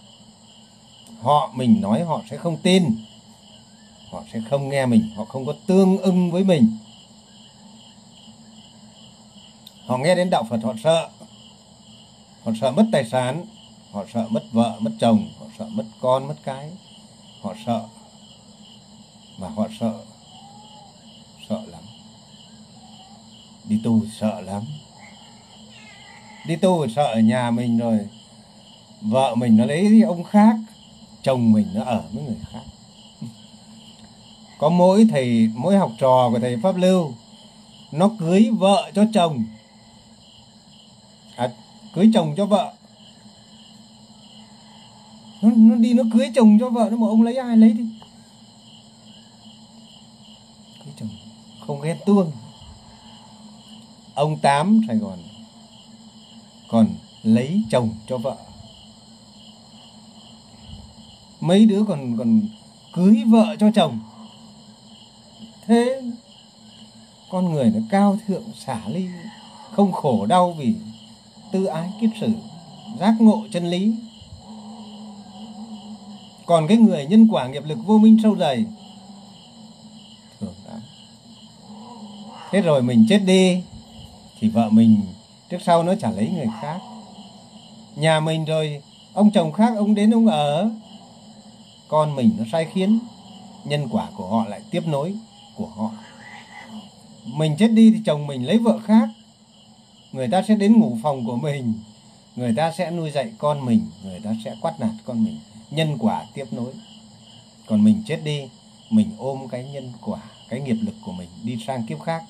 Họ 1.22 1.52
mình 1.56 1.82
nói 1.82 2.04
họ 2.04 2.22
sẽ 2.30 2.38
không 2.38 2.58
tin, 2.58 2.96
họ 4.12 4.24
sẽ 4.34 4.42
không 4.50 4.70
nghe 4.70 4.86
mình, 4.86 5.10
họ 5.16 5.26
không 5.26 5.46
có 5.46 5.54
tương 5.66 5.98
ưng 5.98 6.32
với 6.32 6.44
mình. 6.44 6.78
Họ 9.86 9.98
nghe 9.98 10.16
đến 10.16 10.30
đạo 10.30 10.44
phật, 10.50 10.60
họ 10.64 10.74
sợ. 10.84 11.10
Họ 12.44 12.52
sợ 12.62 12.72
mất 12.72 12.86
tài 12.92 13.06
sản, 13.06 13.46
họ 13.92 14.06
sợ 14.14 14.28
mất 14.30 14.44
vợ, 14.52 14.78
mất 14.80 14.92
chồng, 15.00 15.30
họ 15.40 15.46
sợ 15.60 15.66
mất 15.70 15.86
con, 16.02 16.28
mất 16.28 16.36
cái. 16.44 16.72
Họ 17.42 17.54
sợ 17.66 17.86
và 19.38 19.50
họ 19.50 19.68
sợ 19.80 19.94
sợ 21.50 21.62
lắm. 21.68 21.82
Đi 23.64 23.82
tu 23.84 24.02
sợ 24.20 24.42
lắm 24.42 24.64
đi 26.48 26.56
tu 26.56 26.88
sợ 26.88 27.04
ở 27.04 27.20
nhà 27.20 27.52
mình 27.52 27.78
rồi 27.78 28.00
vợ 29.02 29.36
mình 29.36 29.58
nó 29.58 29.66
lấy 29.66 30.02
ông 30.02 30.24
khác 30.24 30.56
chồng 31.24 31.52
mình 31.52 31.68
nó 31.74 31.84
ở 31.84 32.04
với 32.12 32.24
người 32.24 32.38
khác. 32.52 32.62
Có 34.58 34.70
mỗi 34.70 35.08
thầy 35.10 35.50
mỗi 35.56 35.78
học 35.78 35.92
trò 36.00 36.30
của 36.32 36.40
thầy 36.40 36.58
pháp 36.64 36.76
lưu 36.76 37.14
nó 37.92 38.10
cưới 38.20 38.50
vợ 38.60 38.92
cho 38.96 39.06
chồng. 39.14 39.44
À, 41.36 41.52
cưới 41.94 42.10
chồng 42.14 42.34
cho 42.38 42.46
vợ. 42.46 42.74
Nó, 45.42 45.50
nó 45.56 45.76
đi 45.76 45.94
nó 45.94 46.04
cưới 46.14 46.32
chồng 46.36 46.58
cho 46.60 46.70
vợ 46.70 46.88
nó 46.92 46.98
mà 46.98 47.08
ông 47.08 47.24
lấy 47.24 47.36
ai 47.36 47.58
lấy 47.58 47.74
đi. 47.74 47.86
Cưới 50.86 50.94
chồng 51.00 51.10
không 51.68 51.82
ghen 51.82 51.98
tuông. 52.06 52.32
Ông 54.16 54.40
tám 54.40 54.82
sài 54.88 54.98
gòn 54.98 55.20
còn 56.68 56.88
lấy 57.24 57.62
chồng 57.70 57.90
cho 58.08 58.18
vợ. 58.18 58.38
Mấy 61.42 61.66
đứa 61.66 61.84
còn 61.88 62.18
còn 62.18 62.42
cưới 62.94 63.24
vợ 63.28 63.56
cho 63.60 63.72
chồng. 63.76 64.00
Thế 65.66 66.02
con 67.30 67.54
người 67.54 67.72
nó 67.76 67.80
cao 67.90 68.18
thượng, 68.28 68.44
xả 68.66 68.82
ly, 68.88 69.08
không 69.72 69.92
khổ 69.92 70.26
đau 70.26 70.56
vì 70.58 70.76
tư 71.52 71.66
ái 71.66 71.90
kiếp 72.02 72.10
sử, 72.22 72.32
giác 73.00 73.16
ngộ 73.20 73.44
chân 73.52 73.70
lý. 73.70 73.96
Còn 76.46 76.68
cái 76.68 76.78
người 76.78 77.06
nhân 77.06 77.28
quả 77.32 77.48
nghiệp 77.48 77.64
lực 77.66 77.78
vô 77.86 77.98
minh 77.98 78.18
sâu 78.24 78.36
dày, 78.38 78.66
thường 80.40 80.54
lắm 80.68 80.82
thế 82.52 82.62
rồi 82.62 82.84
mình 82.84 83.06
chết 83.10 83.20
đi, 83.20 83.64
thì 84.40 84.50
vợ 84.50 84.70
mình 84.70 85.02
trước 85.50 85.58
sau 85.62 85.84
nó 85.84 85.96
chả 85.96 86.12
lấy 86.12 86.30
người 86.30 86.48
khác. 86.62 86.80
Nhà 87.96 88.20
mình 88.20 88.46
rồi, 88.46 88.82
ông 89.14 89.32
chồng 89.32 89.52
khác 89.52 89.74
ông 89.78 89.96
đến 89.96 90.14
ông 90.14 90.28
ở. 90.28 90.72
Con 91.88 92.16
mình 92.16 92.32
nó 92.38 92.44
sai 92.52 92.68
khiến, 92.74 93.00
nhân 93.64 93.88
quả 93.92 94.08
của 94.16 94.28
họ 94.28 94.46
lại 94.46 94.62
tiếp 94.72 94.84
nối 94.88 95.16
của 95.56 95.68
họ. 95.68 95.92
Mình 97.26 97.56
chết 97.58 97.68
đi 97.68 97.92
thì 97.92 98.02
chồng 98.06 98.28
mình 98.28 98.46
lấy 98.46 98.58
vợ 98.58 98.80
khác. 98.86 99.10
Người 100.12 100.28
ta 100.28 100.42
sẽ 100.48 100.56
đến 100.56 100.80
ngủ 100.80 100.98
phòng 101.04 101.26
của 101.26 101.36
mình, 101.36 101.74
người 102.36 102.54
ta 102.58 102.72
sẽ 102.72 102.92
nuôi 102.92 103.12
dạy 103.12 103.32
con 103.38 103.66
mình, 103.66 103.86
người 104.04 104.20
ta 104.20 104.36
sẽ 104.46 104.56
quát 104.62 104.80
nạt 104.80 104.92
con 105.06 105.24
mình. 105.24 105.40
Nhân 105.72 105.98
quả 106.00 106.26
tiếp 106.34 106.46
nối. 106.52 106.74
Còn 107.66 107.84
mình 107.84 108.04
chết 108.08 108.20
đi, 108.24 108.50
mình 108.90 109.12
ôm 109.18 109.48
cái 109.48 109.64
nhân 109.64 109.94
quả, 110.02 110.20
cái 110.50 110.60
nghiệp 110.60 110.78
lực 110.82 110.96
của 111.06 111.12
mình 111.12 111.30
đi 111.44 111.58
sang 111.68 111.86
kiếp 111.86 112.02
khác. 112.02 112.24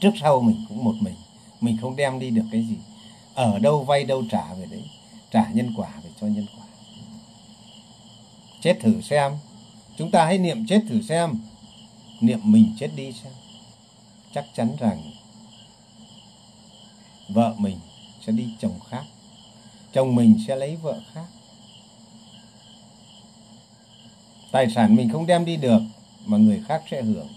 Trước 0.00 0.10
sau 0.20 0.40
mình 0.40 0.56
cũng 0.68 0.84
một 0.84 0.94
mình 1.00 1.14
mình 1.64 1.76
không 1.80 1.96
đem 1.96 2.18
đi 2.18 2.30
được 2.30 2.44
cái 2.52 2.66
gì. 2.66 2.76
Ở 3.34 3.58
đâu 3.58 3.84
vay 3.84 4.04
đâu 4.04 4.24
trả 4.30 4.54
về 4.54 4.66
đấy. 4.70 4.84
Trả 5.30 5.50
nhân 5.52 5.72
quả 5.76 5.88
về 6.04 6.10
cho 6.20 6.26
nhân 6.26 6.46
quả. 6.56 6.64
Chết 8.60 8.78
thử 8.80 9.00
xem. 9.00 9.32
Chúng 9.96 10.10
ta 10.10 10.24
hãy 10.24 10.38
niệm 10.38 10.66
chết 10.66 10.80
thử 10.88 11.02
xem. 11.02 11.40
Niệm 12.20 12.40
mình 12.42 12.74
chết 12.78 12.90
đi 12.96 13.12
xem. 13.12 13.32
Chắc 14.34 14.44
chắn 14.54 14.68
rằng 14.78 15.02
vợ 17.28 17.54
mình 17.58 17.78
sẽ 18.26 18.32
đi 18.32 18.48
chồng 18.60 18.80
khác. 18.90 19.04
Chồng 19.92 20.14
mình 20.14 20.38
sẽ 20.46 20.56
lấy 20.56 20.76
vợ 20.76 21.00
khác. 21.12 21.26
Tài 24.52 24.70
sản 24.70 24.96
mình 24.96 25.08
không 25.08 25.26
đem 25.26 25.44
đi 25.44 25.56
được 25.56 25.80
mà 26.26 26.36
người 26.36 26.62
khác 26.68 26.82
sẽ 26.90 27.02
hưởng. 27.02 27.28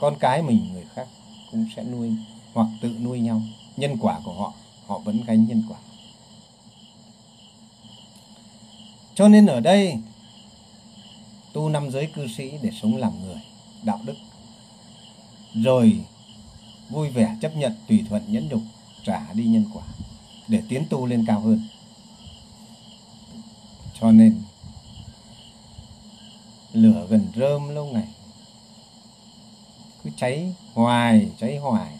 Con 0.00 0.14
cái 0.20 0.42
mình 0.42 0.72
người 0.72 0.84
khác 0.94 1.06
cũng 1.50 1.66
sẽ 1.76 1.84
nuôi 1.84 2.12
hoặc 2.52 2.66
tự 2.80 2.88
nuôi 2.88 3.20
nhau. 3.20 3.42
Nhân 3.76 3.96
quả 4.00 4.20
của 4.24 4.32
họ 4.32 4.52
họ 4.86 4.98
vẫn 4.98 5.20
gánh 5.26 5.46
nhân 5.46 5.62
quả. 5.68 5.78
Cho 9.14 9.28
nên 9.28 9.46
ở 9.46 9.60
đây, 9.60 9.98
tu 11.52 11.68
năm 11.68 11.90
giới 11.90 12.06
cư 12.06 12.28
sĩ 12.28 12.52
để 12.62 12.70
sống 12.82 12.96
làm 12.96 13.12
người, 13.22 13.40
đạo 13.82 14.00
đức. 14.04 14.14
Rồi, 15.54 16.00
vui 16.90 17.10
vẻ 17.10 17.36
chấp 17.40 17.56
nhận 17.56 17.74
tùy 17.88 18.04
thuận 18.08 18.32
nhẫn 18.32 18.48
nhục, 18.48 18.60
trả 19.04 19.32
đi 19.32 19.44
nhân 19.44 19.64
quả, 19.74 19.82
để 20.48 20.62
tiến 20.68 20.84
tu 20.90 21.06
lên 21.06 21.24
cao 21.26 21.40
hơn. 21.40 21.62
Cho 24.00 24.12
nên, 24.12 24.42
lửa 26.72 27.06
gần 27.10 27.26
rơm 27.36 27.68
lâu 27.68 27.86
ngày. 27.86 28.08
Cứ 30.04 30.10
cháy 30.16 30.54
hoài 30.74 31.30
cháy 31.38 31.56
hoài 31.56 31.97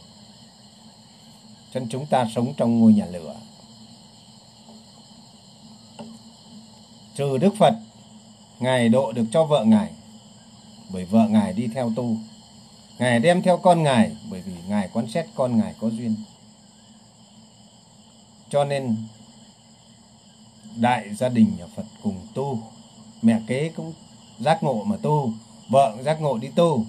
cho 1.75 1.81
nên 1.81 1.89
chúng 1.89 2.07
ta 2.07 2.27
sống 2.35 2.55
trong 2.57 2.81
ngôi 2.81 2.93
nhà 2.93 3.07
lửa. 3.07 3.35
Trừ 7.15 7.39
đức 7.39 7.55
phật, 7.59 7.75
ngài 8.59 8.89
độ 8.89 9.13
được 9.13 9.25
cho 9.33 9.45
vợ 9.45 9.65
ngài, 9.65 9.91
bởi 10.93 11.05
vợ 11.05 11.27
ngài 11.29 11.53
đi 11.53 11.69
theo 11.75 11.93
tu. 11.97 12.17
Ngài 12.99 13.21
đem 13.21 13.43
theo 13.43 13.57
con 13.57 13.83
ngài, 13.83 14.17
bởi 14.31 14.41
vì 14.41 14.53
ngài 14.69 14.89
quan 14.93 15.07
xét 15.07 15.27
con 15.35 15.59
ngài 15.59 15.75
có 15.81 15.89
duyên. 15.89 16.15
Cho 18.51 18.65
nên, 18.65 18.97
đại 20.77 21.15
gia 21.15 21.29
đình 21.29 21.57
nhà 21.59 21.67
phật 21.77 21.85
cùng 22.03 22.27
tu, 22.35 22.59
mẹ 23.23 23.41
kế 23.47 23.69
cũng 23.77 23.93
giác 24.39 24.63
ngộ 24.63 24.85
mà 24.85 24.97
tu, 25.03 25.33
vợ 25.69 25.97
giác 26.03 26.21
ngộ 26.21 26.39
đi 26.39 26.49
tu, 26.49 26.85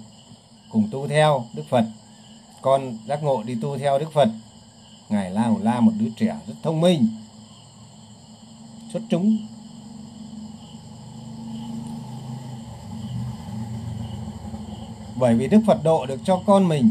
cùng 0.70 0.88
tu 0.90 1.08
theo 1.08 1.44
đức 1.54 1.64
phật, 1.68 1.84
con 2.62 2.98
giác 3.06 3.22
ngộ 3.22 3.42
đi 3.42 3.56
tu 3.62 3.78
theo 3.78 3.98
đức 3.98 4.12
phật 4.12 4.28
ngài 5.10 5.30
la 5.30 5.42
hầu 5.42 5.58
la, 5.58 5.80
một 5.80 5.92
đứa 5.98 6.10
trẻ 6.16 6.36
rất 6.46 6.54
thông 6.62 6.80
minh, 6.80 7.08
xuất 8.92 9.02
chúng. 9.10 9.38
Bởi 15.16 15.34
vì 15.34 15.48
đức 15.48 15.60
phật 15.66 15.84
độ 15.84 16.06
được 16.06 16.20
cho 16.24 16.42
con 16.46 16.68
mình, 16.68 16.90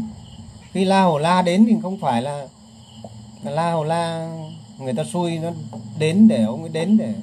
khi 0.72 0.84
la 0.84 1.02
hầu 1.02 1.18
la 1.18 1.42
đến 1.42 1.66
thì 1.68 1.76
không 1.82 1.98
phải 1.98 2.22
là 2.22 2.46
la 3.42 3.70
hầu 3.70 3.84
la 3.84 4.30
người 4.78 4.92
ta 4.92 5.04
xui 5.04 5.38
nó 5.38 5.50
đến 5.98 6.28
để, 6.28 6.44
ông 6.44 6.60
ấy 6.60 6.70
đến 6.72 6.96
để, 6.96 7.14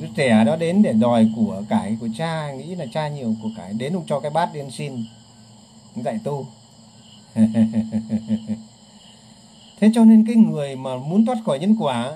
đứa 0.00 0.08
trẻ 0.16 0.44
đó 0.44 0.56
đến 0.56 0.82
để 0.82 0.92
đòi 0.92 1.28
của 1.36 1.62
cải 1.68 1.96
của 2.00 2.08
cha, 2.18 2.52
nghĩ 2.52 2.74
là 2.74 2.86
cha 2.92 3.08
nhiều 3.08 3.34
của 3.42 3.48
cải, 3.56 3.72
đến 3.72 3.92
ông 3.92 4.04
cho 4.06 4.20
cái 4.20 4.30
bát 4.30 4.54
điên 4.54 4.70
xin, 4.70 5.04
dạy 5.96 6.18
tu. 6.24 6.46
thế 9.80 9.90
cho 9.94 10.04
nên 10.04 10.26
cái 10.26 10.36
người 10.36 10.76
mà 10.76 10.96
muốn 10.96 11.26
thoát 11.26 11.38
khỏi 11.44 11.58
nhân 11.58 11.76
quả 11.78 12.12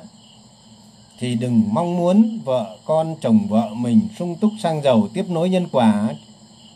thì 1.19 1.35
đừng 1.35 1.63
mong 1.73 1.97
muốn 1.97 2.41
vợ 2.45 2.79
con, 2.85 3.17
chồng 3.21 3.47
vợ 3.49 3.75
mình 3.75 4.09
sung 4.19 4.37
túc 4.37 4.53
sang 4.59 4.83
giàu 4.83 5.09
tiếp 5.15 5.25
nối 5.29 5.51
nhân 5.51 5.67
quả. 5.73 6.15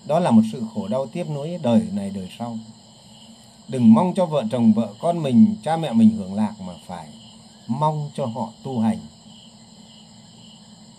Đó 0.06 0.18
là 0.18 0.30
một 0.30 0.42
sự 0.52 0.62
khổ 0.74 0.88
đau 0.88 1.06
tiếp 1.06 1.26
nối 1.28 1.58
đời 1.62 1.82
này 1.92 2.10
đời 2.10 2.28
sau. 2.38 2.58
Đừng 3.68 3.94
mong 3.94 4.14
cho 4.14 4.26
vợ 4.26 4.44
chồng 4.50 4.72
vợ 4.72 4.94
con 5.00 5.22
mình, 5.22 5.56
cha 5.62 5.76
mẹ 5.76 5.92
mình 5.92 6.10
hưởng 6.10 6.34
lạc 6.34 6.54
mà 6.66 6.72
phải 6.86 7.08
mong 7.66 8.10
cho 8.14 8.26
họ 8.26 8.52
tu 8.62 8.80
hành. 8.80 8.98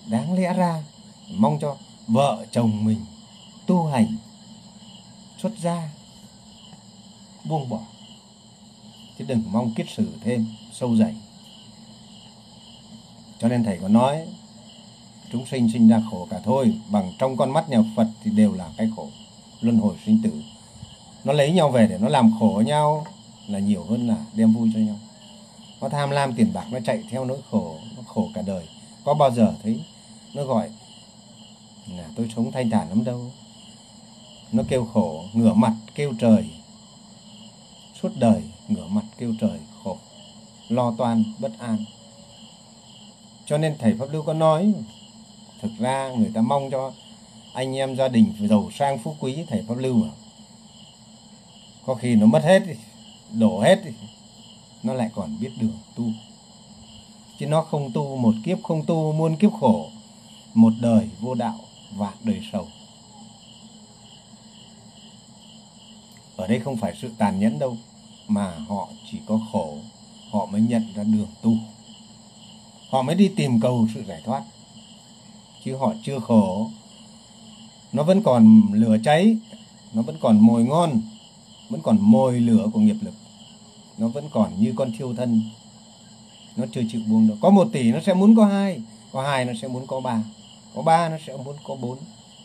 Đáng 0.08 0.34
lẽ 0.34 0.54
ra, 0.54 0.84
mong 1.34 1.60
cho 1.62 1.76
vợ 2.08 2.46
chồng 2.52 2.86
mình 2.86 3.00
tu 3.66 3.86
hành, 3.86 4.08
xuất 5.42 5.52
gia, 5.62 5.90
buông 7.46 7.70
bỏ 7.70 7.80
chứ 9.24 9.34
đừng 9.34 9.44
mong 9.52 9.74
kiết 9.74 9.86
sử 9.96 10.12
thêm, 10.22 10.46
sâu 10.74 10.96
dày. 10.96 11.16
Cho 13.40 13.48
nên 13.48 13.64
thầy 13.64 13.78
có 13.78 13.88
nói, 13.88 14.28
chúng 15.32 15.46
sinh 15.46 15.70
sinh 15.74 15.88
ra 15.88 16.02
khổ 16.12 16.28
cả 16.30 16.40
thôi, 16.44 16.74
bằng 16.90 17.14
trong 17.20 17.38
con 17.38 17.52
mắt 17.52 17.70
nhà 17.70 17.80
Phật 17.96 18.08
thì 18.24 18.32
đều 18.32 18.54
là 18.54 18.70
cái 18.78 18.90
khổ, 18.96 19.10
luân 19.62 19.78
hồi 19.78 19.96
sinh 20.06 20.20
tử. 20.24 20.44
Nó 21.24 21.34
lấy 21.34 21.52
nhau 21.52 21.72
về 21.72 21.88
để 21.88 21.98
nó 21.98 22.10
làm 22.10 22.32
khổ 22.40 22.64
nhau 22.66 23.06
là 23.48 23.60
nhiều 23.60 23.84
hơn 23.90 24.08
là 24.08 24.18
đem 24.34 24.54
vui 24.54 24.70
cho 24.74 24.80
nhau. 24.80 25.00
Nó 25.82 25.90
tham 25.90 26.10
lam 26.10 26.34
tiền 26.34 26.54
bạc, 26.54 26.66
nó 26.72 26.80
chạy 26.86 27.04
theo 27.10 27.26
nỗi 27.26 27.40
khổ, 27.52 27.76
nó 27.98 28.04
khổ 28.06 28.30
cả 28.34 28.42
đời. 28.42 28.68
Có 29.04 29.14
bao 29.14 29.32
giờ 29.32 29.54
thấy, 29.64 29.80
nó 30.34 30.44
gọi 30.44 30.70
là 31.88 32.06
tôi 32.16 32.32
sống 32.36 32.52
thanh 32.52 32.70
thản 32.70 32.90
lắm 32.90 33.04
đâu. 33.04 33.32
Nó 34.52 34.64
kêu 34.68 34.88
khổ, 34.94 35.24
ngửa 35.34 35.54
mặt, 35.54 35.74
kêu 35.96 36.14
trời, 36.20 36.50
suốt 38.02 38.10
đời 38.16 38.44
ngửa 38.68 38.88
mặt 38.88 39.06
kêu 39.18 39.34
trời, 39.42 39.60
khổ, 39.84 39.98
lo 40.70 40.94
toan, 40.98 41.24
bất 41.40 41.52
an. 41.60 41.86
Cho 43.46 43.58
nên 43.58 43.76
thầy 43.80 43.96
pháp 44.00 44.06
lưu 44.12 44.22
có 44.22 44.34
nói, 44.34 44.74
thực 45.62 45.72
ra 45.80 46.12
người 46.18 46.32
ta 46.34 46.42
mong 46.42 46.70
cho 46.72 46.92
anh 47.54 47.78
em 47.78 47.96
gia 47.96 48.08
đình 48.08 48.34
giàu 48.50 48.70
sang 48.74 49.00
phú 49.00 49.16
quý, 49.20 49.46
thầy 49.50 49.64
pháp 49.68 49.78
lưu 49.78 50.04
à 50.04 50.12
có 51.86 51.96
khi 51.96 52.16
nó 52.16 52.26
mất 52.26 52.44
hết 52.44 52.64
đổ 53.32 53.62
hết 53.62 53.80
nó 54.84 54.94
lại 54.94 55.10
còn 55.16 55.38
biết 55.40 55.52
đường 55.60 55.78
tu. 55.96 56.06
Chứ 57.40 57.48
nó 57.48 57.62
không 57.62 57.92
tu 57.94 58.16
một 58.16 58.34
kiếp 58.46 58.64
không 58.64 58.86
tu, 58.86 59.14
muôn 59.14 59.36
kiếp 59.36 59.52
khổ, 59.60 59.90
một 60.54 60.74
đời 60.82 61.10
vô 61.20 61.34
đạo 61.34 61.60
vạn 61.96 62.14
đời 62.24 62.42
sầu. 62.52 62.68
Ở 66.36 66.48
đây 66.48 66.60
không 66.60 66.78
phải 66.78 66.94
sự 67.02 67.12
tàn 67.18 67.40
nhẫn 67.40 67.60
đâu 67.60 67.78
mà 68.28 68.56
họ 68.68 68.88
chỉ 69.12 69.18
có 69.26 69.40
khổ, 69.52 69.78
họ 70.32 70.46
mới 70.46 70.62
nhận 70.62 70.94
ra 70.96 71.04
đường 71.04 71.28
tu. 71.42 71.56
Họ 72.90 73.02
mới 73.02 73.16
đi 73.16 73.28
tìm 73.28 73.60
cầu 73.60 73.88
sự 73.94 74.04
giải 74.08 74.22
thoát. 74.26 74.44
Chứ 75.66 75.76
họ 75.76 75.94
chưa 76.04 76.20
khổ, 76.20 76.70
nó 77.94 78.04
vẫn 78.04 78.24
còn 78.24 78.62
lửa 78.74 78.98
cháy, 79.04 79.38
nó 79.94 80.02
vẫn 80.02 80.16
còn 80.22 80.40
mồi 80.40 80.64
ngon, 80.64 81.02
vẫn 81.70 81.82
còn 81.82 81.98
mồi 82.02 82.40
lửa 82.40 82.68
của 82.74 82.80
nghiệp 82.80 82.98
lực. 83.02 83.14
Nó 83.98 84.08
vẫn 84.08 84.30
còn 84.32 84.52
như 84.60 84.74
con 84.76 84.92
thiêu 84.98 85.14
thân. 85.16 85.42
Nó 86.58 86.66
chưa 86.74 86.82
chịu 86.92 87.02
buông 87.08 87.28
được. 87.28 87.36
Có 87.42 87.50
một 87.50 87.68
tỷ 87.74 87.92
nó 87.92 88.00
sẽ 88.06 88.14
muốn 88.14 88.36
có 88.36 88.46
hai 88.46 88.82
có 89.12 89.24
hai 89.24 89.46
nó 89.46 89.54
sẽ 89.62 89.68
muốn 89.68 89.88
có 89.88 90.00
ba 90.00 90.24
có 90.76 90.82
ba 90.82 91.10
nó 91.10 91.18
sẽ 91.28 91.38
muốn 91.38 91.56
có 91.64 91.76
bốn. 91.76 91.98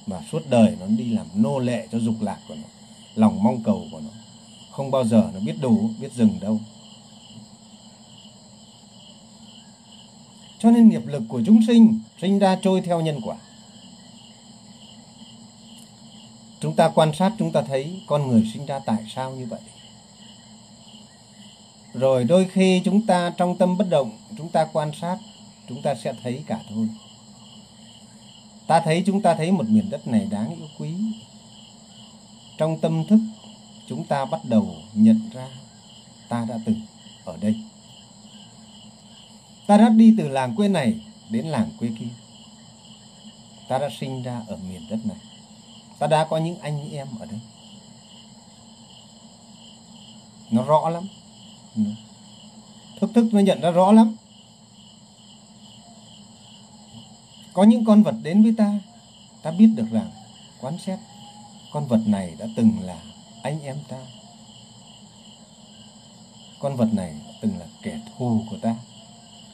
Và 0.07 0.23
suốt 0.33 0.43
đời 0.51 0.77
nó 0.81 0.87
đi 0.87 1.05
làm 1.05 1.27
nô 1.35 1.59
lệ 1.59 1.89
cho 1.93 1.99
dục 1.99 2.15
lạc 2.21 2.39
của 2.49 2.55
nó, 2.55 2.69
lòng 3.15 3.43
mong 3.43 3.63
cầu 3.63 3.87
của 3.93 4.01
nó 4.01 4.11
không 4.79 4.91
bao 4.91 5.05
giờ 5.05 5.31
nó 5.35 5.41
biết 5.41 5.55
đủ, 5.61 5.91
biết 6.01 6.13
dừng 6.13 6.41
đâu. 6.41 6.61
Cho 10.59 10.71
nên 10.71 10.89
nghiệp 10.89 11.07
lực 11.07 11.23
của 11.29 11.43
chúng 11.47 11.61
sinh 11.67 12.01
sinh 12.21 12.39
ra 12.39 12.59
trôi 12.63 12.81
theo 12.81 13.01
nhân 13.01 13.21
quả. 13.25 13.37
Chúng 16.61 16.77
ta 16.77 16.89
quan 16.89 17.15
sát, 17.15 17.33
chúng 17.39 17.53
ta 17.53 17.63
thấy 17.63 18.03
con 18.07 18.29
người 18.29 18.51
sinh 18.55 18.67
ra 18.67 18.79
tại 18.79 19.07
sao 19.15 19.31
như 19.31 19.47
vậy. 19.47 19.61
Rồi 21.95 22.25
đôi 22.25 22.49
khi 22.53 22.83
chúng 22.85 23.07
ta 23.07 23.33
trong 23.37 23.57
tâm 23.57 23.79
bất 23.79 23.87
động, 23.91 24.11
chúng 24.39 24.49
ta 24.49 24.65
quan 24.73 24.91
sát, 25.01 25.19
chúng 25.69 25.83
ta 25.83 25.95
sẽ 25.95 26.13
thấy 26.23 26.43
cả 26.47 26.61
thôi. 26.69 26.89
Ta 28.67 28.81
thấy, 28.81 29.03
chúng 29.07 29.23
ta 29.23 29.35
thấy 29.35 29.53
một 29.53 29.69
miền 29.69 29.91
đất 29.91 30.09
này 30.09 30.29
đáng 30.31 30.57
yêu 30.57 30.69
quý. 30.79 30.95
Trong 32.59 32.81
tâm 32.81 33.07
thức 33.07 33.19
chúng 33.89 34.05
ta 34.05 34.25
bắt 34.25 34.41
đầu 34.45 34.75
nhận 34.95 35.31
ra 35.33 35.49
ta 36.29 36.47
đã 36.49 36.59
từng 36.65 36.81
ở 37.25 37.37
đây. 37.41 37.61
Ta 39.67 39.77
đã 39.77 39.89
đi 39.89 40.15
từ 40.19 40.29
làng 40.29 40.57
quê 40.57 40.69
này 40.69 41.01
đến 41.31 41.47
làng 41.47 41.71
quê 41.79 41.91
kia. 41.99 42.09
Ta 43.69 43.79
đã 43.79 43.89
sinh 44.01 44.23
ra 44.23 44.43
ở 44.47 44.57
miền 44.69 44.83
đất 44.91 44.99
này. 45.05 45.17
Ta 45.99 46.07
đã 46.07 46.27
có 46.31 46.37
những 46.39 46.59
anh 46.59 46.91
em 46.93 47.09
ở 47.21 47.27
đây. 47.27 47.41
Nó 50.51 50.65
rõ 50.65 50.89
lắm. 50.89 51.09
Thức 53.01 53.11
thức 53.15 53.29
nó 53.33 53.41
nhận 53.41 53.61
ra 53.61 53.71
rõ 53.71 53.93
lắm. 53.93 54.17
Có 57.53 57.65
những 57.65 57.85
con 57.85 58.03
vật 58.03 58.15
đến 58.23 58.43
với 58.43 58.55
ta. 58.59 58.81
Ta 59.43 59.51
biết 59.51 59.71
được 59.77 59.87
rằng 59.91 60.11
quán 60.61 60.79
xét 60.79 60.99
con 61.73 61.87
vật 61.87 62.01
này 62.07 62.35
đã 62.39 62.47
từng 62.57 62.73
là 62.83 62.99
anh 63.43 63.63
em 63.63 63.77
ta. 63.89 63.99
Con 66.59 66.77
vật 66.77 66.89
này 66.95 67.15
từng 67.41 67.59
là 67.59 67.67
kẻ 67.83 68.01
thù 68.19 68.45
của 68.51 68.57
ta. 68.63 68.77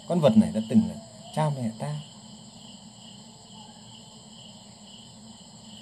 Con 0.06 0.20
vật 0.20 0.36
này 0.36 0.50
đã 0.54 0.60
từng 0.68 0.82
là 0.88 0.94
cha 1.34 1.50
mẹ 1.50 1.70
ta. 1.78 2.00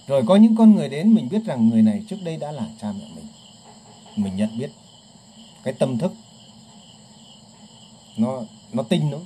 Rồi 0.07 0.23
có 0.27 0.37
những 0.37 0.57
con 0.57 0.75
người 0.75 0.89
đến 0.89 1.15
mình 1.15 1.29
biết 1.29 1.45
rằng 1.45 1.69
người 1.69 1.83
này 1.83 2.03
trước 2.09 2.19
đây 2.23 2.37
đã 2.37 2.53
là 2.53 2.69
cha 2.81 2.93
mẹ 2.93 3.05
mình. 3.15 3.27
Mình 4.17 4.37
nhận 4.37 4.59
biết 4.59 4.71
cái 5.63 5.75
tâm 5.75 5.99
thức. 5.99 6.15
Nó 8.17 8.43
nó 8.73 8.83
tinh 8.83 9.11
lắm. 9.11 9.21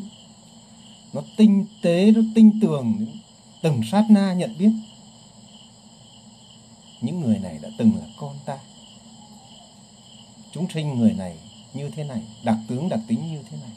Nó 1.12 1.22
tinh 1.36 1.66
tế, 1.82 2.10
nó 2.10 2.20
tinh 2.34 2.60
tường. 2.60 3.06
Từng 3.62 3.80
sát 3.90 4.04
na 4.10 4.32
nhận 4.32 4.58
biết. 4.58 4.70
Những 7.00 7.20
người 7.20 7.38
này 7.38 7.58
đã 7.62 7.68
từng 7.78 7.92
là 7.96 8.06
con 8.16 8.38
ta 8.44 8.58
chúng 10.56 10.68
sinh 10.74 10.98
người 10.98 11.12
này 11.12 11.36
như 11.74 11.90
thế 11.90 12.04
này, 12.04 12.22
đặc 12.42 12.56
tướng 12.68 12.88
đặc 12.88 13.00
tính 13.06 13.32
như 13.32 13.42
thế 13.50 13.56
này. 13.62 13.70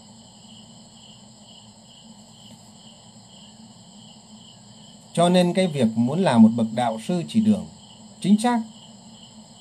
Cho 5.14 5.30
nên 5.30 5.54
cái 5.54 5.68
việc 5.68 5.88
muốn 5.96 6.20
là 6.20 6.38
một 6.38 6.50
bậc 6.56 6.68
đạo 6.76 7.00
sư 7.08 7.24
chỉ 7.28 7.40
đường 7.40 7.66
chính 8.22 8.40
xác, 8.40 8.62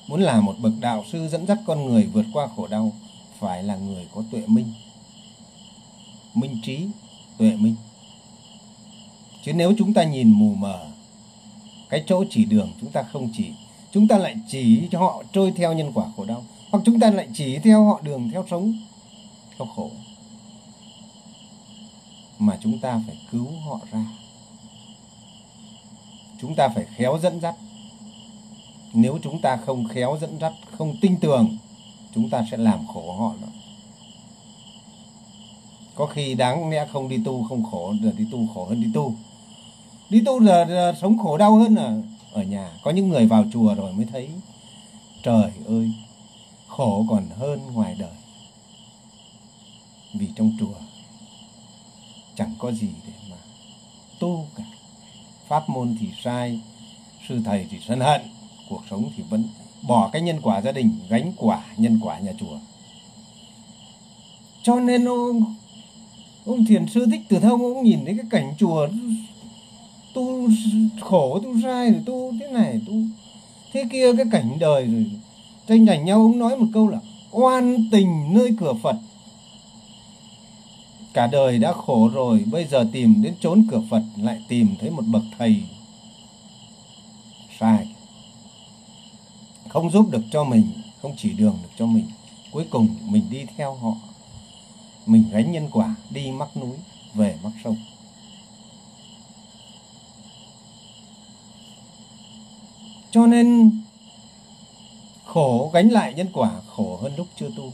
muốn 0.07 0.21
là 0.21 0.41
một 0.41 0.55
bậc 0.59 0.73
đạo 0.79 1.05
sư 1.11 1.27
dẫn 1.27 1.47
dắt 1.47 1.59
con 1.65 1.85
người 1.85 2.03
vượt 2.03 2.25
qua 2.33 2.47
khổ 2.55 2.67
đau 2.67 2.91
phải 3.39 3.63
là 3.63 3.75
người 3.75 4.07
có 4.15 4.23
tuệ 4.31 4.43
minh. 4.47 4.73
Minh 6.33 6.59
trí, 6.63 6.87
tuệ 7.37 7.55
minh. 7.55 7.75
Chứ 9.45 9.53
nếu 9.53 9.73
chúng 9.77 9.93
ta 9.93 10.03
nhìn 10.03 10.31
mù 10.31 10.53
mờ, 10.53 10.87
cái 11.89 12.03
chỗ 12.07 12.23
chỉ 12.29 12.45
đường 12.45 12.71
chúng 12.81 12.91
ta 12.91 13.03
không 13.03 13.29
chỉ, 13.33 13.51
chúng 13.91 14.07
ta 14.07 14.17
lại 14.17 14.35
chỉ 14.49 14.87
cho 14.91 14.99
họ 14.99 15.23
trôi 15.33 15.51
theo 15.55 15.73
nhân 15.73 15.91
quả 15.93 16.05
khổ 16.17 16.25
đau 16.25 16.43
hoặc 16.71 16.83
chúng 16.85 16.99
ta 16.99 17.11
lại 17.11 17.27
chỉ 17.33 17.59
theo 17.59 17.85
họ 17.85 17.99
đường 18.03 18.29
theo 18.31 18.45
sống 18.49 18.73
theo 19.57 19.67
khổ. 19.75 19.91
Mà 22.39 22.57
chúng 22.61 22.79
ta 22.79 23.01
phải 23.07 23.17
cứu 23.31 23.47
họ 23.65 23.79
ra. 23.91 24.05
Chúng 26.41 26.55
ta 26.55 26.67
phải 26.75 26.85
khéo 26.95 27.19
dẫn 27.21 27.39
dắt. 27.41 27.55
Nếu 28.93 29.19
chúng 29.23 29.41
ta 29.41 29.57
không 29.57 29.87
khéo 29.87 30.17
dẫn 30.21 30.39
dắt 30.39 30.53
không 30.77 30.95
tin 31.01 31.19
tưởng 31.19 31.57
chúng 32.15 32.29
ta 32.29 32.45
sẽ 32.51 32.57
làm 32.57 32.87
khổ 32.87 33.13
họ 33.13 33.33
đó. 33.41 33.47
Có 35.95 36.05
khi 36.05 36.33
đáng 36.33 36.69
lẽ 36.69 36.87
không 36.91 37.09
đi 37.09 37.17
tu 37.25 37.43
không 37.43 37.63
khổ 37.71 37.93
giờ 38.03 38.11
đi 38.17 38.25
tu 38.31 38.47
khổ 38.53 38.65
hơn 38.65 38.81
đi 38.81 38.87
tu. 38.93 39.13
Đi 40.09 40.21
tu 40.25 40.43
giờ, 40.43 40.65
giờ 40.69 40.93
sống 41.01 41.17
khổ 41.17 41.37
đau 41.37 41.55
hơn 41.55 41.75
là 41.75 41.97
ở 42.31 42.43
nhà. 42.43 42.71
Có 42.83 42.91
những 42.91 43.09
người 43.09 43.25
vào 43.25 43.45
chùa 43.53 43.73
rồi 43.75 43.93
mới 43.93 44.05
thấy 44.05 44.29
trời 45.23 45.51
ơi 45.67 45.91
khổ 46.69 47.05
còn 47.09 47.27
hơn 47.37 47.59
ngoài 47.73 47.95
đời. 47.99 48.15
Vì 50.13 50.27
trong 50.35 50.51
chùa 50.59 50.75
chẳng 52.35 52.53
có 52.59 52.71
gì 52.71 52.89
để 53.07 53.13
mà 53.29 53.37
tu 54.19 54.47
cả. 54.55 54.63
Pháp 55.47 55.69
môn 55.69 55.97
thì 55.99 56.07
sai 56.23 56.61
sư 57.27 57.41
thầy 57.45 57.67
thì 57.71 57.77
sân 57.87 57.99
hận 57.99 58.21
cuộc 58.69 58.81
sống 58.89 59.09
thì 59.15 59.23
vẫn 59.29 59.43
bỏ 59.87 60.09
cái 60.13 60.21
nhân 60.21 60.39
quả 60.41 60.61
gia 60.61 60.71
đình 60.71 60.95
gánh 61.09 61.31
quả 61.37 61.63
nhân 61.77 61.99
quả 62.03 62.19
nhà 62.19 62.31
chùa. 62.39 62.59
Cho 64.63 64.79
nên 64.79 65.05
ông, 65.05 65.55
ông 66.45 66.65
thiền 66.65 66.85
sư 66.87 67.05
thích 67.11 67.21
từ 67.29 67.39
thông 67.39 67.61
ông 67.61 67.83
nhìn 67.83 68.05
thấy 68.05 68.17
cái 68.17 68.25
cảnh 68.29 68.53
chùa 68.59 68.87
tu 70.13 70.49
khổ 71.01 71.39
tu 71.43 71.61
sai 71.63 71.91
rồi 71.91 72.01
tu 72.05 72.33
thế 72.39 72.47
này 72.47 72.81
tu 72.87 72.93
thế 73.73 73.83
kia 73.91 74.15
cái 74.15 74.25
cảnh 74.31 74.57
đời 74.59 74.85
rồi 74.85 75.05
tranh 75.69 75.85
giành 75.85 76.05
nhau 76.05 76.21
ông 76.21 76.39
nói 76.39 76.57
một 76.57 76.67
câu 76.73 76.87
là, 76.87 76.99
oan 77.31 77.89
tình 77.91 78.33
nơi 78.33 78.55
cửa 78.59 78.73
phật. 78.83 78.95
Cả 81.13 81.27
đời 81.27 81.57
đã 81.57 81.73
khổ 81.73 82.09
rồi, 82.13 82.43
bây 82.51 82.65
giờ 82.65 82.85
tìm 82.91 83.21
đến 83.21 83.35
chốn 83.39 83.65
cửa 83.71 83.81
phật 83.89 84.03
lại 84.17 84.41
tìm 84.47 84.75
thấy 84.79 84.89
một 84.89 85.03
bậc 85.07 85.23
thầy. 85.37 85.63
Sai. 87.59 87.87
Không 89.67 89.89
giúp 89.91 90.09
được 90.11 90.21
cho 90.31 90.43
mình, 90.43 90.67
không 91.01 91.15
chỉ 91.17 91.33
đường 91.33 91.57
được 91.63 91.69
cho 91.77 91.85
mình, 91.85 92.05
cuối 92.51 92.65
cùng 92.69 92.87
mình 93.05 93.23
đi 93.29 93.45
theo 93.57 93.75
họ. 93.75 93.93
Mình 95.05 95.23
gánh 95.31 95.51
nhân 95.51 95.67
quả, 95.71 95.95
đi 96.09 96.31
mắc 96.31 96.57
núi, 96.57 96.75
về 97.13 97.37
mắc 97.43 97.51
sông. 97.63 97.77
Cho 103.11 103.27
nên 103.27 103.71
khổ 105.33 105.69
gánh 105.73 105.89
lại 105.89 106.13
nhân 106.13 106.27
quả 106.33 106.51
khổ 106.75 106.99
hơn 107.01 107.15
lúc 107.17 107.27
chưa 107.39 107.49
tu. 107.57 107.73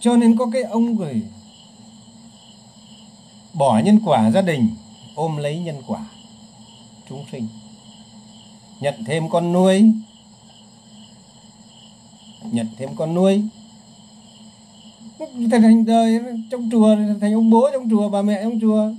Cho 0.00 0.16
nên 0.16 0.36
có 0.36 0.46
cái 0.52 0.62
ông 0.62 0.94
người 0.94 1.22
bỏ 3.54 3.78
nhân 3.84 4.00
quả 4.04 4.30
gia 4.30 4.42
đình, 4.42 4.68
ôm 5.14 5.36
lấy 5.36 5.58
nhân 5.58 5.82
quả, 5.86 6.06
chúng 7.08 7.24
sinh. 7.32 7.48
Nhận 8.80 9.04
thêm 9.04 9.28
con 9.28 9.52
nuôi, 9.52 9.82
nhận 12.42 12.68
thêm 12.78 12.90
con 12.96 13.14
nuôi. 13.14 13.42
Thành 15.50 15.84
đời 15.84 16.20
trong 16.50 16.70
chùa, 16.70 16.96
thành 17.20 17.34
ông 17.34 17.50
bố 17.50 17.68
trong 17.72 17.90
chùa, 17.90 18.08
bà 18.08 18.22
mẹ 18.22 18.42
trong 18.42 18.60
chùa. 18.60 18.90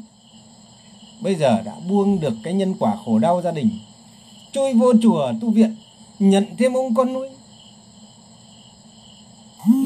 Bây 1.21 1.35
giờ 1.35 1.61
đã 1.65 1.75
buông 1.89 2.19
được 2.19 2.33
cái 2.43 2.53
nhân 2.53 2.75
quả 2.79 2.95
khổ 3.05 3.19
đau 3.19 3.41
gia 3.41 3.51
đình 3.51 3.69
trôi 4.55 4.73
vô 4.73 4.93
chùa 5.01 5.33
tu 5.41 5.51
viện, 5.51 5.75
nhận 6.19 6.45
thêm 6.57 6.73
ông 6.73 6.95
con 6.95 7.13
nuôi. 7.13 7.29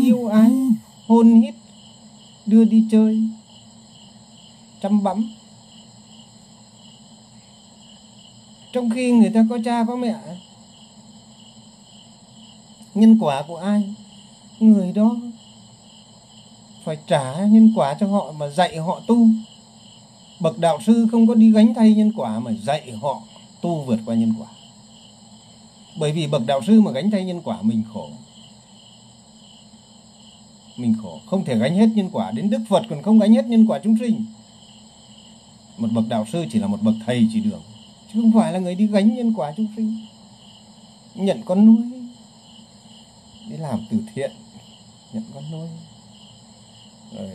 Yêu 0.01 0.28
ái, 0.28 0.51
hôn 1.07 1.41
hít, 1.41 1.55
đưa 2.45 2.63
đi 2.63 2.84
chơi, 2.91 3.24
chăm 4.82 5.03
bẵm. 5.03 5.34
Trong 8.74 8.89
khi 8.89 9.11
người 9.11 9.32
ta 9.34 9.45
có 9.49 9.57
cha 9.65 9.84
có 9.88 9.95
mẹ, 9.95 10.15
nhân 12.95 13.17
quả 13.22 13.43
của 13.47 13.57
ai? 13.57 13.95
Người 14.59 14.91
đó 14.91 15.15
phải 16.84 16.97
trả 17.07 17.34
nhân 17.45 17.74
quả 17.76 17.93
cho 17.99 18.07
họ 18.07 18.32
mà 18.32 18.49
dạy 18.49 18.78
họ 18.78 19.01
tu. 19.07 19.28
Bậc 20.39 20.59
đạo 20.59 20.80
sư 20.86 21.07
không 21.11 21.28
có 21.28 21.36
đi 21.36 21.51
gánh 21.51 21.74
thay 21.74 21.93
nhân 21.93 22.11
quả 22.15 22.39
mà 22.39 22.51
dạy 22.51 22.91
họ 23.01 23.22
tu 23.61 23.84
vượt 23.84 23.99
qua 24.05 24.15
nhân 24.15 24.34
quả 24.39 24.47
bởi 26.00 26.12
vì 26.12 26.28
bậc 26.28 26.45
đạo 26.45 26.62
sư 26.68 26.82
mà 26.82 26.91
gánh 26.91 27.12
thay 27.12 27.26
nhân 27.26 27.41
quả 27.43 27.62
mình 27.62 27.84
khổ. 27.93 28.10
Mình 30.78 30.95
khổ. 31.02 31.20
Không 31.26 31.45
thể 31.45 31.58
gánh 31.58 31.76
hết 31.76 31.88
nhân 31.95 32.10
quả. 32.12 32.32
Đến 32.32 32.50
đức 32.50 32.62
phật 32.70 32.84
còn 32.89 33.04
không 33.04 33.20
gánh 33.20 33.34
hết 33.34 33.45
nhân 33.45 33.66
quả 33.68 33.80
chúng 33.84 33.97
sinh. 34.00 34.26
Một 35.78 35.88
bậc 35.91 36.06
đạo 36.10 36.26
sư 36.32 36.45
chỉ 36.52 36.60
là 36.60 36.68
một 36.68 36.82
bậc 36.82 36.95
thầy 37.06 37.28
chỉ 37.34 37.39
đường 37.39 37.62
chứ 38.14 38.22
không 38.22 38.32
phải 38.32 38.54
là 38.54 38.60
người 38.60 38.76
đi 38.76 38.88
gánh 38.88 39.16
nhân 39.16 39.34
quả 39.34 39.54
chúng 39.58 39.68
sinh. 39.76 39.97
Nhận 41.16 41.41
con 41.45 41.66
nuôi. 41.66 42.10
Đi 43.50 43.58
làm 43.58 43.80
từ 43.89 43.97
thiện. 44.16 44.32
Nhận 45.14 45.24
con 45.34 45.43
nuôi. 45.52 45.68
Rồi 47.18 47.32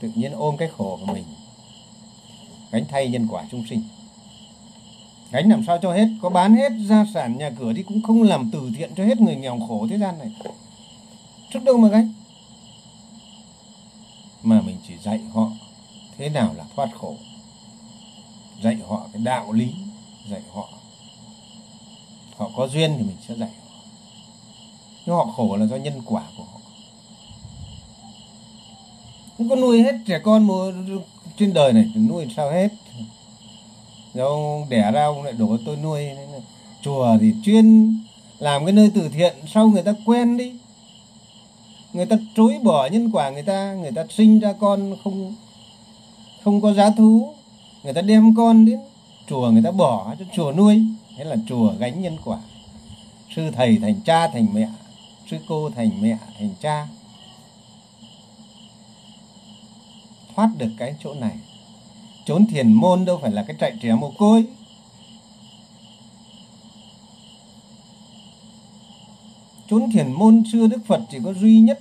tự 0.00 0.10
nhiên 0.14 0.32
ôm 0.32 0.56
cái 0.56 0.68
khổ 0.76 0.98
của 1.00 1.12
mình. 1.12 1.24
Gánh 2.70 2.84
thay 2.88 3.08
nhân 3.08 3.26
quả 3.30 3.44
chúng 3.50 3.66
sinh 3.70 3.82
gánh 5.30 5.50
làm 5.50 5.64
sao 5.66 5.78
cho 5.82 5.92
hết? 5.92 6.08
Có 6.22 6.30
bán 6.30 6.54
hết 6.54 6.72
gia 6.86 7.04
sản 7.14 7.38
nhà 7.38 7.50
cửa 7.58 7.72
đi 7.72 7.82
cũng 7.82 8.02
không 8.02 8.22
làm 8.22 8.50
từ 8.52 8.70
thiện 8.76 8.90
cho 8.96 9.04
hết 9.04 9.20
người 9.20 9.36
nghèo 9.36 9.58
khổ 9.68 9.86
thế 9.90 9.98
gian 9.98 10.18
này. 10.18 10.32
Trước 11.50 11.64
đâu 11.64 11.76
mà 11.76 11.88
gánh 11.88 12.12
mà 14.42 14.60
mình 14.60 14.76
chỉ 14.88 14.94
dạy 15.02 15.20
họ 15.34 15.50
thế 16.18 16.28
nào 16.28 16.54
là 16.56 16.64
thoát 16.76 16.88
khổ. 16.98 17.14
Dạy 18.62 18.76
họ 18.88 19.08
cái 19.12 19.22
đạo 19.22 19.52
lý, 19.52 19.74
dạy 20.30 20.40
họ. 20.52 20.68
Họ 22.36 22.50
có 22.56 22.68
duyên 22.68 22.94
thì 22.98 23.02
mình 23.02 23.16
sẽ 23.28 23.34
dạy 23.34 23.50
họ. 23.62 23.80
Nhưng 25.06 25.16
họ 25.16 25.24
khổ 25.36 25.56
là 25.56 25.66
do 25.66 25.76
nhân 25.76 26.02
quả 26.04 26.22
của 26.36 26.44
họ. 26.44 26.58
Không 29.38 29.48
có 29.48 29.56
nuôi 29.56 29.82
hết 29.82 29.94
trẻ 30.06 30.20
con 30.24 30.48
trên 31.38 31.54
đời 31.54 31.72
này 31.72 31.92
nuôi 32.08 32.26
sao 32.36 32.50
hết? 32.50 32.68
Rồi 34.18 34.64
đẻ 34.68 34.90
ra 34.92 35.04
ông 35.04 35.22
lại 35.22 35.32
đổ 35.32 35.56
tôi 35.66 35.76
nuôi. 35.76 36.08
Chùa 36.82 37.16
thì 37.20 37.34
chuyên 37.44 37.96
làm 38.38 38.64
cái 38.64 38.72
nơi 38.72 38.90
từ 38.94 39.08
thiện, 39.08 39.36
sau 39.46 39.68
người 39.68 39.82
ta 39.82 39.94
quen 40.06 40.36
đi. 40.36 40.52
Người 41.92 42.06
ta 42.06 42.16
chối 42.36 42.58
bỏ 42.62 42.86
nhân 42.86 43.10
quả 43.12 43.30
người 43.30 43.42
ta 43.42 43.74
người 43.74 43.92
ta 43.92 44.04
sinh 44.10 44.40
ra 44.40 44.52
con 44.52 44.96
không 45.04 45.34
không 46.44 46.60
có 46.60 46.72
giá 46.72 46.90
thú. 46.90 47.34
Người 47.82 47.92
ta 47.92 48.00
đem 48.00 48.34
con 48.34 48.64
đến, 48.64 48.80
chùa 49.28 49.50
người 49.50 49.62
ta 49.62 49.70
bỏ 49.70 50.14
cho 50.18 50.24
chùa 50.36 50.52
nuôi. 50.52 50.82
Thế 51.16 51.24
là 51.24 51.36
chùa 51.48 51.72
gánh 51.78 52.02
nhân 52.02 52.16
quả. 52.24 52.38
Sư 53.36 53.50
thầy 53.50 53.78
thành 53.82 54.00
cha 54.04 54.28
thành 54.28 54.46
mẹ, 54.54 54.68
sư 55.30 55.36
cô 55.48 55.70
thành 55.70 55.90
mẹ 56.00 56.18
thành 56.38 56.50
cha. 56.60 56.88
Thoát 60.34 60.48
được 60.58 60.70
cái 60.78 60.94
chỗ 61.04 61.14
này 61.14 61.36
trốn 62.28 62.46
thiền 62.46 62.72
môn 62.72 63.04
đâu 63.04 63.18
phải 63.22 63.30
là 63.30 63.42
cái 63.42 63.56
trại 63.60 63.72
trẻ 63.80 63.94
mồ 63.94 64.12
côi. 64.18 64.44
Trốn 69.68 69.90
thiền 69.92 70.12
môn 70.12 70.42
xưa 70.52 70.66
đức 70.66 70.80
phật 70.86 71.00
chỉ 71.10 71.18
có 71.24 71.32
duy 71.32 71.60
nhất 71.60 71.80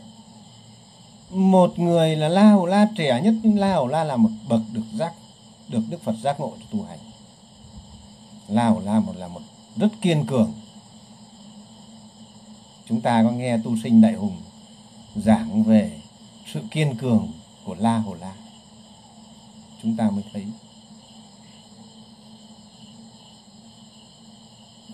một 1.30 1.80
người 1.80 2.16
là 2.16 2.30
la 2.30 2.52
hầu 2.52 2.66
la 2.66 2.88
trẻ 2.95 3.22
nhất, 3.24 3.34
nhưng 3.43 3.60
la 3.60 3.74
hầu 3.74 3.88
la 3.88 4.04
là 4.04 4.18
một 4.18 4.30
bậc 4.50 4.62
được 4.74 4.86
giác, 4.93 5.14
được 5.68 5.82
đức 5.89 6.04
phật 6.04 6.16
giác 6.24 6.39
ngộ 6.39 6.54
cho 6.60 6.66
tu 6.72 6.86
hành. 6.86 7.00
La 8.48 8.70
hầu 8.70 8.80
la 8.80 9.00
một 9.00 9.14
là 9.16 9.28
một 9.28 9.41
rất 9.76 9.89
kiên 10.02 10.26
cường. 10.26 10.54
Chúng 12.89 13.02
ta 13.02 13.24
có 13.24 13.32
nghe 13.32 13.58
tu 13.58 13.78
sinh 13.84 14.02
đại 14.02 14.14
hùng 14.14 14.38
giảng 15.16 15.64
về 15.64 16.02
sự 16.54 16.62
kiên 16.72 16.95
cường 16.95 17.28
của 17.66 17.76
la 17.80 17.98
hầu 17.98 18.14
la 18.14 18.34
chúng 19.84 19.97
ta 19.97 20.09
mới 20.09 20.23
thấy. 20.34 20.45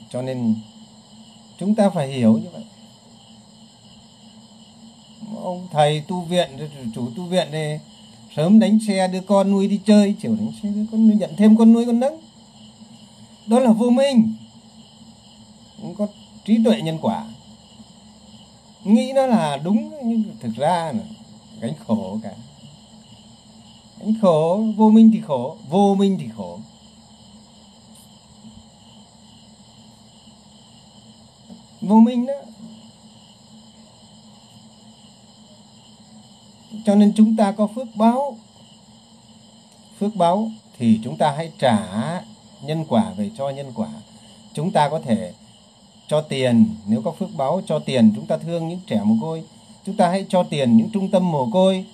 Cho 0.09 0.21
nên 0.21 0.55
chúng 1.59 1.75
ta 1.75 1.89
phải 1.89 2.07
hiểu 2.07 2.38
như 2.38 2.49
vậy. 2.53 2.63
Ông 5.41 5.67
thầy 5.71 6.03
tu 6.07 6.21
viện, 6.21 6.49
chủ 6.95 7.09
tu 7.15 7.23
viện 7.23 7.51
này 7.51 7.79
sớm 8.36 8.59
đánh 8.59 8.79
xe 8.88 9.07
đưa 9.07 9.21
con 9.21 9.51
nuôi 9.51 9.67
đi 9.67 9.79
chơi, 9.86 10.15
chiều 10.21 10.36
đánh 10.36 10.51
xe 10.63 10.69
đưa 10.69 10.86
con 10.91 11.07
nuôi, 11.07 11.17
nhận 11.17 11.36
thêm 11.38 11.57
con 11.57 11.73
nuôi 11.73 11.86
con 11.86 11.99
nấng. 11.99 12.19
Đó 13.47 13.59
là 13.59 13.71
vô 13.71 13.89
minh. 13.89 14.34
Không 15.81 15.95
có 15.95 16.07
trí 16.45 16.63
tuệ 16.63 16.81
nhân 16.81 16.97
quả. 17.01 17.25
Nghĩ 18.84 19.11
nó 19.13 19.25
là 19.25 19.57
đúng, 19.57 19.91
nhưng 20.03 20.23
thực 20.39 20.55
ra 20.55 20.91
là 20.91 21.03
gánh 21.59 21.73
khổ 21.88 22.19
cả 22.23 22.34
khổ, 24.22 24.64
vô 24.78 24.89
minh 24.89 25.10
thì 25.14 25.22
khổ, 25.22 25.58
vô 25.70 25.95
minh 25.95 26.18
thì 26.20 26.28
khổ. 26.36 26.60
Vô 31.82 31.95
minh 31.95 32.26
đó. 32.26 32.34
Cho 36.86 36.95
nên 36.95 37.14
chúng 37.16 37.36
ta 37.36 37.51
có 37.51 37.68
phước 37.76 37.88
báo. 37.95 38.38
Phước 39.99 40.16
báo 40.16 40.51
thì 40.78 40.99
chúng 41.04 41.18
ta 41.18 41.34
hãy 41.38 41.51
trả 41.60 41.80
nhân 42.62 42.86
quả 42.89 43.12
về 43.18 43.32
cho 43.38 43.49
nhân 43.49 43.72
quả. 43.76 43.89
Chúng 44.54 44.72
ta 44.72 44.89
có 44.89 44.99
thể 44.99 45.34
cho 46.08 46.22
tiền. 46.22 46.66
Nếu 46.88 47.01
có 47.01 47.12
phước 47.12 47.30
báo 47.38 47.62
cho 47.66 47.80
tiền, 47.80 48.12
chúng 48.16 48.26
ta 48.26 48.38
thương 48.38 48.68
những 48.68 48.80
trẻ 48.88 49.01
mồ 49.04 49.16
côi. 49.22 49.43
Chúng 49.86 49.95
ta 49.95 50.10
hãy 50.10 50.26
cho 50.30 50.43
tiền 50.43 50.78
những 50.78 50.89
trung 50.89 51.12
tâm 51.12 51.32
mồ 51.32 51.49
côi 51.54 51.86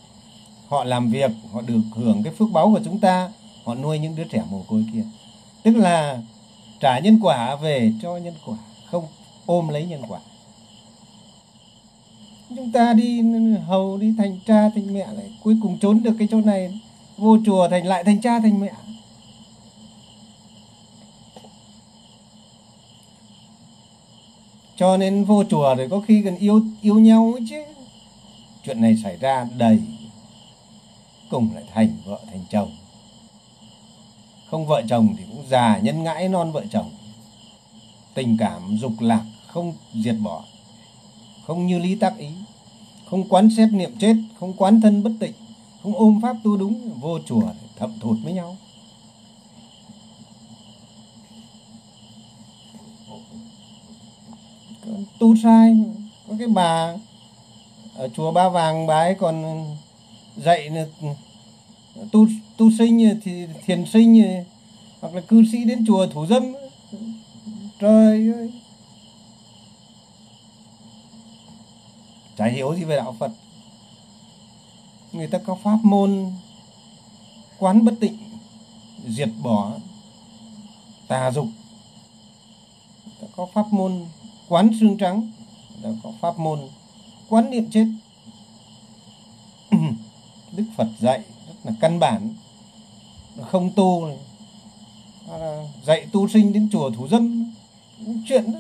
họ 0.70 0.84
làm 0.84 1.10
việc, 1.10 1.32
họ 1.52 1.62
được 1.62 1.82
hưởng 1.96 2.24
cái 2.24 2.34
phước 2.34 2.52
báo 2.52 2.72
của 2.72 2.80
chúng 2.86 3.00
ta, 3.00 3.30
họ 3.64 3.76
nuôi 3.76 4.00
những 4.00 4.16
đứa 4.16 4.24
trẻ 4.24 4.44
mồ 4.52 4.62
côi 4.68 4.86
kia. 4.94 5.04
Tức 5.64 5.76
là 5.76 6.22
trả 6.80 7.00
nhân 7.00 7.20
quả 7.22 7.56
về 7.56 7.92
cho 8.02 8.18
nhân 8.18 8.34
quả, 8.46 8.58
không 8.86 9.08
ôm 9.46 9.68
lấy 9.68 9.86
nhân 9.86 10.02
quả. 10.08 10.20
Chúng 12.56 12.72
ta 12.72 12.94
đi 12.94 13.22
hầu 13.68 13.98
đi 13.98 14.14
thành 14.18 14.40
cha 14.48 14.70
thành 14.76 14.94
mẹ 14.94 15.08
lại, 15.14 15.32
cuối 15.44 15.58
cùng 15.62 15.78
trốn 15.78 16.04
được 16.04 16.16
cái 16.20 16.28
chỗ 16.32 16.42
này. 16.42 16.80
Vô 17.18 17.38
chùa 17.46 17.68
thành 17.70 17.86
lại 17.86 18.04
thành 18.04 18.22
cha 18.22 18.40
thành 18.40 18.60
mẹ. 18.60 18.72
Cho 24.76 24.98
nên 24.98 25.26
vô 25.26 25.44
chùa 25.50 25.76
rồi 25.76 25.88
có 25.90 26.02
khi 26.08 26.22
cần 26.26 26.38
yêu 26.38 26.62
yêu 26.82 27.00
nhau 27.00 27.32
ấy 27.36 27.46
chứ. 27.50 27.64
Chuyện 28.66 28.82
này 28.82 28.98
xảy 29.04 29.18
ra 29.18 29.48
đầy 29.58 29.80
cùng 31.30 31.50
lại 31.56 31.64
thành 31.74 31.98
vợ 32.06 32.20
thành 32.32 32.46
chồng. 32.50 32.72
Không 34.52 34.66
vợ 34.66 34.82
chồng 34.90 35.16
thì 35.18 35.24
cũng 35.32 35.44
già 35.50 35.80
nhân 35.84 36.04
ngãi 36.04 36.30
non 36.30 36.52
vợ 36.52 36.64
chồng. 36.72 36.92
Tình 38.14 38.38
cảm 38.38 38.78
dục 38.78 38.92
lạc 39.00 39.24
không 39.48 39.74
diệt 39.94 40.16
bỏ, 40.24 40.44
không 41.46 41.68
như 41.68 41.80
lý 41.80 41.96
tác 41.96 42.18
ý. 42.18 42.30
Không 43.10 43.30
quán 43.30 43.50
xét 43.58 43.70
niệm 43.74 43.98
chết, 44.00 44.16
không 44.40 44.54
quán 44.54 44.82
thân 44.82 45.04
bất 45.04 45.12
tịnh, 45.20 45.34
không 45.84 45.96
ôm 45.96 46.20
pháp 46.22 46.36
tu 46.44 46.58
đúng, 46.58 47.00
vô 47.00 47.20
chùa 47.26 47.44
thậm 47.78 48.00
thụt 48.00 48.18
với 48.24 48.34
nhau. 48.34 48.58
Tu 55.20 55.36
sai, 55.44 55.78
có 56.28 56.36
cái 56.40 56.48
bà 56.48 56.94
ở 57.96 58.10
chùa 58.10 58.32
ba 58.32 58.50
vàng, 58.50 58.88
bà 58.88 58.96
ấy 58.96 59.16
còn 59.16 59.66
dạy 60.44 60.70
là 60.70 60.86
tu 62.12 62.28
tu 62.58 62.72
sinh 62.78 63.20
thì 63.24 63.48
thiền 63.66 63.86
sinh 63.86 64.44
hoặc 65.02 65.16
là 65.16 65.22
cư 65.22 65.44
sĩ 65.52 65.64
đến 65.64 65.86
chùa 65.88 66.08
thủ 66.08 66.26
dâm. 66.26 66.54
Trời 67.80 68.34
ơi. 68.34 68.52
Chả 72.38 72.46
hiểu 72.46 72.76
gì 72.76 72.84
về 72.84 72.96
đạo 72.96 73.16
Phật. 73.20 73.32
Người 75.12 75.28
ta 75.28 75.38
có 75.38 75.58
pháp 75.64 75.78
môn 75.84 76.32
quán 77.60 77.86
bất 77.86 77.94
tịnh, 78.00 78.18
diệt 79.08 79.30
bỏ, 79.44 79.72
tà 81.08 81.32
dục. 81.32 81.46
Người 83.06 83.16
ta 83.22 83.28
có 83.36 83.48
pháp 83.54 83.74
môn 83.74 84.06
quán 84.48 84.70
xương 84.80 84.98
trắng 84.98 85.32
người 85.72 85.84
ta 85.84 86.00
có 86.04 86.12
pháp 86.22 86.40
môn 86.40 86.60
quán 87.30 87.50
niệm 87.50 87.70
chết. 87.72 87.86
Đức 90.52 90.66
Phật 90.78 90.88
dạy 91.00 91.24
rất 91.48 91.54
là 91.64 91.72
căn 91.80 92.00
bản. 92.00 92.30
Không 93.52 93.72
tu 93.76 94.06
này. 94.06 94.18
dạy 95.86 96.08
tu 96.12 96.28
sinh 96.28 96.54
đến 96.54 96.70
chùa 96.72 96.92
thủ 96.92 97.08
dâm 97.08 97.54
chuyện 98.28 98.52
đó. 98.52 98.60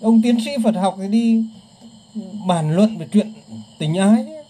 Ông 0.00 0.22
tiến 0.22 0.44
sĩ 0.44 0.50
Phật 0.64 0.74
học 0.74 0.96
thì 1.00 1.08
đi 1.08 1.44
bàn 2.46 2.76
luận 2.76 2.98
về 2.98 3.08
chuyện 3.12 3.32
tình 3.78 3.94
ái 3.94 4.24
đấy. 4.24 4.44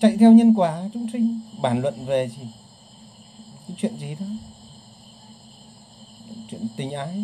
chạy 0.00 0.16
theo 0.16 0.32
nhân 0.32 0.54
quả 0.54 0.82
chúng 0.94 1.06
sinh 1.12 1.40
bàn 1.62 1.80
luận 1.80 1.94
về 2.06 2.28
gì? 2.28 2.46
Cái 3.68 3.76
chuyện 3.80 3.96
gì 3.98 4.16
đó. 4.20 4.26
Chuyện 6.50 6.66
tình 6.76 6.90
ái. 6.90 7.22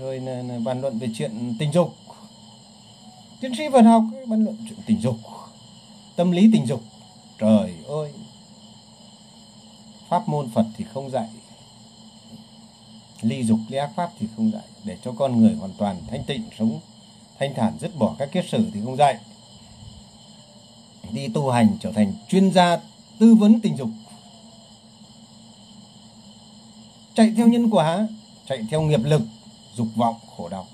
Rồi 0.00 0.20
là, 0.20 0.42
là 0.42 0.58
bàn 0.64 0.80
luận 0.80 0.98
về 0.98 1.08
chuyện 1.14 1.54
tình 1.58 1.72
dục 1.72 1.96
tiến 3.44 3.54
sĩ 3.54 3.68
vật 3.68 3.82
học 3.82 4.04
bàn 4.26 4.44
luận 4.44 4.56
chuyện 4.68 4.78
tình 4.86 5.00
dục, 5.00 5.16
tâm 6.16 6.30
lý 6.30 6.50
tình 6.52 6.66
dục. 6.66 6.82
Trời 7.38 7.74
ơi, 7.88 8.12
pháp 10.08 10.28
môn 10.28 10.50
Phật 10.50 10.66
thì 10.76 10.84
không 10.94 11.10
dạy, 11.10 11.28
ly 13.20 13.44
dục, 13.44 13.58
ly 13.68 13.78
ác 13.78 13.90
pháp 13.96 14.10
thì 14.18 14.26
không 14.36 14.50
dạy. 14.52 14.62
Để 14.84 14.96
cho 15.04 15.12
con 15.12 15.40
người 15.40 15.54
hoàn 15.54 15.72
toàn 15.78 15.96
thanh 16.10 16.24
tịnh 16.24 16.42
sống, 16.58 16.80
thanh 17.38 17.54
thản, 17.54 17.72
dứt 17.80 17.98
bỏ 17.98 18.14
các 18.18 18.32
kiết 18.32 18.44
sử 18.48 18.70
thì 18.74 18.80
không 18.84 18.96
dạy. 18.96 19.18
Đi 21.12 21.28
tu 21.28 21.50
hành 21.50 21.76
trở 21.80 21.92
thành 21.92 22.12
chuyên 22.28 22.52
gia 22.52 22.80
tư 23.18 23.34
vấn 23.34 23.60
tình 23.60 23.76
dục. 23.76 23.90
Chạy 27.14 27.32
theo 27.36 27.48
nhân 27.48 27.70
quả, 27.70 28.08
chạy 28.48 28.66
theo 28.70 28.82
nghiệp 28.82 29.00
lực, 29.04 29.22
dục 29.74 29.88
vọng, 29.96 30.16
khổ 30.36 30.48
đau 30.48 30.66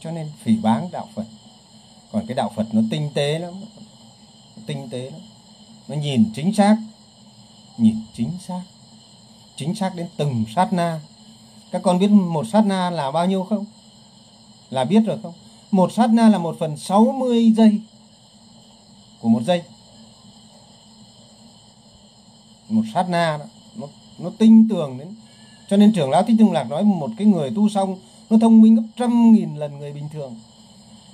cho 0.00 0.10
nên 0.10 0.30
phỉ 0.42 0.56
báng 0.56 0.88
đạo 0.90 1.08
phật. 1.14 1.24
Còn 2.12 2.26
cái 2.26 2.34
đạo 2.34 2.52
phật 2.56 2.66
nó 2.72 2.82
tinh 2.90 3.10
tế 3.14 3.38
lắm 3.38 3.54
tinh 4.66 4.88
tế 4.90 5.10
lắm. 5.10 5.20
Nó 5.88 5.96
nhìn 5.96 6.24
chính 6.34 6.54
xác 6.54 6.76
nhìn 7.76 7.96
chính 8.14 8.30
xác 8.46 8.62
chính 9.56 9.74
xác 9.74 9.94
đến 9.96 10.06
từng 10.16 10.44
sát 10.54 10.72
na. 10.72 11.00
Các 11.70 11.82
con 11.82 11.98
biết 11.98 12.08
một 12.08 12.46
sát 12.52 12.66
na 12.66 12.90
là 12.90 13.10
bao 13.10 13.26
nhiêu 13.26 13.44
không? 13.44 13.64
Là 14.70 14.84
biết 14.84 15.00
rồi 15.06 15.18
không? 15.22 15.32
Một 15.70 15.92
sát 15.92 16.10
na 16.10 16.28
là 16.28 16.38
một 16.38 16.56
phần 16.58 16.76
60 16.76 17.52
giây 17.56 17.80
của 19.20 19.28
một 19.28 19.42
giây. 19.42 19.62
Một 22.68 22.82
sát 22.94 23.08
na 23.08 23.36
đó, 23.38 23.44
nó 23.76 23.86
nó 24.18 24.30
tinh 24.38 24.68
tường 24.68 24.98
đến. 24.98 25.14
Cho 25.68 25.76
nên 25.76 25.92
trưởng 25.92 26.10
lão 26.10 26.22
thích 26.22 26.36
trung 26.38 26.52
lạc 26.52 26.64
nói 26.64 26.84
một 26.84 27.10
cái 27.18 27.26
người 27.26 27.50
tu 27.56 27.68
xong 27.68 27.98
nó 28.30 28.38
thông 28.40 28.60
minh 28.60 28.74
gấp 28.74 28.82
trăm 28.96 29.32
nghìn 29.32 29.54
lần 29.54 29.78
người 29.78 29.92
bình 29.92 30.08
thường. 30.12 30.34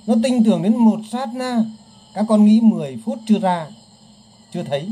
Nó 0.07 0.15
tinh 0.23 0.43
tưởng 0.43 0.63
đến 0.63 0.75
một 0.75 0.99
sát 1.11 1.35
na. 1.35 1.65
Các 2.13 2.25
con 2.29 2.45
nghĩ 2.45 2.61
10 2.61 2.97
phút 3.05 3.19
chưa 3.25 3.39
ra. 3.39 3.67
Chưa 4.53 4.63
thấy. 4.63 4.89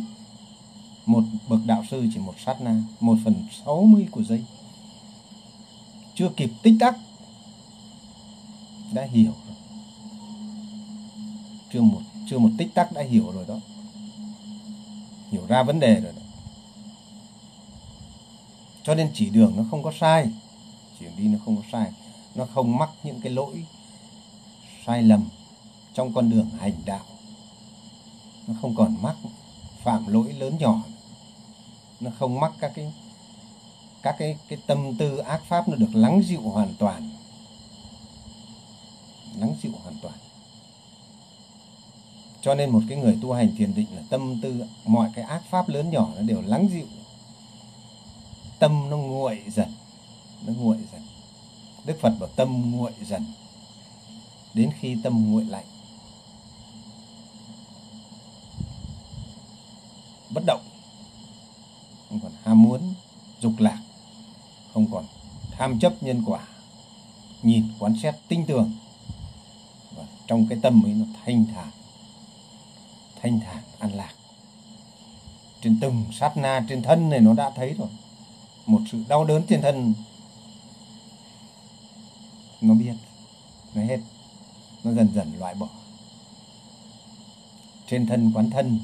Một 1.05 1.23
bậc 1.47 1.59
đạo 1.65 1.83
sư 1.91 2.07
chỉ 2.13 2.19
một 2.19 2.35
sát 2.45 2.61
na, 2.61 2.81
một 2.99 3.17
phần 3.23 3.35
sáu 3.65 3.81
mươi 3.81 4.07
của 4.11 4.23
giây. 4.23 4.43
Chưa 6.15 6.29
kịp 6.29 6.49
tích 6.63 6.75
tắc, 6.79 6.97
đã 8.93 9.07
hiểu 9.11 9.31
rồi. 9.47 9.55
chưa 11.73 11.81
một 11.81 12.01
chưa 12.29 12.39
một 12.39 12.49
tích 12.57 12.73
tắc 12.73 12.93
đã 12.93 13.01
hiểu 13.01 13.31
rồi 13.31 13.45
đó. 13.47 13.59
Hiểu 15.31 15.45
ra 15.47 15.63
vấn 15.63 15.79
đề 15.79 16.01
rồi 16.01 16.13
đó. 16.15 16.21
Cho 18.83 18.95
nên 18.95 19.11
chỉ 19.13 19.29
đường 19.29 19.53
nó 19.57 19.63
không 19.71 19.83
có 19.83 19.91
sai. 19.99 20.29
Chỉ 20.99 21.05
đi 21.17 21.27
nó 21.27 21.39
không 21.45 21.55
có 21.55 21.61
sai 21.71 21.91
nó 22.35 22.45
không 22.53 22.77
mắc 22.77 22.89
những 23.03 23.21
cái 23.21 23.31
lỗi 23.31 23.65
sai 24.85 25.03
lầm 25.03 25.29
trong 25.93 26.13
con 26.13 26.29
đường 26.29 26.49
hành 26.59 26.73
đạo. 26.85 27.05
Nó 28.47 28.53
không 28.61 28.75
còn 28.75 28.95
mắc 29.01 29.15
phạm 29.83 30.07
lỗi 30.07 30.33
lớn 30.33 30.57
nhỏ. 30.59 30.81
Nó 31.99 32.11
không 32.19 32.39
mắc 32.39 32.51
các 32.59 32.71
cái 32.75 32.93
các 34.01 34.15
cái 34.19 34.37
cái 34.47 34.59
tâm 34.67 34.97
tư 34.97 35.17
ác 35.17 35.41
pháp 35.47 35.69
nó 35.69 35.75
được 35.75 35.95
lắng 35.95 36.21
dịu 36.25 36.41
hoàn 36.41 36.73
toàn. 36.79 37.09
Lắng 39.35 39.55
dịu 39.61 39.71
hoàn 39.83 39.95
toàn. 40.01 40.15
Cho 42.41 42.55
nên 42.55 42.69
một 42.69 42.81
cái 42.89 42.97
người 42.97 43.17
tu 43.21 43.33
hành 43.33 43.55
thiền 43.57 43.75
định 43.75 43.87
là 43.95 44.01
tâm 44.09 44.41
tư, 44.41 44.65
mọi 44.85 45.09
cái 45.15 45.25
ác 45.25 45.43
pháp 45.49 45.69
lớn 45.69 45.89
nhỏ 45.89 46.09
nó 46.15 46.21
đều 46.21 46.41
lắng 46.41 46.67
dịu. 46.71 46.87
Tâm 48.59 48.89
nó 48.89 48.97
nguội 48.97 49.41
dần, 49.47 49.71
nó 50.47 50.53
nguội 50.53 50.77
dần 50.91 51.01
đức 51.85 51.97
phật 52.01 52.13
bảo 52.19 52.29
tâm 52.35 52.71
nguội 52.71 52.91
dần. 53.01 53.25
Đến 54.53 54.69
khi 54.79 54.97
tâm 55.03 55.31
nguội 55.31 55.45
lạnh, 55.45 55.65
bất 60.29 60.43
động, 60.47 60.61
không 62.09 62.19
còn 62.23 62.31
ham 62.43 62.63
muốn, 62.63 62.93
dục 63.41 63.53
lạc, 63.57 63.79
không 64.73 64.91
còn 64.91 65.05
tham 65.51 65.79
chấp 65.79 66.03
nhân 66.03 66.23
quả, 66.25 66.47
nhìn, 67.41 67.67
quán 67.79 67.95
xét 68.03 68.15
tinh 68.27 68.45
tường 68.45 68.71
và 69.95 70.03
trong 70.27 70.47
cái 70.49 70.59
tâm 70.61 70.85
ấy 70.85 70.93
nó 70.93 71.05
thanh 71.25 71.45
thản 71.45 71.71
thanh 73.25 73.39
thản, 73.39 73.63
an 73.79 73.93
lạc. 73.93 74.13
Trên 75.61 75.77
từng 75.81 76.05
sát 76.11 76.37
na 76.37 76.65
trên 76.69 76.81
thân 76.81 77.09
này 77.09 77.19
nó 77.19 77.33
đã 77.33 77.51
thấy 77.55 77.73
rồi. 77.73 77.87
Một 78.65 78.79
sự 78.91 79.03
đau 79.07 79.25
đớn 79.25 79.43
trên 79.49 79.61
thân 79.61 79.93
nó 82.61 82.73
biết. 82.73 82.93
Nó 83.73 83.81
hết. 83.81 83.99
Nó 84.83 84.91
dần 84.91 85.09
dần 85.13 85.39
loại 85.39 85.55
bỏ. 85.55 85.67
Trên 87.87 88.07
thân 88.07 88.31
quán 88.35 88.49
thân, 88.49 88.79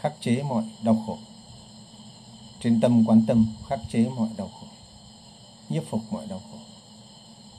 khắc 0.00 0.14
chế 0.20 0.42
mọi 0.42 0.64
đau 0.82 1.02
khổ. 1.06 1.18
Trên 2.60 2.80
tâm 2.80 3.04
quán 3.06 3.24
tâm, 3.26 3.46
khắc 3.68 3.80
chế 3.88 4.08
mọi 4.16 4.28
đau 4.36 4.50
khổ. 4.60 4.66
Nhiếp 5.68 5.82
phục 5.90 6.00
mọi 6.10 6.26
đau 6.26 6.40
khổ. 6.52 6.58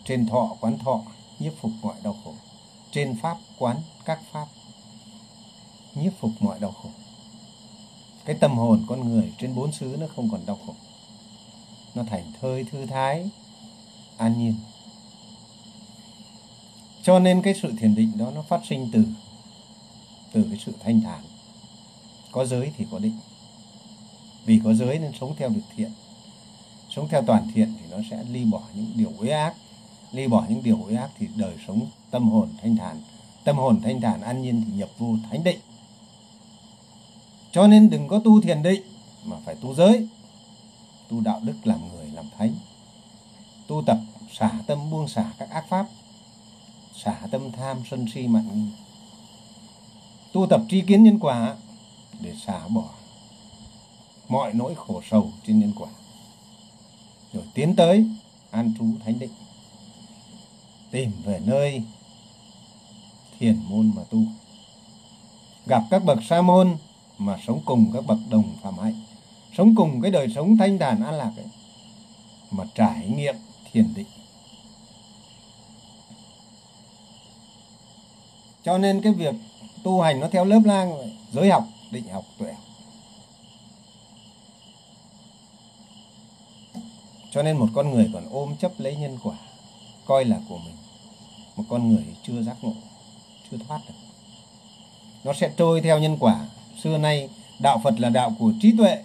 Trên 0.05 0.27
thọ 0.27 0.55
quán 0.59 0.77
thọ, 0.79 1.01
nhiếp 1.39 1.53
phục 1.61 1.71
mọi 1.81 1.95
đau 2.03 2.15
khổ. 2.23 2.33
Trên 2.91 3.17
pháp 3.21 3.37
quán 3.57 3.81
các 4.05 4.19
pháp, 4.31 4.47
nhiếp 5.95 6.13
phục 6.19 6.31
mọi 6.39 6.59
đau 6.59 6.71
khổ. 6.71 6.89
Cái 8.25 8.37
tâm 8.39 8.57
hồn 8.57 8.85
con 8.87 9.09
người 9.09 9.33
trên 9.37 9.55
bốn 9.55 9.71
xứ 9.71 9.97
nó 9.99 10.07
không 10.15 10.29
còn 10.31 10.45
đau 10.45 10.59
khổ. 10.65 10.73
Nó 11.95 12.03
thành 12.03 12.31
thơi 12.41 12.63
thư 12.63 12.85
thái, 12.85 13.29
an 14.17 14.39
nhiên 14.39 14.55
cho 17.03 17.19
nên 17.19 17.41
cái 17.41 17.53
sự 17.61 17.73
thiền 17.79 17.95
định 17.95 18.11
đó 18.17 18.31
nó 18.35 18.41
phát 18.41 18.61
sinh 18.69 18.89
từ 18.93 19.03
từ 20.31 20.43
cái 20.49 20.59
sự 20.65 20.73
thanh 20.79 21.01
thản. 21.01 21.21
Có 22.31 22.45
giới 22.45 22.71
thì 22.77 22.85
có 22.91 22.99
định. 22.99 23.17
Vì 24.45 24.61
có 24.63 24.73
giới 24.73 24.99
nên 24.99 25.11
sống 25.19 25.35
theo 25.37 25.49
được 25.49 25.61
thiện. 25.75 25.91
Sống 26.89 27.07
theo 27.09 27.21
toàn 27.27 27.47
thiện 27.53 27.73
thì 27.79 27.85
nó 27.91 27.97
sẽ 28.09 28.23
ly 28.31 28.45
bỏ 28.45 28.61
những 28.73 28.91
điều 28.95 29.13
uế 29.17 29.29
ác. 29.29 29.55
Ly 30.11 30.27
bỏ 30.27 30.45
những 30.49 30.63
điều 30.63 30.79
uế 30.83 30.95
ác 30.95 31.09
thì 31.19 31.27
đời 31.35 31.55
sống 31.67 31.87
tâm 32.11 32.29
hồn 32.29 32.49
thanh 32.61 32.75
thản. 32.75 33.01
Tâm 33.43 33.57
hồn 33.57 33.81
thanh 33.81 34.01
thản 34.01 34.21
an 34.21 34.41
nhiên 34.41 34.63
thì 34.65 34.73
nhập 34.73 34.89
vô 34.97 35.15
thánh 35.29 35.43
định. 35.43 35.59
Cho 37.51 37.67
nên 37.67 37.89
đừng 37.89 38.07
có 38.07 38.19
tu 38.19 38.41
thiền 38.41 38.63
định 38.63 38.81
mà 39.25 39.37
phải 39.45 39.55
tu 39.55 39.75
giới. 39.75 40.07
Tu 41.09 41.21
đạo 41.21 41.39
đức 41.43 41.55
làm 41.63 41.79
người, 41.89 42.07
làm 42.13 42.25
thánh. 42.37 42.53
Tu 43.67 43.83
tập, 43.85 43.97
xả 44.31 44.51
tâm, 44.67 44.89
buông 44.89 45.07
xả 45.07 45.31
các 45.37 45.49
ác 45.49 45.65
pháp 45.69 45.87
xả 47.03 47.15
tâm 47.31 47.51
tham 47.51 47.77
sân 47.89 48.05
si 48.13 48.27
mạn 48.27 48.47
nghi. 48.53 48.71
Tu 50.33 50.47
tập 50.49 50.61
tri 50.69 50.81
kiến 50.81 51.03
nhân 51.03 51.19
quả 51.19 51.55
để 52.19 52.33
xả 52.45 52.67
bỏ 52.67 52.89
mọi 54.29 54.53
nỗi 54.53 54.75
khổ 54.75 55.01
sầu 55.09 55.31
trên 55.47 55.59
nhân 55.59 55.73
quả. 55.75 55.89
Rồi 57.33 57.43
tiến 57.53 57.75
tới 57.75 58.05
an 58.51 58.73
trú 58.79 58.85
thánh 59.05 59.19
định. 59.19 59.31
Tìm 60.91 61.11
về 61.23 61.39
nơi 61.45 61.83
thiền 63.39 63.59
môn 63.69 63.91
mà 63.95 64.01
tu. 64.09 64.19
Gặp 65.65 65.83
các 65.89 66.05
bậc 66.05 66.19
sa 66.29 66.41
môn 66.41 66.77
mà 67.17 67.39
sống 67.47 67.61
cùng 67.65 67.91
các 67.93 68.05
bậc 68.07 68.17
đồng 68.29 68.55
phạm 68.61 68.77
hạnh 68.77 69.03
sống 69.57 69.75
cùng 69.75 70.01
cái 70.01 70.11
đời 70.11 70.27
sống 70.35 70.57
thanh 70.57 70.79
thản 70.79 71.03
an 71.03 71.13
lạc 71.13 71.31
ấy, 71.37 71.45
mà 72.51 72.63
trải 72.75 73.07
nghiệm 73.07 73.35
thiền 73.71 73.93
định. 73.95 74.07
Cho 78.63 78.77
nên 78.77 79.01
cái 79.01 79.13
việc 79.13 79.35
tu 79.83 80.01
hành 80.01 80.19
nó 80.19 80.27
theo 80.31 80.45
lớp 80.45 80.61
lang 80.65 80.97
giới 81.31 81.49
học, 81.49 81.67
định 81.91 82.07
học, 82.07 82.25
tuệ 82.37 82.53
học. 82.53 82.63
Cho 87.31 87.43
nên 87.43 87.57
một 87.57 87.67
con 87.73 87.91
người 87.91 88.09
còn 88.13 88.23
ôm 88.31 88.55
chấp 88.55 88.71
lấy 88.77 88.95
nhân 88.95 89.17
quả, 89.23 89.35
coi 90.05 90.25
là 90.25 90.37
của 90.49 90.57
mình. 90.57 90.75
Một 91.55 91.63
con 91.69 91.89
người 91.89 92.05
chưa 92.27 92.41
giác 92.43 92.57
ngộ, 92.61 92.73
chưa 93.51 93.57
thoát 93.67 93.79
được. 93.87 93.93
Nó 95.23 95.33
sẽ 95.33 95.51
trôi 95.57 95.81
theo 95.81 95.99
nhân 95.99 96.17
quả. 96.19 96.45
Xưa 96.83 96.97
nay, 96.97 97.29
đạo 97.59 97.81
phật 97.83 97.99
là 97.99 98.09
đạo 98.09 98.35
của 98.39 98.53
trí 98.61 98.77
tuệ. 98.77 99.03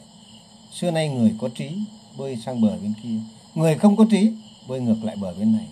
Xưa 0.73 0.91
nay 0.91 1.09
người 1.09 1.35
có 1.41 1.49
trí 1.49 1.71
bơi 2.17 2.37
sang 2.37 2.61
bờ 2.61 2.77
bên 2.77 2.95
kia. 3.03 3.19
Người 3.55 3.79
không 3.79 3.97
có 3.97 4.07
trí 4.11 4.33
bơi 4.69 4.81
ngược 4.81 5.05
lại 5.05 5.17
bờ 5.17 5.35
bên 5.35 5.53
này. 5.53 5.67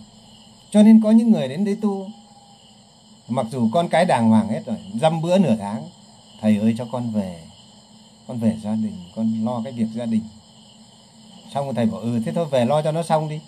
Cho 0.71 0.83
nên 0.83 1.01
có 1.03 1.11
những 1.11 1.31
người 1.31 1.47
đến 1.47 1.65
đây 1.65 1.75
tu 1.81 2.09
mặc 3.27 3.45
dù 3.51 3.69
con 3.73 3.87
cái 3.87 4.05
đàng 4.05 4.29
hoàng 4.29 4.47
hết 4.47 4.61
rồi, 4.65 4.77
dăm 5.01 5.21
bữa 5.21 5.37
nửa 5.37 5.55
tháng, 5.55 5.83
thầy 6.41 6.57
ơi 6.57 6.75
cho 6.77 6.85
con 6.91 7.11
về. 7.11 7.43
Con 8.27 8.39
về 8.39 8.57
gia 8.63 8.71
đình, 8.71 8.95
con 9.15 9.45
lo 9.45 9.61
cái 9.63 9.73
việc 9.73 9.87
gia 9.95 10.05
đình. 10.05 10.23
Xong 11.53 11.65
rồi 11.65 11.73
thầy 11.73 11.85
bảo 11.85 12.01
ừ 12.01 12.21
thế 12.25 12.31
thôi 12.31 12.45
về 12.45 12.65
lo 12.65 12.81
cho 12.81 12.91
nó 12.91 13.03
xong 13.03 13.29
đi. 13.29 13.39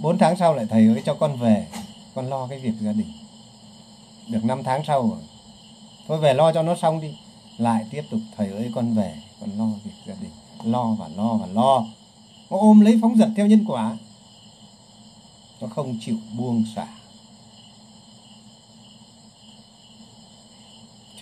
Bốn 0.00 0.18
tháng 0.18 0.36
sau 0.36 0.54
lại 0.54 0.66
thầy 0.70 0.86
ơi 0.86 1.02
cho 1.06 1.14
con 1.14 1.36
về, 1.36 1.66
con 2.14 2.26
lo 2.26 2.46
cái 2.46 2.58
việc 2.58 2.74
gia 2.80 2.92
đình. 2.92 3.12
Được 4.28 4.44
năm 4.44 4.62
tháng 4.64 4.84
sau 4.86 5.08
rồi, 5.08 5.18
thôi 6.08 6.18
về 6.18 6.34
lo 6.34 6.52
cho 6.52 6.62
nó 6.62 6.76
xong 6.76 7.00
đi. 7.00 7.18
Lại 7.58 7.86
tiếp 7.90 8.02
tục, 8.10 8.20
thầy 8.36 8.50
ơi 8.50 8.70
con 8.74 8.94
về, 8.94 9.14
con 9.40 9.50
lo 9.58 9.64
việc 9.84 9.92
gia 10.06 10.14
đình, 10.20 10.30
lo 10.62 10.84
và 10.84 11.08
lo 11.16 11.34
và 11.34 11.46
lo. 11.46 11.86
Nó 12.50 12.56
ôm 12.58 12.80
lấy 12.80 12.98
phóng 13.02 13.16
dật 13.16 13.28
theo 13.36 13.46
nhân 13.46 13.64
quả. 13.68 13.96
Nó 15.60 15.66
không 15.66 15.98
chịu 16.00 16.16
buông 16.36 16.64
xả. 16.76 16.86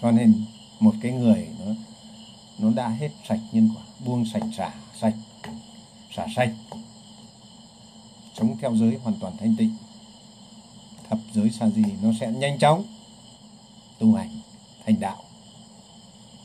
Cho 0.03 0.11
nên 0.11 0.45
một 0.81 0.95
cái 1.03 1.13
người 1.13 1.49
nó 1.59 1.73
nó 2.59 2.71
đã 2.71 2.89
hết 2.89 3.09
sạch 3.29 3.41
nhân 3.53 3.71
quả, 3.77 3.83
buông 4.05 4.25
sạch 4.33 4.43
xả 4.57 4.75
sạch 5.01 5.15
xả 6.17 6.27
sạch 6.37 6.53
sống 8.39 8.57
theo 8.61 8.77
giới 8.77 8.99
hoàn 9.03 9.17
toàn 9.21 9.37
thanh 9.37 9.57
tịnh. 9.57 9.77
Thập 11.11 11.19
giới 11.33 11.51
xa 11.51 11.69
gì 11.69 11.85
nó 12.03 12.09
sẽ 12.21 12.33
nhanh 12.33 12.59
chóng 12.59 12.85
tu 13.99 14.15
hành 14.15 14.31
thành 14.87 15.01
đạo. 15.01 15.17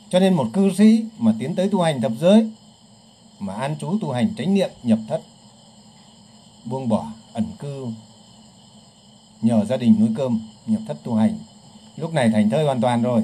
Cho 0.10 0.20
nên 0.20 0.34
một 0.34 0.48
cư 0.54 0.72
sĩ 0.78 1.06
mà 1.18 1.36
tiến 1.40 1.56
tới 1.56 1.70
tu 1.70 1.82
hành 1.82 2.02
thập 2.02 2.12
giới, 2.20 2.50
mà 3.40 3.54
an 3.54 3.76
trú 3.80 3.98
tu 4.02 4.12
hành 4.12 4.36
chánh 4.38 4.54
niệm 4.54 4.70
nhập 4.84 5.00
thất, 5.08 5.22
buông 6.66 6.90
bỏ 6.90 7.12
ẩn 7.34 7.46
cư, 7.60 7.88
nhờ 9.42 9.66
gia 9.66 9.78
đình 9.78 9.96
nuôi 10.00 10.10
cơm 10.18 10.40
nhập 10.68 10.82
thất 10.88 10.98
tu 11.04 11.16
hành, 11.16 11.40
lúc 11.98 12.14
này 12.14 12.30
thành 12.30 12.50
thơi 12.50 12.66
hoàn 12.66 12.82
toàn 12.82 13.02
rồi 13.02 13.24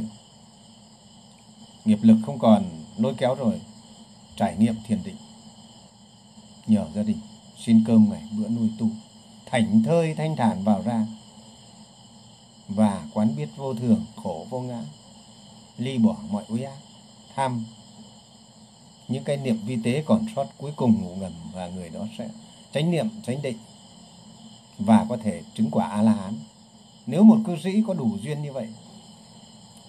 nghiệp 1.87 1.99
lực 2.01 2.17
không 2.25 2.39
còn 2.39 2.63
lôi 2.97 3.13
kéo 3.17 3.35
rồi, 3.35 3.61
trải 4.35 4.55
nghiệm 4.57 4.75
thiền 4.87 5.03
định. 5.03 5.15
Nhờ 6.67 6.85
gia 6.95 7.03
đình, 7.03 7.17
xin 7.57 7.83
cơm 7.87 8.09
ngày 8.09 8.21
bữa 8.31 8.47
nuôi 8.47 8.69
tu. 8.79 8.89
Thảnh 9.45 9.83
thơi 9.83 10.13
thanh 10.13 10.35
thản 10.35 10.63
vào 10.63 10.81
ra. 10.85 11.07
Và 12.67 13.07
quán 13.13 13.35
biết 13.35 13.49
vô 13.55 13.73
thường, 13.73 14.05
khổ 14.15 14.45
vô 14.49 14.59
ngã. 14.59 14.83
Ly 15.77 15.97
bỏ 15.97 16.15
mọi 16.31 16.43
uy 16.47 16.61
ác, 16.61 16.77
tham. 17.35 17.65
Những 19.07 19.23
cái 19.23 19.37
niệm 19.37 19.59
vi 19.65 19.77
tế 19.83 20.03
còn 20.05 20.25
sót 20.35 20.45
cuối 20.57 20.71
cùng 20.75 21.01
ngủ 21.01 21.15
ngầm 21.15 21.33
và 21.53 21.67
người 21.67 21.89
đó 21.89 22.07
sẽ 22.17 22.29
tránh 22.71 22.91
niệm, 22.91 23.09
tránh 23.23 23.41
định. 23.41 23.57
Và 24.79 25.05
có 25.09 25.17
thể 25.23 25.41
chứng 25.55 25.71
quả 25.71 25.87
a 25.87 26.01
la 26.01 26.11
hán 26.11 26.33
nếu 27.05 27.23
một 27.23 27.37
cư 27.45 27.55
sĩ 27.63 27.83
có 27.87 27.93
đủ 27.93 28.17
duyên 28.21 28.41
như 28.41 28.53
vậy 28.53 28.67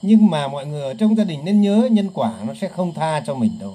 nhưng 0.02 0.30
mà 0.30 0.48
mọi 0.48 0.66
người 0.66 0.82
ở 0.82 0.94
trong 0.94 1.16
gia 1.16 1.24
đình 1.24 1.44
nên 1.44 1.60
nhớ 1.60 1.88
nhân 1.92 2.10
quả 2.14 2.32
nó 2.46 2.54
sẽ 2.60 2.68
không 2.68 2.94
tha 2.94 3.22
cho 3.26 3.34
mình 3.34 3.52
đâu. 3.58 3.74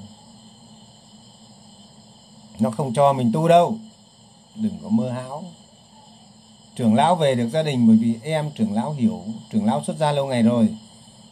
Nó 2.60 2.72
không 2.72 2.94
cho 2.94 3.14
mình 3.14 3.32
tu 3.34 3.48
đâu. 3.48 3.78
Đừng 4.56 4.78
có 4.84 4.90
mơ 4.90 5.10
hão 5.10 5.44
trưởng 6.76 6.96
lão 6.96 7.16
về 7.16 7.36
được 7.36 7.50
gia 7.50 7.64
đình 7.64 7.88
bởi 7.88 7.98
vì 7.98 8.16
em 8.24 8.52
trưởng 8.56 8.74
lão 8.74 8.94
hiểu, 8.94 9.24
trưởng 9.52 9.66
lão 9.66 9.84
xuất 9.84 9.98
gia 9.98 10.12
lâu 10.12 10.26
ngày 10.26 10.44
rồi. 10.44 10.70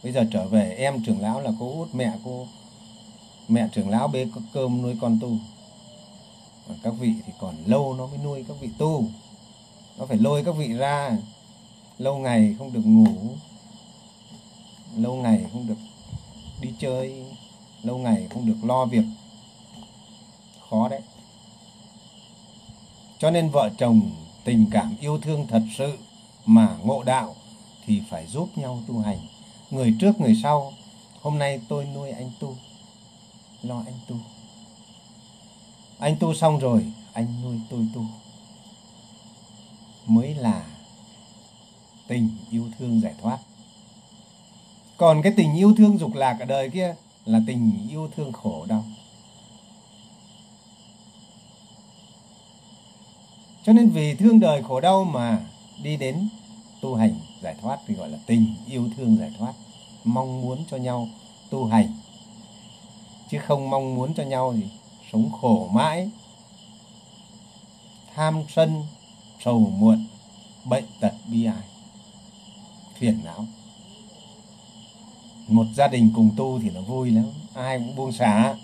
Bây 0.03 0.11
giờ 0.11 0.25
trở 0.31 0.47
về, 0.47 0.75
em 0.77 1.03
trưởng 1.03 1.21
lão 1.21 1.41
là 1.41 1.51
cô 1.59 1.73
út, 1.79 1.87
mẹ 1.93 2.11
cô, 2.25 2.47
mẹ 3.47 3.67
trưởng 3.71 3.89
lão 3.89 4.07
bê 4.07 4.27
cơm 4.53 4.81
nuôi 4.81 4.95
con 5.01 5.19
tu. 5.21 5.31
Còn 6.67 6.77
các 6.83 6.93
vị 6.99 7.13
thì 7.25 7.33
còn 7.39 7.55
lâu 7.65 7.93
nó 7.93 8.07
mới 8.07 8.17
nuôi 8.23 8.45
các 8.47 8.57
vị 8.59 8.69
tu. 8.77 9.05
Nó 9.97 10.05
phải 10.05 10.17
lôi 10.17 10.43
các 10.43 10.55
vị 10.57 10.73
ra. 10.73 11.17
Lâu 11.97 12.17
ngày 12.17 12.55
không 12.59 12.73
được 12.73 12.85
ngủ 12.85 13.15
lâu 14.95 15.15
ngày 15.15 15.45
không 15.53 15.67
được 15.67 15.77
đi 16.61 16.69
chơi, 16.79 17.25
lâu 17.83 17.97
ngày 17.97 18.27
không 18.29 18.45
được 18.45 18.57
lo 18.63 18.85
việc. 18.85 19.03
Khó 20.69 20.89
đấy. 20.89 21.01
Cho 23.19 23.31
nên 23.31 23.49
vợ 23.49 23.69
chồng 23.77 24.11
tình 24.43 24.67
cảm 24.71 24.95
yêu 24.99 25.19
thương 25.21 25.47
thật 25.47 25.61
sự 25.77 25.97
mà 26.45 26.77
ngộ 26.83 27.03
đạo 27.03 27.35
thì 27.85 28.01
phải 28.09 28.27
giúp 28.27 28.57
nhau 28.57 28.81
tu 28.87 28.99
hành. 28.99 29.19
Người 29.71 29.95
trước, 29.99 30.19
người 30.19 30.39
sau, 30.43 30.73
hôm 31.21 31.39
nay 31.39 31.61
tôi 31.69 31.85
nuôi 31.85 32.11
anh 32.11 32.31
tu. 32.39 32.55
Lo 33.63 33.83
anh 33.85 33.99
tu. 34.07 34.15
Anh 35.99 36.17
tu 36.19 36.33
xong 36.33 36.59
rồi, 36.59 36.91
anh 37.13 37.41
nuôi 37.43 37.59
tôi 37.69 37.87
tu. 37.95 38.05
Mới 40.07 40.35
là 40.35 40.65
tình 42.07 42.29
yêu 42.49 42.65
thương 42.79 43.01
giải 43.01 43.13
thoát 43.21 43.39
còn 45.01 45.21
cái 45.21 45.33
tình 45.37 45.55
yêu 45.55 45.73
thương 45.77 45.97
dục 45.97 46.13
lạc 46.13 46.37
ở 46.39 46.45
đời 46.45 46.69
kia 46.69 46.95
là 47.25 47.41
tình 47.47 47.87
yêu 47.89 48.09
thương 48.15 48.31
khổ 48.31 48.65
đau. 48.65 48.83
Cho 53.63 53.73
nên 53.73 53.89
vì 53.89 54.15
thương 54.15 54.39
đời 54.39 54.63
khổ 54.63 54.79
đau 54.79 55.03
mà 55.03 55.45
đi 55.83 55.97
đến 55.97 56.29
tu 56.81 56.95
hành 56.95 57.15
giải 57.41 57.55
thoát, 57.61 57.79
thì 57.87 57.95
gọi 57.95 58.09
là 58.09 58.17
tình 58.25 58.55
yêu 58.67 58.89
thương 58.97 59.17
giải 59.17 59.31
thoát, 59.37 59.53
mong 60.03 60.41
muốn 60.41 60.63
cho 60.71 60.77
nhau 60.77 61.07
tu 61.49 61.65
hành. 61.65 61.93
Chứ 63.29 63.37
không 63.47 63.69
mong 63.69 63.95
muốn 63.95 64.13
cho 64.13 64.23
nhau 64.23 64.53
thì 64.57 64.63
sống 65.11 65.31
khổ 65.41 65.69
mãi, 65.71 66.09
tham 68.15 68.43
sân, 68.49 68.85
sầu 69.45 69.59
muộn, 69.59 70.05
bệnh 70.65 70.85
tật 70.99 71.13
bi 71.27 71.45
ai, 71.45 71.63
phiền 72.99 73.19
não 73.23 73.45
một 75.47 75.65
gia 75.75 75.87
đình 75.87 76.11
cùng 76.15 76.29
tu 76.37 76.59
thì 76.59 76.69
nó 76.69 76.81
vui 76.81 77.11
lắm. 77.11 77.25
Ai 77.53 77.77
cũng 77.77 77.95
buông 77.95 78.11
xả. 78.11 78.55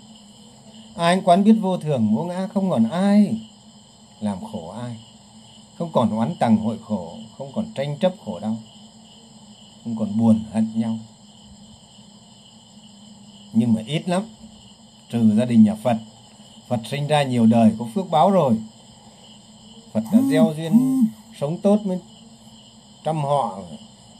Ai 0.96 1.16
cũng 1.16 1.24
quán 1.24 1.44
biết 1.44 1.56
vô 1.60 1.76
thường, 1.76 2.14
vô 2.14 2.24
ngã, 2.24 2.48
không 2.54 2.70
còn 2.70 2.90
ai 2.90 3.40
làm 4.20 4.38
khổ 4.52 4.68
ai. 4.68 4.96
Không 5.78 5.90
còn 5.92 6.16
oán 6.16 6.34
tầng 6.38 6.56
hội 6.56 6.78
khổ, 6.84 7.16
không 7.38 7.52
còn 7.54 7.72
tranh 7.74 7.98
chấp 7.98 8.12
khổ 8.24 8.38
đau. 8.40 8.56
Không 9.84 9.96
còn 9.98 10.18
buồn 10.18 10.40
hận 10.52 10.70
nhau. 10.74 10.98
Nhưng 13.52 13.74
mà 13.74 13.82
ít 13.86 14.08
lắm, 14.08 14.22
trừ 15.10 15.36
gia 15.38 15.44
đình 15.44 15.64
nhà 15.64 15.74
Phật. 15.74 15.96
Phật 16.68 16.80
sinh 16.84 17.06
ra 17.06 17.22
nhiều 17.22 17.46
đời, 17.46 17.72
có 17.78 17.86
phước 17.94 18.10
báo 18.10 18.30
rồi. 18.30 18.56
Phật 19.92 20.02
đã 20.12 20.20
gieo 20.30 20.52
duyên 20.56 21.02
sống 21.40 21.58
tốt 21.58 21.78
với 21.84 21.98
trăm 23.04 23.24
họ. 23.24 23.58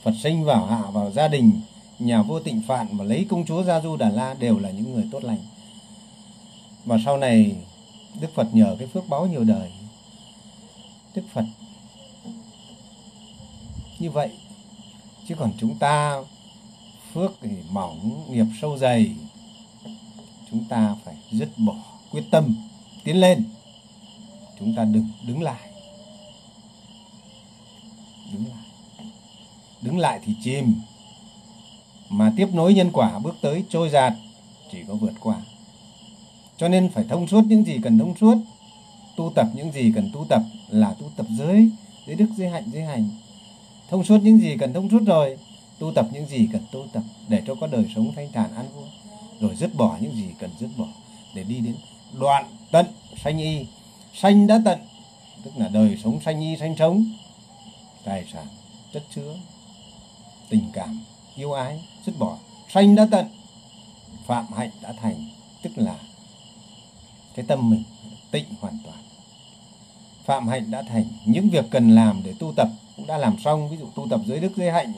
Phật 0.03 0.13
sinh 0.23 0.45
vào 0.45 0.67
hạ 0.67 0.83
vào 0.93 1.11
gia 1.11 1.29
đình 1.29 1.61
nhà 1.99 2.23
vua 2.23 2.41
tịnh 2.41 2.63
phạn 2.67 2.87
mà 2.91 3.05
lấy 3.05 3.27
công 3.29 3.47
chúa 3.47 3.63
Gia 3.63 3.81
Du 3.81 3.97
Đà 3.97 4.09
La 4.09 4.35
đều 4.35 4.59
là 4.59 4.71
những 4.71 4.95
người 4.95 5.09
tốt 5.13 5.25
lành. 5.25 5.39
Và 6.85 6.99
sau 7.05 7.17
này, 7.17 7.57
Đức 8.21 8.35
Phật 8.35 8.55
nhờ 8.55 8.77
cái 8.79 8.89
phước 8.89 9.09
báo 9.09 9.27
nhiều 9.27 9.45
đời. 9.45 9.73
Đức 11.15 11.23
Phật, 11.33 11.45
như 13.99 14.11
vậy, 14.11 14.31
chứ 15.29 15.35
còn 15.35 15.53
chúng 15.59 15.79
ta 15.79 16.23
phước 17.13 17.33
thì 17.41 17.51
mỏng, 17.71 18.25
nghiệp 18.31 18.47
sâu 18.61 18.79
dày, 18.79 19.11
chúng 20.51 20.65
ta 20.69 20.97
phải 21.05 21.17
dứt 21.31 21.49
bỏ 21.57 21.75
quyết 22.11 22.25
tâm 22.31 22.57
tiến 23.05 23.17
lên. 23.17 23.45
Chúng 24.59 24.75
ta 24.75 24.85
đừng 24.85 25.09
đứng 25.27 25.43
lại. 25.43 25.71
Đứng 28.33 28.45
lại. 28.47 28.65
Đứng 29.83 29.99
lại 29.99 30.21
thì 30.25 30.35
chìm 30.45 30.75
mà 32.09 32.33
tiếp 32.37 32.49
nối 32.53 32.75
nhân 32.75 32.91
quả 32.93 33.19
bước 33.19 33.37
tới 33.41 33.65
trôi 33.71 33.91
giạt, 33.91 34.13
chỉ 34.73 34.79
có 34.89 34.95
vượt 34.95 35.13
qua. 35.21 35.37
Cho 36.57 36.69
nên 36.69 36.91
phải 36.91 37.05
thông 37.09 37.29
suốt 37.29 37.45
những 37.47 37.65
gì 37.65 37.79
cần 37.83 37.99
thông 37.99 38.17
suốt, 38.17 38.37
tu 39.17 39.33
tập 39.35 39.47
những 39.55 39.73
gì 39.73 39.93
cần 39.95 40.11
tu 40.13 40.27
tập 40.29 40.43
là 40.69 40.95
tu 40.99 41.11
tập 41.17 41.27
giới 41.39 41.71
giới 42.07 42.17
đức, 42.17 42.27
giới 42.37 42.49
hạnh, 42.51 42.65
giới 42.73 42.83
hành. 42.83 43.09
Thông 43.91 44.05
suốt 44.05 44.19
những 44.23 44.39
gì 44.39 44.57
cần 44.61 44.73
thông 44.73 44.91
suốt 44.91 45.03
rồi, 45.07 45.37
tu 45.79 45.93
tập 45.93 46.07
những 46.13 46.27
gì 46.27 46.49
cần 46.53 46.63
tu 46.73 46.87
tập 46.93 47.03
để 47.29 47.43
cho 47.47 47.55
có 47.55 47.67
đời 47.67 47.85
sống 47.95 48.13
thanh 48.17 48.33
thản 48.33 48.55
an 48.57 48.67
vui. 48.77 48.85
Rồi 49.41 49.57
dứt 49.57 49.75
bỏ 49.75 49.97
những 50.01 50.15
gì 50.15 50.29
cần 50.39 50.51
dứt 50.61 50.69
bỏ 50.77 50.87
để 51.35 51.43
đi 51.43 51.61
đến 51.61 51.75
đoạn 52.13 52.45
tận 52.71 52.87
sanh 53.25 53.39
y. 53.39 53.67
Sanh 54.15 54.47
đã 54.47 54.61
tận, 54.65 54.79
tức 55.45 55.51
là 55.57 55.69
đời 55.69 55.99
sống 56.05 56.21
sanh 56.25 56.41
y, 56.41 56.57
sanh 56.57 56.77
sống. 56.79 57.05
Tài 58.05 58.25
sản, 58.33 58.47
chất 58.93 59.03
chứa, 59.15 59.35
tình 60.49 60.65
cảm, 60.73 61.01
yêu 61.37 61.53
ái 61.53 61.81
dứt 62.09 62.19
bỏ, 62.19 62.39
sanh 62.69 62.95
đã 62.95 63.07
tận. 63.11 63.27
Phạm 64.27 64.47
hạnh 64.57 64.71
đã 64.83 64.93
thành, 65.03 65.25
tức 65.63 65.71
là 65.77 65.97
cái 67.35 67.45
tâm 67.49 67.71
mình 67.71 67.83
tịnh 68.31 68.45
hoàn 68.61 68.79
toàn. 68.85 68.99
Phạm 70.25 70.49
hạnh 70.49 70.71
đã 70.71 70.83
thành, 70.83 71.05
những 71.25 71.49
việc 71.51 71.65
cần 71.71 71.95
làm 71.95 72.23
để 72.25 72.35
tu 72.39 72.53
tập 72.57 72.69
cũng 72.97 73.07
đã 73.07 73.19
làm 73.19 73.37
xong. 73.45 73.69
Ví 73.69 73.77
dụ 73.77 73.87
tu 73.95 74.07
tập 74.11 74.21
giới 74.27 74.41
đức 74.41 74.53
giới 74.57 74.71
hạnh, 74.71 74.93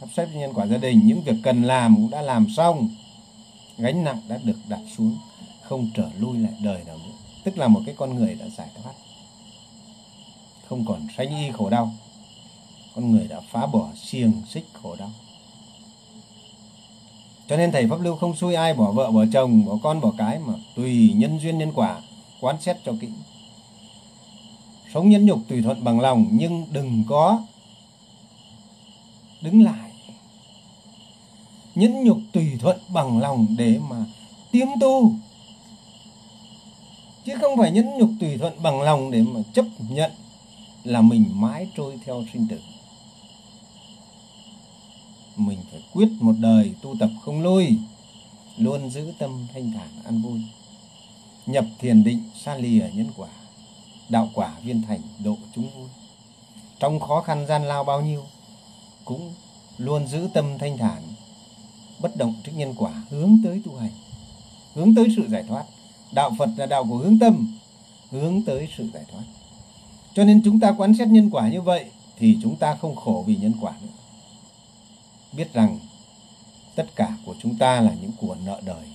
sắp 0.00 0.08
xếp 0.16 0.28
nhân 0.34 0.52
quả 0.54 0.66
gia 0.66 0.76
đình, 0.76 1.06
những 1.06 1.22
việc 1.22 1.36
cần 1.42 1.62
làm 1.62 1.96
cũng 1.96 2.10
đã 2.10 2.22
làm 2.22 2.46
xong. 2.56 2.88
Gánh 3.78 4.04
nặng 4.04 4.20
đã 4.28 4.38
được 4.44 4.58
đặt 4.68 4.80
xuống, 4.96 5.16
không 5.62 5.90
trở 5.94 6.10
lui 6.18 6.38
lại 6.38 6.52
đời 6.62 6.84
nào 6.86 6.96
nữa. 6.98 7.14
Tức 7.44 7.58
là 7.58 7.68
một 7.68 7.80
cái 7.86 7.94
con 7.98 8.14
người 8.14 8.34
đã 8.34 8.46
giải 8.56 8.68
thoát. 8.82 8.92
Không 10.68 10.84
còn 10.88 11.06
sanh 11.16 11.28
y 11.28 11.50
khổ 11.50 11.70
đau. 11.70 11.92
Con 12.94 13.10
người 13.10 13.28
đã 13.28 13.40
phá 13.50 13.66
bỏ 13.66 13.88
xiềng 13.94 14.32
xích 14.48 14.66
khổ 14.82 14.96
đau 14.96 15.10
cho 17.48 17.56
nên 17.56 17.72
thầy 17.72 17.86
pháp 17.88 18.00
lưu 18.00 18.16
không 18.16 18.36
xui 18.36 18.54
ai 18.54 18.74
bỏ 18.74 18.92
vợ, 18.92 19.10
bỏ 19.10 19.24
chồng, 19.32 19.64
bỏ 19.64 19.78
con, 19.82 20.00
bỏ 20.00 20.12
cái 20.18 20.38
mà 20.38 20.54
tùy 20.76 21.12
nhân 21.16 21.38
duyên 21.38 21.58
nhân 21.58 21.72
quả, 21.74 22.00
quán 22.40 22.56
xét 22.60 22.76
cho 22.84 22.92
kỹ. 23.00 23.08
Sống 24.94 25.10
nhẫn 25.10 25.26
nhục 25.26 25.38
tùy 25.48 25.62
thuận 25.62 25.84
bằng 25.84 26.00
lòng, 26.00 26.26
nhưng 26.30 26.66
đừng 26.70 27.04
có 27.08 27.42
đứng 29.40 29.62
lại. 29.62 29.90
Nhẫn 31.74 32.04
nhục 32.04 32.18
tùy 32.32 32.52
thuận 32.60 32.78
bằng 32.88 33.18
lòng 33.18 33.46
để 33.58 33.78
mà 33.90 33.96
tiêm 34.50 34.68
tu. 34.80 35.12
Chứ 37.24 37.32
không 37.40 37.56
phải 37.58 37.70
nhẫn 37.70 37.98
nhục 37.98 38.10
tùy 38.20 38.38
thuận 38.38 38.62
bằng 38.62 38.82
lòng 38.82 39.10
để 39.10 39.22
mà 39.22 39.40
chấp 39.52 39.64
nhận 39.88 40.10
là 40.84 41.00
mình 41.00 41.24
mãi 41.32 41.68
trôi 41.76 41.98
theo 42.04 42.24
sinh 42.32 42.46
tử 42.48 42.58
mình 45.36 45.58
phải 45.70 45.82
quyết 45.92 46.08
một 46.20 46.34
đời 46.40 46.74
tu 46.82 46.96
tập 47.00 47.10
không 47.24 47.42
lôi, 47.42 47.76
luôn 48.56 48.90
giữ 48.90 49.12
tâm 49.18 49.46
thanh 49.54 49.72
thản 49.72 49.88
an 50.04 50.22
vui. 50.22 50.40
Nhập 51.46 51.64
thiền 51.78 52.04
định 52.04 52.22
xa 52.34 52.54
lìa 52.54 52.88
nhân 52.94 53.08
quả 53.16 53.28
đạo 54.08 54.28
quả 54.34 54.52
viên 54.64 54.82
thành 54.82 55.00
độ 55.24 55.36
chúng 55.54 55.70
vui. 55.70 55.88
Trong 56.78 57.00
khó 57.00 57.20
khăn 57.20 57.46
gian 57.46 57.64
lao 57.64 57.84
bao 57.84 58.00
nhiêu 58.00 58.22
cũng 59.04 59.32
luôn 59.78 60.06
giữ 60.08 60.28
tâm 60.34 60.58
thanh 60.58 60.78
thản 60.78 61.02
bất 61.98 62.16
động 62.16 62.34
trước 62.44 62.52
nhân 62.56 62.74
quả 62.76 63.02
hướng 63.10 63.38
tới 63.44 63.62
tu 63.64 63.76
hành 63.76 63.90
hướng 64.74 64.94
tới 64.94 65.06
sự 65.16 65.28
giải 65.28 65.44
thoát. 65.48 65.64
Đạo 66.12 66.30
phật 66.38 66.48
là 66.56 66.66
đạo 66.66 66.86
của 66.90 66.96
hướng 66.96 67.18
tâm 67.18 67.58
hướng 68.10 68.42
tới 68.42 68.68
sự 68.76 68.88
giải 68.94 69.04
thoát. 69.12 69.24
Cho 70.14 70.24
nên 70.24 70.42
chúng 70.44 70.60
ta 70.60 70.74
quán 70.78 70.94
xét 70.94 71.08
nhân 71.08 71.30
quả 71.30 71.48
như 71.48 71.60
vậy 71.60 71.84
thì 72.18 72.38
chúng 72.42 72.56
ta 72.56 72.74
không 72.74 72.96
khổ 72.96 73.24
vì 73.26 73.36
nhân 73.36 73.52
quả 73.60 73.72
nữa 73.82 73.88
biết 75.36 75.52
rằng 75.52 75.78
tất 76.74 76.86
cả 76.96 77.16
của 77.24 77.34
chúng 77.42 77.56
ta 77.58 77.80
là 77.80 77.94
những 78.00 78.12
của 78.20 78.36
nợ 78.44 78.60
đời, 78.64 78.86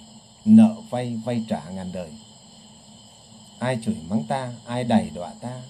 nợ 0.45 0.75
vay 0.89 1.15
vay 1.25 1.43
trả 1.49 1.69
ngàn 1.69 1.91
đời. 1.91 2.11
Ai 3.59 3.79
chửi 3.85 3.97
mắng 4.09 4.23
ta, 4.27 4.53
ai 4.65 4.83
đày 4.83 5.09
đọa 5.09 5.33
ta, 5.41 5.61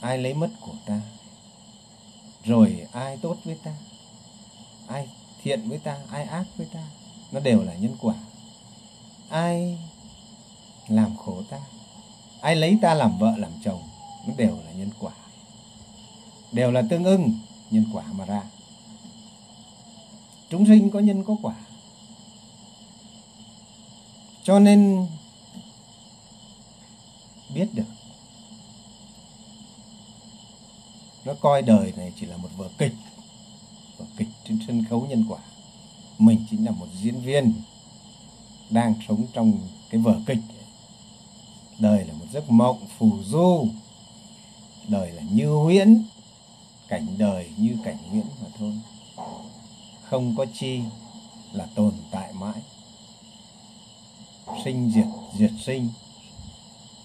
ai 0.00 0.18
lấy 0.18 0.34
mất 0.34 0.50
của 0.60 0.74
ta, 0.86 1.00
rồi 2.44 2.86
ai 2.92 3.16
tốt 3.16 3.36
với 3.44 3.56
ta, 3.62 3.74
ai 4.86 5.08
thiện 5.42 5.68
với 5.68 5.78
ta, 5.78 5.98
ai 6.10 6.24
ác 6.24 6.44
với 6.56 6.66
ta, 6.72 6.82
nó 7.32 7.40
đều 7.40 7.62
là 7.62 7.74
nhân 7.74 7.96
quả. 8.00 8.14
Ai 9.28 9.78
làm 10.88 11.16
khổ 11.16 11.42
ta, 11.50 11.58
ai 12.40 12.56
lấy 12.56 12.78
ta 12.82 12.94
làm 12.94 13.18
vợ, 13.18 13.34
làm 13.36 13.52
chồng, 13.64 13.82
nó 14.26 14.34
đều 14.36 14.58
là 14.64 14.72
nhân 14.72 14.90
quả. 15.00 15.12
Đều 16.52 16.70
là 16.70 16.82
tương 16.90 17.04
ưng, 17.04 17.38
nhân 17.70 17.84
quả 17.92 18.04
mà 18.12 18.24
ra 18.24 18.42
chúng 20.50 20.66
sinh 20.66 20.90
có 20.90 21.00
nhân 21.00 21.24
có 21.24 21.36
quả. 21.42 21.54
Cho 24.44 24.58
nên 24.58 25.06
biết 27.54 27.68
được, 27.74 27.82
nó 31.24 31.34
coi 31.40 31.62
đời 31.62 31.92
này 31.96 32.12
chỉ 32.20 32.26
là 32.26 32.36
một 32.36 32.48
vở 32.56 32.68
kịch 32.78 32.94
vở 33.98 34.04
kịch 34.16 34.28
trên 34.44 34.58
sân 34.66 34.84
khấu 34.90 35.06
nhân 35.08 35.24
quả. 35.28 35.38
Mình 36.18 36.44
chính 36.50 36.64
là 36.64 36.70
một 36.70 36.86
diễn 37.02 37.20
viên 37.20 37.52
đang 38.70 38.94
sống 39.08 39.26
trong 39.32 39.58
cái 39.90 40.00
vở 40.00 40.20
kịch. 40.26 40.38
Đời 41.78 42.04
là 42.04 42.14
một 42.14 42.26
giấc 42.32 42.50
mộng 42.50 42.86
phù 42.98 43.10
du. 43.24 43.68
Đời 44.88 45.12
là 45.12 45.22
như 45.22 45.54
huyễn, 45.54 46.02
cảnh 46.88 47.06
đời 47.18 47.50
như 47.56 47.76
cảnh 47.84 47.98
huyễn 48.10 48.24
mà 48.42 48.48
thôi 48.58 48.72
không 50.08 50.34
có 50.36 50.46
chi 50.54 50.80
là 51.52 51.66
tồn 51.74 51.92
tại 52.10 52.32
mãi. 52.32 52.62
Sinh 54.64 54.90
diệt 54.94 55.06
diệt 55.38 55.50
sinh 55.64 55.88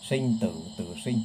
sinh 0.10 0.38
tử 0.42 0.54
tử 0.78 0.96
sinh. 1.06 1.22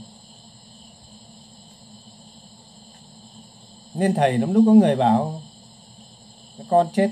Nên 3.94 4.15
thầy 4.15 4.39
lắm 4.39 4.55
lúc 4.55 4.65
có 4.66 4.73
người 4.73 4.97
bảo, 4.97 5.43
con 6.69 6.86
chết 6.93 7.11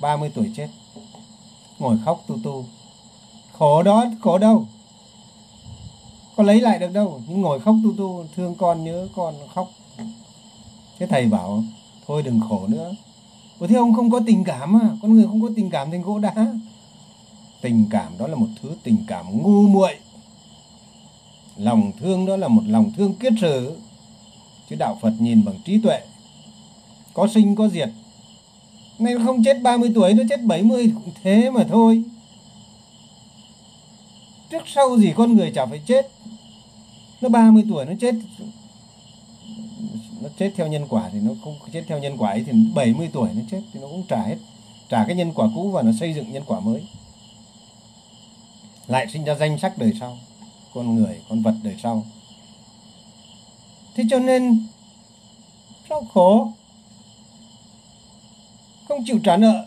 30 0.00 0.30
tuổi 0.34 0.50
chết, 0.56 0.68
ngồi 1.78 1.98
khóc 2.04 2.24
tu 2.26 2.38
tu. 2.44 2.64
Khổ 3.52 3.82
đó, 3.82 4.04
khổ 4.20 4.38
đâu? 4.38 4.66
Có 6.36 6.42
lấy 6.42 6.60
lại 6.60 6.78
được 6.78 6.92
đâu? 6.92 7.20
Nhưng 7.28 7.40
ngồi 7.40 7.60
khóc 7.60 7.74
tu 7.84 7.96
tu, 7.96 8.24
thương 8.36 8.54
con, 8.54 8.84
nhớ 8.84 9.08
con, 9.14 9.34
khóc. 9.54 9.70
Thế 10.98 11.06
thầy 11.06 11.26
bảo 11.26 11.64
thôi 12.06 12.22
đừng 12.22 12.40
khổ 12.40 12.66
nữa. 12.66 12.94
Ủa, 13.58 13.66
thế 13.66 13.76
ông 13.76 13.94
không 13.94 14.10
có 14.10 14.20
tình 14.26 14.44
cảm 14.44 14.76
à? 14.76 14.90
Con 15.02 15.14
người 15.14 15.26
không 15.26 15.42
có 15.42 15.48
tình 15.56 15.70
cảm 15.70 15.90
thành 15.90 16.02
gỗ 16.02 16.18
đá. 16.18 16.54
Tình 17.60 17.86
cảm 17.90 18.18
đó 18.18 18.26
là 18.26 18.34
một 18.34 18.46
thứ 18.62 18.74
tình 18.82 18.96
cảm 19.06 19.42
ngu 19.42 19.68
muội. 19.68 19.94
Lòng 21.56 21.92
thương 22.00 22.26
đó 22.26 22.36
là 22.36 22.48
một 22.48 22.62
lòng 22.66 22.92
thương 22.96 23.14
kiết 23.14 23.32
sử 23.40 23.76
chứ 24.70 24.76
đạo 24.76 24.98
Phật 25.02 25.12
nhìn 25.18 25.44
bằng 25.44 25.54
trí 25.64 25.80
tuệ. 25.80 26.00
Có 27.14 27.28
sinh, 27.34 27.56
có 27.56 27.68
diệt. 27.68 27.88
Nên 28.98 29.24
không 29.24 29.44
chết 29.44 29.62
30 29.62 29.92
tuổi 29.94 30.14
nó 30.14 30.22
chết 30.28 30.42
70 30.42 30.92
cũng 30.94 31.12
thế 31.22 31.50
mà 31.50 31.64
thôi. 31.68 32.02
Trước 34.50 34.62
sau 34.66 34.98
gì 34.98 35.12
con 35.16 35.36
người 35.36 35.52
chả 35.54 35.66
phải 35.66 35.80
chết. 35.86 36.10
Nó 37.20 37.28
30 37.28 37.64
tuổi, 37.68 37.84
nó 37.84 37.92
chết 38.00 38.14
nó 40.22 40.28
chết 40.38 40.52
theo 40.56 40.66
nhân 40.66 40.86
quả 40.88 41.10
thì 41.12 41.20
nó 41.20 41.32
không 41.44 41.58
chết 41.72 41.84
theo 41.88 41.98
nhân 41.98 42.16
quả 42.18 42.30
ấy 42.30 42.44
thì 42.46 42.52
70 42.74 43.10
tuổi 43.12 43.28
nó 43.34 43.42
chết 43.50 43.62
thì 43.72 43.80
nó 43.80 43.86
cũng 43.86 44.02
trả 44.08 44.22
hết, 44.22 44.36
trả 44.88 45.04
cái 45.04 45.16
nhân 45.16 45.32
quả 45.34 45.48
cũ 45.54 45.70
và 45.70 45.82
nó 45.82 45.92
xây 46.00 46.14
dựng 46.14 46.32
nhân 46.32 46.42
quả 46.46 46.60
mới. 46.60 46.82
Lại 48.86 49.06
sinh 49.12 49.24
ra 49.24 49.34
danh 49.34 49.58
sắc 49.58 49.78
đời 49.78 49.92
sau, 50.00 50.18
con 50.74 50.94
người, 50.94 51.20
con 51.28 51.42
vật 51.42 51.54
đời 51.62 51.76
sau. 51.82 52.06
Thế 53.94 54.04
cho 54.10 54.18
nên 54.18 54.66
sao 55.88 56.06
khổ, 56.14 56.52
không 58.88 59.04
chịu 59.06 59.18
trả 59.24 59.36
nợ, 59.36 59.66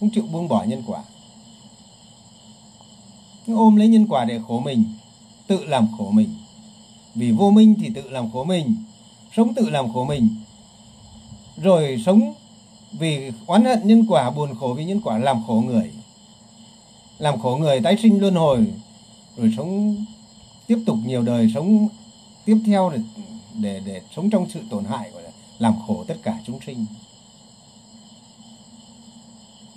không 0.00 0.10
chịu 0.10 0.24
buông 0.32 0.48
bỏ 0.48 0.64
nhân 0.64 0.82
quả. 0.86 1.02
Ôm 3.46 3.76
lấy 3.76 3.88
nhân 3.88 4.06
quả 4.06 4.24
để 4.24 4.40
khổ 4.48 4.60
mình, 4.60 4.84
tự 5.46 5.64
làm 5.64 5.88
khổ 5.98 6.10
mình. 6.10 6.34
Vì 7.14 7.30
vô 7.30 7.50
minh 7.50 7.74
thì 7.80 7.90
tự 7.94 8.10
làm 8.10 8.30
khổ 8.30 8.44
mình 8.44 8.76
sống 9.36 9.54
tự 9.54 9.70
làm 9.70 9.92
khổ 9.92 10.04
mình 10.04 10.28
rồi 11.56 12.02
sống 12.06 12.34
vì 12.92 13.30
oán 13.46 13.64
hận 13.64 13.86
nhân 13.88 14.06
quả 14.08 14.30
buồn 14.30 14.54
khổ 14.60 14.74
vì 14.76 14.84
nhân 14.84 15.00
quả 15.04 15.18
làm 15.18 15.42
khổ 15.46 15.62
người. 15.66 15.92
Làm 17.18 17.40
khổ 17.40 17.56
người 17.56 17.80
tái 17.80 17.96
sinh 18.02 18.20
luân 18.20 18.34
hồi 18.34 18.66
rồi 19.36 19.54
sống 19.56 19.96
tiếp 20.66 20.78
tục 20.86 20.96
nhiều 21.06 21.22
đời 21.22 21.50
sống 21.54 21.88
tiếp 22.44 22.56
theo 22.66 22.90
để 22.90 23.00
để, 23.54 23.80
để 23.86 24.00
sống 24.16 24.30
trong 24.30 24.46
sự 24.50 24.60
tổn 24.70 24.84
hại 24.84 25.10
gọi 25.10 25.22
là 25.22 25.30
làm 25.58 25.74
khổ 25.86 26.04
tất 26.08 26.16
cả 26.22 26.38
chúng 26.46 26.58
sinh. 26.66 26.86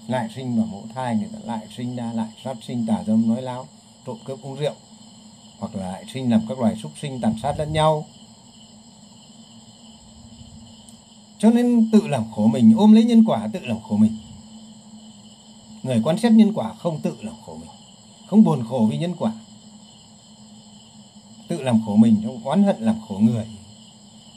Lại 0.08 0.30
sinh 0.36 0.58
vào 0.58 0.66
mẫu 0.66 0.84
thai 0.96 1.16
người 1.16 1.30
ta 1.34 1.40
lại 1.44 1.68
sinh 1.78 1.96
ra 1.96 2.12
lại 2.14 2.30
sát 2.44 2.58
sinh 2.68 2.86
tà 2.88 3.04
dâm 3.08 3.30
nói 3.30 3.42
láo 3.42 3.68
trộm 4.06 4.18
cướp 4.26 4.42
uống 4.42 4.56
rượu 4.56 4.74
hoặc 5.60 5.76
là 5.76 5.92
lại 5.92 6.04
sinh 6.14 6.32
làm 6.32 6.42
các 6.50 6.60
loài 6.60 6.76
súc 6.84 6.92
sinh 7.02 7.22
tàn 7.22 7.36
sát 7.42 7.60
lẫn 7.60 7.74
nhau. 7.74 8.06
Cho 11.40 11.50
nên 11.50 11.90
tự 11.92 12.08
làm 12.08 12.24
khổ 12.36 12.48
mình, 12.48 12.74
ôm 12.78 12.94
lấy 12.94 13.04
nhân 13.04 13.24
quả 13.28 13.50
tự 13.54 13.60
làm 13.64 13.78
khổ 13.82 13.98
mình. 13.98 14.18
Người 15.84 16.02
quan 16.04 16.18
sát 16.18 16.32
nhân 16.32 16.54
quả 16.54 16.74
không 16.74 17.00
tự 17.00 17.18
làm 17.22 17.36
khổ 17.46 17.58
mình, 17.58 17.70
không 18.28 18.44
buồn 18.44 18.64
khổ 18.70 18.88
vì 18.92 18.98
nhân 18.98 19.14
quả. 19.20 19.34
Tự 21.48 21.62
làm 21.62 21.82
khổ 21.86 21.96
mình 21.96 22.16
trong 22.24 22.44
oán 22.44 22.64
hận 22.64 22.76
làm 22.80 22.96
khổ 23.08 23.18
người, 23.18 23.46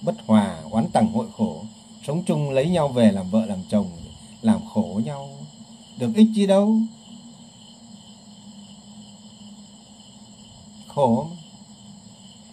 bất 0.02 0.14
hòa, 0.26 0.60
oán 0.70 0.90
tầng 0.90 1.12
hội 1.12 1.26
khổ, 1.36 1.64
sống 2.06 2.22
chung 2.26 2.50
lấy 2.50 2.68
nhau 2.68 2.88
về 2.88 3.12
làm 3.12 3.30
vợ 3.30 3.46
làm 3.46 3.58
chồng, 3.68 3.86
làm 4.42 4.60
khổ 4.74 5.00
nhau. 5.04 5.28
Được 5.98 6.14
ích 6.14 6.28
gì 6.34 6.46
đâu? 6.46 6.78
Khổ. 10.88 11.26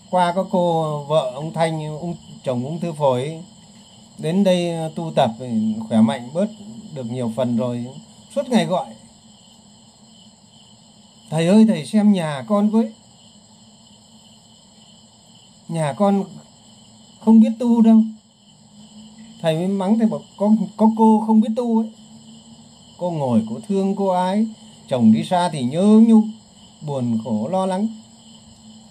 Qua 0.09 0.33
có 0.33 0.47
cô 0.51 1.03
vợ 1.03 1.31
ông 1.35 1.53
thanh, 1.53 1.99
ông 1.99 2.15
chồng 2.43 2.65
ung 2.65 2.79
thư 2.79 2.93
phổi 2.93 3.41
đến 4.17 4.43
đây 4.43 4.71
ờ, 4.71 4.91
tu 4.95 5.11
tập 5.15 5.31
khỏe 5.89 6.01
mạnh 6.01 6.29
bớt 6.33 6.47
được 6.93 7.11
nhiều 7.11 7.31
phần 7.35 7.57
rồi. 7.57 7.85
Suốt 8.35 8.49
ngày 8.49 8.65
gọi. 8.65 8.85
Thầy 11.29 11.47
ơi, 11.47 11.65
thầy 11.67 11.85
xem 11.85 12.11
nhà 12.11 12.45
con 12.47 12.69
với. 12.69 12.93
Nhà 15.67 15.93
con 15.93 16.23
không 17.19 17.39
biết 17.39 17.51
tu 17.59 17.81
đâu. 17.81 18.01
Thầy 19.41 19.55
mới 19.55 19.67
mắng, 19.67 19.99
thầy 19.99 20.07
bảo, 20.07 20.21
có 20.37 20.51
có 20.77 20.91
cô 20.97 21.23
không 21.27 21.41
biết 21.41 21.49
tu 21.55 21.79
ấy. 21.79 21.89
Cô 22.97 23.11
ngồi, 23.11 23.43
cô 23.49 23.59
thương 23.67 23.95
cô 23.95 24.07
ái. 24.07 24.47
Chồng 24.87 25.11
đi 25.11 25.23
xa 25.23 25.49
thì 25.49 25.63
nhớ 25.63 25.83
nhung 26.07 26.31
buồn, 26.81 27.17
khổ, 27.23 27.47
lo 27.47 27.65
lắng. 27.65 27.87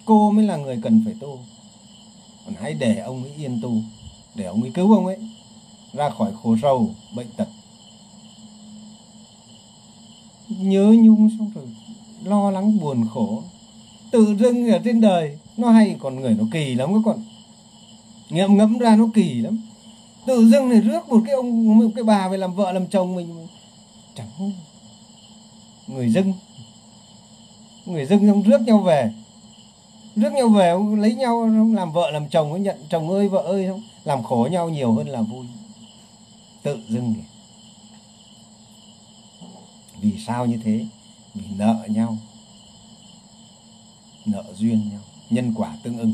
Cô 0.05 0.31
mới 0.31 0.45
là 0.45 0.57
người 0.57 0.79
cần 0.83 1.01
phải 1.05 1.13
tu. 1.19 1.39
Còn 2.45 2.55
hãy 2.61 2.73
để 2.73 2.97
ông 2.97 3.23
ấy 3.23 3.31
yên 3.37 3.61
tu 3.61 3.81
để 4.37 4.45
ông 4.45 4.61
ấy 4.61 4.71
cứu 4.71 4.93
ông 4.93 5.05
ấy, 5.05 5.17
ra 5.93 6.09
khỏi 6.09 6.31
khổ 6.43 6.55
sâu 6.61 6.89
bệnh 7.15 7.27
tật. 7.37 7.47
Nhớ 10.49 10.95
nhung 10.99 11.29
xong 11.37 11.51
rồi, 11.55 11.65
lo 12.23 12.51
lắng 12.51 12.79
buồn 12.79 13.07
khổ. 13.13 13.43
Tự 14.11 14.35
dưng 14.39 14.71
ở 14.71 14.79
trên 14.83 15.01
đời, 15.01 15.37
nó 15.57 15.69
hay, 15.69 15.95
còn 15.99 16.15
người 16.15 16.33
nó 16.33 16.43
kỳ 16.51 16.75
lắm 16.75 16.93
các 16.93 16.99
con. 17.05 17.23
Ngẫm 18.29 18.57
ngẫm 18.57 18.77
ra 18.77 18.95
nó 18.95 19.09
kỳ 19.13 19.33
lắm. 19.33 19.61
Tự 20.25 20.49
dưng 20.49 20.69
này 20.69 20.81
rước 20.81 21.09
một 21.09 21.21
cái 21.25 21.35
ông, 21.35 21.79
một 21.79 21.91
cái 21.95 22.03
bà 22.03 22.27
về 22.27 22.37
làm 22.37 22.55
vợ, 22.55 22.71
làm 22.71 22.87
chồng 22.87 23.15
mình. 23.15 23.47
Chẳng 24.15 24.51
người 25.87 26.09
dưng 26.09 26.33
người 27.85 28.05
dưng 28.05 28.27
xong 28.27 28.43
rước 28.43 28.61
nhau 28.61 28.79
về 28.79 29.11
rước 30.17 30.33
nhau 30.33 30.49
về 30.49 30.73
lấy 30.97 31.15
nhau 31.15 31.47
làm 31.73 31.91
vợ, 31.91 32.11
làm 32.11 32.29
chồng 32.29 32.63
nhận, 32.63 32.77
chồng 32.89 33.09
ơi, 33.09 33.27
vợ 33.27 33.39
ơi, 33.39 33.67
không? 33.67 33.81
Làm 34.03 34.23
khổ 34.23 34.47
nhau 34.51 34.69
nhiều 34.69 34.93
hơn 34.93 35.07
là 35.07 35.21
vui. 35.21 35.45
Tự 36.63 36.79
dưng. 36.89 37.13
Vì 40.01 40.19
sao 40.27 40.45
như 40.45 40.59
thế? 40.63 40.85
Vì 41.33 41.43
nợ 41.57 41.75
nhau. 41.87 42.17
Nợ 44.25 44.43
duyên 44.55 44.89
nhau. 44.91 45.01
Nhân 45.29 45.53
quả 45.55 45.77
tương 45.83 45.97
ưng. 45.97 46.13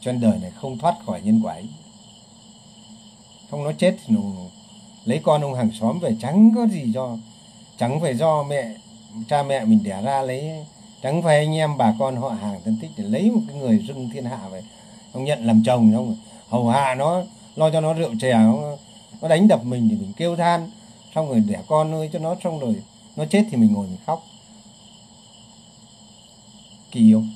Trên 0.00 0.20
đời 0.20 0.38
này 0.38 0.50
không 0.50 0.78
thoát 0.78 0.94
khỏi 1.06 1.20
nhân 1.24 1.40
quả 1.44 1.54
ấy. 1.54 1.68
Không 3.50 3.64
nó 3.64 3.72
chết 3.72 3.96
thì 4.06 4.14
nó 4.14 4.20
lấy 5.04 5.20
con 5.22 5.42
ông 5.42 5.54
hàng 5.54 5.70
xóm 5.80 5.98
về, 5.98 6.16
chẳng 6.20 6.52
có 6.56 6.66
gì 6.66 6.92
do, 6.92 7.16
chẳng 7.78 8.00
phải 8.00 8.16
do 8.16 8.42
mẹ, 8.42 8.74
cha 9.28 9.42
mẹ 9.42 9.64
mình 9.64 9.80
đẻ 9.82 10.02
ra 10.02 10.22
lấy 10.22 10.64
chẳng 11.02 11.22
phải 11.22 11.36
anh 11.36 11.54
em 11.54 11.76
bà 11.76 11.94
con 11.98 12.16
họ 12.16 12.28
hàng 12.28 12.60
thân 12.64 12.76
thích 12.80 12.90
để 12.96 13.04
lấy 13.04 13.30
một 13.30 13.40
cái 13.48 13.56
người 13.56 13.84
dưng 13.88 14.10
thiên 14.12 14.24
hạ 14.24 14.48
về 14.52 14.62
ông 15.12 15.24
nhận 15.24 15.46
làm 15.46 15.62
chồng 15.64 15.92
không 15.94 16.16
hầu 16.48 16.68
hạ 16.68 16.94
nó 16.94 17.22
lo 17.56 17.70
cho 17.70 17.80
nó 17.80 17.92
rượu 17.92 18.10
chè 18.20 18.32
nó, 18.32 18.76
nó 19.20 19.28
đánh 19.28 19.48
đập 19.48 19.64
mình 19.64 19.88
thì 19.88 19.96
mình 19.96 20.12
kêu 20.16 20.36
than 20.36 20.70
xong 21.14 21.28
rồi 21.28 21.40
đẻ 21.40 21.62
con 21.66 21.90
nuôi 21.90 22.10
cho 22.12 22.18
nó 22.18 22.36
xong 22.44 22.58
rồi 22.58 22.82
nó 23.16 23.24
chết 23.30 23.46
thì 23.50 23.56
mình 23.56 23.72
ngồi 23.72 23.86
mình 23.86 23.98
khóc. 24.06 24.24
Kỳ 26.90 27.12
không? 27.12 27.30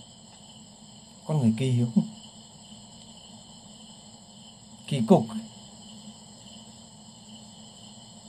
Con 1.27 1.41
người 1.41 1.55
kỳ 1.59 1.75
không? 1.95 2.05
Kỳ 4.87 5.01
cục. 5.07 5.25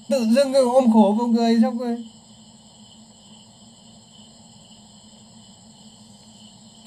Tự 0.10 0.26
dưng 0.26 0.54
ôm 0.54 0.94
khổ 0.94 1.16
vào 1.18 1.28
người 1.28 1.60
xong 1.62 1.78
rồi 1.78 2.04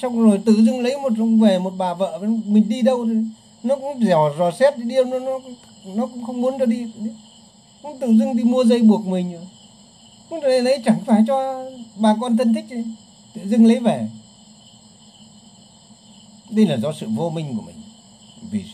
xong 0.02 0.22
rồi 0.22 0.40
tự 0.46 0.52
dưng 0.64 0.80
lấy 0.80 0.96
một 0.96 1.12
về 1.40 1.58
một 1.58 1.72
bà 1.78 1.94
vợ 1.94 2.18
mình 2.44 2.68
đi 2.68 2.82
đâu 2.82 3.06
thì 3.06 3.14
nó 3.62 3.76
cũng 3.76 4.06
dò 4.06 4.30
dò 4.38 4.50
xét 4.50 4.78
đi 4.78 4.94
đâu 4.94 5.04
nó 5.04 5.18
nó 5.18 5.38
nó 5.94 6.06
cũng 6.06 6.24
không 6.24 6.40
muốn 6.40 6.58
cho 6.58 6.66
đi. 6.66 6.86
Cũng 7.82 7.98
tự 7.98 8.06
dưng 8.06 8.36
đi 8.36 8.44
mua 8.44 8.64
dây 8.64 8.82
buộc 8.82 9.06
mình. 9.06 9.32
Rồi 9.32 9.46
cũng 10.30 10.42
lấy, 10.42 10.62
lấy 10.62 10.82
chẳng 10.84 11.00
phải 11.06 11.22
cho 11.26 11.64
bà 11.96 12.16
con 12.20 12.36
thân 12.36 12.54
thích 12.54 12.64
ấy. 12.70 12.84
tự 13.34 13.48
dưng 13.48 13.66
lấy 13.66 13.80
về. 13.80 14.08
Đây 16.50 16.66
là 16.66 16.76
do 16.76 16.92
sự 16.92 17.06
vô 17.08 17.30
minh 17.30 17.56
của 17.56 17.62
mình. 17.62 17.76
Vì 18.50 18.64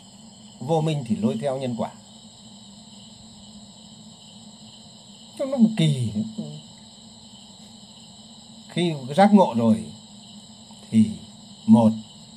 vô 0.61 0.81
minh 0.81 1.05
thì 1.07 1.17
lôi 1.17 1.39
theo 1.41 1.59
nhân 1.59 1.75
quả. 1.79 1.91
Cho 5.39 5.45
nó 5.45 5.57
một 5.57 5.71
kỳ. 5.77 6.09
Khi 8.69 8.93
giác 9.17 9.35
ngộ 9.35 9.55
rồi 9.57 9.85
thì 10.91 11.11
một, 11.67 11.93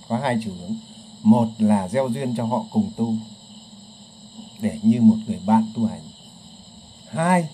có 0.07 0.17
hai 0.17 0.37
chủ 0.43 0.51
hướng. 0.59 0.75
Một 1.23 1.47
là 1.57 1.87
gieo 1.87 2.09
duyên 2.09 2.33
cho 2.37 2.45
họ 2.45 2.65
cùng 2.71 2.91
tu, 2.95 3.13
để 4.59 4.79
như 4.81 5.01
một 5.01 5.15
người 5.27 5.39
bạn 5.45 5.71
tu 5.75 5.85
hành. 5.85 6.01
Hai 7.07 7.47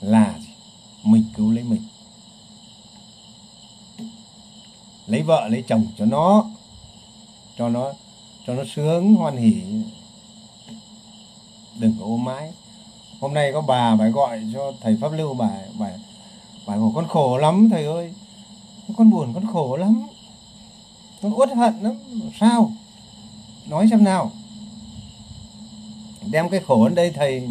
là 0.00 0.34
mình 1.02 1.24
cứu 1.36 1.50
lấy 1.50 1.64
mình. 1.64 1.82
Lấy 5.06 5.22
vợ, 5.22 5.48
lấy 5.48 5.64
chồng 5.68 5.86
cho 5.98 6.04
nó 6.04 6.44
cho 7.58 7.68
nó 7.68 7.92
cho 8.46 8.54
nó 8.54 8.62
sướng, 8.74 9.14
hoan 9.14 9.36
hỉ 9.36 9.62
đừng 11.78 11.94
có 12.00 12.04
ôm 12.04 12.24
mãi. 12.24 12.52
Hôm 13.20 13.34
nay 13.34 13.52
có 13.52 13.60
bà 13.60 13.96
phải 13.96 14.10
gọi 14.10 14.42
cho 14.54 14.72
thầy 14.80 14.96
pháp 15.00 15.12
lưu, 15.12 15.34
bà 15.34 15.50
bà 15.78 15.90
bà 16.66 16.76
bảo 16.76 16.92
con 16.94 17.08
khổ 17.08 17.38
lắm, 17.38 17.68
thầy 17.70 17.84
ơi 17.84 18.14
con 18.96 19.10
buồn 19.10 19.34
con 19.34 19.46
khổ 19.46 19.76
lắm. 19.76 20.02
Con 21.22 21.32
uất 21.34 21.50
hận 21.56 21.74
lắm. 21.82 21.94
Sao? 22.40 22.72
Nói 23.66 23.86
xem 23.90 24.04
nào. 24.04 24.30
Đem 26.26 26.48
cái 26.48 26.60
khổ 26.60 26.88
đến 26.88 26.94
đây 26.94 27.10
thầy. 27.10 27.48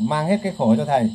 Mang 0.00 0.26
hết 0.26 0.38
cái 0.42 0.52
khổ 0.58 0.76
cho 0.76 0.84
thầy. 0.84 1.10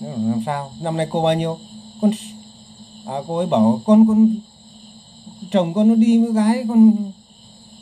Làm 0.00 0.42
sao? 0.46 0.72
Năm 0.80 0.96
nay 0.96 1.06
cô 1.10 1.22
bao 1.22 1.34
nhiêu? 1.34 1.58
Con 2.00 2.10
à, 3.06 3.14
cô 3.26 3.36
ấy 3.36 3.46
bảo 3.46 3.80
con 3.84 4.06
con 4.08 4.36
chồng 5.50 5.74
con 5.74 5.88
nó 5.88 5.94
đi 5.94 6.18
với 6.18 6.32
gái 6.32 6.64
con 6.68 6.96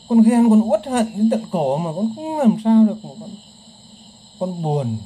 con 0.07 0.21
ghen 0.21 0.49
con 0.49 0.69
uất 0.69 0.87
hận 0.87 1.07
đến 1.15 1.29
tận 1.29 1.43
cổ 1.51 1.77
mà 1.77 1.89
con 1.95 2.13
không 2.15 2.37
làm 2.37 2.55
sao 2.63 2.85
được 2.85 3.05
mà 3.05 3.09
con 3.19 3.29
con 4.39 4.63
buồn 4.63 4.97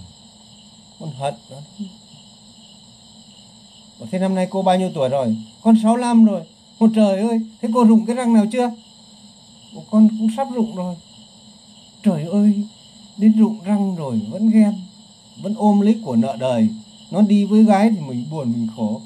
con 1.00 1.12
hận 1.12 1.34
đó 1.50 1.58
thế 4.12 4.20
năm 4.20 4.36
nay 4.36 4.48
cô 4.50 4.62
bao 4.62 4.78
nhiêu 4.78 4.90
tuổi 4.94 5.10
rồi? 5.10 5.36
Con 5.62 5.76
65 5.84 6.26
rồi. 6.26 6.42
Một 6.80 6.90
trời 6.96 7.20
ơi, 7.20 7.40
thế 7.62 7.70
cô 7.74 7.84
rụng 7.84 8.06
cái 8.06 8.16
răng 8.16 8.34
nào 8.34 8.46
chưa? 8.52 8.72
Con 9.92 10.08
cũng 10.20 10.28
sắp 10.38 10.48
rụng 10.56 10.76
rồi. 10.76 10.96
Trời 12.04 12.24
ơi, 12.24 12.54
đến 13.18 13.34
rụng 13.40 13.58
răng 13.66 13.96
rồi, 13.96 14.22
vẫn 14.32 14.50
ghen, 14.50 14.74
vẫn 15.42 15.54
ôm 15.58 15.82
lấy 15.82 15.96
của 16.06 16.16
nợ 16.16 16.38
đời. 16.40 16.68
Nó 17.12 17.22
đi 17.22 17.46
với 17.46 17.64
gái 17.64 17.90
thì 17.92 17.98
mình 18.08 18.26
buồn, 18.32 18.52
mình 18.52 18.68
khổ. 18.78 19.02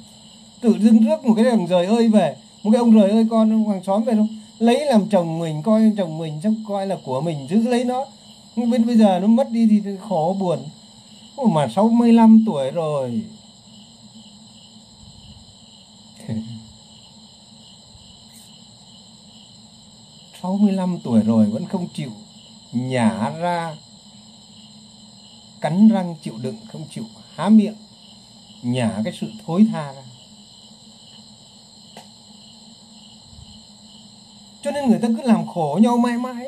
Tự 0.62 0.76
dưng 0.80 1.00
rước 1.00 1.26
một 1.26 1.34
cái 1.36 1.46
thằng 1.46 1.68
rời 1.68 1.86
ơi 1.86 2.08
về. 2.08 2.36
Một 2.64 2.72
cái 2.72 2.80
ông 2.80 2.92
rời 2.92 3.10
ơi, 3.10 3.28
con 3.30 3.54
ông 3.54 3.70
hàng 3.70 3.84
xóm 3.84 4.04
về 4.04 4.14
đâu 4.14 4.28
lấy 4.60 4.86
làm 4.86 5.10
chồng 5.10 5.40
mình, 5.40 5.62
coi 5.64 5.92
chồng 5.98 6.18
mình, 6.18 6.42
xong 6.44 6.56
coi 6.68 6.88
là 6.88 6.98
của 7.04 7.22
mình, 7.22 7.48
giữ 7.50 7.68
lấy 7.68 7.84
nó. 7.84 8.06
Bên 8.56 8.86
bây 8.86 8.98
giờ 8.98 9.20
nó 9.20 9.28
mất 9.28 9.52
đi 9.52 9.68
thì 9.68 9.92
khổ, 10.10 10.38
buồn. 10.40 10.60
Mà 11.54 11.68
65 11.76 12.44
tuổi 12.46 12.72
rồi. 12.72 13.22
65 20.48 21.00
tuổi 21.04 21.22
rồi 21.22 21.46
vẫn 21.46 21.66
không 21.66 21.88
chịu 21.94 22.12
nhả 22.72 23.30
ra 23.30 23.76
cắn 25.62 25.90
răng 25.90 26.16
chịu 26.22 26.38
đựng, 26.38 26.58
không 26.72 26.86
chịu 26.90 27.04
há 27.36 27.50
miệng, 27.50 27.76
nhả 28.62 29.02
cái 29.04 29.14
sự 29.20 29.32
thối 29.46 29.66
tha 29.72 29.94
ra. 29.94 30.04
Cho 34.62 34.72
nên 34.72 34.90
người 34.90 35.00
ta 35.00 35.08
cứ 35.08 35.22
làm 35.24 35.48
khổ 35.48 35.80
nhau 35.82 35.98
mãi 35.98 36.18
mãi. 36.18 36.46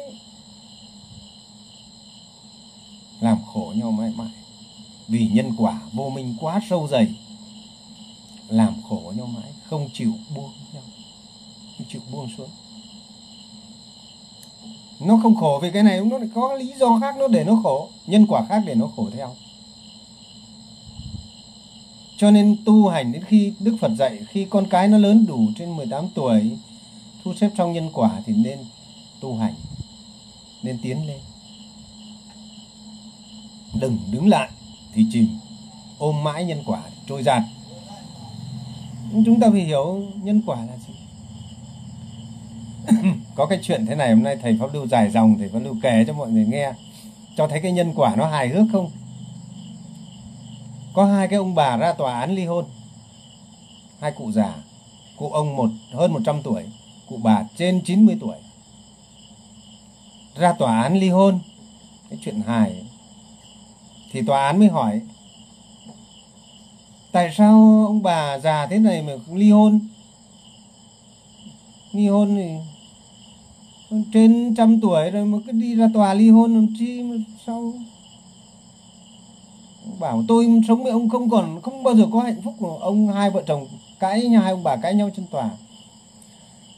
Làm 3.20 3.38
khổ 3.54 3.74
nhau 3.76 3.92
mãi 3.92 4.14
mãi. 4.16 4.32
Vì 5.08 5.28
nhân 5.28 5.52
quả 5.58 5.82
vô 5.94 6.10
minh 6.10 6.36
quá 6.40 6.60
sâu 6.70 6.88
dày. 6.88 7.08
Làm 8.48 8.74
khổ 8.90 9.14
nhau 9.18 9.26
mãi, 9.26 9.54
không 9.64 9.90
chịu 9.94 10.14
buông 10.36 10.52
nhau, 10.74 10.84
không 11.78 11.88
chịu 11.90 12.02
buông 12.12 12.30
xuống 12.38 12.50
nó 15.00 15.20
không 15.24 15.36
khổ 15.36 15.60
vì 15.62 15.72
cái 15.72 15.84
này, 15.84 16.02
nó 16.06 16.18
lại 16.18 16.30
có 16.36 16.54
lý 16.54 16.74
do 16.80 17.00
khác 17.02 17.16
nó 17.20 17.28
để 17.28 17.44
nó 17.44 17.60
khổ, 17.64 17.90
nhân 18.08 18.26
quả 18.28 18.46
khác 18.50 18.64
để 18.66 18.76
nó 18.76 18.88
khổ 18.96 19.10
theo. 19.14 19.36
Cho 22.18 22.32
nên 22.32 22.58
tu 22.66 22.88
hành 22.88 23.12
đến 23.12 23.24
khi 23.24 23.54
Đức 23.60 23.78
Phật 23.82 23.92
dạy, 24.00 24.20
khi 24.30 24.46
con 24.46 24.68
cái 24.70 24.88
nó 24.88 24.98
lớn 24.98 25.26
đủ 25.28 25.40
trên 25.58 25.76
18 25.76 26.08
tuổi, 26.16 26.58
thu 27.24 27.34
xếp 27.34 27.50
trong 27.58 27.74
nhân 27.74 27.90
quả 27.94 28.22
thì 28.26 28.34
nên 28.34 28.60
tu 29.20 29.36
hành, 29.36 29.54
nên 30.64 30.80
tiến 30.82 31.08
lên. 31.08 31.20
Đừng 33.74 33.98
đứng 34.12 34.28
lại 34.28 34.50
thì 34.94 35.06
chìm, 35.12 35.28
ôm 35.98 36.24
mãi 36.24 36.46
nhân 36.46 36.64
quả 36.66 36.82
trôi 37.08 37.24
giạt. 37.24 37.42
Chúng 39.26 39.40
ta 39.40 39.48
phải 39.52 39.62
hiểu 39.62 40.04
nhân 40.24 40.42
quả 40.46 40.58
là 40.58 40.78
gì? 40.88 40.94
có 43.36 43.46
cái 43.46 43.60
chuyện 43.62 43.86
thế 43.86 43.96
này, 43.96 44.10
hôm 44.10 44.24
nay 44.24 44.38
thầy 44.42 44.58
pháp 44.60 44.74
lưu 44.74 44.88
dài 44.88 45.12
dòng 45.12 45.38
thầy 45.38 45.50
pháp 45.50 45.60
lưu 45.60 45.76
kể 45.82 46.04
cho 46.08 46.14
mọi 46.14 46.30
người 46.32 46.46
nghe. 46.46 46.74
Cho 47.36 47.48
thấy 47.48 47.62
cái 47.62 47.72
nhân 47.72 47.94
quả 47.96 48.16
nó 48.16 48.28
hài 48.28 48.48
hước 48.48 48.66
không? 48.72 48.92
Có 50.94 51.06
hai 51.06 51.28
cái 51.28 51.38
ông 51.38 51.56
bà 51.56 51.78
ra 51.78 51.94
tòa 51.94 52.20
án 52.20 52.36
ly 52.36 52.46
hôn. 52.46 52.66
Hai 54.02 54.12
cụ 54.12 54.32
già, 54.32 54.54
cụ 55.18 55.30
ông 55.30 55.56
một, 55.56 55.70
hơn 55.94 56.14
100 56.14 56.42
tuổi, 56.44 56.64
cụ 57.10 57.20
bà 57.24 57.44
trên 57.58 57.82
90 57.86 58.18
tuổi. 58.22 58.38
Ra 60.36 60.54
tòa 60.54 60.82
án 60.82 61.00
ly 61.00 61.10
hôn. 61.10 61.40
Cái 62.10 62.20
chuyện 62.22 62.42
hài. 62.42 62.84
Thì 64.12 64.22
tòa 64.22 64.46
án 64.46 64.60
mới 64.60 64.68
hỏi, 64.68 65.02
tại 67.12 67.34
sao 67.38 67.86
ông 67.88 68.04
bà 68.04 68.40
già 68.40 68.68
thế 68.68 68.80
này 68.80 69.02
mà 69.02 69.14
ly 69.34 69.52
hôn? 69.52 69.80
Ly 71.92 72.08
hôn 72.08 72.36
thì 72.36 72.69
trên 74.14 74.56
trăm 74.56 74.82
tuổi 74.82 75.12
rồi 75.12 75.26
mà 75.26 75.38
cứ 75.46 75.52
đi 75.52 75.76
ra 75.76 75.90
tòa 75.94 76.14
ly 76.14 76.30
hôn 76.30 76.54
làm 76.54 76.68
chi 76.80 77.04
mà 77.04 77.16
sao? 77.46 77.74
Bảo 80.00 80.24
tôi 80.28 80.62
sống 80.68 80.84
với 80.84 80.92
ông 80.92 81.10
không 81.10 81.30
còn, 81.30 81.62
không 81.62 81.84
bao 81.84 81.96
giờ 81.96 82.06
có 82.12 82.20
hạnh 82.20 82.42
phúc 82.44 82.54
của 82.60 82.78
ông. 82.78 83.08
Hai 83.08 83.30
vợ 83.30 83.44
chồng 83.48 83.68
cãi 84.00 84.22
nhau, 84.22 84.42
hai 84.42 84.52
ông 84.52 84.64
bà 84.64 84.76
cãi 84.76 84.94
nhau 84.96 85.10
trên 85.16 85.28
tòa. 85.28 85.50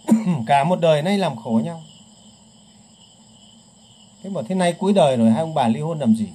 Cả 0.47 0.63
một 0.63 0.79
đời 0.79 1.01
nay 1.01 1.17
làm 1.17 1.35
khổ 1.35 1.61
nhau. 1.63 1.83
Thế 4.23 4.29
mà 4.29 4.41
thế 4.47 4.55
nay 4.55 4.73
cuối 4.73 4.93
đời 4.93 5.17
rồi, 5.17 5.31
hai 5.31 5.39
ông 5.39 5.53
bà 5.53 5.67
ly 5.67 5.79
hôn 5.79 5.99
làm 5.99 6.15
gì? 6.15 6.27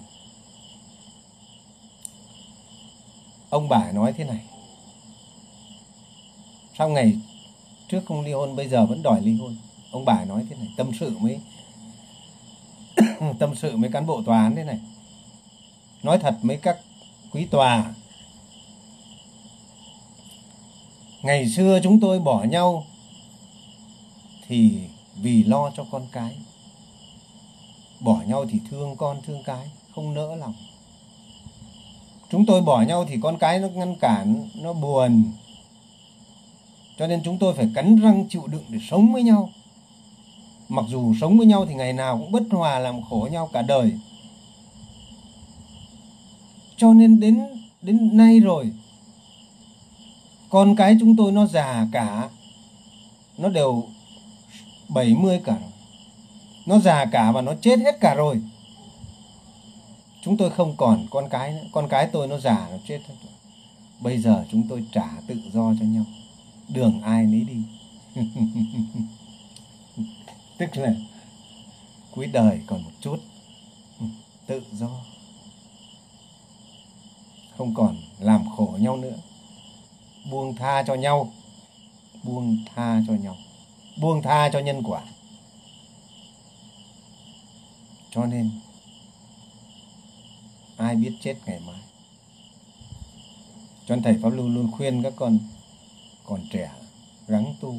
Ông 3.51 3.69
bà 3.69 3.93
nói 3.93 4.13
thế 4.13 4.25
này. 4.25 4.41
Sau 6.79 6.89
ngày 6.89 7.19
trước 7.89 8.01
không 8.09 8.21
ly 8.21 8.33
hôn, 8.33 8.57
bây 8.57 8.69
giờ 8.69 8.87
vẫn 8.87 9.03
đòi 9.03 9.21
ly 9.21 9.37
hôn? 9.41 9.57
Ông 9.97 10.05
bà 10.05 10.25
nói 10.25 10.45
thế 10.51 10.57
này, 10.57 10.69
tâm 10.77 10.91
sự 11.01 11.17
mới 11.19 11.41
tâm 13.39 13.55
sự 13.55 13.77
với 13.77 13.91
cán 13.93 14.07
bộ 14.07 14.23
tòa 14.23 14.43
án 14.43 14.57
thế 14.57 14.65
này. 14.65 14.81
Nói 16.03 16.19
thật 16.19 16.35
mấy 16.43 16.57
các 16.57 16.79
quý 17.33 17.45
tòa. 17.45 17.95
Ngày 21.23 21.49
xưa 21.49 21.81
chúng 21.83 22.01
tôi 22.01 22.19
bỏ 22.19 22.45
nhau 22.45 22.85
thì 24.49 24.81
vì 25.17 25.45
lo 25.45 25.71
cho 25.77 25.85
con 25.91 26.07
cái. 26.13 26.37
Bỏ 28.01 28.21
nhau 28.27 28.47
thì 28.51 28.61
thương 28.71 28.97
con, 28.97 29.23
thương 29.27 29.43
cái, 29.45 29.71
không 29.95 30.15
nỡ 30.15 30.37
lòng. 30.37 30.55
Chúng 32.31 32.47
tôi 32.47 32.63
bỏ 32.63 32.83
nhau 32.83 33.05
thì 33.09 33.19
con 33.23 33.39
cái 33.39 33.59
nó 33.59 33.69
ngăn 33.69 33.97
cản, 33.97 34.49
nó 34.55 34.73
buồn. 34.73 35.25
Cho 36.99 37.07
nên 37.07 37.21
chúng 37.25 37.39
tôi 37.39 37.55
phải 37.55 37.71
cắn 37.75 37.97
răng 37.97 38.25
chịu 38.29 38.47
đựng 38.47 38.65
để 38.69 38.79
sống 38.91 39.13
với 39.13 39.23
nhau 39.23 39.51
mặc 40.69 40.85
dù 40.89 41.15
sống 41.21 41.39
với 41.39 41.47
nhau 41.47 41.67
thì 41.67 41.75
ngày 41.75 41.93
nào 41.93 42.19
cũng 42.19 42.33
bất 42.33 42.43
hòa 42.51 42.79
làm 42.79 43.03
khổ 43.03 43.29
nhau 43.33 43.51
cả 43.53 43.63
đời. 43.63 43.93
Cho 46.77 46.95
nên 46.95 47.21
đến 47.21 47.41
đến 47.83 48.17
nay 48.17 48.41
rồi, 48.41 48.73
con 50.49 50.77
cái 50.77 50.97
chúng 51.01 51.17
tôi 51.17 51.33
nó 51.33 51.47
già 51.47 51.87
cả, 51.93 52.29
nó 53.39 53.49
đều 53.49 53.85
70 54.89 55.41
cả. 55.45 55.53
Rồi. 55.53 55.71
nó 56.67 56.79
già 56.79 57.05
cả 57.05 57.33
và 57.33 57.41
nó 57.41 57.55
chết 57.61 57.79
hết 57.79 58.01
cả 58.01 58.15
rồi. 58.15 58.43
Chúng 60.23 60.37
tôi 60.37 60.51
không 60.51 60.77
còn 60.77 61.07
con 61.11 61.29
cái 61.29 61.53
nữa. 61.53 61.65
Con 61.73 61.89
cái 61.89 62.09
tôi 62.13 62.29
nó 62.29 62.39
già, 62.39 62.69
nó 62.71 62.77
chết 62.89 62.99
hết 63.09 63.15
rồi. 63.23 63.33
Bây 64.01 64.19
giờ 64.19 64.45
chúng 64.51 64.69
tôi 64.69 64.85
trả 64.93 65.09
tự 65.27 65.35
do 65.53 65.75
cho 65.81 65.85
nhau. 65.85 66.05
Đường 66.69 67.03
ai 67.03 67.27
nấy 67.27 67.41
đi. 67.41 67.57
tức 70.59 70.77
là 70.77 70.95
cuối 72.11 72.27
đời 72.27 72.61
còn 72.67 72.83
một 72.85 72.91
chút. 73.01 73.21
Ừ, 74.01 74.07
tự 74.47 74.63
do. 74.73 74.91
Không 77.57 77.75
còn 77.75 77.97
làm 78.19 78.49
khổ 78.57 78.77
nhau 78.81 78.97
nữa. 78.97 79.17
Buông 80.31 80.57
tha 80.57 80.83
cho 80.87 80.95
nhau. 80.95 81.33
Buông 82.23 82.65
tha 82.75 83.01
cho 83.07 83.13
nhau. 83.13 83.37
Buông 83.97 84.23
tha 84.23 84.51
cho 84.53 84.59
nhân 84.59 84.83
quả. 84.83 85.03
Cho 88.11 88.27
nên, 88.27 88.51
ai 90.77 90.97
biết 90.97 91.13
chết 91.21 91.37
ngày 91.47 91.61
mai? 91.67 91.81
Cho 93.87 93.95
nên 93.95 94.03
thầy 94.03 94.19
pháp 94.23 94.29
lưu 94.29 94.49
luôn 94.49 94.71
khuyên 94.73 95.03
các 95.03 95.13
con 95.17 95.39
còn 96.25 96.41
trẻ 96.51 96.71
gắng 97.29 97.55
tu 97.61 97.75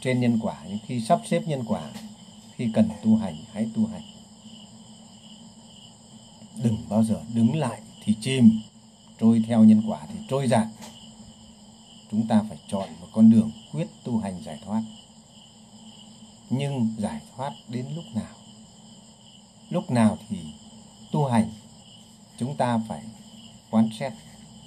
trên 0.00 0.20
nhân 0.20 0.38
quả. 0.42 0.56
Nhưng 0.68 0.78
khi 0.86 1.00
sắp 1.00 1.20
xếp 1.26 1.42
nhân 1.46 1.64
quả 1.68 1.90
khi 2.58 2.70
cần 2.74 2.88
tu 3.02 3.16
hành, 3.16 3.36
hãy 3.52 3.70
tu 3.74 3.86
hành. 3.86 4.02
Đừng 6.62 6.76
bao 6.88 7.04
giờ 7.04 7.20
đứng 7.34 7.56
lại 7.56 7.80
thì 8.04 8.14
chìm. 8.20 8.60
Trôi 9.20 9.44
theo 9.46 9.64
nhân 9.64 9.82
quả 9.86 10.06
thì 10.08 10.14
trôi 10.28 10.48
dạt. 10.48 10.66
Chúng 12.10 12.26
ta 12.26 12.42
phải 12.48 12.58
chọn 12.68 12.88
một 13.00 13.06
con 13.12 13.30
đường 13.30 13.50
quyết 13.72 13.88
tu 14.04 14.18
hành 14.18 14.42
giải 14.44 14.58
thoát. 14.64 14.82
Nhưng 16.50 16.94
giải 16.98 17.20
thoát 17.36 17.52
đến 17.68 17.86
lúc 17.94 18.04
nào? 18.14 18.34
Lúc 19.70 19.90
nào 19.90 20.18
thì 20.28 20.38
tu 21.12 21.26
hành, 21.26 21.50
chúng 22.38 22.56
ta 22.56 22.80
phải 22.88 23.02
quán 23.70 23.88
xét 23.98 24.12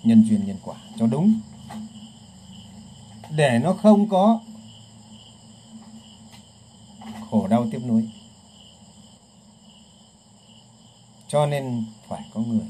nhân 0.03 0.25
duyên 0.29 0.45
nhân 0.45 0.57
quả 0.63 0.75
cho 0.99 1.07
đúng. 1.07 1.39
Để 3.29 3.59
nó 3.63 3.73
không 3.73 4.09
có 4.09 4.39
khổ 7.29 7.47
đau 7.47 7.67
tiếp 7.71 7.81
nối 7.85 8.09
cho 11.27 11.45
nên 11.45 11.85
phải 12.07 12.21
có 12.33 12.41
người 12.41 12.67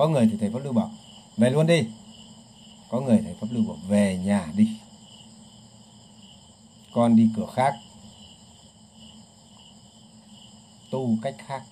có 0.00 0.08
người 0.08 0.28
thì 0.30 0.36
thầy 0.40 0.50
pháp 0.50 0.58
lưu 0.58 0.72
bảo, 0.72 0.90
về 1.36 1.50
luôn 1.50 1.66
đi. 1.66 1.88
Có 2.88 3.00
người 3.00 3.20
thầy 3.24 3.34
pháp 3.34 3.46
lưu 3.50 3.64
bảo, 3.64 3.76
về 3.88 4.18
nhà 4.24 4.52
đi. 4.56 4.68
Con 6.92 7.16
đi 7.16 7.28
cửa 7.36 7.46
khác. 7.54 7.74
Tu 10.90 11.16
cách 11.22 11.34
khác. 11.46 11.62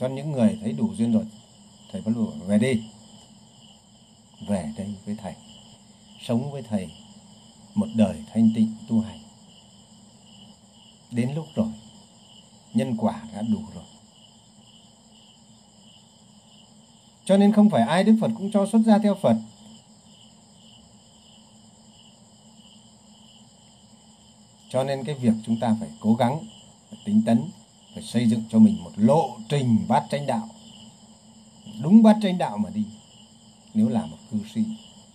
Cho 0.00 0.08
những 0.08 0.32
người 0.32 0.58
thấy 0.60 0.72
đủ 0.72 0.94
duyên 0.94 1.12
rồi, 1.12 1.24
thầy 1.92 2.02
pháp 2.02 2.10
lưu 2.14 2.26
bảo, 2.26 2.34
về 2.46 2.58
đi. 2.58 2.82
Về 4.48 4.72
đây 4.76 4.94
với 5.06 5.16
thầy, 5.22 5.34
sống 6.20 6.52
với 6.52 6.62
thầy 6.62 6.90
một 7.76 7.86
đời 7.94 8.22
thanh 8.32 8.50
tịnh 8.54 8.72
tu 8.88 9.00
hành. 9.00 9.20
Đến 11.10 11.34
lúc 11.34 11.46
rồi, 11.54 11.68
nhân 12.74 12.96
quả 12.96 13.22
đã 13.34 13.42
đủ 13.42 13.60
rồi. 13.74 13.84
Cho 17.24 17.36
nên 17.36 17.52
không 17.52 17.70
phải 17.70 17.82
ai 17.82 18.04
đức 18.04 18.16
phật 18.20 18.30
cũng 18.38 18.50
cho 18.52 18.66
xuất 18.72 18.78
gia 18.86 18.98
theo 18.98 19.14
phật. 19.22 19.36
Cho 24.68 24.84
nên 24.84 25.04
cái 25.04 25.14
việc 25.14 25.32
chúng 25.46 25.60
ta 25.60 25.76
phải 25.80 25.88
cố 26.00 26.14
gắng, 26.14 26.38
phải 26.90 26.98
tính 27.04 27.22
tấn, 27.26 27.42
phải 27.94 28.02
xây 28.02 28.28
dựng 28.28 28.42
cho 28.50 28.58
mình 28.58 28.84
một 28.84 28.92
lộ 28.96 29.36
trình 29.48 29.78
bát 29.88 30.06
chánh 30.10 30.26
đạo. 30.26 30.48
Đúng 31.82 32.02
bát 32.02 32.16
chánh 32.22 32.38
đạo 32.38 32.58
mà 32.58 32.70
đi, 32.70 32.84
nếu 33.74 33.88
là 33.88 34.06
một 34.06 34.18
cư 34.30 34.38
sĩ, 34.54 34.64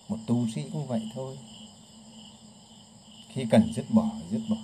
một 0.09 0.17
tu 0.27 0.47
sĩ 0.55 0.63
cũng 0.73 0.87
vậy 0.87 1.01
thôi 1.15 1.37
khi 3.33 3.45
cần 3.49 3.73
dứt 3.75 3.85
bỏ 3.89 4.09
dứt 4.31 4.41
bỏ. 4.49 4.57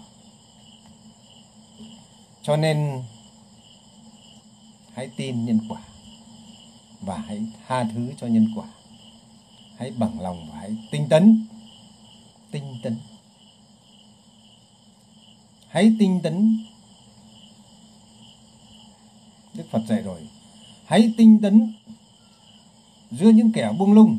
Cho 2.42 2.58
nên, 2.58 3.04
hãy 4.94 5.10
tin 5.16 5.46
nhân 5.46 5.60
quả 5.70 5.82
và 7.02 7.18
hãy 7.18 7.42
tha 7.68 7.84
thứ 7.94 8.14
cho 8.22 8.28
nhân 8.28 8.48
quả. 8.56 8.68
Hãy 9.78 9.92
bằng 9.92 10.22
lòng 10.22 10.50
và 10.52 10.60
hãy 10.60 10.76
tinh 10.92 11.10
tấn. 11.10 11.46
Tinh 12.52 12.76
tấn. 12.84 12.98
Hãy 15.68 15.92
tinh 16.00 16.20
tấn. 16.24 16.66
Đức 19.54 19.64
phật 19.72 19.82
dạy 19.88 20.02
rồi, 20.02 20.28
hãy 20.86 21.14
tinh 21.18 21.40
tấn 21.42 21.74
giữa 23.12 23.30
những 23.30 23.52
kẻ 23.52 23.72
buông 23.80 23.94
lung. 23.94 24.18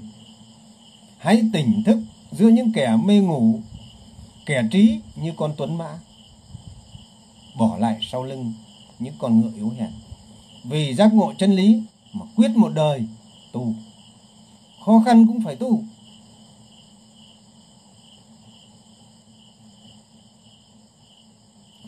Hãy 1.18 1.42
tỉnh 1.52 1.82
thức 1.86 1.98
giữa 2.32 2.48
những 2.48 2.72
kẻ 2.72 2.96
mê 3.04 3.18
ngủ 3.20 3.60
kẻ 4.48 4.62
trí 4.70 5.00
như 5.16 5.32
con 5.36 5.54
tuấn 5.56 5.78
mã, 5.78 5.98
bỏ 7.56 7.76
lại 7.78 7.98
sau 8.02 8.24
lưng 8.24 8.52
những 8.98 9.14
con 9.18 9.40
ngựa 9.40 9.52
yếu 9.56 9.72
hèn. 9.78 9.90
Vì 10.64 10.94
giác 10.94 11.14
ngộ 11.14 11.32
chân 11.38 11.52
lý 11.52 11.82
mà 12.12 12.26
quyết 12.36 12.50
một 12.56 12.68
đời 12.74 13.06
tu 13.52 13.74
khó 14.84 15.02
khăn 15.04 15.26
cũng 15.26 15.40
phải 15.42 15.56
tu 15.56 15.82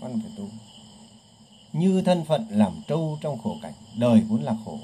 con 0.01 0.20
phải 0.20 0.31
tu 0.37 0.49
như 1.73 2.03
thân 2.03 2.24
phận 2.24 2.47
làm 2.51 2.73
trâu 2.89 3.19
trong 3.20 3.39
khổ 3.39 3.57
cảnh, 3.62 3.74
đời 3.97 4.20
vốn 4.20 4.43
là 4.43 4.57
khổ. 4.65 4.78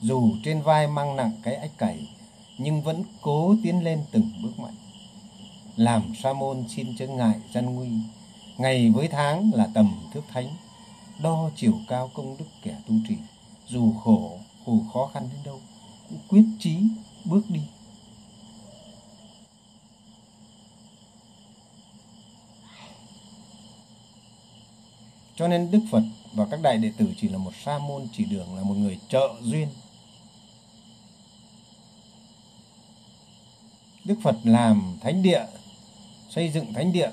Dù 0.00 0.32
trên 0.44 0.62
vai 0.62 0.86
mang 0.86 1.16
nặng 1.16 1.32
cái 1.42 1.54
ách 1.54 1.78
cày, 1.78 2.08
nhưng 2.58 2.82
vẫn 2.82 3.04
cố 3.20 3.56
tiến 3.62 3.84
lên 3.84 4.04
từng 4.12 4.30
bước 4.42 4.58
mạnh 4.58 4.74
làm 5.76 6.14
sa 6.22 6.32
môn 6.32 6.64
xin 6.68 6.96
chớ 6.96 7.06
ngại 7.06 7.40
gian 7.54 7.74
nguy. 7.74 7.88
Ngày 8.58 8.90
với 8.90 9.08
tháng 9.08 9.50
là 9.54 9.68
tầm 9.74 10.00
thước 10.14 10.22
thánh, 10.28 10.56
đo 11.22 11.50
chiều 11.56 11.74
cao 11.88 12.10
công 12.14 12.36
đức 12.36 12.44
kẻ 12.62 12.76
tu 12.88 12.94
trì. 13.08 13.16
Dù 13.68 13.92
khổ 14.04 14.38
khổ 14.66 14.78
khó 14.92 15.10
khăn 15.14 15.28
đến 15.32 15.40
đâu, 15.44 15.60
cũng 16.08 16.18
quyết 16.28 16.44
chí 16.58 16.76
bước 17.24 17.42
đi. 17.48 17.60
Cho 25.36 25.48
nên 25.48 25.70
đức 25.70 25.80
phật 25.90 26.02
và 26.32 26.46
các 26.50 26.60
đại 26.62 26.78
đệ 26.78 26.92
tử 26.96 27.14
chỉ 27.20 27.28
là 27.28 27.38
một 27.38 27.52
sa 27.64 27.78
môn, 27.78 28.08
chỉ 28.12 28.24
đường 28.24 28.56
là 28.56 28.62
một 28.62 28.74
người 28.74 28.98
trợ 29.08 29.28
duyên. 29.42 29.68
Đức 34.04 34.18
phật 34.22 34.36
làm 34.44 34.98
thánh 35.00 35.22
địa 35.22 35.46
xây 36.34 36.50
dựng 36.50 36.72
thánh 36.72 36.92
địa, 36.92 37.10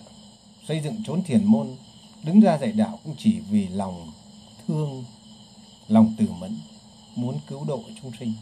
xây 0.68 0.80
dựng 0.80 1.04
chốn 1.04 1.24
thiền 1.24 1.46
môn, 1.46 1.76
đứng 2.24 2.40
ra 2.40 2.58
dạy 2.58 2.72
đạo 2.72 3.00
cũng 3.04 3.16
chỉ 3.18 3.40
vì 3.50 3.68
lòng 3.68 4.12
thương, 4.68 5.04
lòng 5.88 6.14
từ 6.18 6.28
mẫn, 6.40 6.58
muốn 7.16 7.40
cứu 7.48 7.66
độ 7.66 7.84
chúng 8.02 8.12
sinh. 8.20 8.34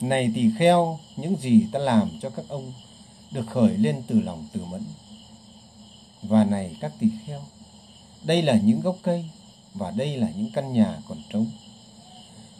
Này 0.00 0.30
tỳ 0.34 0.50
kheo, 0.58 0.98
những 1.16 1.36
gì 1.36 1.66
ta 1.72 1.78
làm 1.78 2.10
cho 2.20 2.30
các 2.30 2.44
ông 2.48 2.72
được 3.30 3.46
khởi 3.46 3.76
lên 3.76 4.02
từ 4.06 4.20
lòng 4.20 4.46
từ 4.52 4.64
mẫn. 4.64 4.82
Và 6.22 6.44
này 6.44 6.76
các 6.80 6.92
tỳ 6.98 7.06
kheo, 7.26 7.40
đây 8.24 8.42
là 8.42 8.60
những 8.64 8.80
gốc 8.80 8.96
cây 9.02 9.24
và 9.74 9.90
đây 9.90 10.16
là 10.16 10.30
những 10.36 10.50
căn 10.54 10.72
nhà 10.72 10.98
còn 11.08 11.18
trống. 11.32 11.46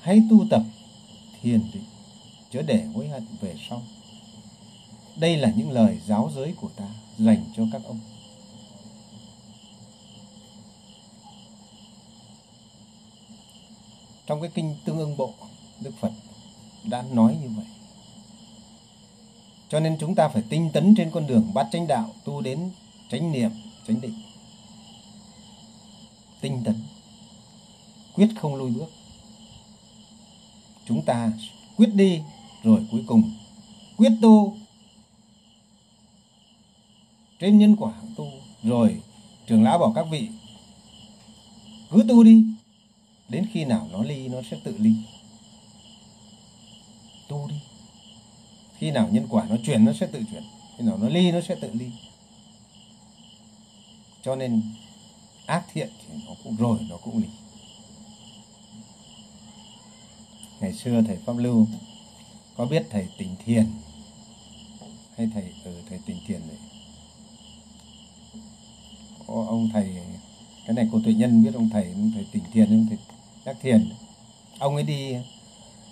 Hãy 0.01 0.23
tu 0.31 0.45
tập 0.51 0.63
thiền 1.43 1.61
định 1.73 1.85
chớ 2.51 2.63
để 2.63 2.85
hối 2.95 3.09
hận 3.09 3.27
về 3.41 3.55
sau 3.69 3.83
đây 5.17 5.37
là 5.37 5.53
những 5.57 5.71
lời 5.71 6.01
giáo 6.07 6.31
giới 6.35 6.55
của 6.61 6.69
ta 6.77 6.89
dành 7.19 7.45
cho 7.57 7.63
các 7.73 7.83
ông. 7.85 8.01
Trong 14.27 14.41
cái 14.41 14.51
kinh 14.55 14.77
Tương 14.85 14.99
ưng 14.99 15.17
Bộ, 15.17 15.35
Đức 15.81 15.93
Phật 16.01 16.13
đã 16.85 17.03
nói 17.03 17.37
như 17.43 17.49
vậy. 17.57 17.67
cho 19.73 19.81
nên 19.81 19.97
chúng 20.01 20.15
ta 20.15 20.29
phải 20.29 20.43
tinh 20.49 20.71
tấn 20.73 20.95
trên 20.95 21.11
con 21.11 21.27
đường 21.27 21.51
bát 21.55 21.69
chánh 21.73 21.87
đạo 21.87 22.15
tu 22.25 22.41
đến 22.41 22.71
chánh 23.11 23.33
niệm 23.33 23.51
chánh 23.89 24.01
định 24.01 24.15
tinh 26.41 26.63
tấn 26.65 26.75
quyết 28.15 28.29
không 28.41 28.55
lùi 28.55 28.71
bước 28.71 28.91
chúng 30.89 31.03
ta 31.05 31.33
quyết 31.77 31.95
đi 31.95 32.21
rồi 32.63 32.87
cuối 32.91 33.05
cùng 33.07 33.31
quyết 33.97 34.13
tu 34.23 34.57
trên 37.43 37.59
nhân 37.59 37.77
quả 37.77 37.93
tu 38.17 38.31
rồi 38.63 39.01
trưởng 39.47 39.63
lão 39.63 39.79
bảo 39.79 39.93
các 39.95 40.07
vị 40.11 40.29
cứ 41.91 42.05
tu 42.09 42.23
đi. 42.23 42.45
Đến 43.29 43.47
khi 43.53 43.65
nào 43.65 43.89
nó 43.93 44.03
ly 44.03 44.29
nó 44.29 44.39
sẽ 44.51 44.57
tự 44.65 44.77
ly. 44.79 44.95
Tu 47.29 47.49
đi. 47.49 47.55
Khi 48.79 48.91
nào 48.91 49.09
nhân 49.13 49.27
quả 49.31 49.47
nó 49.49 49.57
chuyển 49.67 49.85
nó 49.85 49.93
sẽ 49.93 50.07
tự 50.07 50.23
chuyển. 50.31 50.43
Khi 50.79 50.85
nào 50.85 50.99
nó 50.99 51.09
ly 51.09 51.33
nó 51.33 51.41
sẽ 51.41 51.55
tự 51.55 51.71
ly. 51.73 51.91
Cho 54.23 54.37
nên 54.37 54.63
ác 55.47 55.65
thiện 55.73 55.89
thì 56.01 56.15
nó 56.27 56.35
cũng 56.45 56.57
rồi 56.57 56.79
nó 56.91 56.97
cũng 56.97 57.19
ly. 57.19 57.29
Ngày 60.61 60.73
xưa 60.73 61.03
thầy 61.07 61.17
pháp 61.17 61.37
lưu 61.37 61.67
có 62.57 62.67
biết 62.67 62.87
thầy 62.91 63.09
tình 63.19 63.37
thiền 63.45 63.67
hay 65.17 65.29
thầy 65.35 65.45
ở 65.65 65.75
ừ, 65.75 65.83
thầy 65.89 65.99
tình 66.07 66.17
thiền 66.27 66.41
này 66.49 66.72
có 69.33 69.45
ông 69.49 69.69
thầy, 69.73 69.97
cái 70.67 70.75
này 70.75 70.89
cô 70.93 71.01
tuệ 71.05 71.13
nhân 71.13 71.45
biết, 71.45 71.55
ông 71.55 71.69
thầy 71.71 71.85
ông 71.85 72.13
thầy 72.15 72.27
tỉnh 72.33 72.43
thiền, 72.53 72.71
ông 72.71 72.87
thầy 72.89 72.99
đắc 73.45 73.57
thiền. 73.63 73.93
Ông 74.59 74.75
ấy 74.75 74.85
đi, 74.85 75.17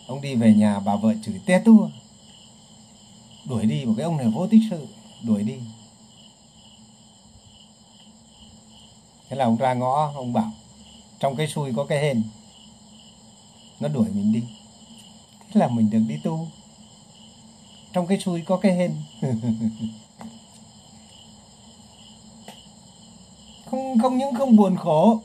ông 0.06 0.20
đi 0.20 0.34
về 0.34 0.54
nhà 0.54 0.80
bà 0.80 0.96
vợ 0.96 1.14
chửi 1.22 1.40
te 1.46 1.62
tua. 1.64 1.88
Đuổi 3.44 3.66
đi 3.66 3.84
một 3.84 3.94
cái 3.96 4.04
ông 4.04 4.16
này 4.16 4.26
vô 4.26 4.46
tích 4.46 4.60
sự, 4.70 4.86
đuổi 5.22 5.42
đi. 5.42 5.54
Thế 9.28 9.36
là 9.36 9.44
ông 9.44 9.56
ra 9.56 9.74
ngõ, 9.74 10.12
ông 10.14 10.32
bảo, 10.32 10.52
trong 11.18 11.36
cái 11.36 11.48
xui 11.48 11.72
có 11.76 11.84
cái 11.84 12.02
hên, 12.02 12.22
nó 13.80 13.88
đuổi 13.88 14.08
mình 14.14 14.32
đi. 14.32 14.42
Thế 15.40 15.60
là 15.60 15.68
mình 15.68 15.90
được 15.90 16.02
đi 16.08 16.16
tu. 16.22 16.48
Trong 17.92 18.06
cái 18.06 18.18
xui 18.18 18.42
có 18.42 18.56
cái 18.56 18.76
hên. 18.76 18.94
không 23.70 23.98
không 23.98 24.18
những 24.18 24.34
không 24.34 24.56
buồn 24.56 24.76
khổ, 24.76 25.20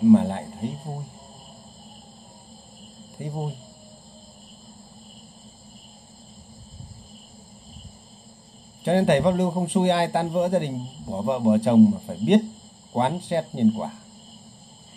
mà 0.00 0.24
lại 0.24 0.44
thấy 0.60 0.70
vui. 0.86 1.04
Thấy 3.18 3.28
vui. 3.28 3.52
Cho 8.84 8.92
nên 8.92 9.06
thầy 9.06 9.20
pháp 9.20 9.30
lưu 9.30 9.50
không 9.50 9.68
xui 9.68 9.88
ai 9.88 10.08
tan 10.08 10.30
vỡ 10.30 10.48
gia 10.48 10.58
đình, 10.58 10.80
bỏ 11.06 11.22
vợ, 11.22 11.38
bỏ 11.38 11.58
chồng 11.58 11.90
mà 11.92 11.98
phải 12.06 12.16
biết 12.26 12.40
quán 12.92 13.20
xét 13.28 13.44
nhân 13.52 13.72
quả, 13.78 13.90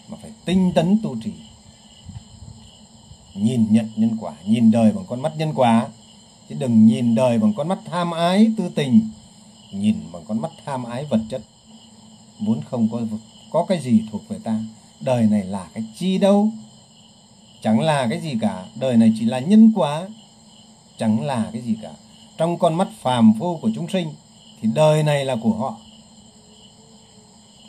mà 0.09 0.17
phải 0.21 0.31
tinh 0.45 0.71
tấn 0.75 0.99
tu 1.03 1.15
trì. 1.23 1.33
Nhìn 3.33 3.67
nhận 3.69 3.89
nhân 3.95 4.17
quả, 4.21 4.33
nhìn 4.45 4.71
đời 4.71 4.91
bằng 4.91 5.05
con 5.07 5.21
mắt 5.21 5.33
nhân 5.37 5.53
quả. 5.55 5.87
Chứ 6.49 6.55
đừng 6.59 6.85
nhìn 6.85 7.15
đời 7.15 7.37
bằng 7.37 7.53
con 7.57 7.67
mắt 7.67 7.79
tham 7.85 8.11
ái 8.11 8.47
tư 8.57 8.69
tình, 8.75 9.09
nhìn 9.71 9.95
bằng 10.11 10.23
con 10.27 10.41
mắt 10.41 10.51
tham 10.65 10.83
ái 10.83 11.05
vật 11.05 11.19
chất 11.29 11.41
muốn 12.39 12.61
không 12.61 12.89
có 12.91 13.01
có 13.51 13.65
cái 13.65 13.79
gì 13.81 14.03
thuộc 14.11 14.21
về 14.27 14.39
ta? 14.43 14.59
Đời 14.99 15.23
này 15.23 15.43
là 15.43 15.67
cái 15.73 15.83
chi 15.97 16.17
đâu? 16.17 16.49
Chẳng 17.61 17.79
là 17.79 18.07
cái 18.09 18.21
gì 18.21 18.37
cả. 18.41 18.65
Đời 18.75 18.97
này 18.97 19.13
chỉ 19.19 19.25
là 19.25 19.39
nhân 19.39 19.71
quả. 19.75 20.07
Chẳng 20.97 21.21
là 21.25 21.49
cái 21.53 21.61
gì 21.61 21.75
cả. 21.81 21.91
Trong 22.37 22.57
con 22.57 22.75
mắt 22.75 22.87
phàm 23.01 23.33
phu 23.39 23.57
của 23.57 23.71
chúng 23.75 23.89
sinh, 23.89 24.13
thì 24.61 24.69
đời 24.73 25.03
này 25.03 25.25
là 25.25 25.35
của 25.43 25.53
họ. 25.53 25.77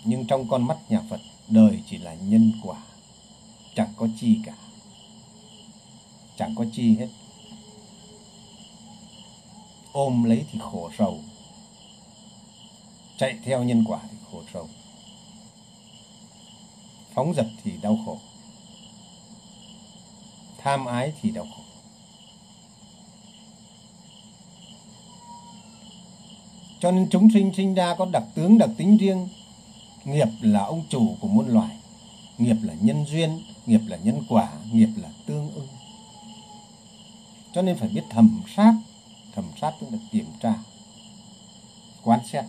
Nhưng 0.05 0.27
trong 0.27 0.49
con 0.49 0.67
mắt 0.67 0.77
nhà 0.89 1.01
Phật, 1.11 1.21
đời 1.49 1.79
chỉ 1.91 1.99
là 1.99 2.15
nhân 2.15 2.53
quả. 2.63 2.77
Chẳng 3.75 3.89
có 3.97 4.09
chi 4.21 4.39
cả. 4.47 4.55
Chẳng 6.39 6.55
có 6.55 6.65
chi 6.73 6.97
hết. 6.97 7.09
Ôm 9.93 10.25
lấy 10.25 10.45
thì 10.53 10.59
khổ 10.63 10.91
sầu. 10.99 11.19
Chạy 13.17 13.39
theo 13.45 13.63
nhân 13.65 13.85
quả 13.89 13.99
thì 14.11 14.14
khổ 14.35 14.43
sầu 14.53 14.69
phóng 17.15 17.35
dật 17.35 17.47
thì 17.65 17.73
đau 17.83 17.99
khổ. 18.05 18.19
Tham 20.59 20.87
ái 20.87 21.13
thì 21.21 21.31
đau 21.31 21.47
khổ. 21.57 21.63
Cho 26.81 26.91
nên 26.91 27.09
chúng 27.11 27.29
sinh 27.35 27.53
sinh 27.57 27.75
ra 27.75 27.95
có 27.95 28.07
đặc 28.13 28.23
tướng, 28.35 28.59
đặc 28.59 28.71
tính 28.77 28.97
riêng. 28.97 29.29
Nghiệp 30.05 30.29
là 30.41 30.65
ông 30.65 30.85
chủ 30.89 31.17
của 31.21 31.29
muôn 31.29 31.49
loài. 31.49 31.77
Nghiệp 32.39 32.57
là 32.63 32.75
nhân 32.81 33.05
duyên, 33.09 33.43
nghiệp 33.67 33.81
là 33.87 33.97
nhân 33.97 34.23
quả, 34.29 34.53
nghiệp 34.73 34.91
là 34.97 35.09
tương 35.27 35.55
ưng. 35.55 35.69
Cho 37.53 37.63
nên 37.63 37.77
phải 37.77 37.89
biết 37.89 38.03
thầm 38.11 38.43
sát. 38.57 38.75
Thầm 39.35 39.45
sát 39.61 39.73
tức 39.81 39.87
là 39.93 39.99
kiểm 40.13 40.27
tra 40.41 40.55
quan 42.03 42.21
sát 42.33 42.45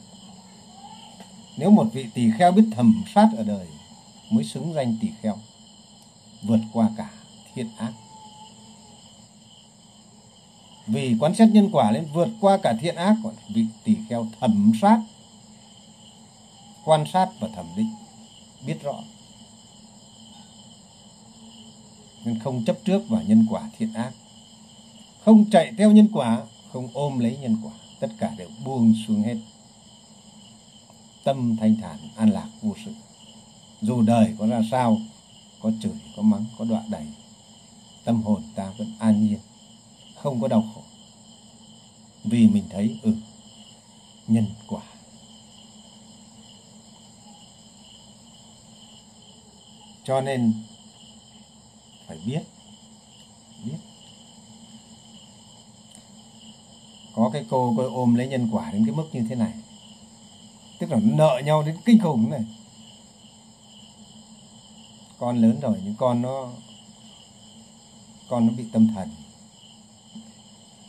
nếu 1.58 1.72
một 1.72 1.88
vị 1.94 2.06
tỳ 2.14 2.32
kheo 2.38 2.52
biết 2.52 2.66
thầm 2.72 3.04
sát 3.16 3.30
ở 3.38 3.44
đời, 3.44 3.68
mới 4.30 4.44
xứng 4.44 4.74
danh 4.74 4.98
tỳ 5.02 5.08
kheo, 5.22 5.38
vượt 6.42 6.60
qua 6.74 6.90
cả 6.98 7.10
thiện 7.54 7.70
ác. 7.78 7.94
Vì 10.88 11.16
quan 11.20 11.36
sát 11.36 11.50
nhân 11.52 11.70
quả 11.72 11.92
nên 11.92 12.08
vượt 12.14 12.30
qua 12.42 12.58
cả 12.58 12.74
thiện 12.82 12.96
ác 12.96 13.16
còn 13.24 13.34
vị 13.50 13.66
tỳ 13.84 13.96
kheo 14.10 14.28
thẩm 14.40 14.72
sát 14.82 15.00
quan 16.86 17.06
sát 17.14 17.30
và 17.40 17.48
thẩm 17.56 17.66
định, 17.76 17.90
biết 18.66 18.84
rõ. 18.84 19.04
Nên 22.26 22.40
không 22.40 22.66
chấp 22.66 22.78
trước 22.86 23.10
vào 23.10 23.22
nhân 23.28 23.46
quả 23.50 23.70
thiện 23.78 23.94
ác. 23.94 24.12
Không 25.26 25.46
chạy 25.50 25.74
theo 25.78 25.92
nhân 25.92 26.08
quả, 26.14 26.42
không 26.74 26.90
ôm 26.94 27.20
lấy 27.20 27.38
nhân 27.38 27.58
quả, 27.64 27.72
tất 28.00 28.08
cả 28.20 28.32
đều 28.38 28.50
buông 28.66 28.94
xuống 29.08 29.24
hết 29.24 29.36
tâm 31.26 31.58
thanh 31.58 31.76
thản, 31.82 31.98
an 32.16 32.30
lạc, 32.30 32.50
vô 32.62 32.74
sự. 32.86 32.92
Dù 33.82 34.02
đời 34.02 34.36
có 34.40 34.48
ra 34.48 34.62
sao, 34.72 34.98
có 35.62 35.72
chửi 35.82 36.00
có 36.16 36.22
mắng, 36.22 36.46
có 36.58 36.66
đọa 36.66 36.84
đầy 36.90 37.06
tâm 38.04 38.24
hồn 38.24 38.44
ta 38.56 38.74
vẫn 38.78 38.94
an 39.00 39.28
nhiên, 39.28 39.40
không 40.16 40.42
có 40.42 40.48
đau 40.48 40.64
khổ. 40.76 40.82
Vì 42.24 42.48
mình 42.48 42.64
thấy 42.70 43.00
ừ 43.04 43.16
nhân 44.28 44.46
quả. 44.68 44.82
Cho 50.04 50.22
nên 50.22 50.54
phải 52.08 52.18
biết 52.26 52.42
biết. 53.66 53.78
Có 57.16 57.30
cái 57.34 57.46
cô 57.50 57.74
cô 57.78 57.96
ôm 57.96 58.16
lấy 58.16 58.28
nhân 58.28 58.50
quả 58.52 58.72
đến 58.72 58.86
cái 58.86 58.96
mức 58.96 59.10
như 59.12 59.26
thế 59.30 59.36
này 59.36 59.54
tức 60.80 60.92
là 60.92 61.00
nợ 61.04 61.42
nhau 61.46 61.64
đến 61.64 61.78
kinh 61.86 62.00
khủng 62.00 62.30
này. 62.30 62.42
Con 65.20 65.38
lớn 65.38 65.60
rồi, 65.62 65.78
nhưng 65.84 65.96
con 65.96 66.22
nó 66.22 66.50
con 68.30 68.48
nó 68.48 68.54
bị 68.58 68.66
tâm 68.74 68.88
thần. 68.96 69.10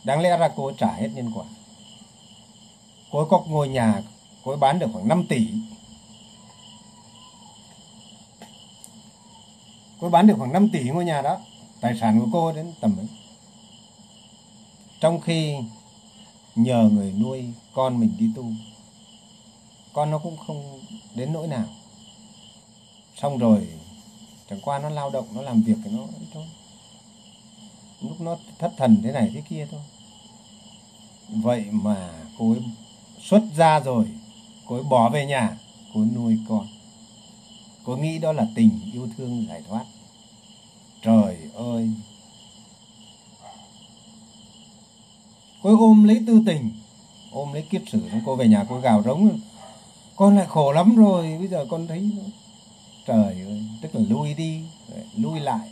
Đáng 0.03 0.21
lẽ 0.21 0.37
ra 0.37 0.49
cô 0.55 0.71
trả 0.71 0.93
hết 0.93 1.09
nhân 1.15 1.31
quả. 1.35 1.45
Cô 3.11 3.19
ấy 3.19 3.27
có 3.29 3.43
ngôi 3.47 3.67
nhà, 3.67 4.01
cô 4.43 4.51
ấy 4.51 4.57
bán 4.57 4.79
được 4.79 4.87
khoảng 4.93 5.07
5 5.07 5.25
tỷ. 5.29 5.47
Cô 9.99 10.07
ấy 10.07 10.11
bán 10.11 10.27
được 10.27 10.35
khoảng 10.37 10.53
5 10.53 10.69
tỷ 10.69 10.83
ngôi 10.83 11.05
nhà 11.05 11.21
đó. 11.21 11.37
Tài 11.81 11.97
sản 12.01 12.19
của 12.19 12.27
cô 12.33 12.51
đến 12.51 12.73
tầm 12.81 12.97
ấy. 12.97 13.07
Trong 14.99 15.21
khi 15.21 15.55
nhờ 16.55 16.89
người 16.93 17.11
nuôi 17.11 17.45
con 17.73 17.99
mình 17.99 18.11
đi 18.19 18.29
tu 18.35 18.45
con 19.97 20.11
nó 20.11 20.17
cũng 20.17 20.37
không 20.37 20.79
đến 21.15 21.33
nỗi 21.33 21.47
nào. 21.47 21.65
Xong 23.21 23.37
rồi, 23.37 23.67
chẳng 24.49 24.61
qua 24.61 24.79
nó 24.79 24.89
lao 24.89 25.09
động, 25.09 25.27
nó 25.35 25.41
làm 25.41 25.61
việc 25.61 25.75
thì 25.83 25.91
nó 25.91 26.03
thôi. 26.33 26.45
Lúc 28.01 28.21
nó 28.21 28.37
thất 28.59 28.71
thần 28.77 29.01
thế 29.03 29.11
này 29.11 29.31
thế 29.33 29.41
kia 29.49 29.67
thôi. 29.71 29.81
Vậy 31.29 31.65
mà 31.71 32.09
cô 32.37 32.51
ấy 32.51 32.61
xuất 33.21 33.41
ra 33.55 33.79
rồi, 33.79 34.05
cô 34.67 34.75
ấy 34.75 34.83
bỏ 34.83 35.09
về 35.09 35.25
nhà, 35.25 35.57
cô 35.93 36.01
ấy 36.01 36.09
nuôi 36.15 36.37
con. 36.49 36.67
Cô 37.83 37.93
ấy 37.93 38.01
nghĩ 38.01 38.19
đó 38.19 38.33
là 38.33 38.47
tình 38.55 38.79
yêu 38.93 39.09
thương 39.17 39.45
giải 39.49 39.61
thoát. 39.67 39.85
Trời 41.01 41.37
ơi! 41.55 41.89
Cô 45.61 45.69
ấy 45.69 45.77
ôm 45.79 46.03
lấy 46.03 46.23
tư 46.27 46.41
tình, 46.45 46.71
ôm 47.31 47.53
lấy 47.53 47.61
kiết 47.61 47.81
sử, 47.91 48.09
xong 48.11 48.21
cô 48.25 48.35
về 48.35 48.47
nhà 48.47 48.65
cô 48.69 48.79
gào 48.79 49.03
rống 49.03 49.39
con 50.17 50.37
lại 50.37 50.45
khổ 50.49 50.71
lắm 50.71 50.95
rồi, 50.95 51.35
bây 51.39 51.47
giờ 51.47 51.65
con 51.69 51.87
thấy 51.87 52.09
trời 53.05 53.33
ơi, 53.33 53.63
tức 53.81 53.95
là 53.95 54.01
lui 54.09 54.33
đi 54.33 54.61
lui 55.17 55.39
lại. 55.39 55.69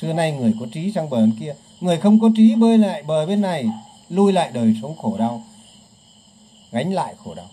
Xưa 0.00 0.12
nay 0.12 0.32
người 0.32 0.54
có 0.60 0.66
trí 0.72 0.92
sang 0.92 1.10
bờ 1.10 1.16
bên 1.16 1.36
kia, 1.40 1.54
người 1.80 1.98
không 1.98 2.20
có 2.20 2.30
trí 2.36 2.54
bơi 2.54 2.78
lại 2.78 3.02
bờ 3.02 3.26
bên 3.26 3.40
này, 3.40 3.66
lui 4.08 4.32
lại 4.32 4.50
đời 4.52 4.74
sống 4.82 4.96
khổ 4.96 5.16
đau, 5.18 5.42
gánh 6.72 6.92
lại 6.92 7.14
khổ 7.24 7.34
đau. 7.34 7.48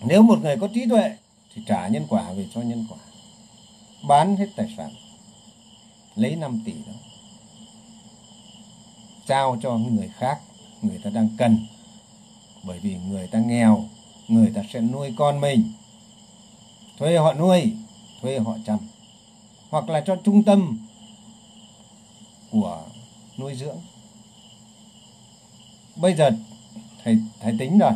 Nếu 0.00 0.22
một 0.22 0.38
người 0.42 0.56
có 0.56 0.68
trí 0.74 0.88
tuệ 0.88 1.16
thì 1.54 1.62
trả 1.66 1.88
nhân 1.88 2.06
quả 2.08 2.32
về 2.32 2.46
cho 2.54 2.60
nhân 2.60 2.86
quả, 2.90 2.98
bán 4.08 4.36
hết 4.36 4.46
tài 4.56 4.74
sản, 4.76 4.90
lấy 6.14 6.36
5 6.36 6.62
tỷ 6.64 6.72
đó, 6.72 6.92
trao 9.26 9.58
cho 9.62 9.76
người 9.76 10.08
khác, 10.18 10.40
người 10.82 11.00
ta 11.04 11.10
đang 11.10 11.28
cần. 11.38 11.66
Bởi 12.62 12.78
vì 12.78 12.96
người 13.08 13.26
ta 13.26 13.38
nghèo 13.38 13.84
người 14.30 14.52
ta 14.54 14.62
sẽ 14.72 14.80
nuôi 14.80 15.14
con 15.16 15.40
mình. 15.40 15.72
Thuê 16.98 17.18
họ 17.18 17.34
nuôi, 17.34 17.72
thuê 18.22 18.38
họ 18.38 18.56
chăm. 18.66 18.78
Hoặc 19.70 19.88
là 19.88 20.00
cho 20.00 20.16
trung 20.16 20.42
tâm 20.42 20.78
của 22.50 22.82
nuôi 23.38 23.54
dưỡng. 23.54 23.76
Bây 25.96 26.14
giờ, 26.14 26.30
thầy 27.04 27.18
thầy 27.40 27.56
tính 27.58 27.78
rồi. 27.78 27.92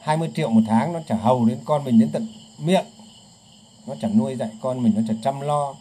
20 0.00 0.30
triệu 0.34 0.50
một 0.50 0.62
tháng 0.66 0.92
nó 0.92 1.00
chả 1.08 1.16
hầu 1.16 1.44
đến 1.44 1.58
con 1.64 1.84
mình 1.84 1.98
đến 1.98 2.10
tận 2.12 2.28
miệng. 2.58 2.86
Nó 3.86 3.94
chẳng 4.00 4.18
nuôi 4.18 4.36
dạy 4.36 4.50
con 4.60 4.82
mình, 4.82 4.92
nó 4.96 5.02
chẳng 5.08 5.20
chăm 5.22 5.40
lo. 5.40 5.74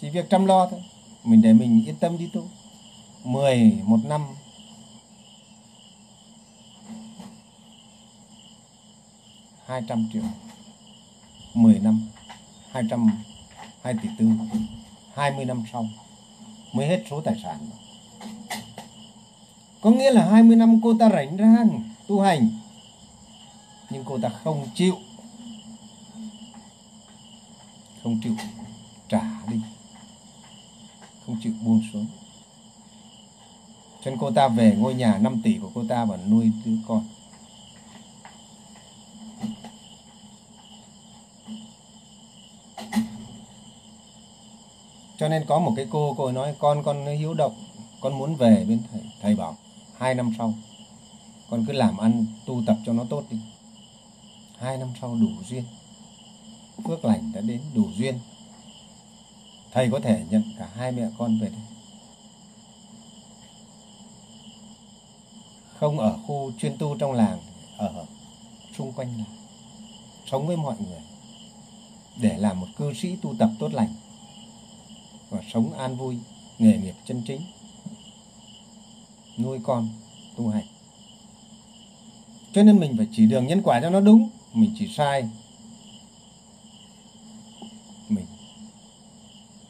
Chỉ 0.00 0.10
việc 0.10 0.30
chăm 0.30 0.46
lo 0.46 0.68
thôi. 0.70 0.82
Mình 1.24 1.42
để 1.42 1.52
mình 1.52 1.84
yên 1.86 1.96
tâm 1.96 2.18
đi 2.18 2.28
tu. 2.32 2.42
10 3.24 3.72
một 3.84 4.00
năm 4.04 4.26
hai 9.70 9.82
trăm 9.88 10.08
triệu 10.12 10.22
10 11.54 11.78
năm, 11.78 12.06
hai 12.72 12.82
trăm, 12.90 13.06
hai 13.82 13.94
tỷ 14.02 14.08
tư 14.18 14.28
20 15.14 15.44
năm 15.44 15.64
sau, 15.72 15.88
mới 16.72 16.86
hết 16.86 17.04
số 17.10 17.20
tài 17.20 17.34
sản. 17.42 17.58
Có 19.80 19.90
nghĩa 19.90 20.10
là 20.10 20.30
20 20.30 20.56
năm 20.56 20.80
cô 20.82 20.94
ta 20.98 21.08
rảnh 21.10 21.36
rang 21.36 21.82
tu 22.06 22.20
hành, 22.20 22.50
nhưng 23.90 24.04
cô 24.04 24.18
ta 24.18 24.28
không 24.28 24.68
chịu 24.74 24.94
không 28.02 28.20
chịu 28.22 28.36
trả 29.08 29.22
đi, 29.50 29.60
không 31.26 31.36
chịu 31.42 31.52
buông 31.64 31.82
xuống. 31.92 32.06
Cho 34.04 34.10
nên 34.10 34.18
cô 34.20 34.30
ta 34.30 34.48
về 34.48 34.76
ngôi 34.78 34.94
nhà 34.94 35.18
5 35.18 35.40
tỷ 35.44 35.58
của 35.58 35.70
cô 35.74 35.84
ta 35.88 36.04
và 36.04 36.16
nuôi 36.16 36.52
đứa 36.64 36.76
con. 36.88 37.04
Cho 45.20 45.28
nên 45.28 45.44
có 45.46 45.58
một 45.58 45.72
cái 45.76 45.86
cô 45.90 46.14
cô 46.18 46.24
ấy 46.24 46.32
nói, 46.32 46.54
con 46.58 46.82
con 46.82 47.06
hiếu 47.06 47.34
động, 47.34 47.54
con 48.00 48.18
muốn 48.18 48.34
về 48.34 48.64
bên 48.68 48.82
thầy 48.92 49.00
thầy 49.22 49.36
bảo, 49.36 49.56
hai 49.98 50.14
năm 50.14 50.34
sau, 50.38 50.54
con 51.50 51.64
cứ 51.66 51.72
làm 51.72 51.98
ăn, 51.98 52.26
tu 52.46 52.62
tập 52.66 52.76
cho 52.86 52.92
nó 52.92 53.04
tốt 53.10 53.24
đi. 53.30 53.36
Hai 54.58 54.78
năm 54.78 54.88
sau 55.00 55.14
đủ 55.20 55.28
duyên. 55.48 55.64
Phước 56.84 57.04
lành 57.04 57.32
đã 57.34 57.40
đến, 57.40 57.60
đủ 57.74 57.84
duyên. 57.96 58.18
Thầy 59.72 59.90
có 59.90 60.00
thể 60.00 60.24
nhận 60.30 60.44
cả 60.58 60.68
hai 60.74 60.92
mẹ 60.92 61.02
con 61.18 61.38
về 61.40 61.48
đây. 61.48 61.60
Không 65.78 65.98
ở 65.98 66.18
khu 66.26 66.52
chuyên 66.58 66.78
tu 66.78 66.96
trong 66.98 67.12
làng, 67.12 67.38
ở 67.76 68.04
xung 68.78 68.92
quanh 68.92 69.08
làng. 69.18 69.36
Sống 70.30 70.46
với 70.46 70.56
mọi 70.56 70.76
người. 70.78 71.00
Để 72.16 72.38
làm 72.38 72.60
một 72.60 72.66
cư 72.76 72.94
sĩ 72.94 73.16
tu 73.22 73.34
tập 73.38 73.50
tốt 73.58 73.72
lành 73.72 73.94
và 75.30 75.40
sống 75.52 75.72
an 75.72 75.96
vui, 75.96 76.16
nghề 76.58 76.78
nghiệp 76.78 76.94
chân 77.06 77.22
chính. 77.26 77.40
Nuôi 79.38 79.58
con, 79.62 79.88
tu 80.36 80.48
hành. 80.48 80.66
Cho 82.52 82.62
nên 82.62 82.78
mình 82.78 82.96
phải 82.96 83.06
chỉ 83.12 83.26
đường 83.26 83.46
nhân 83.46 83.62
quả 83.64 83.80
cho 83.80 83.90
nó 83.90 84.00
đúng, 84.00 84.28
mình 84.52 84.74
chỉ 84.78 84.88
sai. 84.96 85.28
Mình 88.08 88.26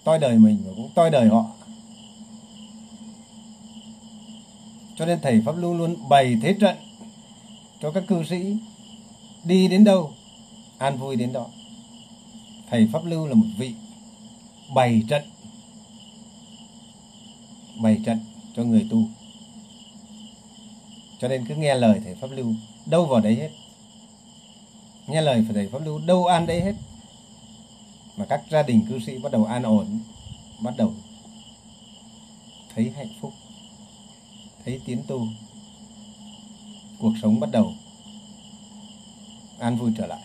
toi 0.04 0.18
đời 0.18 0.38
mình 0.38 0.62
và 0.66 0.72
cũng 0.76 0.90
toi 0.94 1.10
đời 1.10 1.28
họ. 1.28 1.46
Cho 4.96 5.06
nên 5.06 5.20
thầy 5.22 5.42
pháp 5.46 5.56
luôn 5.56 5.78
luôn 5.78 6.08
bày 6.08 6.36
thế 6.42 6.56
trận 6.60 6.76
cho 7.80 7.90
các 7.90 8.04
cư 8.06 8.24
sĩ 8.24 8.56
đi 9.44 9.68
đến 9.68 9.84
đâu, 9.84 10.12
an 10.78 10.98
vui 10.98 11.16
đến 11.16 11.32
đó. 11.32 11.46
Thầy 12.70 12.88
pháp 12.92 13.04
lưu 13.04 13.26
là 13.26 13.34
một 13.34 13.46
vị 13.58 13.74
bày 14.74 15.02
trận 15.08 15.22
bày 17.82 18.00
trận 18.04 18.18
cho 18.56 18.62
người 18.64 18.86
tu. 18.90 19.04
Cho 21.18 21.28
nên 21.28 21.46
cứ 21.46 21.54
nghe 21.54 21.74
lời 21.74 22.00
thầy 22.04 22.14
pháp 22.14 22.30
lưu, 22.30 22.54
đâu 22.86 23.06
vào 23.06 23.20
đấy 23.20 23.34
hết. 23.34 23.50
Nghe 25.06 25.20
lời 25.22 25.44
thầy 25.54 25.68
pháp 25.68 25.78
lưu, 25.84 25.98
đâu 25.98 26.26
an 26.26 26.46
đấy 26.46 26.60
hết. 26.60 26.74
Mà 28.16 28.26
các 28.28 28.42
gia 28.50 28.62
đình 28.62 28.86
cư 28.88 29.00
sĩ 29.06 29.18
bắt 29.18 29.32
đầu 29.32 29.44
an 29.44 29.62
ổn, 29.62 30.00
bắt 30.60 30.74
đầu 30.76 30.94
thấy 32.74 32.92
hạnh 32.96 33.10
phúc, 33.20 33.32
thấy 34.64 34.80
tiến 34.84 35.02
tu. 35.06 35.26
Cuộc 36.98 37.12
sống 37.22 37.40
bắt 37.40 37.50
đầu 37.50 37.74
an 39.58 39.76
vui 39.76 39.92
trở 39.98 40.06
lại, 40.06 40.22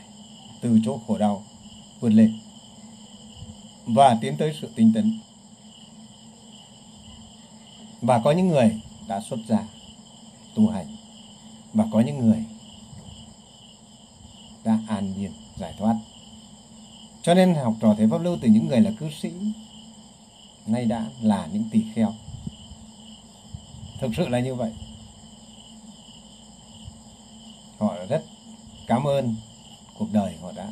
từ 0.61 0.79
chỗ 0.85 0.99
khổ 1.07 1.17
đau 1.17 1.43
vượt 1.99 2.09
lên 2.09 2.39
và 3.85 4.17
tiến 4.21 4.37
tới 4.37 4.53
sự 4.61 4.69
tinh 4.75 4.91
tấn 4.95 5.19
và 8.05 8.19
có 8.19 8.31
những 8.31 8.47
người 8.47 8.81
đã 9.07 9.21
xuất 9.21 9.39
gia, 9.47 9.67
tu 10.55 10.67
hành. 10.67 10.95
Và 11.73 11.85
có 11.91 11.99
những 11.99 12.19
người 12.19 12.45
đã 14.63 14.79
an 14.87 15.13
nhiên, 15.17 15.31
giải 15.55 15.73
thoát. 15.77 15.95
Cho 17.21 17.33
nên 17.33 17.55
học 17.55 17.73
trò 17.81 17.95
thế 17.97 18.07
pháp 18.11 18.21
lưu 18.21 18.37
từ 18.41 18.47
những 18.47 18.67
người 18.67 18.81
là 18.81 18.91
cư 18.99 19.09
sĩ, 19.21 19.31
nay 20.67 20.85
đã 20.85 21.05
là 21.21 21.47
những 21.53 21.69
tỳ 21.71 21.83
kheo. 21.95 22.13
Thực 23.99 24.11
sự 24.17 24.27
là 24.27 24.39
như 24.39 24.55
vậy. 24.55 24.71
Họ 27.77 27.95
rất 28.09 28.23
cảm 28.87 29.03
ơn 29.03 29.35
cuộc 29.97 30.07
đời 30.11 30.35
họ 30.41 30.51
đã 30.51 30.71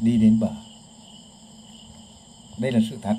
đi 0.00 0.16
đến 0.16 0.40
bờ. 0.40 0.50
Đây 2.58 2.72
là 2.72 2.80
sự 2.90 2.98
thật 3.02 3.16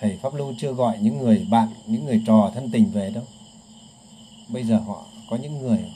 thầy 0.00 0.16
pháp 0.16 0.34
lưu 0.34 0.54
chưa 0.58 0.72
gọi 0.72 0.98
những 1.00 1.18
người 1.18 1.46
bạn, 1.50 1.68
những 1.86 2.04
người 2.04 2.22
trò 2.26 2.50
thân 2.54 2.70
tình 2.70 2.90
về 2.90 3.10
đâu. 3.10 3.24
Bây 4.48 4.64
giờ 4.64 4.78
họ 4.78 5.04
có 5.30 5.36
những 5.36 5.58
người 5.58 5.92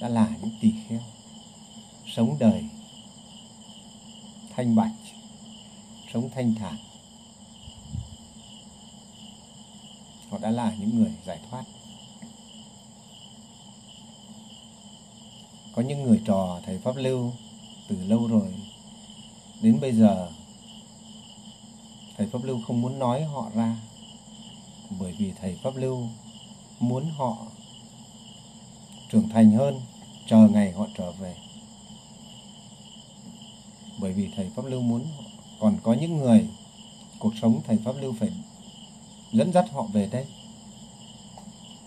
đã 0.00 0.08
là 0.08 0.28
những 0.42 0.50
tỳ 0.60 0.72
kheo, 0.88 1.00
sống 2.06 2.36
đời 2.38 2.64
thanh 4.56 4.76
bạch, 4.76 4.92
sống 6.14 6.28
thanh 6.34 6.54
thản. 6.54 6.76
Họ 10.30 10.38
đã 10.38 10.50
là 10.50 10.74
những 10.80 10.98
người 10.98 11.12
giải 11.26 11.38
thoát. 11.50 11.64
Có 15.74 15.82
những 15.82 16.02
người 16.02 16.20
trò 16.24 16.60
thầy 16.66 16.78
pháp 16.78 16.96
lưu 16.96 17.32
từ 17.88 17.96
lâu 18.04 18.26
rồi, 18.26 18.54
đến 19.60 19.78
bây 19.80 19.92
giờ 19.92 20.30
thầy 22.16 22.26
pháp 22.26 22.44
lưu 22.44 22.60
không 22.66 22.82
muốn 22.82 22.98
nói 22.98 23.24
họ 23.24 23.50
ra. 23.54 23.76
Bởi 25.00 25.12
vì 25.12 25.32
thầy 25.40 25.58
pháp 25.62 25.76
lưu 25.76 26.08
muốn 26.80 27.10
họ 27.16 27.36
trưởng 29.10 29.28
thành 29.28 29.52
hơn, 29.52 29.80
chờ 30.26 30.48
ngày 30.48 30.72
họ 30.72 30.86
trở 30.98 31.12
về. 31.12 31.34
Bởi 33.98 34.12
vì 34.12 34.30
thầy 34.36 34.50
pháp 34.56 34.64
lưu 34.64 34.80
muốn, 34.82 35.04
còn 35.60 35.76
có 35.82 35.92
những 35.94 36.16
người, 36.16 36.48
cuộc 37.18 37.32
sống 37.42 37.60
thầy 37.66 37.78
pháp 37.84 37.92
lưu 38.00 38.14
phải 38.20 38.30
dẫn 39.32 39.52
dắt 39.52 39.64
họ 39.72 39.82
về 39.82 40.08
đây. 40.12 40.26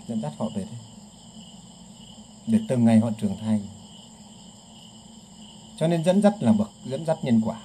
Dẫn 0.07 0.21
dắt 0.21 0.33
họ 0.37 0.49
về 0.55 0.63
đây. 0.63 0.79
Để 2.47 2.59
từng 2.67 2.85
ngày 2.85 2.99
họ 2.99 3.11
trưởng 3.21 3.37
thành. 3.37 3.59
Cho 5.77 5.87
nên 5.87 6.03
dẫn 6.03 6.21
dắt 6.21 6.33
là 6.39 6.53
bậc 6.53 6.71
dẫn 6.85 7.05
dắt 7.05 7.17
nhân 7.23 7.41
quả. 7.45 7.61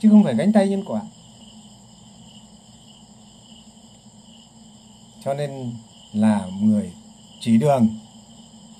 Chứ 0.00 0.10
không 0.10 0.24
phải 0.24 0.34
gánh 0.34 0.52
tay 0.52 0.68
nhân 0.68 0.84
quả. 0.86 1.02
Cho 5.24 5.34
nên 5.34 5.72
là 6.12 6.48
người 6.60 6.92
chỉ 7.40 7.58
đường, 7.58 7.88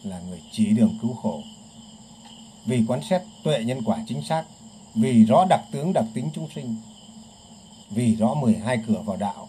là 0.03 0.21
người 0.21 0.43
chỉ 0.53 0.67
đường 0.67 0.99
cứu 1.03 1.15
khổ. 1.15 1.43
Vì 2.65 2.85
quán 2.89 3.01
xét 3.11 3.23
tuệ 3.43 3.65
nhân 3.65 3.83
quả 3.85 3.99
chính 4.07 4.23
xác, 4.23 4.45
vì 4.95 5.25
rõ 5.25 5.47
đặc 5.49 5.61
tướng 5.73 5.93
đặc 5.93 6.05
tính 6.15 6.31
chúng 6.35 6.49
sinh, 6.55 6.77
vì 7.91 8.17
rõ 8.17 8.35
12 8.35 8.83
cửa 8.87 9.03
vào 9.05 9.17
đạo. 9.17 9.49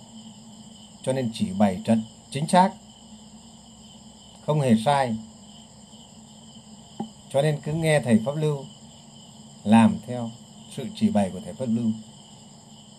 Cho 1.03 1.13
nên 1.13 1.31
chỉ 1.33 1.47
bày 1.57 1.81
trận 1.85 2.03
chính 2.31 2.47
xác, 2.47 2.71
không 4.45 4.61
hề 4.61 4.75
sai. 4.85 5.15
Cho 7.33 7.41
nên 7.41 7.59
cứ 7.63 7.73
nghe 7.73 7.99
thầy 7.99 8.19
pháp 8.25 8.35
lưu 8.35 8.65
làm 9.63 9.97
theo 10.07 10.29
sự 10.75 10.87
chỉ 10.95 11.09
bày 11.09 11.29
của 11.29 11.39
thầy 11.45 11.53
Pháp 11.53 11.65
Lưu. 11.69 11.91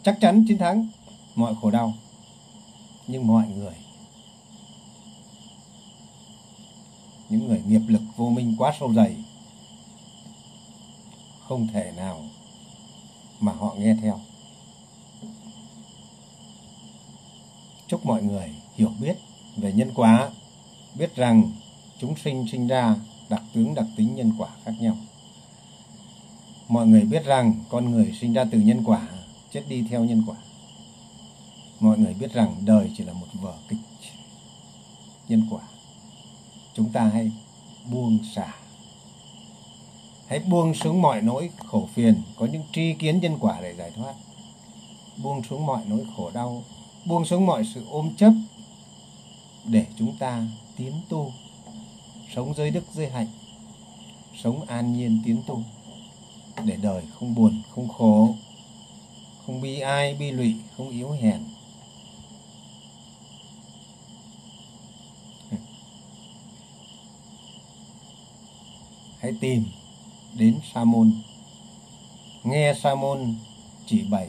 Chắc 0.02 0.18
chắn 0.20 0.44
chiến 0.48 0.58
thắng, 0.58 0.88
mọi 1.34 1.54
khổ 1.60 1.70
đau 1.70 1.94
nhưng 3.10 3.26
mọi 3.26 3.48
người, 3.48 3.74
những 7.28 7.48
người 7.48 7.62
nghiệp 7.66 7.82
lực 7.88 8.02
vô 8.16 8.28
minh 8.28 8.54
quá 8.58 8.74
sâu 8.80 8.92
dày, 8.94 9.16
không 11.48 11.68
thể 11.72 11.92
nào 11.96 12.24
mà 13.40 13.52
họ 13.52 13.74
nghe 13.78 13.96
theo. 14.02 14.20
Chúc 17.88 18.06
mọi 18.06 18.22
người 18.22 18.54
hiểu 18.74 18.90
biết 19.00 19.16
về 19.56 19.72
nhân 19.72 19.90
quả, 19.94 20.30
biết 20.94 21.16
rằng 21.16 21.52
chúng 21.98 22.16
sinh 22.16 22.46
sinh 22.52 22.66
ra 22.66 22.96
đặc 23.28 23.42
tướng 23.52 23.74
đặc 23.74 23.86
tính 23.96 24.16
nhân 24.16 24.32
quả 24.38 24.48
khác 24.64 24.72
nhau. 24.80 24.96
Mọi 26.68 26.86
người 26.86 27.02
biết 27.02 27.24
rằng 27.24 27.54
con 27.68 27.90
người 27.90 28.12
sinh 28.20 28.32
ra 28.32 28.44
từ 28.50 28.58
nhân 28.58 28.82
quả, 28.84 29.08
chết 29.52 29.62
đi 29.68 29.84
theo 29.90 30.04
nhân 30.04 30.22
quả 30.26 30.36
mọi 31.80 31.98
người 31.98 32.14
biết 32.14 32.32
rằng 32.32 32.56
đời 32.64 32.90
chỉ 32.96 33.04
là 33.04 33.12
một 33.12 33.26
vở 33.32 33.54
kịch 33.68 33.78
nhân 35.28 35.46
quả. 35.50 35.60
Chúng 36.74 36.92
ta 36.92 37.10
hãy 37.14 37.30
buông 37.92 38.18
xả. 38.34 38.54
Hãy 40.26 40.38
buông 40.38 40.74
xuống 40.74 41.02
mọi 41.02 41.20
nỗi 41.22 41.50
khổ 41.66 41.88
phiền, 41.94 42.22
có 42.36 42.46
những 42.46 42.62
tri 42.72 42.92
kiến 42.92 43.20
nhân 43.20 43.36
quả 43.40 43.58
để 43.62 43.74
giải 43.78 43.90
thoát. 43.96 44.14
Buông 45.22 45.42
xuống 45.42 45.66
mọi 45.66 45.82
nỗi 45.86 46.06
khổ 46.16 46.30
đau, 46.34 46.62
buông 47.04 47.24
xuống 47.24 47.46
mọi 47.46 47.64
sự 47.74 47.84
ôm 47.90 48.14
chấp 48.16 48.32
để 49.64 49.86
chúng 49.98 50.16
ta 50.16 50.46
tiến 50.76 50.92
tu, 51.08 51.32
sống 52.34 52.54
giới 52.56 52.70
đức 52.70 52.84
giới 52.94 53.10
hạnh, 53.10 53.28
sống 54.42 54.64
an 54.66 54.92
nhiên 54.92 55.22
tiến 55.24 55.42
tu, 55.46 55.62
để 56.64 56.76
đời 56.76 57.02
không 57.14 57.34
buồn, 57.34 57.62
không 57.70 57.88
khổ, 57.88 58.34
không 59.46 59.60
bi 59.60 59.80
ai 59.80 60.14
bi 60.14 60.30
lụy, 60.30 60.56
không 60.76 60.90
yếu 60.90 61.10
hèn. 61.10 61.40
Hãy 69.30 69.38
tìm 69.40 69.64
đến 70.34 70.58
sa 70.74 70.84
môn 70.84 71.12
nghe 72.44 72.74
sa 72.82 72.94
môn 72.94 73.34
chỉ 73.86 74.02
bày, 74.10 74.28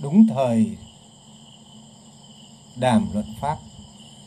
đúng 0.00 0.26
thời, 0.26 0.76
đàm 2.76 3.08
luận 3.14 3.26
pháp 3.40 3.58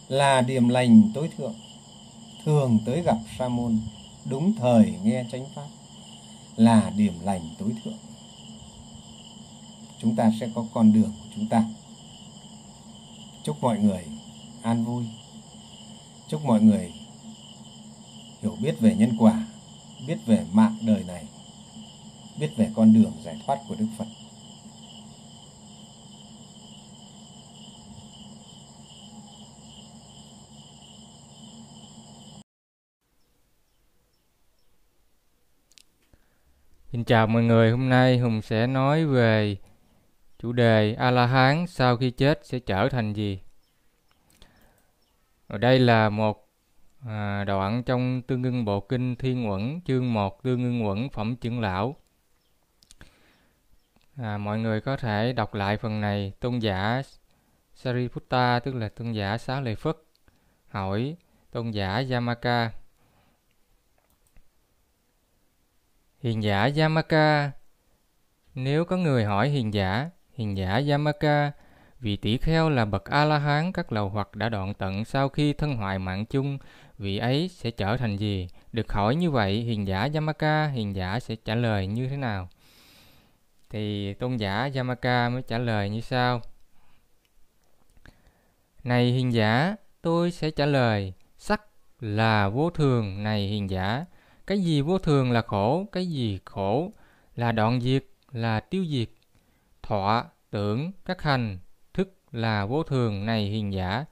là 0.08 0.42
điểm 0.42 0.70
lành 0.70 1.12
tối 1.14 1.30
thượng, 1.38 1.56
thường 2.46 2.80
tới 2.86 3.02
gặp 3.02 3.18
sa 3.38 3.48
môn 3.48 3.80
đúng 4.26 4.54
thời 4.54 4.94
nghe 5.04 5.26
chánh 5.32 5.46
pháp 5.56 5.68
là 6.56 6.92
điểm 6.96 7.14
lành 7.24 7.42
tối 7.58 7.72
thượng. 7.84 7.98
Chúng 10.02 10.16
ta 10.16 10.32
sẽ 10.40 10.50
có 10.56 10.66
con 10.74 10.94
đường 10.94 11.12
của 11.20 11.30
chúng 11.36 11.48
ta. 11.48 11.64
Chúc 13.44 13.62
mọi 13.62 13.80
người 13.80 14.06
an 14.62 14.86
vui. 14.86 15.06
Chúc 16.28 16.46
mọi 16.46 16.62
người 16.62 16.94
hiểu 18.46 18.56
biết 18.62 18.76
về 18.80 18.96
nhân 18.96 19.12
quả 19.20 19.44
biết 20.08 20.18
về 20.26 20.46
mạng 20.54 20.78
đời 20.88 21.04
này 21.08 21.28
biết 22.40 22.50
về 22.58 22.70
con 22.76 22.94
đường 22.94 23.12
giải 23.24 23.36
thoát 23.46 23.58
của 23.68 23.76
đức 23.80 23.88
phật 23.98 24.06
Xin 36.92 37.04
chào 37.04 37.28
mọi 37.28 37.44
người, 37.44 37.72
hôm 37.72 37.90
nay 37.90 38.18
Hùng 38.18 38.42
sẽ 38.42 38.68
nói 38.68 39.06
về 39.06 39.58
chủ 40.40 40.52
đề 40.52 40.94
A-la-hán 40.94 41.68
sau 41.68 41.98
khi 41.98 42.12
chết 42.12 42.40
sẽ 42.44 42.60
trở 42.60 42.90
thành 42.90 43.14
gì. 43.14 43.40
Ở 45.48 45.58
đây 45.58 45.80
là 45.80 46.10
một 46.10 46.45
à, 47.06 47.44
đoạn 47.44 47.84
trong 47.84 48.22
Tương 48.22 48.44
ưng 48.44 48.66
Bộ 48.66 48.80
Kinh 48.80 49.16
Thiên 49.16 49.50
Uẩn, 49.50 49.82
chương 49.86 50.14
1 50.14 50.44
Tương 50.44 50.64
ưng 50.64 50.88
Uẩn 50.88 51.10
Phẩm 51.10 51.36
Trưởng 51.36 51.60
Lão. 51.60 51.96
À, 54.18 54.38
mọi 54.38 54.60
người 54.60 54.82
có 54.82 54.98
thể 54.98 55.34
đọc 55.34 55.54
lại 55.54 55.78
phần 55.78 56.02
này, 56.02 56.34
tôn 56.40 56.60
giả 56.60 57.02
Sariputta, 57.74 58.60
tức 58.60 58.76
là 58.76 58.90
tôn 58.90 59.12
giả 59.12 59.38
Xá 59.38 59.62
Lợi 59.62 59.76
Phất, 59.76 59.98
hỏi 60.68 61.16
tôn 61.52 61.72
giả 61.72 62.04
Yamaka 62.12 62.72
Hiền 66.20 66.44
giả 66.44 66.70
Yamaka 66.78 67.52
Nếu 68.56 68.86
có 68.86 68.98
người 68.98 69.26
hỏi 69.26 69.50
hiền 69.50 69.74
giả, 69.74 70.10
hiền 70.34 70.58
giả 70.58 70.82
Yamaka, 70.90 71.52
vị 72.06 72.16
tỷ 72.16 72.38
kheo 72.38 72.70
là 72.70 72.86
bậc 72.86 73.06
A-la-hán 73.06 73.72
các 73.72 73.92
lầu 73.92 74.10
hoặc 74.10 74.36
đã 74.36 74.50
đoạn 74.50 74.74
tận 74.74 75.06
sau 75.06 75.30
khi 75.30 75.54
thân 75.54 75.76
hoại 75.76 76.00
mạng 76.00 76.26
chung, 76.26 76.58
vị 76.98 77.18
ấy 77.18 77.48
sẽ 77.48 77.72
trở 77.72 77.98
thành 77.98 78.18
gì? 78.18 78.48
Được 78.72 78.92
hỏi 78.92 79.16
như 79.16 79.32
vậy, 79.32 79.62
hiền 79.62 79.88
giả 79.88 80.10
Yamaka, 80.14 80.68
hiền 80.68 80.96
giả 80.96 81.20
sẽ 81.20 81.36
trả 81.36 81.56
lời 81.56 81.88
như 81.88 82.08
thế 82.08 82.18
nào? 82.18 82.50
Thì 83.70 84.14
tôn 84.14 84.38
giả 84.38 84.70
Yamaka 84.76 85.30
mới 85.30 85.42
trả 85.42 85.58
lời 85.58 85.90
như 85.90 86.02
sau. 86.02 86.42
Này 88.84 89.12
hiền 89.12 89.34
giả, 89.34 89.76
tôi 90.02 90.32
sẽ 90.32 90.52
trả 90.52 90.66
lời, 90.66 91.14
sắc 91.38 91.62
là 92.00 92.50
vô 92.50 92.70
thường, 92.70 93.24
này 93.24 93.48
hiền 93.48 93.70
giả, 93.70 94.06
cái 94.48 94.60
gì 94.60 94.82
vô 94.82 94.98
thường 94.98 95.32
là 95.32 95.42
khổ, 95.42 95.86
cái 95.92 96.08
gì 96.08 96.40
khổ 96.46 96.92
là 97.36 97.52
đoạn 97.52 97.82
diệt, 97.82 98.06
là 98.32 98.60
tiêu 98.60 98.86
diệt. 98.90 99.10
Thọ, 99.82 100.26
tưởng, 100.52 100.92
các 101.06 101.22
hành, 101.22 101.58
là 102.36 102.66
vô 102.66 102.84
thường 102.84 103.26
này 103.26 103.46
hiền 103.46 103.74
giả. 103.74 104.06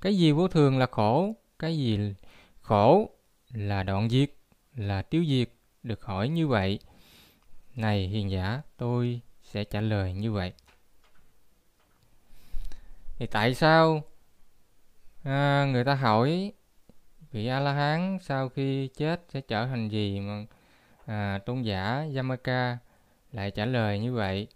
Cái 0.00 0.16
gì 0.16 0.32
vô 0.32 0.48
thường 0.48 0.78
là 0.78 0.86
khổ, 0.86 1.34
cái 1.58 1.76
gì 1.78 2.14
khổ 2.60 3.10
là 3.54 3.82
đoạn 3.82 4.08
diệt, 4.08 4.30
là 4.76 5.02
tiêu 5.02 5.24
diệt. 5.28 5.48
Được 5.82 6.04
hỏi 6.04 6.28
như 6.28 6.48
vậy. 6.48 6.78
Này 7.76 8.08
hiền 8.08 8.30
giả, 8.30 8.62
tôi 8.76 9.20
sẽ 9.42 9.64
trả 9.64 9.80
lời 9.80 10.12
như 10.12 10.32
vậy. 10.32 10.52
Thì 13.18 13.26
tại 13.26 13.54
sao 13.54 14.02
à, 15.24 15.66
người 15.72 15.84
ta 15.84 15.94
hỏi 15.94 16.52
vị 17.32 17.46
a 17.46 17.60
la 17.60 17.72
hán 17.72 18.18
sau 18.22 18.48
khi 18.48 18.88
chết 18.88 19.24
sẽ 19.28 19.40
trở 19.40 19.66
thành 19.66 19.88
gì 19.88 20.20
mà 20.20 20.46
à, 21.06 21.38
tôn 21.46 21.62
giả 21.62 22.06
Yamaka 22.16 22.78
lại 23.32 23.50
trả 23.50 23.64
lời 23.64 23.98
như 23.98 24.12
vậy 24.12 24.48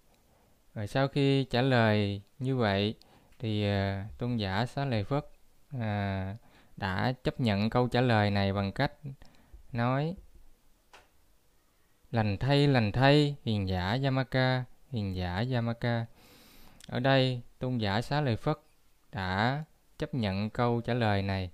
rồi 0.74 0.86
sau 0.86 1.08
khi 1.08 1.44
trả 1.44 1.62
lời 1.62 2.22
như 2.38 2.56
vậy 2.56 2.94
thì 3.38 3.66
uh, 3.68 4.18
tôn 4.18 4.36
giả 4.36 4.66
xá 4.66 4.84
lợi 4.84 5.04
phất 5.04 5.24
uh, 5.76 5.80
đã 6.76 7.12
chấp 7.24 7.40
nhận 7.40 7.70
câu 7.70 7.88
trả 7.88 8.00
lời 8.00 8.30
này 8.30 8.52
bằng 8.52 8.72
cách 8.72 8.92
nói 9.72 10.16
lành 12.10 12.36
thay 12.38 12.66
lành 12.66 12.92
thay 12.92 13.36
hiền 13.44 13.68
giả 13.68 13.98
Yamaka 14.02 14.64
hiền 14.90 15.16
giả 15.16 15.44
Yamaka. 15.52 16.06
Ở 16.88 17.00
đây 17.00 17.42
tôn 17.58 17.78
giả 17.78 18.00
xá 18.00 18.20
lợi 18.20 18.36
phất 18.36 18.58
đã 19.12 19.64
chấp 19.98 20.14
nhận 20.14 20.50
câu 20.50 20.80
trả 20.80 20.94
lời 20.94 21.22
này. 21.22 21.50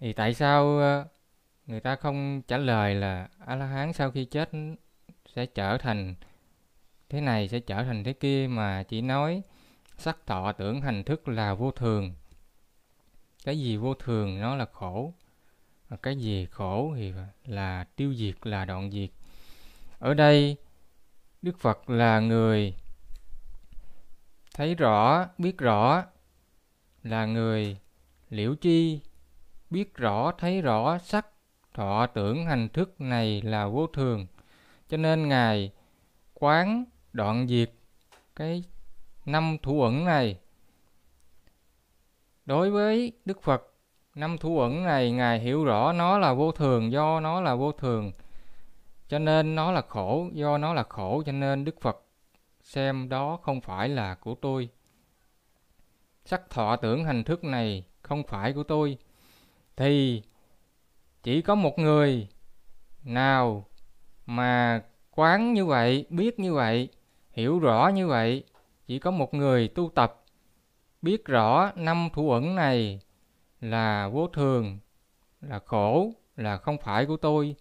Thì 0.00 0.12
tại 0.12 0.34
sao 0.34 0.80
à, 0.80 1.04
người 1.66 1.80
ta 1.80 1.96
không 1.96 2.42
trả 2.42 2.56
lời 2.56 2.94
là 2.94 3.28
a 3.46 3.56
la 3.56 3.66
hán 3.66 3.92
sau 3.92 4.10
khi 4.10 4.24
chết 4.24 4.50
sẽ 5.34 5.46
trở 5.46 5.78
thành 5.78 6.14
thế 7.08 7.20
này 7.20 7.48
sẽ 7.48 7.60
trở 7.60 7.84
thành 7.84 8.04
thế 8.04 8.12
kia 8.12 8.46
mà 8.50 8.82
chỉ 8.82 9.00
nói 9.00 9.42
sắc 10.02 10.26
thọ 10.26 10.52
tưởng 10.52 10.80
hành 10.80 11.04
thức 11.04 11.28
là 11.28 11.54
vô 11.54 11.70
thường. 11.70 12.14
Cái 13.44 13.58
gì 13.58 13.76
vô 13.76 13.94
thường 13.94 14.40
nó 14.40 14.56
là 14.56 14.66
khổ 14.72 15.12
cái 16.02 16.16
gì 16.16 16.46
khổ 16.46 16.92
thì 16.96 17.12
là 17.44 17.84
tiêu 17.96 18.14
diệt, 18.14 18.34
là 18.42 18.64
đoạn 18.64 18.90
diệt. 18.90 19.10
Ở 19.98 20.14
đây, 20.14 20.56
đức 21.42 21.58
phật 21.58 21.90
là 21.90 22.20
người 22.20 22.74
thấy 24.54 24.74
rõ, 24.74 25.26
biết 25.38 25.58
rõ, 25.58 26.04
là 27.02 27.26
người 27.26 27.76
liễu 28.30 28.54
chi, 28.54 29.00
biết 29.70 29.94
rõ, 29.94 30.32
thấy 30.38 30.62
rõ, 30.62 30.98
sắc 30.98 31.26
thọ 31.74 32.06
tưởng 32.06 32.46
hành 32.46 32.68
thức 32.68 33.00
này 33.00 33.42
là 33.42 33.66
vô 33.66 33.86
thường. 33.86 34.26
Cho 34.88 34.96
nên 34.96 35.28
ngài 35.28 35.70
quán 36.34 36.84
đoạn 37.12 37.48
diệt 37.48 37.70
cái 38.36 38.64
năm 39.26 39.56
thủ 39.62 39.82
ẩn 39.82 40.04
này. 40.04 40.38
Đối 42.46 42.70
với 42.70 43.12
đức 43.24 43.42
phật, 43.42 43.74
năm 44.14 44.38
thủ 44.38 44.60
ẩn 44.60 44.84
này 44.84 45.10
ngài 45.10 45.40
hiểu 45.40 45.64
rõ 45.64 45.92
nó 45.92 46.18
là 46.18 46.34
vô 46.34 46.52
thường 46.52 46.92
do 46.92 47.20
nó 47.20 47.40
là 47.40 47.54
vô 47.54 47.72
thường, 47.72 48.12
cho 49.08 49.18
nên 49.18 49.54
nó 49.54 49.72
là 49.72 49.82
khổ 49.88 50.28
do 50.32 50.58
nó 50.58 50.74
là 50.74 50.82
khổ, 50.82 51.22
cho 51.26 51.32
nên 51.32 51.64
đức 51.64 51.80
phật 51.80 52.04
xem 52.62 53.08
đó 53.08 53.38
không 53.42 53.60
phải 53.60 53.88
là 53.88 54.14
của 54.14 54.34
tôi. 54.34 54.68
Sắc 56.24 56.50
thọ 56.50 56.76
tưởng 56.76 57.04
hành 57.04 57.24
thức 57.24 57.44
này 57.44 57.84
không 58.02 58.22
phải 58.22 58.52
của 58.52 58.62
tôi. 58.62 58.98
Thì 59.76 60.22
chỉ 61.22 61.42
có 61.42 61.54
một 61.54 61.78
người 61.78 62.28
nào 63.04 63.64
mà 64.26 64.82
quán 65.10 65.54
như 65.54 65.66
vậy, 65.66 66.06
biết 66.10 66.38
như 66.38 66.54
vậy, 66.54 66.88
hiểu 67.30 67.58
rõ 67.58 67.88
như 67.94 68.06
vậy 68.06 68.44
chỉ 68.86 68.98
có 68.98 69.10
một 69.10 69.34
người 69.34 69.68
tu 69.68 69.90
tập 69.94 70.24
biết 71.02 71.24
rõ 71.24 71.72
năm 71.76 72.08
thủ 72.12 72.30
ẩn 72.30 72.54
này 72.54 73.00
là 73.60 74.08
vô 74.08 74.26
thường, 74.26 74.78
là 75.40 75.58
khổ, 75.58 76.12
là 76.36 76.56
không 76.56 76.78
phải 76.78 77.06
của 77.06 77.16
tôi, 77.16 77.56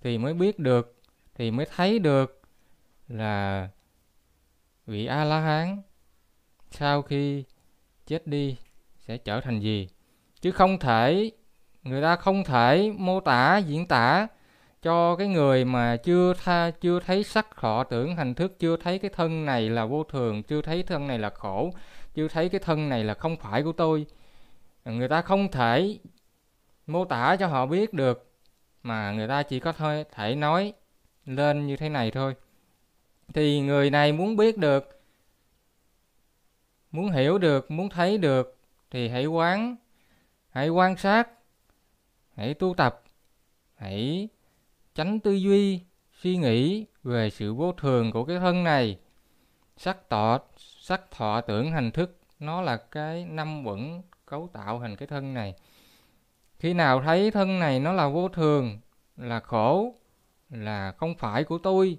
thì 0.00 0.18
mới 0.18 0.34
biết 0.34 0.58
được, 0.58 0.96
thì 1.34 1.50
mới 1.50 1.66
thấy 1.76 1.98
được 1.98 2.42
là 3.08 3.68
vị 4.86 5.06
a 5.06 5.24
la 5.24 5.40
hán 5.40 5.82
sau 6.70 7.02
khi 7.02 7.44
chết 8.06 8.26
đi 8.26 8.56
sẽ 8.98 9.16
trở 9.16 9.40
thành 9.40 9.60
gì. 9.60 9.88
Chứ 10.40 10.50
không 10.50 10.78
thể, 10.78 11.30
người 11.82 12.02
ta 12.02 12.16
không 12.16 12.44
thể 12.44 12.92
mô 12.98 13.20
tả, 13.20 13.58
diễn 13.58 13.86
tả 13.86 14.26
cho 14.84 15.16
cái 15.16 15.28
người 15.28 15.64
mà 15.64 15.96
chưa 15.96 16.34
tha, 16.34 16.70
chưa 16.70 17.00
thấy 17.00 17.24
sắc 17.24 17.56
thọ 17.56 17.84
tưởng 17.84 18.16
hành 18.16 18.34
thức, 18.34 18.58
chưa 18.58 18.76
thấy 18.76 18.98
cái 18.98 19.10
thân 19.14 19.44
này 19.44 19.70
là 19.70 19.84
vô 19.84 20.04
thường, 20.04 20.42
chưa 20.42 20.62
thấy 20.62 20.82
thân 20.82 21.06
này 21.06 21.18
là 21.18 21.30
khổ, 21.30 21.70
chưa 22.14 22.28
thấy 22.28 22.48
cái 22.48 22.60
thân 22.60 22.88
này 22.88 23.04
là 23.04 23.14
không 23.14 23.36
phải 23.36 23.62
của 23.62 23.72
tôi, 23.72 24.06
người 24.84 25.08
ta 25.08 25.22
không 25.22 25.50
thể 25.50 25.98
mô 26.86 27.04
tả 27.04 27.36
cho 27.36 27.46
họ 27.46 27.66
biết 27.66 27.94
được, 27.94 28.32
mà 28.82 29.12
người 29.12 29.28
ta 29.28 29.42
chỉ 29.42 29.60
có 29.60 29.72
thôi, 29.72 30.04
thể 30.12 30.34
nói 30.34 30.72
lên 31.26 31.66
như 31.66 31.76
thế 31.76 31.88
này 31.88 32.10
thôi. 32.10 32.34
Thì 33.34 33.60
người 33.60 33.90
này 33.90 34.12
muốn 34.12 34.36
biết 34.36 34.58
được, 34.58 35.02
muốn 36.90 37.10
hiểu 37.10 37.38
được, 37.38 37.70
muốn 37.70 37.88
thấy 37.88 38.18
được, 38.18 38.56
thì 38.90 39.08
hãy 39.08 39.26
quán, 39.26 39.76
hãy 40.50 40.68
quan 40.68 40.96
sát, 40.96 41.28
hãy 42.36 42.54
tu 42.54 42.74
tập, 42.74 43.02
hãy 43.74 44.28
tránh 44.94 45.20
tư 45.20 45.32
duy, 45.32 45.80
suy 46.22 46.36
nghĩ 46.36 46.86
về 47.02 47.30
sự 47.30 47.54
vô 47.54 47.72
thường 47.72 48.12
của 48.12 48.24
cái 48.24 48.38
thân 48.38 48.64
này. 48.64 48.98
Sắc 49.76 50.10
thọ 50.10 50.38
sắc 50.56 51.10
thọ 51.10 51.40
tưởng 51.40 51.72
hành 51.72 51.90
thức, 51.90 52.18
nó 52.38 52.62
là 52.62 52.76
cái 52.76 53.24
năm 53.24 53.66
uẩn 53.66 54.02
cấu 54.26 54.48
tạo 54.52 54.80
thành 54.80 54.96
cái 54.96 55.08
thân 55.08 55.34
này. 55.34 55.54
Khi 56.58 56.74
nào 56.74 57.02
thấy 57.02 57.30
thân 57.30 57.58
này 57.58 57.80
nó 57.80 57.92
là 57.92 58.08
vô 58.08 58.28
thường, 58.28 58.80
là 59.16 59.40
khổ, 59.40 59.94
là 60.50 60.92
không 60.92 61.14
phải 61.14 61.44
của 61.44 61.58
tôi, 61.58 61.98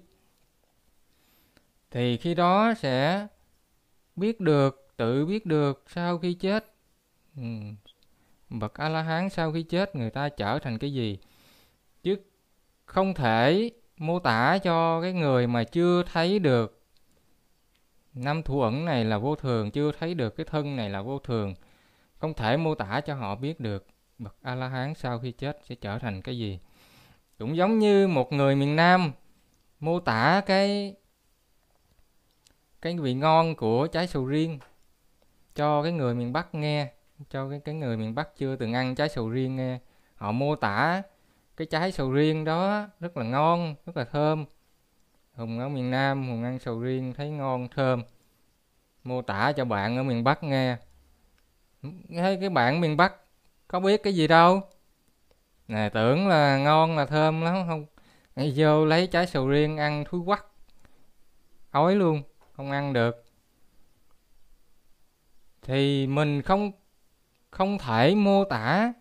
thì 1.90 2.16
khi 2.16 2.34
đó 2.34 2.74
sẽ 2.78 3.26
biết 4.16 4.40
được, 4.40 4.88
tự 4.96 5.26
biết 5.26 5.46
được 5.46 5.84
sau 5.88 6.18
khi 6.18 6.34
chết. 6.34 6.74
Ừ. 7.36 7.42
Bậc 8.50 8.74
a 8.74 8.88
la 8.88 9.02
hán 9.02 9.30
sau 9.30 9.52
khi 9.52 9.62
chết, 9.62 9.96
người 9.96 10.10
ta 10.10 10.28
trở 10.28 10.58
thành 10.58 10.78
cái 10.78 10.92
gì? 10.92 11.18
Không 12.86 13.14
thể 13.14 13.70
mô 13.96 14.18
tả 14.18 14.58
cho 14.58 15.00
cái 15.02 15.12
người 15.12 15.46
mà 15.46 15.64
chưa 15.64 16.02
thấy 16.12 16.38
được 16.38 16.82
năm 18.14 18.42
thủ 18.42 18.60
ẩn 18.60 18.84
này 18.84 19.04
là 19.04 19.18
vô 19.18 19.34
thường, 19.34 19.70
chưa 19.70 19.92
thấy 19.92 20.14
được 20.14 20.36
cái 20.36 20.46
thân 20.46 20.76
này 20.76 20.90
là 20.90 21.02
vô 21.02 21.18
thường, 21.18 21.54
không 22.18 22.34
thể 22.34 22.56
mô 22.56 22.74
tả 22.74 23.00
cho 23.00 23.14
họ 23.14 23.34
biết 23.34 23.60
được 23.60 23.86
bậc 24.18 24.36
a 24.42 24.54
la 24.54 24.68
hán 24.68 24.94
sau 24.94 25.18
khi 25.18 25.32
chết 25.32 25.58
sẽ 25.62 25.74
trở 25.74 25.98
thành 25.98 26.22
cái 26.22 26.38
gì. 26.38 26.60
Cũng 27.38 27.56
giống 27.56 27.78
như 27.78 28.08
một 28.08 28.32
người 28.32 28.56
miền 28.56 28.76
nam 28.76 29.12
mô 29.80 30.00
tả 30.00 30.42
cái 30.46 30.94
cái 32.82 32.98
vị 32.98 33.14
ngon 33.14 33.56
của 33.56 33.86
trái 33.86 34.06
sầu 34.06 34.26
riêng 34.26 34.58
cho 35.54 35.82
cái 35.82 35.92
người 35.92 36.14
miền 36.14 36.32
bắc 36.32 36.54
nghe, 36.54 36.92
cho 37.30 37.50
cái 37.50 37.60
cái 37.64 37.74
người 37.74 37.96
miền 37.96 38.14
bắc 38.14 38.36
chưa 38.36 38.56
từng 38.56 38.72
ăn 38.72 38.94
trái 38.94 39.08
sầu 39.08 39.28
riêng 39.28 39.56
nghe. 39.56 39.78
Họ 40.14 40.32
mô 40.32 40.56
tả 40.56 41.02
cái 41.56 41.66
trái 41.66 41.92
sầu 41.92 42.12
riêng 42.12 42.44
đó 42.44 42.86
rất 43.00 43.16
là 43.16 43.24
ngon, 43.24 43.74
rất 43.86 43.96
là 43.96 44.04
thơm. 44.04 44.44
Hùng 45.34 45.58
ở 45.58 45.68
miền 45.68 45.90
nam, 45.90 46.28
hùng 46.28 46.44
ăn 46.44 46.58
sầu 46.58 46.80
riêng 46.80 47.14
thấy 47.16 47.30
ngon, 47.30 47.68
thơm. 47.68 48.02
Mô 49.04 49.22
tả 49.22 49.52
cho 49.52 49.64
bạn 49.64 49.96
ở 49.96 50.02
miền 50.02 50.24
bắc 50.24 50.42
nghe. 50.42 50.76
Thấy 52.16 52.38
cái 52.40 52.48
bạn 52.48 52.80
miền 52.80 52.96
bắc 52.96 53.14
có 53.68 53.80
biết 53.80 54.02
cái 54.02 54.14
gì 54.14 54.26
đâu. 54.26 54.60
Nè, 55.68 55.90
tưởng 55.94 56.28
là 56.28 56.58
ngon 56.58 56.96
là 56.96 57.06
thơm 57.06 57.42
lắm, 57.42 57.64
không. 57.68 57.86
Ngay 58.36 58.52
vô 58.56 58.84
lấy 58.84 59.06
trái 59.06 59.26
sầu 59.26 59.48
riêng 59.48 59.76
ăn 59.76 60.04
thúi 60.04 60.20
quắc. 60.26 60.46
Ói 61.70 61.96
luôn, 61.96 62.22
không 62.52 62.70
ăn 62.70 62.92
được. 62.92 63.24
Thì 65.62 66.06
mình 66.06 66.42
không 66.42 66.72
không 67.50 67.78
thể 67.78 68.14
mô 68.14 68.44
tả 68.44 68.92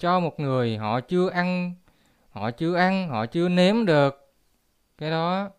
cho 0.00 0.20
một 0.20 0.40
người 0.40 0.76
họ 0.76 1.00
chưa 1.00 1.30
ăn, 1.30 1.74
họ 2.30 2.50
chưa 2.50 2.74
ăn, 2.74 3.08
họ 3.08 3.26
chưa 3.26 3.48
nếm 3.48 3.86
được 3.86 4.32
cái 4.98 5.10
đó, 5.10 5.50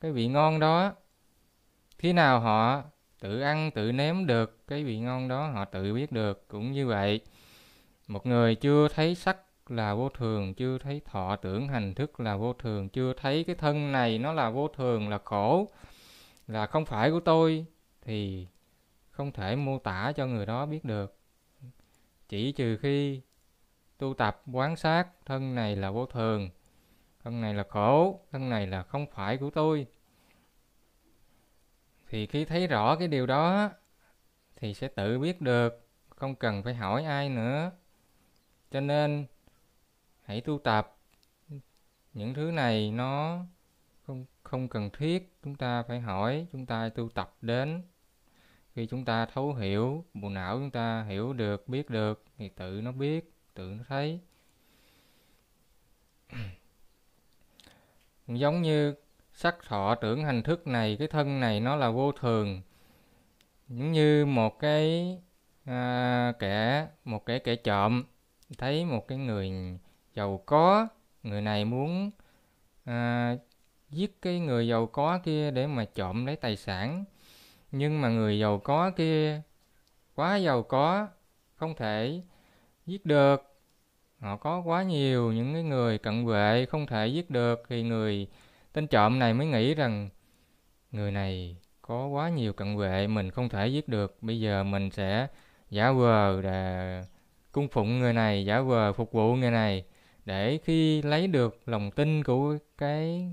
cái 0.00 0.12
vị 0.12 0.28
ngon 0.28 0.60
đó. 0.60 0.92
Khi 1.98 2.12
nào 2.12 2.40
họ 2.40 2.82
tự 3.20 3.40
ăn, 3.40 3.70
tự 3.70 3.92
nếm 3.92 4.26
được 4.26 4.66
cái 4.66 4.84
vị 4.84 4.98
ngon 4.98 5.28
đó, 5.28 5.48
họ 5.48 5.64
tự 5.64 5.94
biết 5.94 6.12
được, 6.12 6.48
cũng 6.48 6.72
như 6.72 6.86
vậy. 6.86 7.20
Một 8.08 8.26
người 8.26 8.54
chưa 8.54 8.88
thấy 8.88 9.14
sắc 9.14 9.38
là 9.70 9.94
vô 9.94 10.08
thường, 10.08 10.54
chưa 10.54 10.78
thấy 10.78 11.00
thọ 11.04 11.36
tưởng, 11.36 11.68
hành 11.68 11.94
thức 11.94 12.20
là 12.20 12.36
vô 12.36 12.52
thường, 12.52 12.88
chưa 12.88 13.12
thấy 13.12 13.44
cái 13.44 13.56
thân 13.56 13.92
này 13.92 14.18
nó 14.18 14.32
là 14.32 14.50
vô 14.50 14.68
thường, 14.68 15.08
là 15.08 15.18
khổ, 15.24 15.68
là 16.46 16.66
không 16.66 16.84
phải 16.84 17.10
của 17.10 17.20
tôi, 17.20 17.66
thì 18.02 18.46
không 19.10 19.32
thể 19.32 19.56
mô 19.56 19.78
tả 19.78 20.12
cho 20.16 20.26
người 20.26 20.46
đó 20.46 20.66
biết 20.66 20.84
được. 20.84 21.18
Chỉ 22.28 22.52
trừ 22.52 22.76
khi 22.76 23.20
tu 23.98 24.14
tập, 24.14 24.42
quán 24.52 24.76
sát. 24.76 25.08
Thân 25.26 25.54
này 25.54 25.76
là 25.76 25.90
vô 25.90 26.06
thường, 26.06 26.50
thân 27.24 27.40
này 27.40 27.54
là 27.54 27.64
khổ, 27.68 28.20
thân 28.32 28.48
này 28.48 28.66
là 28.66 28.82
không 28.82 29.06
phải 29.06 29.36
của 29.36 29.50
tôi. 29.50 29.86
Thì 32.08 32.26
khi 32.26 32.44
thấy 32.44 32.66
rõ 32.66 32.96
cái 32.96 33.08
điều 33.08 33.26
đó, 33.26 33.70
thì 34.56 34.74
sẽ 34.74 34.88
tự 34.88 35.18
biết 35.18 35.40
được, 35.40 35.88
không 36.08 36.34
cần 36.34 36.62
phải 36.62 36.74
hỏi 36.74 37.04
ai 37.04 37.28
nữa. 37.28 37.70
Cho 38.70 38.80
nên, 38.80 39.26
hãy 40.22 40.40
tu 40.40 40.58
tập. 40.58 40.96
Những 42.12 42.34
thứ 42.34 42.50
này 42.50 42.90
nó 42.90 43.44
không 44.06 44.24
không 44.42 44.68
cần 44.68 44.90
thiết. 44.90 45.32
Chúng 45.42 45.54
ta 45.54 45.82
phải 45.82 46.00
hỏi, 46.00 46.46
chúng 46.52 46.66
ta 46.66 46.88
tu 46.88 47.08
tập 47.08 47.36
đến. 47.40 47.82
Khi 48.74 48.86
chúng 48.86 49.04
ta 49.04 49.26
thấu 49.26 49.54
hiểu, 49.54 50.04
bộ 50.14 50.28
não 50.28 50.58
chúng 50.58 50.70
ta 50.70 51.02
hiểu 51.02 51.32
được, 51.32 51.68
biết 51.68 51.90
được, 51.90 52.24
thì 52.36 52.48
tự 52.48 52.80
nó 52.84 52.92
biết 52.92 53.32
tự 53.58 53.74
nó 53.78 53.84
thấy 53.88 54.20
giống 58.26 58.62
như 58.62 58.94
sắc 59.32 59.56
thọ 59.68 59.94
tưởng 59.94 60.24
hành 60.24 60.42
thức 60.42 60.66
này 60.66 60.96
cái 60.98 61.08
thân 61.08 61.40
này 61.40 61.60
nó 61.60 61.76
là 61.76 61.90
vô 61.90 62.12
thường. 62.12 62.62
Giống 63.68 63.92
như 63.92 64.26
một 64.26 64.58
cái 64.58 65.18
à, 65.64 66.32
kẻ 66.38 66.88
một 67.04 67.26
cái 67.26 67.38
kẻ 67.38 67.56
trộm 67.56 68.04
thấy 68.58 68.84
một 68.84 69.08
cái 69.08 69.18
người 69.18 69.50
giàu 70.14 70.42
có 70.46 70.88
người 71.22 71.42
này 71.42 71.64
muốn 71.64 72.10
à, 72.84 73.36
giết 73.90 74.22
cái 74.22 74.40
người 74.40 74.68
giàu 74.68 74.86
có 74.86 75.18
kia 75.24 75.50
để 75.50 75.66
mà 75.66 75.84
trộm 75.84 76.26
lấy 76.26 76.36
tài 76.36 76.56
sản. 76.56 77.04
Nhưng 77.72 78.00
mà 78.00 78.08
người 78.08 78.38
giàu 78.38 78.58
có 78.58 78.90
kia 78.90 79.42
quá 80.14 80.36
giàu 80.36 80.62
có 80.62 81.08
không 81.56 81.74
thể 81.76 82.22
giết 82.86 83.06
được 83.06 83.47
họ 84.20 84.36
có 84.36 84.60
quá 84.60 84.82
nhiều 84.82 85.32
những 85.32 85.54
cái 85.54 85.62
người 85.62 85.98
cận 85.98 86.26
vệ 86.26 86.66
không 86.66 86.86
thể 86.86 87.06
giết 87.06 87.30
được 87.30 87.62
thì 87.68 87.82
người 87.82 88.26
tên 88.72 88.86
trộm 88.86 89.18
này 89.18 89.34
mới 89.34 89.46
nghĩ 89.46 89.74
rằng 89.74 90.08
người 90.92 91.12
này 91.12 91.56
có 91.82 92.06
quá 92.06 92.28
nhiều 92.28 92.52
cận 92.52 92.76
vệ 92.76 93.06
mình 93.06 93.30
không 93.30 93.48
thể 93.48 93.68
giết 93.68 93.88
được. 93.88 94.18
Bây 94.20 94.40
giờ 94.40 94.64
mình 94.64 94.90
sẽ 94.90 95.26
giả 95.70 95.92
vờ 95.92 96.42
để 96.42 97.02
cung 97.52 97.68
phụng 97.68 97.98
người 97.98 98.12
này 98.12 98.44
giả 98.44 98.60
vờ 98.60 98.92
phục 98.92 99.12
vụ 99.12 99.34
người 99.34 99.50
này 99.50 99.84
để 100.24 100.58
khi 100.64 101.02
lấy 101.02 101.26
được 101.26 101.68
lòng 101.68 101.90
tin 101.90 102.24
của 102.24 102.58
cái 102.78 103.32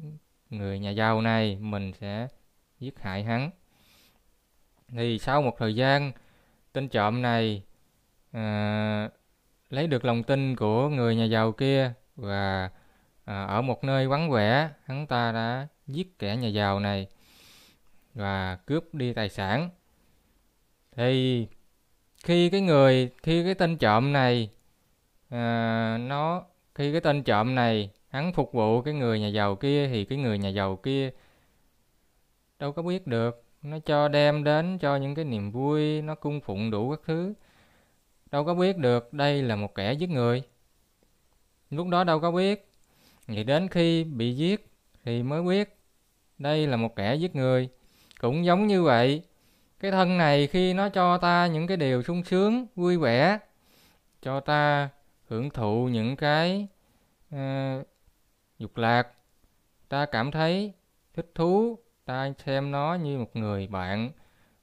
người 0.49 0.79
nhà 0.79 0.89
giàu 0.89 1.21
này 1.21 1.57
mình 1.61 1.93
sẽ 1.93 2.27
giết 2.79 2.99
hại 2.99 3.23
hắn. 3.23 3.49
Thì 4.89 5.19
sau 5.19 5.41
một 5.41 5.55
thời 5.57 5.75
gian 5.75 6.11
tên 6.73 6.89
trộm 6.89 7.21
này 7.21 7.63
à, 8.31 9.09
lấy 9.69 9.87
được 9.87 10.05
lòng 10.05 10.23
tin 10.23 10.55
của 10.55 10.89
người 10.89 11.15
nhà 11.15 11.25
giàu 11.25 11.51
kia 11.51 11.93
và 12.15 12.69
à, 13.25 13.45
ở 13.45 13.61
một 13.61 13.83
nơi 13.83 14.07
vắng 14.07 14.31
vẻ 14.31 14.69
hắn 14.85 15.07
ta 15.07 15.31
đã 15.31 15.67
giết 15.87 16.19
kẻ 16.19 16.35
nhà 16.35 16.47
giàu 16.47 16.79
này 16.79 17.07
và 18.13 18.55
cướp 18.65 18.93
đi 18.93 19.13
tài 19.13 19.29
sản. 19.29 19.69
Thì 20.95 21.47
khi 22.23 22.49
cái 22.49 22.61
người 22.61 23.09
khi 23.23 23.43
cái 23.43 23.55
tên 23.55 23.77
trộm 23.77 24.13
này 24.13 24.49
à, 25.29 25.97
nó 25.97 26.43
khi 26.75 26.91
cái 26.91 27.01
tên 27.01 27.23
trộm 27.23 27.55
này 27.55 27.89
hắn 28.09 28.33
phục 28.33 28.53
vụ 28.53 28.81
cái 28.81 28.93
người 28.93 29.19
nhà 29.19 29.27
giàu 29.27 29.55
kia 29.55 29.87
thì 29.87 30.05
cái 30.05 30.17
người 30.17 30.37
nhà 30.37 30.49
giàu 30.49 30.75
kia 30.75 31.11
đâu 32.59 32.71
có 32.71 32.81
biết 32.81 33.07
được. 33.07 33.43
Nó 33.61 33.79
cho 33.79 34.07
đem 34.07 34.43
đến 34.43 34.77
cho 34.77 34.95
những 34.95 35.15
cái 35.15 35.25
niềm 35.25 35.51
vui 35.51 36.01
nó 36.01 36.15
cung 36.15 36.41
phụng 36.41 36.71
đủ 36.71 36.91
các 36.91 36.99
thứ 37.05 37.33
đâu 38.31 38.45
có 38.45 38.53
biết 38.53 38.77
được 38.77 39.13
đây 39.13 39.43
là 39.43 39.55
một 39.55 39.75
kẻ 39.75 39.93
giết 39.93 40.09
người 40.09 40.43
lúc 41.69 41.87
đó 41.87 42.03
đâu 42.03 42.19
có 42.19 42.31
biết 42.31 42.75
Vậy 43.27 43.43
đến 43.43 43.67
khi 43.67 44.03
bị 44.03 44.35
giết 44.35 44.67
thì 45.03 45.23
mới 45.23 45.43
biết 45.43 45.77
đây 46.37 46.67
là 46.67 46.77
một 46.77 46.95
kẻ 46.95 47.15
giết 47.15 47.35
người. 47.35 47.69
Cũng 48.19 48.45
giống 48.45 48.67
như 48.67 48.83
vậy, 48.83 49.23
cái 49.79 49.91
thân 49.91 50.17
này 50.17 50.47
khi 50.47 50.73
nó 50.73 50.89
cho 50.89 51.17
ta 51.17 51.47
những 51.47 51.67
cái 51.67 51.77
điều 51.77 52.03
sung 52.03 52.23
sướng, 52.23 52.67
vui 52.75 52.97
vẻ, 52.97 53.39
cho 54.21 54.39
ta 54.39 54.89
hưởng 55.27 55.49
thụ 55.49 55.87
những 55.91 56.15
cái 56.15 56.67
ờ, 57.31 57.79
uh, 57.79 57.87
dục 58.59 58.77
lạc, 58.77 59.07
ta 59.89 60.05
cảm 60.05 60.31
thấy 60.31 60.73
thích 61.13 61.31
thú, 61.35 61.79
ta 62.05 62.33
xem 62.45 62.71
nó 62.71 62.95
như 62.95 63.17
một 63.17 63.35
người 63.35 63.67
bạn, 63.67 64.11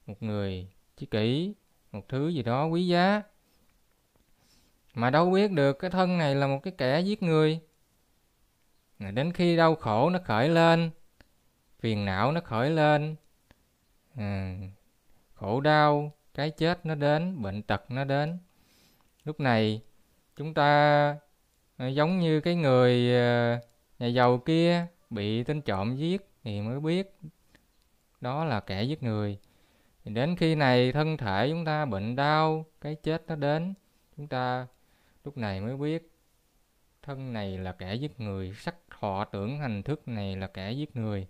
một 0.07 0.23
người 0.23 0.67
chí 0.97 1.05
kỷ, 1.05 1.53
một 1.91 2.09
thứ 2.09 2.27
gì 2.27 2.43
đó 2.43 2.65
quý 2.65 2.87
giá. 2.87 3.21
Mà 4.93 5.09
đâu 5.09 5.31
biết 5.31 5.51
được 5.51 5.79
cái 5.79 5.89
thân 5.91 6.17
này 6.17 6.35
là 6.35 6.47
một 6.47 6.59
cái 6.63 6.73
kẻ 6.77 6.99
giết 6.99 7.23
người. 7.23 7.59
Đến 8.99 9.33
khi 9.33 9.57
đau 9.57 9.75
khổ 9.75 10.09
nó 10.09 10.19
khởi 10.25 10.49
lên, 10.49 10.91
phiền 11.79 12.05
não 12.05 12.31
nó 12.31 12.41
khởi 12.41 12.69
lên, 12.69 13.15
à, 14.15 14.57
khổ 15.33 15.61
đau, 15.61 16.11
cái 16.33 16.51
chết 16.51 16.85
nó 16.85 16.95
đến, 16.95 17.41
bệnh 17.41 17.61
tật 17.61 17.91
nó 17.91 18.03
đến. 18.03 18.37
Lúc 19.23 19.39
này 19.39 19.81
chúng 20.35 20.53
ta 20.53 21.17
à, 21.77 21.87
giống 21.87 22.19
như 22.19 22.39
cái 22.39 22.55
người 22.55 23.15
à, 23.15 23.59
nhà 23.99 24.07
giàu 24.07 24.37
kia 24.37 24.87
bị 25.09 25.43
tên 25.43 25.61
trộm 25.61 25.95
giết 25.95 26.29
thì 26.43 26.61
mới 26.61 26.79
biết 26.79 27.15
đó 28.21 28.45
là 28.45 28.59
kẻ 28.59 28.83
giết 28.83 29.03
người. 29.03 29.39
Thì 30.05 30.13
đến 30.13 30.35
khi 30.35 30.55
này 30.55 30.91
thân 30.91 31.17
thể 31.17 31.47
chúng 31.49 31.65
ta 31.65 31.85
bệnh 31.85 32.15
đau, 32.15 32.65
cái 32.81 32.95
chết 32.95 33.23
nó 33.27 33.35
đến, 33.35 33.73
chúng 34.17 34.27
ta 34.27 34.67
lúc 35.23 35.37
này 35.37 35.61
mới 35.61 35.77
biết 35.77 36.11
thân 37.01 37.33
này 37.33 37.57
là 37.57 37.71
kẻ 37.71 37.95
giết 37.95 38.19
người, 38.19 38.53
sắc 38.57 38.75
thọ 38.99 39.25
tưởng 39.25 39.59
hành 39.59 39.83
thức 39.83 40.07
này 40.07 40.35
là 40.35 40.47
kẻ 40.47 40.71
giết 40.71 40.95
người. 40.95 41.27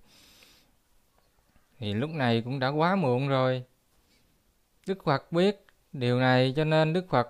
Thì 1.80 1.94
lúc 1.94 2.10
này 2.10 2.42
cũng 2.42 2.60
đã 2.60 2.68
quá 2.68 2.96
muộn 2.96 3.28
rồi. 3.28 3.64
Đức 4.88 5.04
Phật 5.04 5.32
biết 5.32 5.66
điều 5.94 6.20
này 6.20 6.54
cho 6.56 6.64
nên 6.64 6.94
Đức 6.94 7.06
Phật 7.10 7.28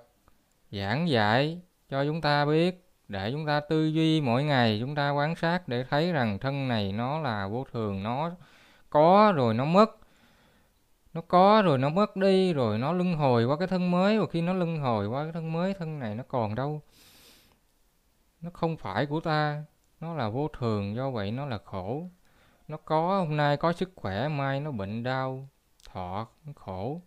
giảng 0.72 1.10
dạy 1.10 1.62
cho 1.90 2.06
chúng 2.06 2.22
ta 2.22 2.46
biết 2.46 2.86
để 3.08 3.32
chúng 3.32 3.46
ta 3.46 3.60
tư 3.60 3.86
duy 3.86 4.22
mỗi 4.22 4.44
ngày 4.44 4.78
chúng 4.82 4.96
ta 4.96 5.12
quan 5.12 5.36
sát 5.36 5.68
để 5.68 5.84
thấy 5.90 6.12
rằng 6.12 6.40
thân 6.40 6.68
này 6.68 6.92
nó 6.92 7.20
là 7.20 7.48
vô 7.48 7.66
thường 7.72 8.04
nó 8.04 8.32
có 8.90 9.34
rồi 9.36 9.54
nó 9.54 9.66
mất 9.66 10.03
nó 11.14 11.22
có 11.22 11.62
rồi, 11.66 11.78
nó 11.78 11.90
mất 11.90 12.16
đi 12.16 12.54
rồi, 12.54 12.78
nó 12.78 12.94
luân 12.94 13.14
hồi 13.14 13.46
qua 13.46 13.58
cái 13.58 13.68
thân 13.68 13.92
mới. 13.92 14.20
Và 14.20 14.26
khi 14.32 14.42
nó 14.42 14.54
luân 14.54 14.80
hồi 14.80 15.08
qua 15.08 15.24
cái 15.24 15.32
thân 15.34 15.54
mới, 15.54 15.74
thân 15.74 16.00
này 16.00 16.16
nó 16.16 16.24
còn 16.28 16.56
đâu. 16.56 16.82
Nó 18.42 18.50
không 18.54 18.78
phải 18.78 19.06
của 19.06 19.20
ta. 19.20 19.64
Nó 20.00 20.16
là 20.16 20.30
vô 20.30 20.48
thường, 20.48 20.96
do 20.96 21.10
vậy 21.10 21.32
nó 21.32 21.46
là 21.46 21.58
khổ. 21.66 22.10
Nó 22.68 22.78
có, 22.78 23.20
hôm 23.20 23.38
nay 23.38 23.58
có 23.58 23.74
sức 23.74 23.92
khỏe, 23.96 24.28
mai 24.28 24.60
nó 24.60 24.72
bệnh 24.72 25.04
đau, 25.04 25.50
thọ 25.90 26.28
nó 26.46 26.54
khổ. 26.56 27.02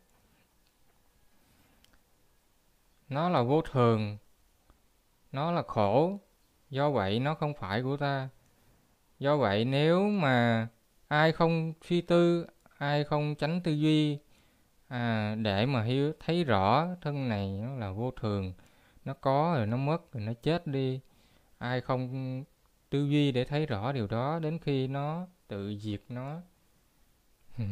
Nó 3.08 3.28
là 3.28 3.42
vô 3.42 3.62
thường. 3.62 4.18
Nó 5.32 5.52
là 5.52 5.62
khổ. 5.62 6.20
Do 6.70 6.90
vậy 6.90 7.20
nó 7.20 7.34
không 7.34 7.54
phải 7.54 7.82
của 7.82 7.96
ta. 7.96 8.28
Do 9.18 9.36
vậy 9.36 9.64
nếu 9.64 10.08
mà 10.08 10.68
ai 11.08 11.32
không 11.32 11.72
suy 11.82 12.00
tư 12.00 12.46
ai 12.78 13.04
không 13.04 13.34
tránh 13.34 13.60
tư 13.64 13.72
duy 13.72 14.18
à, 14.88 15.34
để 15.42 15.66
mà 15.66 15.82
hiểu 15.82 16.12
thấy 16.20 16.44
rõ 16.44 16.86
thân 17.00 17.28
này 17.28 17.60
nó 17.62 17.74
là 17.74 17.90
vô 17.90 18.10
thường 18.10 18.52
nó 19.06 19.14
có 19.14 19.54
rồi 19.56 19.66
nó 19.66 19.76
mất 19.76 20.12
rồi 20.12 20.22
nó 20.22 20.32
chết 20.42 20.66
đi. 20.66 21.00
Ai 21.58 21.80
không 21.80 22.44
tư 22.90 23.06
duy 23.06 23.32
để 23.32 23.44
thấy 23.44 23.66
rõ 23.66 23.92
điều 23.92 24.06
đó 24.06 24.38
đến 24.38 24.58
khi 24.58 24.86
nó 24.86 25.26
tự 25.48 25.76
diệt 25.78 26.02
nó. 26.08 26.40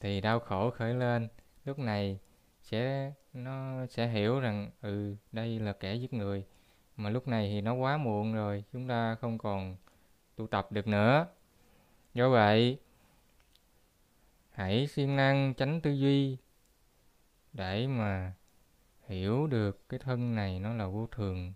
Thì 0.00 0.20
đau 0.20 0.40
khổ 0.40 0.70
khởi 0.70 0.94
lên 0.94 1.28
lúc 1.64 1.78
này 1.78 2.18
sẽ 2.62 3.12
nó 3.32 3.86
sẽ 3.86 4.08
hiểu 4.08 4.40
rằng 4.40 4.70
ừ 4.82 5.16
đây 5.32 5.58
là 5.58 5.72
kẻ 5.72 5.94
giết 5.94 6.12
người 6.12 6.44
mà 6.96 7.10
lúc 7.10 7.28
này 7.28 7.48
thì 7.52 7.60
nó 7.60 7.74
quá 7.74 7.96
muộn 7.96 8.34
rồi 8.34 8.64
chúng 8.72 8.88
ta 8.88 9.14
không 9.14 9.38
còn 9.38 9.76
tu 10.36 10.46
tập 10.46 10.72
được 10.72 10.86
nữa. 10.86 11.26
Do 12.14 12.30
vậy 12.30 12.78
hãy 14.54 14.86
siêng 14.86 15.16
năng 15.16 15.54
tránh 15.54 15.80
tư 15.80 15.90
duy 15.90 16.36
để 17.52 17.86
mà 17.86 18.32
hiểu 19.06 19.46
được 19.46 19.88
cái 19.88 20.00
thân 20.00 20.34
này 20.34 20.58
nó 20.60 20.74
là 20.74 20.86
vô 20.86 21.06
thường, 21.10 21.52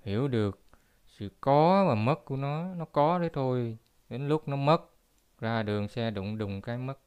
hiểu 0.00 0.28
được 0.28 0.60
sự 1.06 1.30
có 1.40 1.84
và 1.88 1.94
mất 1.94 2.24
của 2.24 2.36
nó 2.36 2.74
nó 2.74 2.84
có 2.84 3.18
đấy 3.18 3.30
thôi, 3.32 3.78
đến 4.08 4.28
lúc 4.28 4.48
nó 4.48 4.56
mất, 4.56 4.82
ra 5.38 5.62
đường 5.62 5.88
xe 5.88 6.10
đụng 6.10 6.38
đùng 6.38 6.62
cái 6.62 6.78
mất 6.78 6.98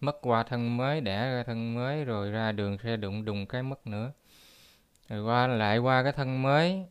mất 0.00 0.18
qua 0.22 0.42
thân 0.42 0.76
mới, 0.76 1.00
đẻ 1.00 1.30
ra 1.30 1.42
thân 1.42 1.74
mới, 1.74 2.04
rồi 2.04 2.30
ra 2.30 2.52
đường 2.52 2.78
xe 2.78 2.96
đụng 2.96 3.24
đùng 3.24 3.46
cái 3.46 3.62
mất 3.62 3.86
nữa. 3.86 4.12
Rồi 5.08 5.22
qua, 5.22 5.46
lại 5.46 5.78
qua 5.78 6.02
cái 6.02 6.12
thân 6.12 6.42
mới, 6.42 6.86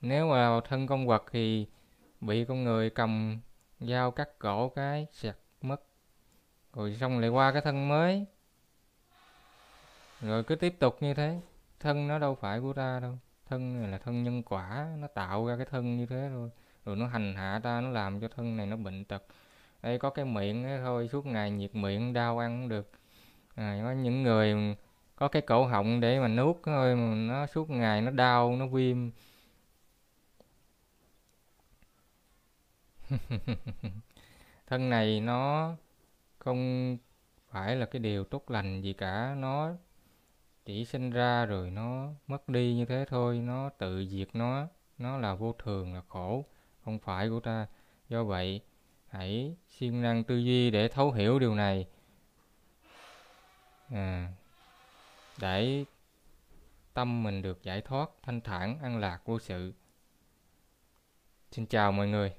nếu 0.00 0.28
mà 0.28 0.60
thân 0.68 0.86
con 0.86 1.06
vật 1.06 1.24
thì 1.32 1.66
bị 2.20 2.44
con 2.44 2.64
người 2.64 2.90
cầm 2.90 3.40
dao 3.80 4.10
cắt 4.10 4.38
cổ 4.38 4.68
cái 4.68 5.06
sẹt 5.12 5.36
rồi 6.74 6.96
xong 7.00 7.18
lại 7.18 7.30
qua 7.30 7.52
cái 7.52 7.62
thân 7.62 7.88
mới. 7.88 8.26
Rồi 10.20 10.44
cứ 10.44 10.54
tiếp 10.54 10.76
tục 10.78 10.96
như 11.00 11.14
thế. 11.14 11.40
Thân 11.80 12.08
nó 12.08 12.18
đâu 12.18 12.34
phải 12.34 12.60
của 12.60 12.72
ta 12.72 13.00
đâu. 13.00 13.18
Thân 13.48 13.82
này 13.82 13.90
là 13.90 13.98
thân 13.98 14.22
nhân 14.22 14.42
quả. 14.42 14.86
Nó 14.98 15.06
tạo 15.06 15.46
ra 15.46 15.56
cái 15.56 15.66
thân 15.70 15.96
như 15.96 16.06
thế 16.06 16.28
thôi. 16.32 16.50
Rồi 16.84 16.96
nó 16.96 17.06
hành 17.06 17.34
hạ 17.36 17.60
ta 17.62 17.80
nó 17.80 17.88
làm 17.90 18.20
cho 18.20 18.28
thân 18.28 18.56
này 18.56 18.66
nó 18.66 18.76
bệnh 18.76 19.04
tật. 19.04 19.24
Đây 19.82 19.98
có 19.98 20.10
cái 20.10 20.24
miệng 20.24 20.64
ấy 20.64 20.78
thôi. 20.78 21.08
Suốt 21.12 21.26
ngày 21.26 21.50
nhiệt 21.50 21.74
miệng 21.74 22.12
đau 22.12 22.38
ăn 22.38 22.60
không 22.60 22.68
được. 22.68 22.90
À, 23.54 23.80
có 23.84 23.92
những 23.92 24.22
người 24.22 24.76
có 25.16 25.28
cái 25.28 25.42
cổ 25.42 25.66
họng 25.66 26.00
để 26.00 26.20
mà 26.20 26.28
nuốt 26.28 26.56
thôi 26.64 26.96
mà 26.96 27.14
nó 27.14 27.46
suốt 27.46 27.70
ngày 27.70 28.00
nó 28.00 28.10
đau 28.10 28.56
nó 28.56 28.66
viêm. 28.66 29.10
Thân 34.66 34.90
này 34.90 35.20
nó 35.20 35.74
không 36.44 36.96
phải 37.50 37.76
là 37.76 37.86
cái 37.86 38.00
điều 38.00 38.24
tốt 38.24 38.50
lành 38.50 38.82
gì 38.82 38.92
cả 38.92 39.34
nó 39.38 39.70
chỉ 40.64 40.84
sinh 40.84 41.10
ra 41.10 41.46
rồi 41.46 41.70
nó 41.70 42.08
mất 42.26 42.48
đi 42.48 42.74
như 42.74 42.84
thế 42.84 43.04
thôi 43.08 43.38
nó 43.38 43.68
tự 43.68 44.06
diệt 44.06 44.28
nó 44.32 44.66
nó 44.98 45.18
là 45.18 45.34
vô 45.34 45.52
thường 45.52 45.94
là 45.94 46.02
khổ 46.08 46.44
không 46.84 46.98
phải 46.98 47.28
của 47.28 47.40
ta. 47.40 47.66
Do 48.08 48.24
vậy 48.24 48.60
hãy 49.08 49.56
siêng 49.68 50.02
năng 50.02 50.24
tư 50.24 50.36
duy 50.36 50.70
để 50.70 50.88
thấu 50.88 51.12
hiểu 51.12 51.38
điều 51.38 51.54
này. 51.54 51.86
À, 53.90 54.32
để 55.40 55.84
tâm 56.94 57.22
mình 57.22 57.42
được 57.42 57.62
giải 57.62 57.80
thoát 57.80 58.10
thanh 58.22 58.40
thản 58.40 58.78
an 58.78 58.98
lạc 58.98 59.26
vô 59.26 59.38
sự. 59.38 59.72
Xin 61.50 61.66
chào 61.66 61.92
mọi 61.92 62.08
người. 62.08 62.32